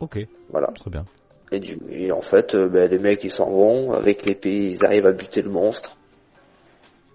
Ok, 0.00 0.18
Voilà. 0.50 0.68
très 0.74 0.90
bien. 0.90 1.04
Et, 1.52 1.60
du, 1.60 1.78
et 1.90 2.10
en 2.12 2.20
fait, 2.22 2.54
euh, 2.54 2.68
ben, 2.68 2.90
les 2.90 2.98
mecs, 2.98 3.22
ils 3.24 3.30
s'en 3.30 3.50
vont, 3.50 3.92
avec 3.92 4.24
l'épée, 4.24 4.70
ils 4.70 4.84
arrivent 4.84 5.06
à 5.06 5.12
buter 5.12 5.42
le 5.42 5.50
monstre. 5.50 5.96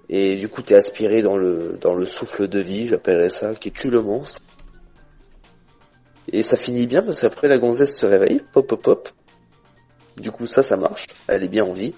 Et 0.10 0.38
du 0.38 0.48
coup, 0.48 0.62
t'es 0.62 0.76
aspiré 0.76 1.22
dans 1.22 1.36
le, 1.38 1.78
dans 1.82 1.94
le 1.96 2.06
souffle 2.06 2.48
de 2.48 2.60
vie, 2.60 2.86
j'appellerais 2.88 3.30
ça, 3.30 3.54
qui 3.56 3.72
tue 3.72 3.90
le 3.90 4.02
monstre. 4.02 4.40
Et 6.32 6.42
ça 6.44 6.56
finit 6.58 6.86
bien 6.88 7.02
parce 7.02 7.22
qu'après 7.22 7.48
la 7.48 7.58
gonzesse 7.58 7.96
se 7.98 8.06
réveille, 8.06 8.42
pop 8.54 8.68
pop 8.68 8.82
pop. 8.82 9.10
Du 10.18 10.32
coup 10.32 10.46
ça 10.46 10.62
ça 10.62 10.76
marche, 10.76 11.08
elle 11.28 11.44
est 11.44 11.48
bien 11.50 11.64
en 11.64 11.72
vie. 11.74 11.94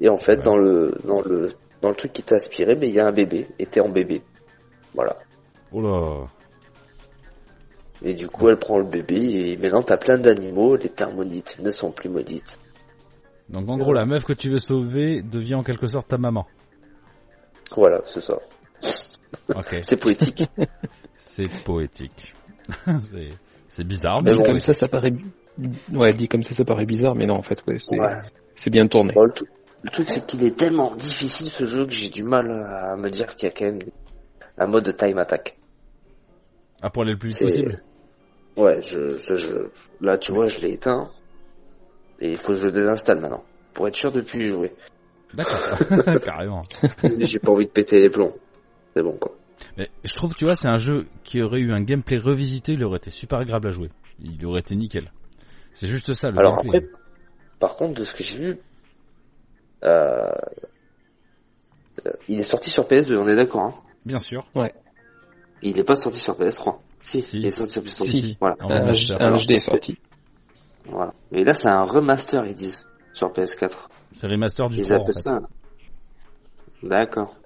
Et 0.00 0.08
en 0.08 0.16
fait 0.16 0.36
Ouais. 0.36 0.42
dans 0.42 0.56
le 0.56 0.94
dans 1.04 1.20
le 1.22 1.48
dans 1.80 1.88
le 1.88 1.94
truc 1.96 2.12
qui 2.12 2.22
t'a 2.22 2.36
aspiré, 2.36 2.76
mais 2.76 2.88
il 2.88 2.94
y 2.94 3.00
a 3.00 3.06
un 3.06 3.12
bébé, 3.12 3.48
et 3.58 3.66
t'es 3.66 3.80
en 3.80 3.88
bébé. 3.88 4.22
Voilà. 4.94 5.16
Oh 5.72 5.80
là. 5.80 6.26
Et 8.04 8.14
du 8.14 8.28
coup 8.28 8.48
elle 8.48 8.58
prend 8.58 8.78
le 8.78 8.84
bébé 8.84 9.16
et 9.52 9.56
maintenant 9.56 9.82
t'as 9.82 9.96
plein 9.96 10.18
d'animaux, 10.18 10.76
les 10.76 10.88
thermonites 10.88 11.58
ne 11.60 11.70
sont 11.70 11.92
plus 11.92 12.08
maudites. 12.08 12.58
Donc 13.48 13.68
en 13.68 13.76
gros, 13.76 13.92
la 13.92 14.06
meuf 14.06 14.24
que 14.24 14.32
tu 14.32 14.48
veux 14.48 14.58
sauver 14.58 15.22
devient 15.22 15.56
en 15.56 15.62
quelque 15.62 15.86
sorte 15.86 16.08
ta 16.08 16.16
maman. 16.18 16.46
Voilà, 17.76 18.00
c'est 18.06 18.20
ça. 18.20 18.38
Ok, 19.54 19.76
C'est 19.82 19.96
poétique. 19.96 20.44
c'est 21.16 21.48
poétique. 21.64 22.34
c'est 23.00 23.28
c'est 23.68 23.84
bizarre, 23.84 24.22
mais 24.22 24.30
Mais 24.30 24.36
Dit 24.36 24.38
bon, 24.38 24.44
comme 24.44 24.60
ça, 24.60 24.72
ça 24.74 24.88
paraît. 24.88 25.12
Ouais, 25.92 26.12
dit 26.14 26.28
comme 26.28 26.42
ça, 26.42 26.54
ça 26.54 26.64
paraît 26.64 26.86
bizarre, 26.86 27.14
mais 27.14 27.26
non, 27.26 27.34
en 27.36 27.42
fait, 27.42 27.62
ouais, 27.66 27.78
c'est 27.78 27.98
Ouais. 27.98 28.20
c'est 28.54 28.70
bien 28.70 28.86
tourné. 28.86 29.12
Bon, 29.14 29.24
le, 29.24 29.32
truc- 29.32 29.48
le 29.82 29.90
truc, 29.90 30.10
c'est 30.10 30.26
qu'il 30.26 30.44
est 30.44 30.56
tellement 30.56 30.94
difficile 30.94 31.48
ce 31.48 31.64
jeu 31.64 31.86
que 31.86 31.92
j'ai 31.92 32.08
du 32.10 32.22
mal 32.24 32.50
à 32.50 32.96
me 32.96 33.10
dire 33.10 33.34
qu'il 33.34 33.48
y 33.48 33.52
a 33.52 33.54
quand 33.54 33.64
même 33.66 33.78
un 34.58 34.66
mode 34.66 34.84
de 34.84 34.92
time 34.92 35.18
attack. 35.18 35.58
ah, 36.82 36.90
pour 36.90 37.02
aller 37.02 37.12
le 37.12 37.18
plus 37.18 37.30
vite 37.30 37.38
possible. 37.40 37.82
Ouais, 38.56 38.82
je, 38.82 39.18
ce 39.18 39.34
jeu, 39.34 39.72
là, 40.00 40.18
tu 40.18 40.32
vois, 40.32 40.46
je 40.46 40.60
l'ai 40.60 40.72
éteint. 40.72 41.04
Et 42.20 42.32
il 42.32 42.38
faut 42.38 42.48
que 42.48 42.58
je 42.58 42.66
le 42.66 42.72
désinstalle 42.72 43.20
maintenant. 43.20 43.44
Pour 43.72 43.88
être 43.88 43.96
sûr 43.96 44.12
de 44.12 44.20
plus 44.20 44.44
y 44.44 44.48
jouer. 44.48 44.72
D'accord, 45.34 45.58
carrément. 46.24 46.60
j'ai 47.18 47.38
pas 47.38 47.52
envie 47.52 47.66
de 47.66 47.70
péter 47.70 48.00
les 48.00 48.10
plombs. 48.10 48.34
C'est 48.94 49.02
bon, 49.02 49.16
quoi. 49.16 49.34
Mais 49.78 49.88
je 50.04 50.14
trouve, 50.14 50.34
tu 50.34 50.44
vois, 50.44 50.54
c'est 50.54 50.68
un 50.68 50.76
jeu 50.78 51.06
qui 51.24 51.42
aurait 51.42 51.60
eu 51.60 51.72
un 51.72 51.80
gameplay 51.82 52.18
revisité, 52.18 52.72
il 52.72 52.84
aurait 52.84 52.98
été 52.98 53.10
super 53.10 53.38
agréable 53.38 53.68
à 53.68 53.70
jouer. 53.70 53.90
Il 54.20 54.44
aurait 54.44 54.60
été 54.60 54.76
nickel. 54.76 55.10
C'est 55.72 55.86
juste 55.86 56.12
ça, 56.12 56.30
le 56.30 56.38
Alors 56.38 56.58
gameplay. 56.58 56.78
après, 56.80 56.90
par 57.58 57.76
contre, 57.76 57.94
de 58.00 58.04
ce 58.04 58.12
que 58.12 58.22
j'ai 58.22 58.36
vu, 58.36 58.58
euh, 59.84 60.30
euh, 62.06 62.10
il 62.28 62.38
est 62.38 62.42
sorti 62.44 62.70
sur 62.70 62.84
PS2, 62.86 63.16
on 63.16 63.26
est 63.28 63.36
d'accord, 63.36 63.62
hein. 63.62 63.74
Bien 64.04 64.18
sûr. 64.18 64.46
Il 65.62 65.78
est 65.78 65.84
pas 65.84 65.96
sorti 65.96 66.18
sur 66.18 66.34
PS3. 66.38 66.78
Si, 67.02 67.20
Si. 67.22 67.38
il 67.38 67.46
est 67.46 67.50
sorti 67.50 67.72
sur 67.72 67.82
PS3. 67.82 68.04
Si, 68.04 68.20
si. 68.20 68.36
Voilà. 68.40 68.56
Un, 68.60 68.88
un 68.88 69.36
HD 69.36 69.50
est 69.52 69.58
sorti. 69.60 69.98
Voilà. 70.86 71.12
Et 71.32 71.44
là, 71.44 71.54
c'est 71.54 71.68
un 71.68 71.84
remaster, 71.84 72.44
ils 72.46 72.54
disent, 72.54 72.86
sur 73.14 73.32
PS4. 73.32 73.78
C'est 74.12 74.26
remaster 74.26 74.68
du 74.68 74.78
Ils 74.78 74.84
3, 74.86 74.98
en 74.98 75.02
appellent 75.02 75.14
fait. 75.14 75.20
ça. 75.20 75.38
D'accord. 76.82 77.36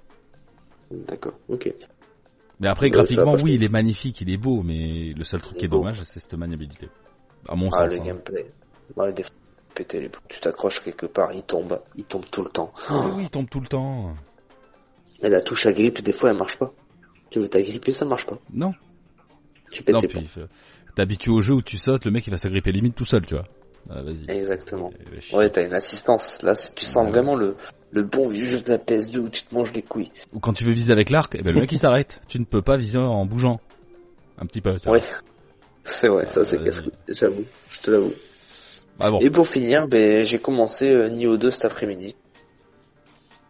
D'accord, 0.91 1.35
ok. 1.49 1.73
Mais 2.61 2.69
après, 2.69 2.89
graphiquement, 2.91 3.35
oui, 3.43 3.55
il 3.55 3.65
est 3.65 3.69
magnifique, 3.69 4.20
il 4.23 4.31
est 4.31 4.37
beau, 4.39 4.62
mais 4.62 5.12
le 5.15 5.24
seul 5.24 5.43
truc 5.43 5.59
qui 5.59 5.66
est 5.66 5.69
dommage, 5.69 6.01
c'est 6.05 6.20
cette 6.20 6.35
maniabilité. 6.35 6.89
À 7.49 7.55
mon 7.55 7.69
Ah, 7.73 7.89
sens. 7.89 7.97
le 7.97 8.01
hein. 8.01 8.05
gameplay. 8.07 8.47
Ouais, 8.97 9.12
des. 9.12 9.24
Tu 10.28 10.41
t'accroches 10.41 10.83
quelque 10.83 11.05
part, 11.05 11.33
il 11.35 11.43
tombe. 11.43 11.78
Il 11.97 12.05
tombe 12.05 12.24
tout 12.31 12.43
le 12.43 12.49
temps. 12.49 12.73
Mais 12.89 12.97
oui, 13.15 13.23
il 13.24 13.31
tombe 13.31 13.47
tout 13.51 13.61
le 13.61 13.66
temps. 13.66 14.15
Et 15.27 15.28
la 15.28 15.40
touche 15.40 15.66
à 15.66 15.73
grippe, 15.73 16.01
des 16.03 16.12
fois, 16.12 16.31
elle 16.31 16.36
marche 16.36 16.57
pas. 16.57 16.73
Tu 17.31 17.40
veux 17.40 17.48
t'agripper, 17.48 17.90
ça 17.90 18.05
marche 18.05 18.27
pas. 18.27 18.39
Non. 18.53 18.73
Tu 19.73 19.82
pètes 19.82 19.94
Non, 19.97 20.01
les 20.01 20.07
puis 20.07 20.28
t'es 20.94 21.03
habitué 21.03 21.32
au 21.32 21.40
jeu 21.43 21.55
où 21.55 21.62
tu 21.62 21.77
sautes, 21.78 22.05
le 22.05 22.12
mec 22.12 22.24
il 22.27 22.31
va 22.31 22.36
s'agripper 22.36 22.70
limite 22.70 22.94
tout 22.94 23.05
seul, 23.05 23.27
tu 23.27 23.35
vois. 23.35 23.44
Ah, 23.90 24.03
vas-y. 24.03 24.31
Exactement. 24.31 24.93
Eh. 25.32 25.35
Ouais, 25.36 25.51
t'as 25.51 25.66
une 25.66 25.74
assistance. 25.74 26.40
Là, 26.43 26.55
c'est- 26.55 26.74
tu 26.77 26.85
sens 26.85 27.05
Ouais. 27.05 27.11
vraiment 27.11 27.35
le, 27.35 27.57
le 27.90 28.03
bon 28.05 28.28
vieux 28.28 28.47
jeu 28.47 28.61
de 28.61 28.70
la 28.70 28.78
PS2 28.78 29.19
où 29.19 29.28
tu 29.28 29.43
te 29.43 29.53
manges 29.53 29.73
les 29.73 29.82
couilles. 29.82 30.12
Ou 30.32 30.39
quand 30.39 30.53
tu 30.53 30.65
veux 30.65 30.73
viser 30.73 30.93
avec 30.93 31.11
l'arc, 31.11 31.35
eh 31.36 31.43
ben, 31.43 31.53
le 31.53 31.61
mec 31.62 31.73
il 31.73 31.78
s'arrête. 31.78 32.20
Tu 32.28 32.39
ne 32.39 32.44
peux 32.44 32.62
pas 32.62 32.77
viser 32.77 32.98
en 32.98 33.27
bougeant. 33.27 33.61
Un 34.39 34.47
petit 34.47 34.61
peu. 34.61 34.73
tu 34.78 34.85
vois. 34.89 34.98
Ouais. 34.98 35.03
C'est 35.82 36.09
vrai, 36.09 36.27
ça 36.27 36.44
c'est 36.44 36.62
casse 36.62 36.82
J'avoue. 37.09 37.44
Je 37.70 37.81
te 37.81 37.90
l'avoue. 37.90 38.12
Ah 39.01 39.11
bon. 39.11 39.19
Et 39.20 39.31
pour 39.31 39.47
finir, 39.48 39.89
ben, 39.89 40.23
j'ai 40.23 40.39
commencé 40.39 40.90
euh, 40.93 41.09
Nioh 41.11 41.36
2 41.36 41.51
cet 41.51 41.65
après-midi. 41.65 42.15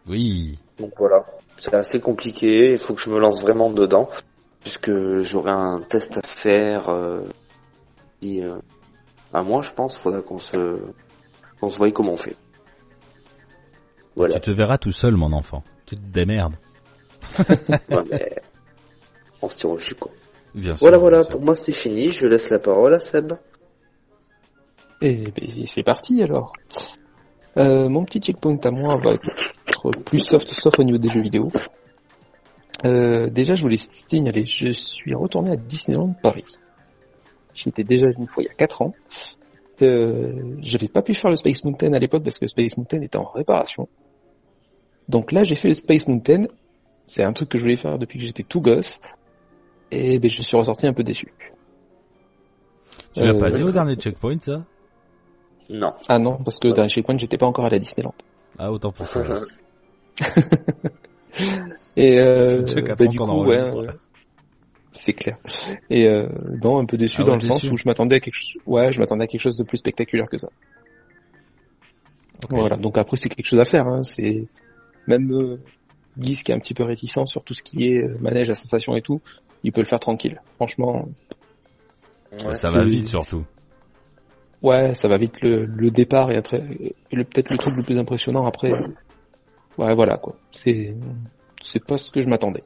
Oui. 0.07 0.57
Donc 0.79 0.91
voilà, 0.97 1.23
c'est 1.57 1.73
assez 1.73 1.99
compliqué, 1.99 2.71
il 2.71 2.77
faut 2.77 2.93
que 2.93 3.01
je 3.01 3.09
me 3.09 3.19
lance 3.19 3.41
vraiment 3.41 3.69
dedans, 3.71 4.09
puisque 4.61 4.91
j'aurai 5.19 5.51
un 5.51 5.81
test 5.81 6.17
à 6.17 6.21
faire 6.21 6.89
euh, 6.89 7.21
d'ici 8.21 8.41
euh, 8.43 8.57
un 9.33 9.43
mois, 9.43 9.61
je 9.61 9.73
pense, 9.73 9.97
faudra 9.97 10.21
qu'on 10.21 10.37
se 10.37 10.79
qu'on 11.59 11.69
se 11.69 11.77
voie 11.77 11.91
comment 11.91 12.13
on 12.13 12.17
fait. 12.17 12.35
Voilà, 14.15 14.35
Tu 14.35 14.41
te 14.41 14.51
verras 14.51 14.77
tout 14.77 14.91
seul, 14.91 15.15
mon 15.15 15.31
enfant. 15.33 15.63
Tu 15.85 15.95
te 15.95 16.01
démerdes. 16.01 16.55
Ouais, 17.89 18.03
mais 18.09 18.35
on 19.41 19.49
se 19.49 19.55
tire 19.57 19.69
au 19.69 19.77
jus, 19.77 19.95
quoi. 19.95 20.11
Bien 20.55 20.75
sûr, 20.75 20.79
Voilà, 20.85 20.97
bien 20.97 21.01
voilà, 21.01 21.21
sûr. 21.23 21.29
pour 21.29 21.41
moi 21.41 21.55
c'est 21.55 21.71
fini. 21.71 22.09
Je 22.09 22.25
laisse 22.27 22.49
la 22.49 22.59
parole 22.59 22.93
à 22.95 22.99
Seb. 22.99 23.33
Et, 25.01 25.31
ben, 25.31 25.65
c'est 25.65 25.83
parti 25.83 26.23
alors. 26.23 26.53
Euh, 27.57 27.89
mon 27.89 28.05
petit 28.05 28.19
checkpoint 28.19 28.57
à 28.63 28.71
moi 28.71 28.97
va 28.97 29.11
être 29.11 29.29
plus 30.05 30.19
soft, 30.19 30.49
sauf 30.51 30.73
au 30.79 30.83
niveau 30.83 30.97
des 30.97 31.09
jeux 31.09 31.21
vidéo. 31.21 31.51
Euh, 32.85 33.29
déjà, 33.29 33.55
je 33.55 33.61
voulais 33.61 33.77
signaler, 33.77 34.45
je 34.45 34.71
suis 34.71 35.13
retourné 35.15 35.51
à 35.51 35.55
Disneyland 35.55 36.13
Paris. 36.21 36.45
J'y 37.53 37.69
étais 37.69 37.83
déjà 37.83 38.05
une 38.07 38.27
fois 38.27 38.43
il 38.43 38.47
y 38.47 38.49
a 38.49 38.53
4 38.53 38.81
ans. 38.83 38.93
Euh, 39.81 40.55
j'avais 40.61 40.87
pas 40.87 41.01
pu 41.01 41.13
faire 41.13 41.29
le 41.31 41.37
Space 41.37 41.63
Mountain 41.63 41.93
à 41.93 41.99
l'époque 41.99 42.23
parce 42.23 42.37
que 42.37 42.45
le 42.45 42.49
Space 42.49 42.77
Mountain 42.77 43.01
était 43.01 43.17
en 43.17 43.25
réparation. 43.25 43.87
Donc 45.09 45.31
là, 45.31 45.43
j'ai 45.43 45.55
fait 45.55 45.69
le 45.69 45.73
Space 45.73 46.07
Mountain. 46.07 46.43
C'est 47.05 47.23
un 47.23 47.33
truc 47.33 47.49
que 47.49 47.57
je 47.57 47.63
voulais 47.63 47.77
faire 47.77 47.97
depuis 47.97 48.19
que 48.19 48.25
j'étais 48.25 48.43
tout 48.43 48.61
gosse. 48.61 48.99
Et 49.91 50.19
ben, 50.19 50.29
je 50.29 50.41
suis 50.41 50.57
ressorti 50.57 50.85
un 50.85 50.93
peu 50.93 51.03
déçu. 51.03 51.33
Tu 53.13 53.21
l'as 53.25 53.33
Euh, 53.35 53.39
pas 53.39 53.49
dit 53.49 53.63
au 53.63 53.71
dernier 53.71 53.95
checkpoint, 53.95 54.39
ça? 54.39 54.63
Non. 55.69 55.93
Ah 56.09 56.19
non, 56.19 56.37
parce 56.43 56.59
que 56.59 56.67
dans 56.69 56.83
le 56.83 56.89
checkpoint, 56.89 57.17
j'étais 57.17 57.37
pas 57.37 57.45
encore 57.45 57.65
allé 57.65 57.77
à 57.77 57.79
Disneyland. 57.79 58.13
Ah, 58.59 58.71
autant 58.71 58.91
pour 58.91 59.09
toi. 59.09 59.23
Et 61.95 62.19
euh, 62.19 62.61
bah, 62.97 63.05
du 63.07 63.19
coup, 63.19 63.45
ouais, 63.45 63.63
c'est 64.91 65.13
clair. 65.13 65.37
Et 65.89 66.07
euh, 66.07 66.27
non, 66.63 66.79
un 66.79 66.85
peu 66.85 66.97
déçu 66.97 67.17
Ah 67.21 67.23
dans 67.23 67.31
ouais, 67.33 67.37
le 67.39 67.43
sens 67.43 67.63
où 67.65 67.75
je 67.75 67.83
m'attendais 67.85 68.15
à 68.15 68.19
quelque 68.19 68.33
chose. 68.35 68.61
Ouais, 68.65 68.91
je 68.91 68.99
m'attendais 68.99 69.25
à 69.25 69.27
quelque 69.27 69.41
chose 69.41 69.57
de 69.57 69.63
plus 69.63 69.77
spectaculaire 69.77 70.27
que 70.29 70.37
ça. 70.37 70.49
Voilà. 72.49 72.77
Donc 72.77 72.97
après, 72.97 73.17
c'est 73.17 73.29
quelque 73.29 73.45
chose 73.45 73.59
à 73.59 73.65
faire. 73.65 73.87
Hein. 73.87 74.03
C'est 74.03 74.47
même 75.07 75.31
euh, 75.31 75.59
Guise 76.17 76.43
qui 76.43 76.51
est 76.51 76.55
un 76.55 76.59
petit 76.59 76.73
peu 76.73 76.83
réticent 76.83 77.25
sur 77.25 77.43
tout 77.43 77.53
ce 77.53 77.61
qui 77.63 77.85
est 77.87 78.03
euh, 78.03 78.17
manège 78.19 78.49
à 78.49 78.53
sensation 78.55 78.95
et 78.95 79.01
tout, 79.01 79.21
il 79.63 79.71
peut 79.71 79.81
le 79.81 79.87
faire 79.87 79.99
tranquille. 79.99 80.41
Franchement, 80.55 81.07
Ouais. 82.31 82.53
Ça 82.53 82.69
va 82.71 82.83
vite, 82.83 83.07
surtout. 83.07 83.45
ouais, 84.61 84.93
ça 84.93 85.07
va 85.07 85.17
vite. 85.17 85.41
Le, 85.41 85.65
le 85.65 85.89
départ 85.91 86.29
est 86.29 86.41
très, 86.41 86.57
et 86.59 87.15
le 87.15 87.23
peut-être 87.23 87.49
le 87.49 87.57
truc 87.57 87.75
le 87.77 87.83
plus 87.83 87.97
impressionnant 87.97 88.45
après. 88.45 88.69
Ouais, 89.77 89.93
voilà 89.95 90.17
quoi. 90.17 90.35
C'est 90.51 90.95
c'est 91.61 91.83
pas 91.83 91.97
ce 91.97 92.11
que 92.11 92.21
je 92.21 92.29
m'attendais. 92.29 92.63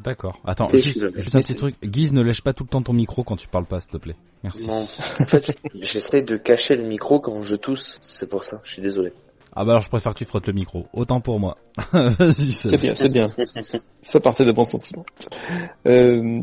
D'accord. 0.00 0.38
Attends, 0.44 0.68
juste, 0.68 1.02
un 1.02 1.10
petit 1.40 1.56
truc. 1.56 1.74
Guise, 1.82 2.12
ne 2.12 2.22
lèche 2.22 2.42
pas 2.42 2.52
tout 2.52 2.62
le 2.62 2.68
temps 2.68 2.82
ton 2.82 2.92
micro 2.92 3.24
quand 3.24 3.36
tu 3.36 3.48
parles 3.48 3.66
pas, 3.66 3.80
s'il 3.80 3.90
te 3.90 3.96
plaît. 3.96 4.14
Merci. 4.44 4.66
Non. 4.66 4.82
En 4.82 4.86
fait, 5.24 5.56
j'essaie 5.74 6.22
de 6.22 6.36
cacher 6.36 6.76
le 6.76 6.84
micro 6.84 7.18
quand 7.20 7.42
je 7.42 7.56
tousse. 7.56 7.98
C'est 8.02 8.28
pour 8.28 8.44
ça. 8.44 8.60
Je 8.62 8.74
suis 8.74 8.82
désolé. 8.82 9.12
Ah 9.54 9.64
bah 9.64 9.72
alors 9.72 9.82
je 9.82 9.88
préfère 9.88 10.12
que 10.12 10.18
tu 10.18 10.24
frottes 10.24 10.46
le 10.46 10.52
micro. 10.52 10.86
Autant 10.92 11.20
pour 11.20 11.40
moi. 11.40 11.56
C'est 12.34 12.80
bien, 12.80 12.94
c'est 12.94 13.12
bien. 13.12 13.26
Ça 14.02 14.20
partait 14.20 14.44
de 14.44 14.52
bons 14.52 14.62
sentiments. 14.62 15.06
Euh, 15.86 16.42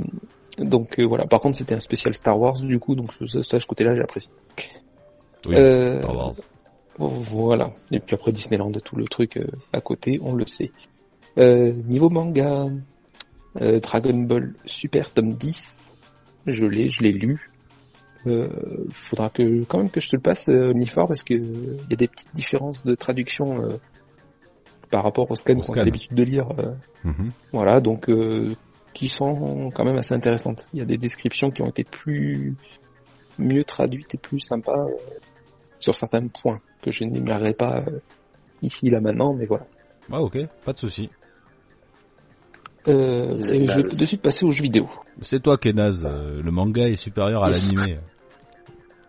donc 0.57 0.99
euh, 0.99 1.05
voilà. 1.05 1.25
Par 1.25 1.39
contre, 1.39 1.57
c'était 1.57 1.75
un 1.75 1.79
spécial 1.79 2.13
Star 2.13 2.37
Wars 2.37 2.59
du 2.59 2.77
coup, 2.79 2.95
donc 2.95 3.11
ça, 3.27 3.41
ça 3.41 3.59
ce 3.59 3.65
côté-là, 3.65 3.95
j'ai 3.95 4.01
apprécié. 4.01 4.31
Oui, 5.45 5.55
Euh, 5.55 6.01
Star 6.01 6.15
Wars. 6.15 6.33
Voilà. 6.97 7.73
Et 7.91 7.99
puis 7.99 8.15
après 8.15 8.31
Disneyland, 8.31 8.71
tout 8.83 8.95
le 8.95 9.05
truc 9.05 9.37
euh, 9.37 9.45
à 9.73 9.81
côté, 9.81 10.19
on 10.21 10.33
le 10.33 10.47
sait. 10.47 10.71
Euh, 11.37 11.73
niveau 11.73 12.09
manga, 12.09 12.67
euh, 13.61 13.79
Dragon 13.79 14.13
Ball 14.17 14.53
Super 14.65 15.11
tome 15.11 15.33
10, 15.33 15.91
je 16.47 16.65
l'ai, 16.65 16.89
je 16.89 17.03
l'ai 17.03 17.11
lu. 17.11 17.49
Euh, 18.27 18.47
faudra 18.91 19.29
que 19.29 19.63
quand 19.65 19.77
même 19.77 19.89
que 19.91 19.99
je 19.99 20.09
te 20.09 20.15
le 20.15 20.21
passe, 20.21 20.49
euh, 20.49 20.71
Omnifor, 20.71 21.07
parce 21.07 21.21
que 21.23 21.33
euh, 21.35 21.77
il 21.85 21.91
y 21.91 21.93
a 21.93 21.97
des 21.97 22.07
petites 22.07 22.33
différences 22.33 22.83
de 22.85 22.95
traduction 22.95 23.61
euh, 23.61 23.77
par 24.89 25.03
rapport 25.03 25.29
au 25.29 25.35
scan 25.35 25.57
Au 25.57 25.61
qu'on 25.61 25.73
a 25.73 25.83
l'habitude 25.83 26.15
de 26.15 26.23
lire. 26.23 26.47
euh, 26.57 26.73
Mhm. 27.03 27.31
voilà, 27.51 27.81
donc 27.81 28.09
euh, 28.09 28.55
qui 28.93 29.09
sont 29.09 29.69
quand 29.75 29.83
même 29.85 29.97
assez 29.97 30.15
intéressantes. 30.15 30.65
Il 30.73 30.79
y 30.79 30.81
a 30.81 30.85
des 30.85 30.97
descriptions 30.97 31.51
qui 31.51 31.61
ont 31.61 31.67
été 31.67 31.83
plus 31.83 32.55
mieux 33.37 33.63
traduites 33.63 34.15
et 34.15 34.17
plus 34.17 34.39
sympas 34.39 34.85
sur 35.79 35.95
certains 35.95 36.27
points 36.27 36.59
que 36.81 36.91
je 36.91 37.03
n'énumérerai 37.03 37.53
pas 37.53 37.83
euh, 37.87 37.99
ici 38.61 38.89
là 38.89 38.99
maintenant, 39.01 39.33
mais 39.33 39.45
voilà. 39.45 39.65
Ah 40.11 40.21
ok, 40.21 40.37
pas 40.63 40.73
de 40.73 40.77
souci. 40.77 41.09
Euh, 42.87 43.33
et 43.51 43.65
je 43.65 43.73
vais 43.81 43.95
de 43.95 44.05
suite 44.05 44.21
passer 44.21 44.45
aux 44.45 44.51
jeux 44.51 44.61
vidéo. 44.63 44.87
C'est 45.21 45.41
toi 45.41 45.57
qui 45.57 45.69
es 45.69 45.73
naze. 45.73 46.05
euh, 46.05 46.41
Le 46.43 46.51
manga 46.51 46.87
est 46.87 46.95
supérieur 46.95 47.43
à 47.43 47.49
l'animé. 47.49 47.99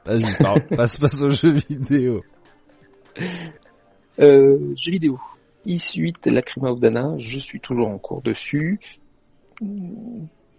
Vas-y, 0.06 0.34
passe, 0.76 0.96
passe 0.96 1.22
aux 1.22 1.30
jeux 1.30 1.52
vidéo. 1.68 2.22
Euh, 4.18 4.74
jeux 4.76 4.92
vidéo. 4.92 5.18
I8 5.66 6.30
Lacrima 6.30 6.70
of 6.70 6.80
Dana, 6.80 7.14
je 7.18 7.38
suis 7.38 7.60
toujours 7.60 7.88
en 7.88 7.98
cours 7.98 8.22
dessus. 8.22 8.78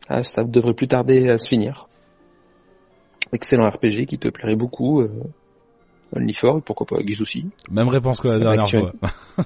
Ah, 0.10 0.22
ça 0.22 0.44
devrait 0.44 0.74
plus 0.74 0.88
tarder 0.88 1.30
à 1.30 1.38
se 1.38 1.48
finir. 1.48 1.88
Excellent 3.32 3.70
RPG 3.70 4.06
qui 4.06 4.18
te 4.20 4.28
plairait 4.30 4.56
beaucoup. 4.56 5.02
Euh, 5.02 5.10
Only4, 6.16 6.60
et 6.60 6.62
pourquoi 6.62 6.88
pas 6.88 7.04
Guise 7.04 7.22
aussi. 7.22 7.46
Même 7.70 7.90
réponse 7.90 8.20
que 8.20 8.28
la 8.28 8.40
dernière 8.40 8.70
fois. 8.70 8.94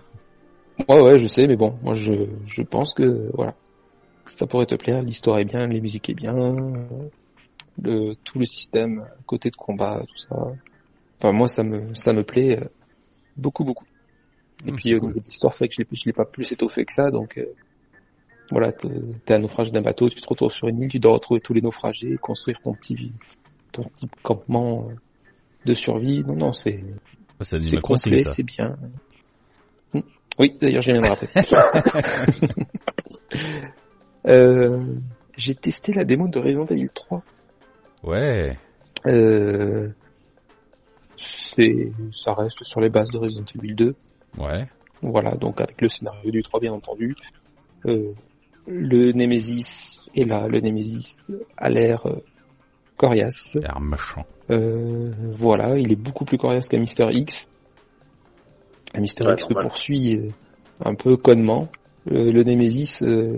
Ouais, 0.89 0.99
ouais, 0.99 1.17
je 1.19 1.27
sais, 1.27 1.45
mais 1.47 1.55
bon, 1.57 1.77
moi 1.83 1.93
je, 1.93 2.13
je 2.45 2.61
pense 2.63 2.93
que 2.93 3.29
voilà, 3.35 3.53
ça 4.25 4.47
pourrait 4.47 4.65
te 4.65 4.75
plaire. 4.75 5.01
L'histoire 5.03 5.37
est 5.39 5.45
bien, 5.45 5.67
les 5.67 5.79
musiques 5.79 6.09
est 6.09 6.15
bien, 6.15 6.55
le 7.81 8.15
tout 8.23 8.39
le 8.39 8.45
système, 8.45 9.05
côté 9.25 9.49
de 9.51 9.55
combat, 9.55 10.01
tout 10.07 10.17
ça. 10.17 10.35
Enfin, 11.19 11.31
moi 11.33 11.47
ça 11.47 11.63
me 11.63 11.93
ça 11.93 12.13
me 12.13 12.23
plaît 12.23 12.59
euh, 12.59 12.67
beaucoup 13.37 13.63
beaucoup. 13.63 13.85
Et 14.65 14.71
Hum, 14.71 14.75
puis 14.75 14.93
euh, 14.93 14.99
l'histoire, 15.25 15.53
c'est 15.53 15.65
vrai 15.65 15.69
que 15.69 15.75
je 15.75 15.81
l'ai 15.81 15.87
je 15.91 16.05
l'ai 16.05 16.13
pas 16.13 16.25
plus 16.25 16.51
étoffé 16.51 16.85
que 16.85 16.93
ça, 16.93 17.11
donc 17.11 17.37
euh, 17.37 17.45
voilà, 18.51 18.71
t'es 18.73 18.89
t'es 19.25 19.33
un 19.35 19.39
naufrage 19.39 19.71
d'un 19.71 19.81
bateau, 19.81 20.09
tu 20.09 20.21
te 20.21 20.27
retrouves 20.27 20.51
sur 20.53 20.67
une 20.67 20.79
île, 20.83 20.89
tu 20.89 20.99
dois 20.99 21.13
retrouver 21.13 21.41
tous 21.41 21.53
les 21.53 21.61
naufragés, 21.61 22.17
construire 22.17 22.61
ton 22.61 22.73
petit 22.73 23.13
ton 23.71 23.83
petit 23.85 24.07
campement 24.23 24.89
euh, 24.89 24.95
de 25.65 25.73
survie. 25.73 26.23
Non, 26.23 26.35
non, 26.35 26.53
c'est 26.53 26.83
C'est 27.41 27.61
c'est 27.61 27.77
complet, 27.77 28.23
c'est 28.23 28.43
bien. 28.43 28.77
Hmm. 29.93 30.01
Oui, 30.39 30.57
d'ailleurs, 30.59 30.81
je 30.81 30.91
viens 30.91 31.01
de 31.01 31.07
rappeler. 31.07 31.29
Euh, 34.27 34.79
j'ai 35.35 35.55
testé 35.55 35.93
la 35.93 36.03
démo 36.03 36.27
de 36.27 36.37
Resident 36.37 36.67
Evil 36.67 36.89
3. 36.93 37.23
Ouais. 38.03 38.55
Euh, 39.07 39.89
c'est, 41.17 41.91
ça 42.11 42.33
reste 42.33 42.63
sur 42.63 42.81
les 42.81 42.89
bases 42.89 43.09
de 43.09 43.17
Resident 43.17 43.45
Evil 43.55 43.73
2. 43.73 43.95
Ouais. 44.37 44.67
Voilà, 45.01 45.31
donc 45.31 45.59
avec 45.59 45.81
le 45.81 45.89
scénario 45.89 46.29
du 46.29 46.43
3 46.43 46.59
bien 46.59 46.73
entendu. 46.73 47.15
Euh, 47.87 48.13
le 48.67 49.11
Nemesis 49.11 50.11
est 50.13 50.25
là, 50.25 50.47
le 50.47 50.59
Nemesis 50.59 51.25
a 51.57 51.69
l'air 51.69 52.05
coriace. 53.01 53.57
L'air 53.59 53.81
méchant. 53.81 54.25
Euh, 54.51 55.11
voilà, 55.33 55.77
il 55.77 55.91
est 55.91 55.95
beaucoup 55.95 56.23
plus 56.23 56.37
coriace 56.37 56.67
qu'un 56.67 56.79
Mister 56.79 57.05
X. 57.11 57.47
Un 58.93 59.01
Mister 59.01 59.25
Ouais, 59.25 59.33
X 59.33 59.47
le 59.49 59.55
poursuit 59.55 60.17
euh, 60.17 60.27
un 60.85 60.93
peu 60.93 61.17
connement. 61.17 61.67
Le 62.05 62.43
Nemesis, 62.43 63.03
euh, 63.03 63.37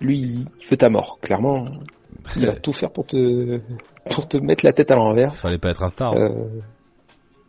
lui, 0.00 0.18
il 0.18 0.46
veut 0.68 0.76
ta 0.76 0.88
mort. 0.88 1.18
Clairement, 1.20 1.68
il 2.36 2.46
va 2.46 2.54
tout 2.54 2.72
faire 2.72 2.90
pour 2.90 3.06
te 3.06 3.60
pour 4.10 4.28
te 4.28 4.38
mettre 4.38 4.64
la 4.64 4.72
tête 4.72 4.90
à 4.90 4.96
l'envers. 4.96 5.34
Fallait 5.34 5.58
pas 5.58 5.70
être 5.70 5.82
un 5.82 5.88
star. 5.88 6.14
Euh, 6.14 6.48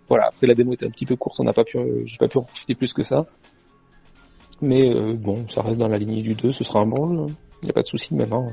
voilà, 0.10 0.28
après 0.28 0.48
la 0.48 0.56
démo 0.56 0.74
était 0.74 0.88
un 0.88 0.90
petit 0.90 1.06
peu 1.06 1.16
courte, 1.16 1.40
on 1.40 1.44
n'a 1.44 1.54
pas 1.54 1.64
pu, 1.64 1.78
j'ai 2.06 2.18
pas 2.18 2.28
pu 2.28 2.38
en 2.38 2.44
profiter 2.44 2.76
plus 2.76 2.94
que 2.94 3.04
ça. 3.04 3.28
Mais 4.62 4.90
euh, 4.94 5.14
bon, 5.14 5.48
ça 5.48 5.62
reste 5.62 5.78
dans 5.78 5.88
la 5.88 5.98
lignée 5.98 6.22
du 6.22 6.36
2, 6.36 6.52
ce 6.52 6.64
sera 6.64 6.80
un 6.80 6.88
bon 6.88 7.06
jeu. 7.28 7.34
Il 7.62 7.66
n'y 7.66 7.72
a 7.72 7.74
pas 7.74 7.82
de 7.82 7.88
souci 7.88 8.14
maintenant. 8.16 8.50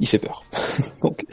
Il 0.00 0.08
fait 0.08 0.18
peur. 0.18 0.44
Donc, 1.02 1.24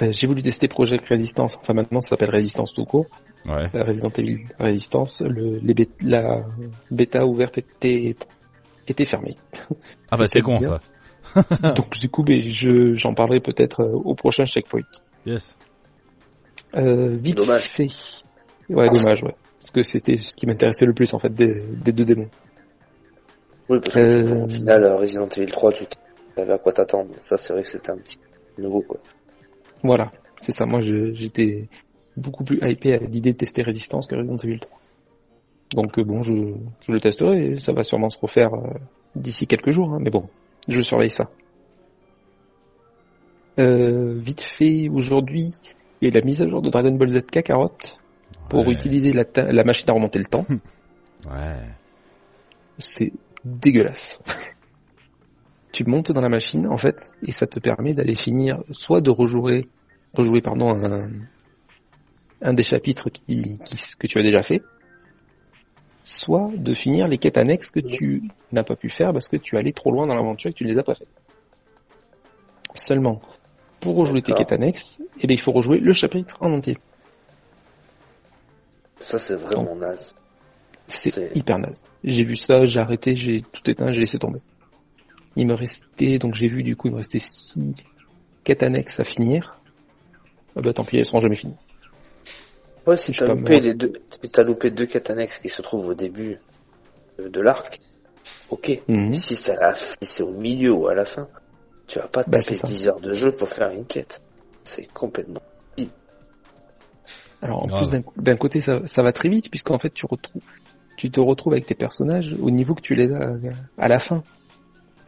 j'ai 0.00 0.26
voulu 0.26 0.42
tester 0.42 0.68
Project 0.68 1.06
Resistance. 1.08 1.56
Enfin 1.60 1.74
maintenant, 1.74 2.00
ça 2.00 2.10
s'appelle 2.10 2.30
Résistance 2.30 2.72
tout 2.72 2.84
court. 2.84 3.06
Ouais. 3.46 3.66
Resident 3.74 4.10
Evil 4.16 4.36
Resistance. 4.58 5.22
Le, 5.22 5.58
les 5.58 5.74
bê- 5.74 5.88
la 6.02 6.44
bêta 6.90 7.24
ouverte 7.26 7.58
était 7.58 8.16
était 8.88 9.04
fermée. 9.04 9.36
Ah 10.10 10.16
bah 10.18 10.26
c'est 10.28 10.40
con 10.40 10.58
dire. 10.58 10.80
ça. 11.34 11.72
Donc 11.74 11.96
du 11.98 12.08
coup, 12.08 12.22
ben, 12.24 12.40
je 12.40 12.94
j'en 12.94 13.14
parlerai 13.14 13.40
peut-être 13.40 13.80
euh, 13.80 13.92
au 13.92 14.14
prochain 14.14 14.44
checkpoint. 14.44 14.80
Yes. 15.26 15.56
Euh, 16.74 17.16
vite 17.16 17.36
Dommage. 17.36 17.62
fait. 17.62 17.86
Ouais, 18.68 18.88
dommage, 18.88 19.22
ouais. 19.24 19.34
Parce 19.60 19.70
que 19.72 19.82
c'était 19.82 20.16
ce 20.16 20.34
qui 20.34 20.46
m'intéressait 20.46 20.86
le 20.86 20.92
plus 20.94 21.12
en 21.14 21.18
fait 21.18 21.32
des, 21.34 21.66
des 21.66 21.92
deux 21.92 22.04
démons. 22.04 22.28
Oui, 23.68 23.78
parce 23.80 23.94
que 23.94 24.00
Euh, 24.00 24.44
au 24.44 24.48
final, 24.48 24.84
euh, 24.84 24.96
Resident 24.96 25.26
Evil 25.28 25.50
3, 25.50 25.72
tu 25.72 25.84
savais 26.36 26.52
à 26.52 26.58
quoi 26.58 26.72
t'attendre. 26.72 27.10
Ça, 27.18 27.36
c'est 27.36 27.52
vrai 27.52 27.62
que 27.62 27.68
c'était 27.68 27.90
un 27.90 27.96
petit 27.98 28.18
nouveau, 28.58 28.80
quoi. 28.82 28.98
Voilà, 29.82 30.12
c'est 30.38 30.52
ça. 30.52 30.66
Moi, 30.66 30.80
j'étais 30.80 31.68
beaucoup 32.16 32.44
plus 32.44 32.58
hypé 32.62 32.94
à 32.94 32.98
l'idée 32.98 33.32
de 33.32 33.36
tester 33.36 33.62
Résistance 33.62 34.06
que 34.06 34.14
Resident 34.14 34.36
Evil 34.36 34.58
3. 34.60 34.78
Donc 35.74 35.98
euh, 35.98 36.04
bon, 36.04 36.22
je, 36.22 36.32
je 36.86 36.92
le 36.92 37.00
testerai. 37.00 37.52
et 37.52 37.56
Ça 37.58 37.72
va 37.72 37.84
sûrement 37.84 38.10
se 38.10 38.18
refaire 38.18 38.52
euh, 38.54 38.74
d'ici 39.14 39.46
quelques 39.46 39.70
jours, 39.70 39.92
hein, 39.94 39.98
mais 40.00 40.10
bon, 40.10 40.28
je 40.68 40.80
surveille 40.80 41.10
ça. 41.10 41.30
Euh, 43.58 44.14
vite 44.18 44.40
fait, 44.42 44.88
aujourd'hui, 44.88 45.48
il 46.00 46.08
y 46.08 46.10
a 46.16 46.18
la 46.18 46.24
mise 46.24 46.42
à 46.42 46.48
jour 46.48 46.62
de 46.62 46.70
Dragon 46.70 46.92
Ball 46.92 47.08
Z 47.08 47.26
Kakarot 47.26 47.68
pour 48.48 48.66
Ouais. 48.66 48.72
utiliser 48.72 49.12
la, 49.12 49.24
la 49.52 49.64
machine 49.64 49.90
à 49.90 49.92
remonter 49.92 50.18
le 50.18 50.26
temps. 50.26 50.46
Ouais. 51.30 51.58
c'est 52.78 53.12
dégueulasse. 53.44 54.18
tu 55.72 55.84
montes 55.84 56.12
dans 56.12 56.20
la 56.20 56.28
machine 56.28 56.66
en 56.66 56.76
fait 56.76 57.12
et 57.22 57.32
ça 57.32 57.46
te 57.46 57.58
permet 57.60 57.94
d'aller 57.94 58.14
finir 58.14 58.62
soit 58.70 59.00
de 59.00 59.10
rejouer 59.10 59.68
rejouer 60.14 60.40
pardon 60.42 60.74
un, 60.74 61.10
un 62.42 62.52
des 62.54 62.62
chapitres 62.62 63.08
qui, 63.10 63.58
qui- 63.58 63.96
que 63.98 64.06
tu 64.06 64.18
as 64.18 64.22
déjà 64.22 64.42
fait, 64.42 64.62
soit 66.02 66.50
de 66.56 66.74
finir 66.74 67.06
les 67.06 67.18
quêtes 67.18 67.38
annexes 67.38 67.70
que 67.70 67.80
tu 67.80 68.22
n'as 68.50 68.64
pas 68.64 68.76
pu 68.76 68.88
faire 68.88 69.12
parce 69.12 69.28
que 69.28 69.36
tu 69.36 69.56
allais 69.56 69.72
trop 69.72 69.92
loin 69.92 70.06
dans 70.06 70.14
l'aventure 70.14 70.48
et 70.50 70.52
que 70.52 70.58
tu 70.58 70.64
ne 70.64 70.70
les 70.70 70.78
as 70.78 70.82
pas 70.82 70.94
fait. 70.94 71.06
Seulement, 72.74 73.20
pour 73.80 73.96
rejouer 73.96 74.22
tes 74.22 74.32
quêtes 74.32 74.52
annexes, 74.52 75.00
eh 75.18 75.26
bien, 75.26 75.34
il 75.34 75.40
faut 75.40 75.52
rejouer 75.52 75.78
le 75.78 75.92
chapitre 75.92 76.36
en 76.40 76.52
entier. 76.52 76.76
Ça, 78.98 79.18
c'est 79.18 79.34
vraiment 79.36 79.76
naze. 79.76 80.14
C'est- 80.88 81.36
hyper 81.36 81.58
naze. 81.58 81.84
J'ai 82.04 82.24
vu 82.24 82.36
ça, 82.36 82.64
j'ai 82.64 82.80
arrêté, 82.80 83.14
j'ai 83.14 83.42
tout 83.42 83.68
éteint, 83.70 83.90
j'ai 83.92 84.00
laissé 84.00 84.18
tomber. 84.18 84.40
Il 85.36 85.46
me 85.46 85.54
restait, 85.54 86.18
donc 86.18 86.34
j'ai 86.34 86.48
vu 86.48 86.62
du 86.62 86.76
coup, 86.76 86.88
il 86.88 86.92
me 86.92 86.96
restait 86.98 87.18
six 87.20 87.74
quêtes 88.44 88.62
annexes 88.62 88.98
à 89.00 89.04
finir. 89.04 89.60
Ah 90.56 90.60
bah 90.62 90.72
tant 90.72 90.84
pis, 90.84 90.98
elles 90.98 91.06
seront 91.06 91.20
jamais 91.20 91.36
finies. 91.36 91.56
Ouais, 92.86 92.96
si 92.96 93.12
t'as 93.12 93.26
loupé 93.26 93.60
les 93.60 93.74
deux, 93.74 93.92
si 94.22 94.30
t'as 94.30 94.42
loupé 94.42 94.70
deux 94.70 94.86
quêtes 94.86 95.10
annexes 95.10 95.38
qui 95.38 95.48
se 95.48 95.62
trouvent 95.62 95.86
au 95.88 95.94
début 95.94 96.38
de, 97.18 97.40
l'arc, 97.40 97.78
ok. 98.48 98.80
Mhm. 98.88 99.14
Si 99.14 99.36
c'est 99.36 99.52
à 99.56 99.68
la 99.68 99.74
fin- 99.74 99.94
si 100.02 100.08
c'est 100.08 100.22
au 100.22 100.32
milieu 100.32 100.72
ou 100.72 100.88
à 100.88 100.94
la 100.94 101.04
fin, 101.04 101.28
tu 101.86 101.98
vas 101.98 102.08
pas 102.08 102.24
te 102.24 102.30
Bah, 102.30 102.38
taper 102.40 102.54
c'est 102.54 102.60
ça. 102.60 102.66
10 102.66 102.86
heures 102.88 103.00
de 103.00 103.12
jeu 103.12 103.32
pour 103.32 103.48
faire 103.48 103.70
une 103.70 103.84
quête. 103.86 104.20
C'est 104.64 104.86
complètement. 104.92 105.40
Alors 107.42 107.62
en 107.62 107.66
Grave. 107.68 107.80
plus 107.80 107.90
d'un- 107.90 108.02
d'un 108.16 108.36
côté 108.36 108.60
ça, 108.60 108.86
ça 108.86 109.02
va 109.02 109.12
très 109.12 109.28
vite 109.30 109.48
puisqu'en 109.50 109.78
fait 109.78 109.90
tu 109.90 110.04
retrouves 110.06 110.42
tu 110.96 111.10
te 111.10 111.20
retrouves 111.20 111.54
avec 111.54 111.64
tes 111.64 111.74
personnages 111.74 112.36
au 112.38 112.50
niveau 112.50 112.74
que 112.74 112.82
tu 112.82 112.94
les 112.94 113.12
as 113.12 113.30
euh, 113.30 113.50
à 113.78 113.88
la 113.88 113.98
fin. 113.98 114.22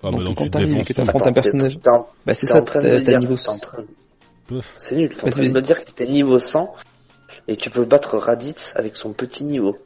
Ah, 0.04 0.10
donc, 0.10 0.18
bah, 0.18 0.24
donc 0.24 0.36
quand 0.38 0.44
tu 0.44 0.50
te 0.50 0.58
défonces 0.58 0.86
que 0.86 0.92
t'affrontes 0.94 1.26
un 1.26 1.32
personnage, 1.32 1.78
bah 2.26 2.34
c'est 2.34 2.46
ça, 2.46 2.60
t'as 2.62 3.18
niveau. 3.18 3.36
t'es 3.36 3.48
en 3.48 3.58
train- 3.58 3.84
Pouf. 4.46 4.66
C'est 4.76 4.96
nul, 4.96 5.08
t'es 5.08 5.24
en 5.24 5.28
train 5.30 5.42
de 5.44 5.48
me 5.50 5.62
dire 5.62 5.84
que 5.84 5.90
t'es 5.92 6.06
niveau 6.06 6.38
100 6.38 6.74
et 7.48 7.56
tu 7.56 7.70
peux 7.70 7.84
battre 7.84 8.16
Raditz 8.18 8.74
avec 8.76 8.96
son 8.96 9.12
petit 9.12 9.44
niveau. 9.44 9.76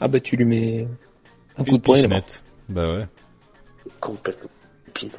Ah 0.00 0.08
bah 0.08 0.18
tu 0.20 0.36
lui 0.36 0.44
mets 0.44 0.88
un 1.56 1.64
coup 1.64 1.76
de 1.78 1.82
poing. 1.82 1.96
Bah 2.68 2.92
ouais. 2.92 3.06
Complètement 4.00 4.50
stupide. 4.82 5.16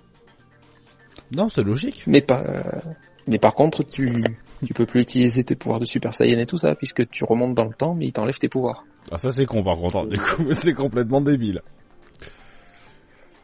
Non, 1.35 1.47
c'est 1.49 1.63
logique. 1.63 2.03
Mais 2.07 2.21
pas, 2.21 2.41
euh, 2.43 2.79
mais 3.27 3.39
par 3.39 3.53
contre 3.55 3.83
tu 3.83 4.23
tu 4.65 4.73
peux 4.73 4.85
plus 4.85 5.01
utiliser 5.01 5.43
tes 5.45 5.55
pouvoirs 5.55 5.79
de 5.79 5.85
Super 5.85 6.13
Saiyan 6.13 6.39
et 6.39 6.45
tout 6.45 6.57
ça 6.57 6.75
puisque 6.75 7.09
tu 7.09 7.23
remontes 7.23 7.55
dans 7.55 7.63
le 7.65 7.73
temps 7.73 7.95
mais 7.95 8.07
il 8.07 8.11
t'enlève 8.11 8.37
tes 8.37 8.49
pouvoirs. 8.49 8.83
Ah, 9.11 9.17
ça 9.17 9.31
c'est 9.31 9.45
con 9.45 9.63
par 9.63 9.77
contre. 9.77 9.97
hein. 9.99 10.05
Du 10.07 10.17
coup, 10.19 10.47
c'est 10.51 10.73
complètement 10.73 11.21
débile. 11.21 11.61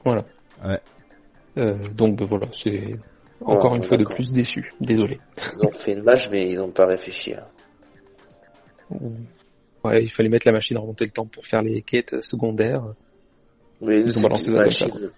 Voilà. 0.03 0.25
Ouais. 0.63 0.79
Euh, 1.57 1.77
donc 1.93 2.17
bah, 2.19 2.25
voilà, 2.25 2.47
c'est 2.51 2.95
encore 3.45 3.71
Ouais, 3.71 3.77
une 3.77 3.83
fois 3.83 3.97
de 3.97 4.03
plus 4.05 4.31
déçu. 4.33 4.73
Désolé. 4.81 5.19
Ils 5.37 5.67
ont 5.67 5.71
fait 5.71 5.93
une 5.93 6.03
match, 6.03 6.29
mais 6.29 6.49
ils 6.51 6.59
ont 6.61 6.71
pas 6.71 6.85
réfléchi. 6.85 7.33
hein. 7.33 7.45
Ouais, 9.83 10.03
il 10.03 10.09
fallait 10.11 10.29
mettre 10.29 10.47
la 10.47 10.53
machine 10.53 10.77
à 10.77 10.79
remonter 10.79 11.05
le 11.05 11.11
temps 11.11 11.25
pour 11.27 11.45
faire 11.45 11.61
les 11.61 11.81
quêtes 11.81 12.23
secondaires. 12.23 12.83
Mais 13.81 13.99
Ils 14.01 14.07
ont 14.07 14.11
c'est 14.11 14.21
balancé 14.23 14.51
ça 14.51 14.57
comme 14.59 14.69
ça, 14.69 14.85
machine. 14.87 15.11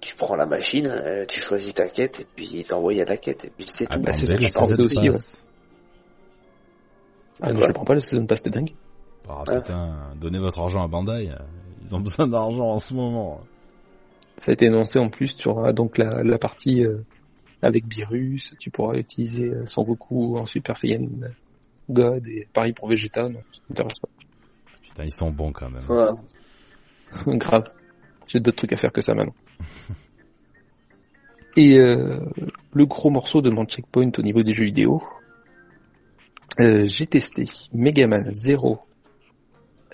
Tu 0.00 0.14
prends 0.16 0.34
la 0.34 0.46
machine, 0.46 0.86
euh, 0.86 1.26
tu 1.26 1.40
choisis 1.40 1.74
ta 1.74 1.86
quête, 1.86 2.20
et 2.20 2.26
puis 2.34 2.48
il 2.54 2.64
t'envoie 2.64 2.92
à 2.94 3.04
la 3.04 3.16
quête, 3.18 3.44
et 3.44 3.50
puis 3.56 3.66
c'est 3.68 3.86
Ah, 3.90 3.96
tout. 3.96 4.02
bah, 4.02 4.12
c'est 4.14 4.26
bordel, 4.28 4.44
ce 4.48 4.52
que 4.52 4.58
je 4.58 4.58
pensais 4.58 4.82
aussi. 4.82 5.08
Ah 7.42 7.52
non, 7.52 7.60
je 7.60 7.66
le 7.66 7.72
prends 7.72 7.84
pas 7.84 7.94
le 7.94 8.00
season 8.00 8.26
pass, 8.26 8.38
c'était 8.38 8.50
dingue. 8.58 8.70
Ah 9.28 9.42
Ouais. 9.46 9.56
putain, 9.56 10.12
donnez 10.20 10.38
votre 10.38 10.58
argent 10.60 10.82
à 10.82 10.88
Bandai. 10.88 11.28
euh, 11.30 11.36
Ils 11.82 11.94
ont 11.94 12.00
besoin 12.00 12.26
d'argent 12.28 12.70
en 12.70 12.78
ce 12.78 12.92
moment. 12.94 13.40
Ça 14.40 14.52
a 14.52 14.54
été 14.54 14.64
énoncé 14.64 14.98
en 14.98 15.10
plus, 15.10 15.36
tu 15.36 15.48
auras 15.48 15.74
donc 15.74 15.98
la, 15.98 16.22
la 16.22 16.38
partie 16.38 16.82
euh, 16.82 17.04
avec 17.60 17.86
Beerus, 17.86 18.54
tu 18.58 18.70
pourras 18.70 18.96
utiliser 18.96 19.50
euh, 19.50 19.66
Son 19.66 19.82
Goku 19.82 20.38
en 20.38 20.46
Super 20.46 20.78
Saiyan 20.78 21.08
God 21.90 22.26
et 22.26 22.48
pareil 22.50 22.72
pour 22.72 22.88
Vegeta, 22.88 23.28
non, 23.28 23.40
ça 23.52 23.60
m'intéresse 23.68 23.98
pas. 23.98 24.08
Putain, 24.82 25.04
ils 25.04 25.12
sont 25.12 25.30
bons 25.30 25.52
quand 25.52 25.68
même. 25.68 25.84
Grave. 27.38 27.70
J'ai 28.26 28.40
d'autres 28.40 28.56
trucs 28.56 28.72
à 28.72 28.76
faire 28.76 28.92
que 28.92 29.02
ça 29.02 29.12
maintenant. 29.12 29.34
Et 31.56 31.76
euh, 31.76 32.20
le 32.72 32.86
gros 32.86 33.10
morceau 33.10 33.42
de 33.42 33.50
mon 33.50 33.66
checkpoint 33.66 34.10
au 34.16 34.22
niveau 34.22 34.42
des 34.42 34.54
jeux 34.54 34.64
vidéo, 34.64 35.02
euh, 36.60 36.86
j'ai 36.86 37.06
testé 37.06 37.44
Megaman 37.74 38.32
0 38.32 38.80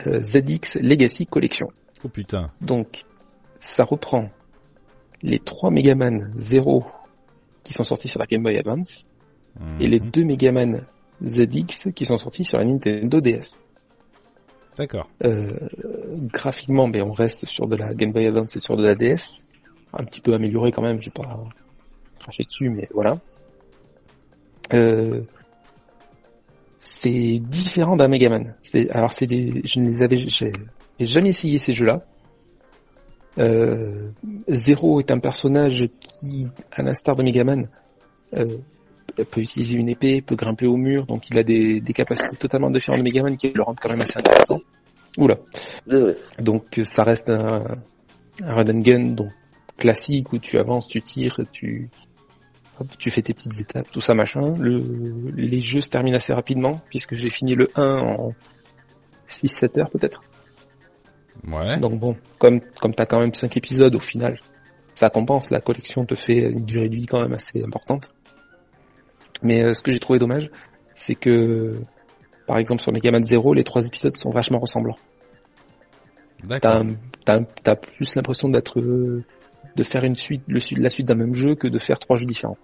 euh, 0.06 0.20
ZX 0.20 0.78
Legacy 0.82 1.26
Collection. 1.26 1.66
Oh 2.04 2.08
putain. 2.08 2.52
Donc, 2.60 3.02
ça 3.58 3.82
reprend 3.82 4.28
les 5.22 5.38
trois 5.38 5.70
Megaman 5.70 6.32
0 6.36 6.84
qui 7.64 7.72
sont 7.72 7.82
sortis 7.84 8.08
sur 8.08 8.20
la 8.20 8.26
Game 8.26 8.42
Boy 8.42 8.56
Advance 8.58 9.04
et 9.80 9.86
les 9.86 10.00
Mhm. 10.00 10.10
deux 10.10 10.24
Megaman 10.24 10.86
ZX 11.24 11.92
qui 11.94 12.04
sont 12.04 12.16
sortis 12.18 12.44
sur 12.44 12.58
la 12.58 12.64
Nintendo 12.64 13.20
DS. 13.20 13.64
D'accord. 14.76 15.08
Euh, 15.24 15.56
graphiquement, 16.32 16.88
ben, 16.88 17.02
on 17.02 17.12
reste 17.12 17.46
sur 17.46 17.66
de 17.66 17.76
la 17.76 17.94
Game 17.94 18.12
Boy 18.12 18.26
Advance 18.26 18.54
et 18.56 18.60
sur 18.60 18.76
de 18.76 18.84
la 18.84 18.94
DS. 18.94 19.42
Un 19.94 20.04
petit 20.04 20.20
peu 20.20 20.34
amélioré 20.34 20.72
quand 20.72 20.82
même, 20.82 21.00
j'ai 21.00 21.10
pas 21.10 21.44
craché 22.20 22.44
dessus, 22.44 22.68
mais 22.68 22.86
voilà. 22.92 23.18
Euh, 24.74 25.22
c'est 26.76 27.38
différent 27.40 27.96
d'un 27.96 28.08
Megaman. 28.08 28.54
C'est, 28.62 28.90
alors 28.90 29.12
c'est 29.12 29.26
des, 29.26 29.62
je 29.64 29.80
ne 29.80 29.86
les 29.86 30.02
avais, 30.02 30.16
j'ai 30.16 30.52
j'ai 30.98 31.06
jamais 31.06 31.30
essayé 31.30 31.58
ces 31.58 31.72
jeux-là. 31.72 32.04
Euh, 33.38 34.10
Zero 34.48 35.00
est 35.00 35.10
un 35.10 35.18
personnage 35.18 35.88
qui, 36.00 36.46
à 36.72 36.82
l'instar 36.82 37.16
de 37.16 37.22
Megaman, 37.22 37.68
euh, 38.34 38.56
peut 39.16 39.40
utiliser 39.40 39.74
une 39.74 39.88
épée, 39.88 40.20
peut 40.22 40.36
grimper 40.36 40.66
au 40.66 40.76
mur, 40.76 41.06
donc 41.06 41.28
il 41.30 41.38
a 41.38 41.42
des, 41.42 41.80
des 41.80 41.92
capacités 41.92 42.36
totalement 42.36 42.70
différentes 42.70 43.00
de 43.00 43.04
Megaman 43.04 43.36
qui 43.36 43.50
le 43.50 43.62
rendent 43.62 43.80
quand 43.80 43.90
même 43.90 44.00
assez 44.00 44.18
intéressant. 44.18 44.60
Oula. 45.18 45.38
Donc 46.38 46.78
euh, 46.78 46.84
ça 46.84 47.02
reste 47.02 47.30
un, 47.30 47.64
un 48.42 48.54
run 48.54 48.68
and 48.68 48.80
gun 48.80 49.04
donc 49.14 49.30
classique 49.76 50.32
où 50.32 50.38
tu 50.38 50.58
avances, 50.58 50.88
tu 50.88 51.00
tires, 51.00 51.38
tu 51.52 51.88
hop, 52.78 52.88
tu 52.98 53.10
fais 53.10 53.22
tes 53.22 53.34
petites 53.34 53.60
étapes, 53.60 53.90
tout 53.90 54.00
ça 54.00 54.14
machin. 54.14 54.54
Le, 54.58 55.30
les 55.34 55.60
jeux 55.60 55.80
se 55.80 55.88
terminent 55.88 56.16
assez 56.16 56.32
rapidement 56.32 56.80
puisque 56.90 57.14
j'ai 57.14 57.30
fini 57.30 57.54
le 57.54 57.70
1 57.74 57.82
en 57.82 58.32
6-7 59.28 59.80
heures 59.80 59.90
peut-être. 59.90 60.22
Ouais. 61.46 61.78
Donc 61.78 61.98
bon, 61.98 62.16
comme 62.38 62.60
comme 62.80 62.94
t'as 62.94 63.06
quand 63.06 63.20
même 63.20 63.32
5 63.34 63.56
épisodes 63.56 63.94
au 63.94 64.00
final, 64.00 64.38
ça 64.94 65.10
compense. 65.10 65.50
La 65.50 65.60
collection 65.60 66.04
te 66.04 66.14
fait 66.14 66.50
une 66.50 66.64
durée 66.64 66.88
de 66.88 66.96
vie 66.96 67.06
quand 67.06 67.20
même 67.20 67.32
assez 67.32 67.62
importante. 67.62 68.12
Mais 69.42 69.62
euh, 69.62 69.72
ce 69.74 69.82
que 69.82 69.90
j'ai 69.92 70.00
trouvé 70.00 70.18
dommage, 70.18 70.50
c'est 70.94 71.14
que 71.14 71.80
par 72.46 72.58
exemple 72.58 72.82
sur 72.82 72.92
Mega 72.92 73.10
Man 73.10 73.22
0, 73.22 73.54
les 73.54 73.64
trois 73.64 73.86
épisodes 73.86 74.16
sont 74.16 74.30
vachement 74.30 74.58
ressemblants. 74.58 74.96
T'as, 76.60 76.82
t'as, 77.62 77.76
plus 77.76 78.14
l'impression 78.14 78.48
d'être 78.48 78.78
euh, 78.80 79.24
de 79.74 79.82
faire 79.82 80.04
une 80.04 80.16
suite, 80.16 80.42
le 80.48 80.58
la 80.80 80.88
suite 80.88 81.06
d'un 81.06 81.14
même 81.14 81.34
jeu 81.34 81.54
que 81.54 81.68
de 81.68 81.78
faire 81.78 81.98
trois 81.98 82.16
jeux 82.16 82.26
différents. 82.26 82.58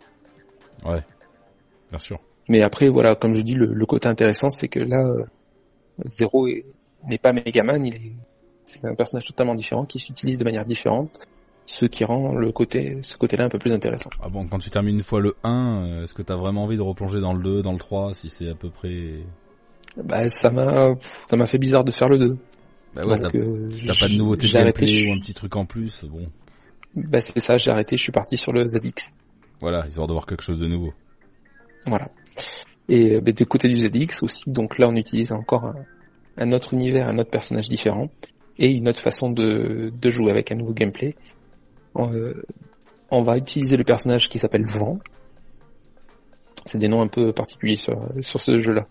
Bien 1.90 1.98
sûr. 1.98 2.20
Mais 2.48 2.62
après, 2.62 2.88
voilà, 2.88 3.14
comme 3.14 3.34
je 3.34 3.42
dis, 3.42 3.54
le, 3.54 3.66
le 3.66 3.86
côté 3.86 4.08
intéressant, 4.08 4.50
c'est 4.50 4.68
que 4.68 4.80
là, 4.80 5.04
euh, 5.06 5.24
Zero 6.06 6.48
est- 6.48 6.64
n'est 7.08 7.18
pas 7.18 7.32
Megaman, 7.32 7.84
il 7.84 7.94
est, 7.94 8.12
c'est 8.82 8.88
un 8.88 8.94
personnage 8.94 9.26
totalement 9.26 9.54
différent 9.54 9.84
qui 9.86 9.98
s'utilise 9.98 10.36
de 10.38 10.44
manière 10.44 10.64
différente, 10.64 11.26
ce 11.66 11.86
qui 11.86 12.04
rend 12.04 12.34
le 12.34 12.50
côté, 12.52 12.98
ce 13.02 13.16
côté-là 13.16 13.44
un 13.44 13.48
peu 13.48 13.58
plus 13.58 13.72
intéressant. 13.72 14.10
Ah 14.20 14.28
bon, 14.28 14.46
quand 14.48 14.58
tu 14.58 14.68
termines 14.70 14.96
une 14.96 15.02
fois 15.02 15.20
le 15.20 15.34
1, 15.44 15.84
euh, 15.86 16.02
est-ce 16.02 16.12
que 16.14 16.22
t'as 16.22 16.36
vraiment 16.36 16.64
envie 16.64 16.76
de 16.76 16.82
replonger 16.82 17.20
dans 17.20 17.32
le 17.32 17.42
2, 17.42 17.62
dans 17.62 17.72
le 17.72 17.78
3, 17.78 18.12
si 18.14 18.28
c'est 18.28 18.48
à 18.50 18.54
peu 18.54 18.68
près... 18.68 19.20
Bah, 19.96 20.28
ça 20.28 20.50
m'a, 20.50 20.94
ça 21.26 21.36
m'a 21.36 21.46
fait 21.46 21.58
bizarre 21.58 21.84
de 21.84 21.92
faire 21.92 22.08
le 22.08 22.18
2. 22.18 22.36
Bah 22.94 23.02
ouais, 23.06 23.18
Donc, 23.18 23.32
t'as 23.32 23.38
euh, 23.38 23.68
si 23.70 23.86
t'as 23.86 23.94
pas 23.94 24.06
de 24.06 24.18
nouveauté 24.18 24.42
de 24.42 24.46
j'ai 24.48 24.58
arrêté, 24.58 24.84
gameplay 24.86 25.04
je- 25.04 25.10
ou 25.10 25.12
un 25.14 25.18
petit 25.20 25.34
truc 25.34 25.56
en 25.56 25.64
plus, 25.64 26.04
bon, 26.04 26.26
Bah, 26.94 27.20
c'est 27.20 27.40
ça, 27.40 27.56
j'ai 27.56 27.70
arrêté, 27.70 27.96
je 27.96 28.02
suis 28.02 28.12
parti 28.12 28.36
sur 28.36 28.52
le 28.52 28.66
ZX. 28.66 29.12
voilà, 29.60 29.86
histoire 29.86 30.06
de 30.08 30.12
voir 30.12 30.26
quelque 30.26 30.42
chose 30.42 30.58
de 30.58 30.66
nouveau. 30.66 30.92
Voilà. 31.86 32.08
Et 32.88 33.16
euh, 33.16 33.20
bah, 33.20 33.32
du 33.32 33.46
côté 33.46 33.68
du 33.68 33.76
ZX 33.76 34.22
aussi, 34.22 34.44
donc 34.50 34.78
là 34.78 34.88
on 34.88 34.96
utilise 34.96 35.32
encore 35.32 35.64
un, 35.64 35.76
un 36.38 36.52
autre 36.52 36.74
univers, 36.74 37.08
un 37.08 37.18
autre 37.18 37.30
personnage 37.30 37.68
différent 37.68 38.08
et 38.58 38.70
une 38.70 38.88
autre 38.88 39.00
façon 39.00 39.30
de, 39.30 39.92
de 39.98 40.10
jouer 40.10 40.30
avec 40.30 40.52
un 40.52 40.56
nouveau 40.56 40.72
gameplay. 40.72 41.14
On, 41.94 42.12
euh, 42.12 42.42
on 43.10 43.22
va 43.22 43.36
utiliser 43.36 43.76
le 43.76 43.84
personnage 43.84 44.28
qui 44.28 44.38
s'appelle 44.38 44.64
Vent. 44.66 44.98
C'est 46.64 46.78
des 46.78 46.86
noms 46.88 47.02
un 47.02 47.08
peu 47.08 47.32
particuliers 47.32 47.76
sur, 47.76 48.08
sur 48.20 48.40
ce 48.40 48.56
jeu-là. 48.58 48.86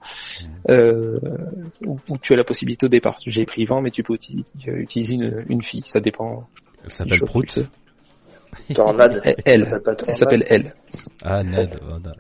Euh, 0.70 1.18
où, 1.86 1.98
où 2.10 2.18
tu 2.18 2.34
as 2.34 2.36
la 2.36 2.44
possibilité 2.44 2.86
au 2.86 2.90
départ. 2.90 3.16
J'ai 3.26 3.46
pris 3.46 3.64
Vent, 3.64 3.82
mais 3.82 3.92
tu 3.92 4.04
peux 4.04 4.14
uti- 4.16 4.44
utiliser 4.68 5.16
une, 5.16 5.46
une 5.48 5.62
fille. 5.62 5.84
Ça 5.86 6.02
dépend. 6.02 6.48
Elle 6.84 6.92
s'appelle 6.92 7.22
Prout. 7.22 7.60
Tornade. 8.76 9.22
Elle, 9.24 9.36
elle, 9.46 9.70
s'appelle 9.70 9.84
elle 9.88 9.96
Tornade. 9.96 10.16
s'appelle 10.16 10.44
elle. 10.48 10.74
Ah, 11.24 11.44
Ned, 11.44 11.80
voilà. 11.82 12.14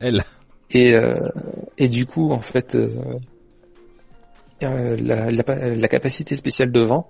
Elle. 0.00 0.24
Et, 0.70 0.92
euh, 0.94 1.30
et 1.78 1.88
du 1.88 2.04
coup, 2.04 2.30
en 2.30 2.40
fait, 2.40 2.76
euh, 4.62 4.96
la, 5.00 5.30
la, 5.30 5.74
la 5.74 5.88
capacité 5.88 6.34
spéciale 6.34 6.72
de 6.72 6.80
vent, 6.80 7.08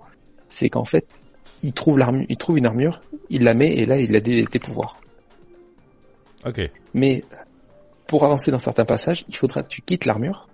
c'est 0.49 0.69
qu'en 0.69 0.85
fait, 0.85 1.23
il 1.63 1.73
trouve 1.73 1.97
l'armure, 1.97 2.25
il 2.29 2.37
trouve 2.37 2.57
une 2.57 2.65
armure, 2.65 3.01
il 3.29 3.43
la 3.43 3.53
met 3.53 3.73
et 3.75 3.85
là 3.85 3.99
il 3.99 4.15
a 4.15 4.19
des, 4.19 4.45
des 4.45 4.59
pouvoirs. 4.59 4.99
Ok. 6.45 6.61
Mais 6.93 7.23
pour 8.07 8.23
avancer 8.23 8.51
dans 8.51 8.59
certains 8.59 8.85
passages, 8.85 9.25
il 9.27 9.35
faudra 9.35 9.63
que 9.63 9.67
tu 9.67 9.81
quittes 9.81 10.05
l'armure, 10.05 10.47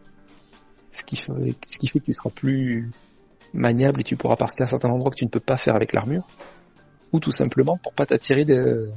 ce 0.91 1.03
qui 1.03 1.15
fait, 1.15 1.31
ce 1.65 1.77
qui 1.77 1.88
fait 1.88 1.99
que 1.99 2.05
tu 2.05 2.13
seras 2.13 2.30
plus 2.30 2.89
maniable 3.53 4.01
et 4.01 4.03
tu 4.03 4.15
pourras 4.17 4.35
passer 4.35 4.63
à 4.63 4.65
certains 4.65 4.89
endroits 4.89 5.11
que 5.11 5.15
tu 5.15 5.26
ne 5.26 5.30
peux 5.30 5.39
pas 5.39 5.57
faire 5.57 5.76
avec 5.76 5.93
l'armure, 5.93 6.27
ou 7.13 7.19
tout 7.19 7.31
simplement 7.31 7.77
pour 7.81 7.93
pas 7.93 8.05
t'attirer 8.05 8.45
de, 8.45 8.89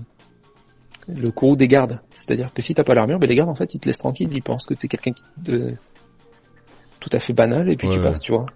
le 1.09 1.31
courroux 1.31 1.57
des 1.57 1.69
gardes. 1.69 2.01
C'est-à-dire 2.11 2.53
que 2.53 2.63
si 2.63 2.75
t'as 2.75 2.85
pas 2.85 2.95
l'armure, 2.95 3.19
ben 3.19 3.29
les 3.29 3.37
gardes 3.37 3.51
en 3.51 3.55
fait 3.55 3.75
ils 3.75 3.81
te 3.81 3.87
laissent 3.87 3.99
tranquille, 3.99 4.29
ils 4.33 4.43
pensent 4.43 4.67
que 4.67 4.75
t'es 4.75 4.89
quelqu'un 4.89 5.13
qui 5.13 5.23
de 5.37 5.77
tout 7.01 7.11
à 7.13 7.19
fait 7.19 7.33
banal 7.33 7.71
et 7.71 7.77
puis 7.77 7.87
Ouais, 7.87 7.93
tu 7.95 7.99
ouais. 7.99 8.05
passes, 8.05 8.21
tu 8.21 8.33
vois. 8.33 8.47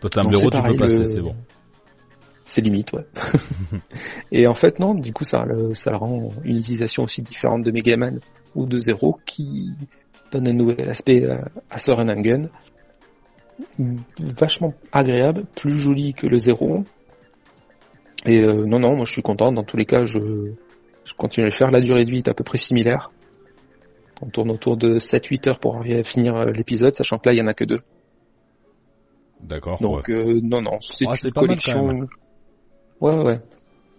Toi, 0.00 0.10
t'as 0.10 0.20
un 0.22 0.28
blaireau, 0.28 0.50
c'est 0.50 0.60
tu 0.62 0.68
peux 0.70 0.76
passer, 0.76 0.98
le- 0.98 1.04
c'est 1.04 1.20
bon. 1.20 1.34
C'est 2.44 2.60
limite, 2.60 2.92
ouais. 2.92 3.06
et 4.32 4.46
en 4.46 4.54
fait, 4.54 4.78
non, 4.78 4.94
du 4.94 5.12
coup, 5.12 5.24
ça, 5.24 5.44
le- 5.44 5.74
ça 5.74 5.90
le 5.90 5.96
rend 5.96 6.30
une 6.44 6.58
utilisation 6.58 7.02
aussi 7.02 7.22
différente 7.22 7.64
de 7.64 7.70
Megaman 7.72 8.20
ou 8.54 8.66
de 8.66 8.78
Zero 8.78 9.18
qui 9.26 9.72
donne 10.30 10.46
un 10.48 10.52
nouvel 10.52 10.88
aspect 10.88 11.24
euh, 11.24 11.40
à 11.70 11.78
and 11.92 12.20
gun. 12.20 12.42
Vachement 14.38 14.74
agréable, 14.92 15.44
plus 15.56 15.80
joli 15.80 16.14
que 16.14 16.26
le 16.26 16.38
Zero. 16.38 16.84
Et 18.26 18.38
euh, 18.38 18.64
non, 18.66 18.78
non, 18.78 18.96
moi 18.96 19.04
je 19.06 19.12
suis 19.12 19.22
content. 19.22 19.52
Dans 19.52 19.64
tous 19.64 19.76
les 19.76 19.86
cas, 19.86 20.04
je, 20.04 20.18
je 21.04 21.14
continue 21.14 21.44
à 21.44 21.48
le 21.48 21.54
faire. 21.54 21.70
La 21.70 21.80
durée 21.80 22.04
de 22.04 22.10
vie 22.10 22.18
est 22.18 22.28
à 22.28 22.34
peu 22.34 22.44
près 22.44 22.58
similaire. 22.58 23.10
On 24.22 24.28
tourne 24.28 24.50
autour 24.50 24.76
de 24.76 24.98
7-8 24.98 25.50
heures 25.50 25.58
pour 25.58 25.76
arriver 25.76 25.98
à 26.00 26.04
finir 26.04 26.36
euh, 26.36 26.50
l'épisode, 26.50 26.94
sachant 26.94 27.18
que 27.18 27.28
là, 27.28 27.34
il 27.34 27.38
y 27.38 27.42
en 27.42 27.46
a 27.46 27.54
que 27.54 27.64
deux. 27.64 27.80
D'accord. 29.40 29.80
Donc 29.80 30.08
ouais. 30.08 30.14
euh, 30.14 30.40
non, 30.42 30.62
non, 30.62 30.78
c'est 30.80 31.04
Ah, 31.08 31.12
c'est 31.16 31.28
une 31.28 31.34
pas 31.34 31.42
mal, 31.42 31.56
quand 31.62 31.72
collection. 31.72 32.08
Ouais, 33.00 33.18
ouais. 33.18 33.40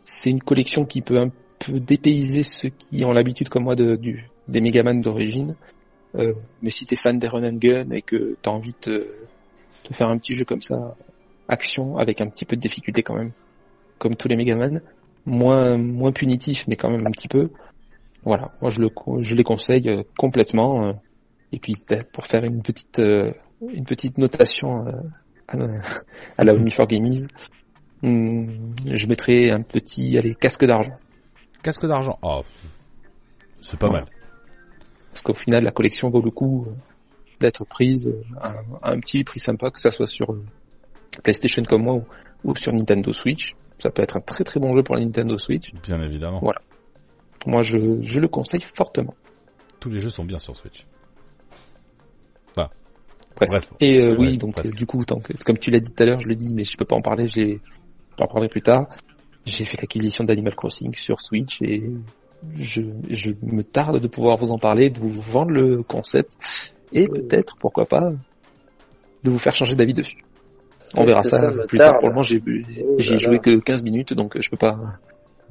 C'est 0.05 0.31
une 0.31 0.41
collection 0.41 0.85
qui 0.85 1.01
peut 1.01 1.17
un 1.17 1.29
peu 1.59 1.79
dépayser 1.79 2.43
ceux 2.43 2.69
qui 2.69 3.05
ont 3.05 3.13
l'habitude 3.13 3.49
comme 3.49 3.63
moi 3.63 3.75
de, 3.75 3.95
du, 3.95 4.29
des 4.47 4.61
Megaman 4.61 5.01
d'origine. 5.01 5.55
Euh, 6.15 6.33
mais 6.61 6.69
si 6.69 6.85
t'es 6.85 6.95
fan 6.95 7.19
des 7.19 7.27
run 7.27 7.43
and 7.43 7.57
gun 7.57 7.89
et 7.91 8.01
que 8.01 8.37
t'as 8.41 8.51
envie 8.51 8.71
de 8.71 8.77
te, 8.77 9.07
te 9.83 9.93
faire 9.93 10.07
un 10.07 10.17
petit 10.17 10.33
jeu 10.33 10.45
comme 10.45 10.61
ça, 10.61 10.95
action 11.47 11.97
avec 11.97 12.21
un 12.21 12.27
petit 12.27 12.45
peu 12.45 12.55
de 12.55 12.61
difficulté 12.61 13.03
quand 13.03 13.15
même, 13.15 13.31
comme 13.99 14.15
tous 14.15 14.27
les 14.27 14.35
Megaman, 14.35 14.81
moins 15.25 15.77
moins 15.77 16.11
punitif 16.11 16.65
mais 16.67 16.75
quand 16.75 16.89
même 16.89 17.05
un 17.05 17.11
petit 17.11 17.27
peu. 17.27 17.49
Voilà, 18.23 18.51
moi 18.61 18.69
je 18.71 18.81
le 18.81 18.89
je 19.19 19.35
les 19.35 19.43
conseille 19.43 19.87
euh, 19.89 20.03
complètement. 20.17 20.87
euh, 20.87 20.93
et 21.53 21.59
puis 21.59 21.75
peut-être 21.75 22.11
pour 22.11 22.25
faire 22.25 22.43
une 22.43 22.61
petite 22.61 22.99
euh, 22.99 23.31
une 23.61 23.85
petite 23.85 24.17
notation 24.17 24.85
euh, 24.87 24.91
à, 25.47 25.57
à 26.37 26.43
la 26.43 26.53
Only 26.53 26.71
for 26.71 26.87
Gamies, 26.87 27.25
hum, 28.03 28.73
je 28.85 29.07
mettrai 29.07 29.49
un 29.51 29.61
petit 29.61 30.17
allez 30.17 30.35
casque 30.35 30.65
d'argent 30.65 30.95
Casque 31.63 31.85
d'argent. 31.87 32.19
Oh, 32.21 32.41
c'est 33.61 33.79
pas 33.79 33.87
Ouais. 33.87 33.93
mal. 33.93 34.05
parce 35.09 35.21
qu'au 35.21 35.33
final 35.33 35.63
la 35.63 35.71
collection 35.71 36.09
vaut 36.09 36.21
le 36.21 36.31
coup 36.31 36.65
euh, 36.67 36.73
d'être 37.39 37.65
prise 37.65 38.07
euh, 38.07 38.21
à, 38.41 38.49
un- 38.59 38.63
à 38.81 38.91
un 38.91 38.99
petit 38.99 39.23
prix 39.23 39.39
sympa 39.39 39.71
que 39.71 39.79
ça 39.79 39.89
soit 39.91 40.07
sur 40.07 40.31
euh, 40.33 40.43
PlayStation 41.23 41.63
comme 41.63 41.83
moi 41.83 41.95
ou, 41.95 42.03
ou 42.43 42.55
sur 42.55 42.73
Nintendo 42.73 43.11
Switch. 43.13 43.55
Ça 43.79 43.89
peut 43.91 44.01
être 44.01 44.17
un 44.17 44.21
très 44.21 44.43
très 44.43 44.59
bon 44.59 44.73
jeu 44.73 44.83
pour 44.83 44.95
la 44.95 45.01
Nintendo 45.05 45.37
Switch. 45.37 45.73
Bien 45.83 46.01
évidemment. 46.01 46.43
Ouais. 46.43 46.53
Moi 47.47 47.61
je, 47.63 47.77
je 48.01 48.19
le 48.19 48.27
conseille 48.27 48.61
fortement. 48.61 49.15
Tous 49.79 49.89
les 49.89 49.99
jeux 49.99 50.09
sont 50.11 50.25
bien 50.25 50.37
sur 50.37 50.55
Switch. 50.55 50.85
Presque. 53.35 53.53
Bref. 53.53 53.69
Et 53.79 54.01
euh, 54.01 54.11
Ouais, 54.13 54.29
oui, 54.29 54.37
donc 54.39 54.53
presque. 54.53 54.73
euh, 54.73 54.75
du 54.75 54.87
coup, 54.87 55.05
tant 55.05 55.19
que, 55.19 55.31
comme 55.45 55.59
tu 55.59 55.69
l'as 55.69 55.79
dit 55.79 55.91
tout 55.91 56.01
à 56.01 56.07
l'heure, 56.07 56.19
je 56.19 56.27
le 56.27 56.33
dis, 56.35 56.51
mais 56.55 56.63
je 56.63 56.75
peux 56.75 56.85
pas 56.85 56.95
en 56.95 57.01
parler, 57.01 57.27
j'ai, 57.27 57.59
j'en 58.17 58.25
parlerai 58.25 58.49
plus 58.49 58.63
tard. 58.63 58.87
J'ai 59.45 59.63
fait 59.63 59.77
l'acquisition 59.79 60.23
d'Animal 60.23 60.55
Crossing 60.55 60.91
sur 60.95 61.21
Switch 61.21 61.61
et 61.61 61.83
je, 62.55 62.81
je 63.11 63.31
me 63.43 63.61
tarde 63.63 63.99
de 63.99 64.07
pouvoir 64.07 64.37
vous 64.37 64.51
en 64.51 64.57
parler, 64.57 64.89
de 64.89 64.99
vous 64.99 65.21
vendre 65.21 65.51
le 65.51 65.83
concept 65.83 66.73
et 66.93 67.07
peut-être, 67.07 67.55
pourquoi 67.59 67.85
pas, 67.85 68.09
de 69.23 69.29
vous 69.29 69.37
faire 69.37 69.53
changer 69.53 69.75
d'avis 69.75 69.93
dessus. 69.93 70.23
On 70.95 71.03
verra 71.03 71.21
ça, 71.21 71.51
plus 71.67 71.77
tard. 71.77 71.99
Pour 71.99 72.07
le 72.09 72.13
moment, 72.15 72.23
j'ai, 72.23 72.39
Oh 72.43 72.95
j'ai 72.97 73.19
joué 73.19 73.37
que 73.37 73.59
15 73.59 73.83
minutes, 73.83 74.13
donc 74.13 74.35
je 74.41 74.49
peux 74.49 74.57
pas 74.57 74.77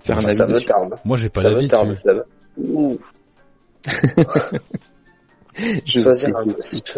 faire 0.07 0.19
un 0.19 0.25
avis 0.25 0.37
Ça 0.37 0.47
me 0.47 0.61
tarde. 0.61 0.95
Moi, 1.05 1.17
j'ai 1.17 1.29
pas 1.29 1.43
ça 1.43 1.49
me 1.49 1.55
d'avis 1.55 1.69
tarde, 1.69 1.93
ça. 1.95 2.13
Je 5.87 6.01
Choisir, 6.01 6.37
un, 6.37 6.45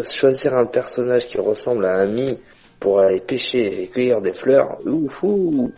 choisir 0.03 0.53
un 0.57 0.65
personnage 0.65 1.27
qui 1.27 1.37
ressemble 1.39 1.85
à 1.85 1.95
un 2.01 2.07
mi 2.07 2.37
pour 2.79 2.99
aller 2.99 3.21
pêcher 3.21 3.83
et 3.83 3.87
cueillir 3.87 4.19
des 4.21 4.33
fleurs. 4.33 4.77
Ouf, 4.85 5.23
ouh. 5.23 5.71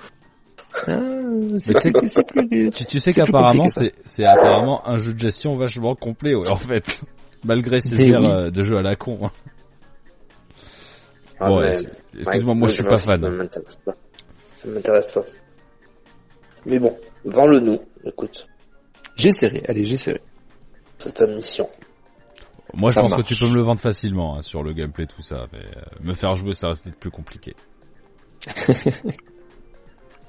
Ah, 0.87 0.97
c'est, 1.59 1.73
tu 1.79 2.07
c'est 2.07 2.23
plus, 2.25 2.69
Tu, 2.71 2.85
tu 2.85 2.99
sais 2.99 3.11
C'est 3.11 3.21
qu'apparemment, 3.21 3.67
c'est, 3.67 3.91
c'est 4.05 4.25
apparemment 4.25 4.87
un 4.87 4.97
jeu 4.97 5.13
de 5.13 5.19
gestion 5.19 5.55
vachement 5.55 5.93
complet, 5.95 6.33
ouais, 6.33 6.49
en 6.49 6.55
fait. 6.55 7.01
Malgré 7.43 7.79
ces 7.81 7.95
Mais 7.97 8.09
airs 8.09 8.21
oui. 8.21 8.27
euh, 8.31 8.49
de 8.51 8.63
jeu 8.63 8.77
à 8.77 8.81
la 8.81 8.95
con. 8.95 9.19
hein. 9.23 9.31
Ah, 11.39 11.49
Bon, 11.49 11.59
mais- 11.59 11.75
ouais, 11.77 11.83
excuse-moi, 12.19 12.53
moi 12.55 12.67
je 12.67 12.73
suis 12.75 12.83
pas 12.83 12.95
Ça 12.97 13.03
fan. 13.17 13.21
m'intéresse 13.29 13.77
pas. 13.85 13.93
Ça 14.57 14.67
m'intéresse 14.69 15.11
pas. 15.11 15.23
Mais 16.65 16.79
bon, 16.79 16.95
vends-le 17.25 17.59
nous. 17.59 17.79
Écoute, 18.05 18.47
j'essaierai, 19.15 19.63
allez, 19.67 19.85
j'essaierai. 19.85 20.21
c'est 20.97 21.13
ta 21.13 21.27
mission. 21.27 21.69
Moi 22.73 22.89
je 22.91 22.95
pense 22.95 23.11
marche. 23.11 23.23
que 23.23 23.27
tu 23.27 23.35
peux 23.37 23.49
me 23.49 23.55
le 23.55 23.61
vendre 23.61 23.81
facilement 23.81 24.37
hein, 24.37 24.41
sur 24.41 24.63
le 24.63 24.71
gameplay 24.73 25.05
tout 25.05 25.21
ça, 25.21 25.45
mais 25.51 25.59
euh, 25.59 25.81
me 26.01 26.13
faire 26.13 26.35
jouer 26.35 26.53
ça 26.53 26.69
reste 26.69 26.89
plus 26.99 27.11
compliqué. 27.11 27.53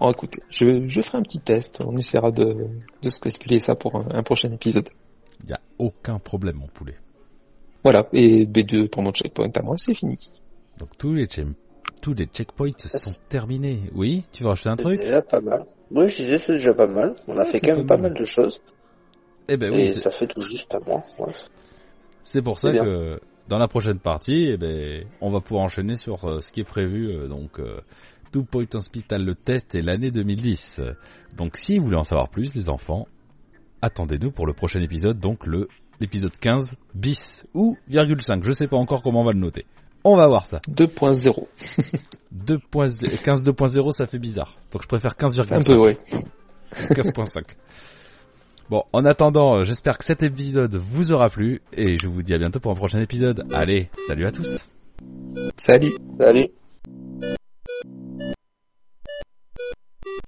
Bon, 0.00 0.10
écoutez, 0.10 0.40
je, 0.50 0.88
je 0.88 1.00
ferai 1.00 1.18
un 1.18 1.22
petit 1.22 1.38
test. 1.38 1.80
On 1.84 1.96
essaiera 1.96 2.32
de, 2.32 2.56
de 3.02 3.08
se 3.08 3.20
calculer 3.20 3.60
ça 3.60 3.76
pour 3.76 3.94
un, 3.94 4.08
un 4.10 4.22
prochain 4.24 4.50
épisode. 4.50 4.88
Il 5.44 5.50
y 5.50 5.52
a 5.52 5.60
aucun 5.78 6.18
problème 6.18 6.56
mon 6.56 6.66
poulet. 6.66 6.96
Voilà. 7.84 8.08
Et 8.12 8.44
B2 8.44 8.88
pour 8.88 9.02
mon 9.04 9.12
checkpoint 9.12 9.50
à 9.54 9.62
moi, 9.62 9.76
c'est 9.78 9.94
fini. 9.94 10.18
Donc 10.80 10.96
tous 10.98 11.12
les 11.14 11.26
chem- 11.26 11.54
tous 12.00 12.14
les 12.14 12.26
checkpoints 12.26 12.72
sont 12.78 13.14
terminés. 13.28 13.78
Oui, 13.94 14.24
tu 14.32 14.42
veux 14.42 14.48
rajouter 14.48 14.70
un 14.70 14.76
truc? 14.76 14.98
déjà 14.98 15.22
pas 15.22 15.40
mal. 15.40 15.66
Oui, 15.94 16.08
je 16.08 16.16
disais, 16.16 16.38
c'est 16.38 16.52
déjà 16.54 16.72
pas 16.74 16.86
mal. 16.86 17.14
On 17.28 17.36
a 17.36 17.44
Ouais, 17.44 17.50
fait 17.52 17.60
quand 17.60 17.76
même 17.76 17.86
pas 17.86 17.96
pas 17.96 18.02
mal. 18.02 18.12
mal 18.12 18.20
de 18.20 18.24
choses. 18.24 18.60
Eh 19.48 19.56
ben 19.56 19.72
oui, 19.74 19.82
et 19.82 19.88
c'est- 19.88 20.00
ça 20.00 20.10
fait 20.10 20.26
tout 20.26 20.40
juste 20.42 20.74
à 20.74 20.78
moi. 20.86 21.02
Ouais. 21.18 21.32
c'est 22.22 22.42
pour 22.42 22.58
ça 22.60 22.70
bien. 22.70 22.84
que 22.84 23.20
dans 23.48 23.58
la 23.58 23.66
prochaine 23.68 23.98
partie, 23.98 24.48
eh 24.52 24.56
ben 24.56 25.04
on 25.20 25.30
va 25.30 25.40
pouvoir 25.40 25.64
enchaîner 25.64 25.96
sur 25.96 26.24
euh, 26.24 26.40
ce 26.40 26.50
qui 26.52 26.60
est 26.60 26.64
prévu 26.64 27.10
euh, 27.10 27.26
donc 27.28 27.58
euh, 27.58 27.80
Two 28.30 28.44
Point 28.44 28.66
Hospital 28.74 29.24
le 29.24 29.34
test 29.34 29.74
et 29.74 29.82
l'année 29.82 30.10
2010. 30.12 30.80
Donc 31.36 31.56
si 31.56 31.78
vous 31.78 31.84
voulez 31.86 31.96
en 31.98 32.04
savoir 32.04 32.28
plus 32.28 32.54
les 32.54 32.70
enfants, 32.70 33.06
attendez-nous 33.82 34.30
pour 34.30 34.46
le 34.46 34.52
prochain 34.52 34.80
épisode 34.80 35.18
donc 35.18 35.46
le 35.46 35.68
l'épisode 36.00 36.36
15 36.38 36.76
bis 36.94 37.44
ou 37.54 37.76
virgule 37.88 38.22
5, 38.22 38.42
je 38.44 38.52
sais 38.52 38.68
pas 38.68 38.76
encore 38.76 39.02
comment 39.02 39.20
on 39.22 39.24
va 39.24 39.32
le 39.32 39.40
noter. 39.40 39.66
On 40.04 40.16
va 40.16 40.26
voir 40.28 40.46
ça. 40.46 40.60
2.0. 40.68 41.46
2.0 42.32 43.22
15 43.22 43.44
2.0 43.44 43.92
ça 43.92 44.06
fait 44.06 44.18
bizarre. 44.18 44.56
Donc 44.72 44.82
je 44.82 44.88
préfère 44.88 45.14
15,5. 45.14 45.52
Un 45.52 45.60
peu, 45.60 45.78
ouais. 45.78 45.98
15.5. 46.72 47.42
Bon, 48.70 48.84
en 48.92 49.04
attendant, 49.04 49.56
euh, 49.56 49.64
j'espère 49.64 49.98
que 49.98 50.04
cet 50.04 50.22
épisode 50.22 50.76
vous 50.76 51.12
aura 51.12 51.28
plu 51.28 51.60
et 51.76 51.98
je 51.98 52.08
vous 52.08 52.22
dis 52.22 52.32
à 52.32 52.38
bientôt 52.38 52.60
pour 52.60 52.72
un 52.72 52.76
prochain 52.76 53.00
épisode. 53.00 53.44
Allez, 53.52 53.90
salut 54.06 54.26
à 54.26 54.32
tous. 54.32 54.56
Salut. 55.56 55.92
Salut. 56.18 56.46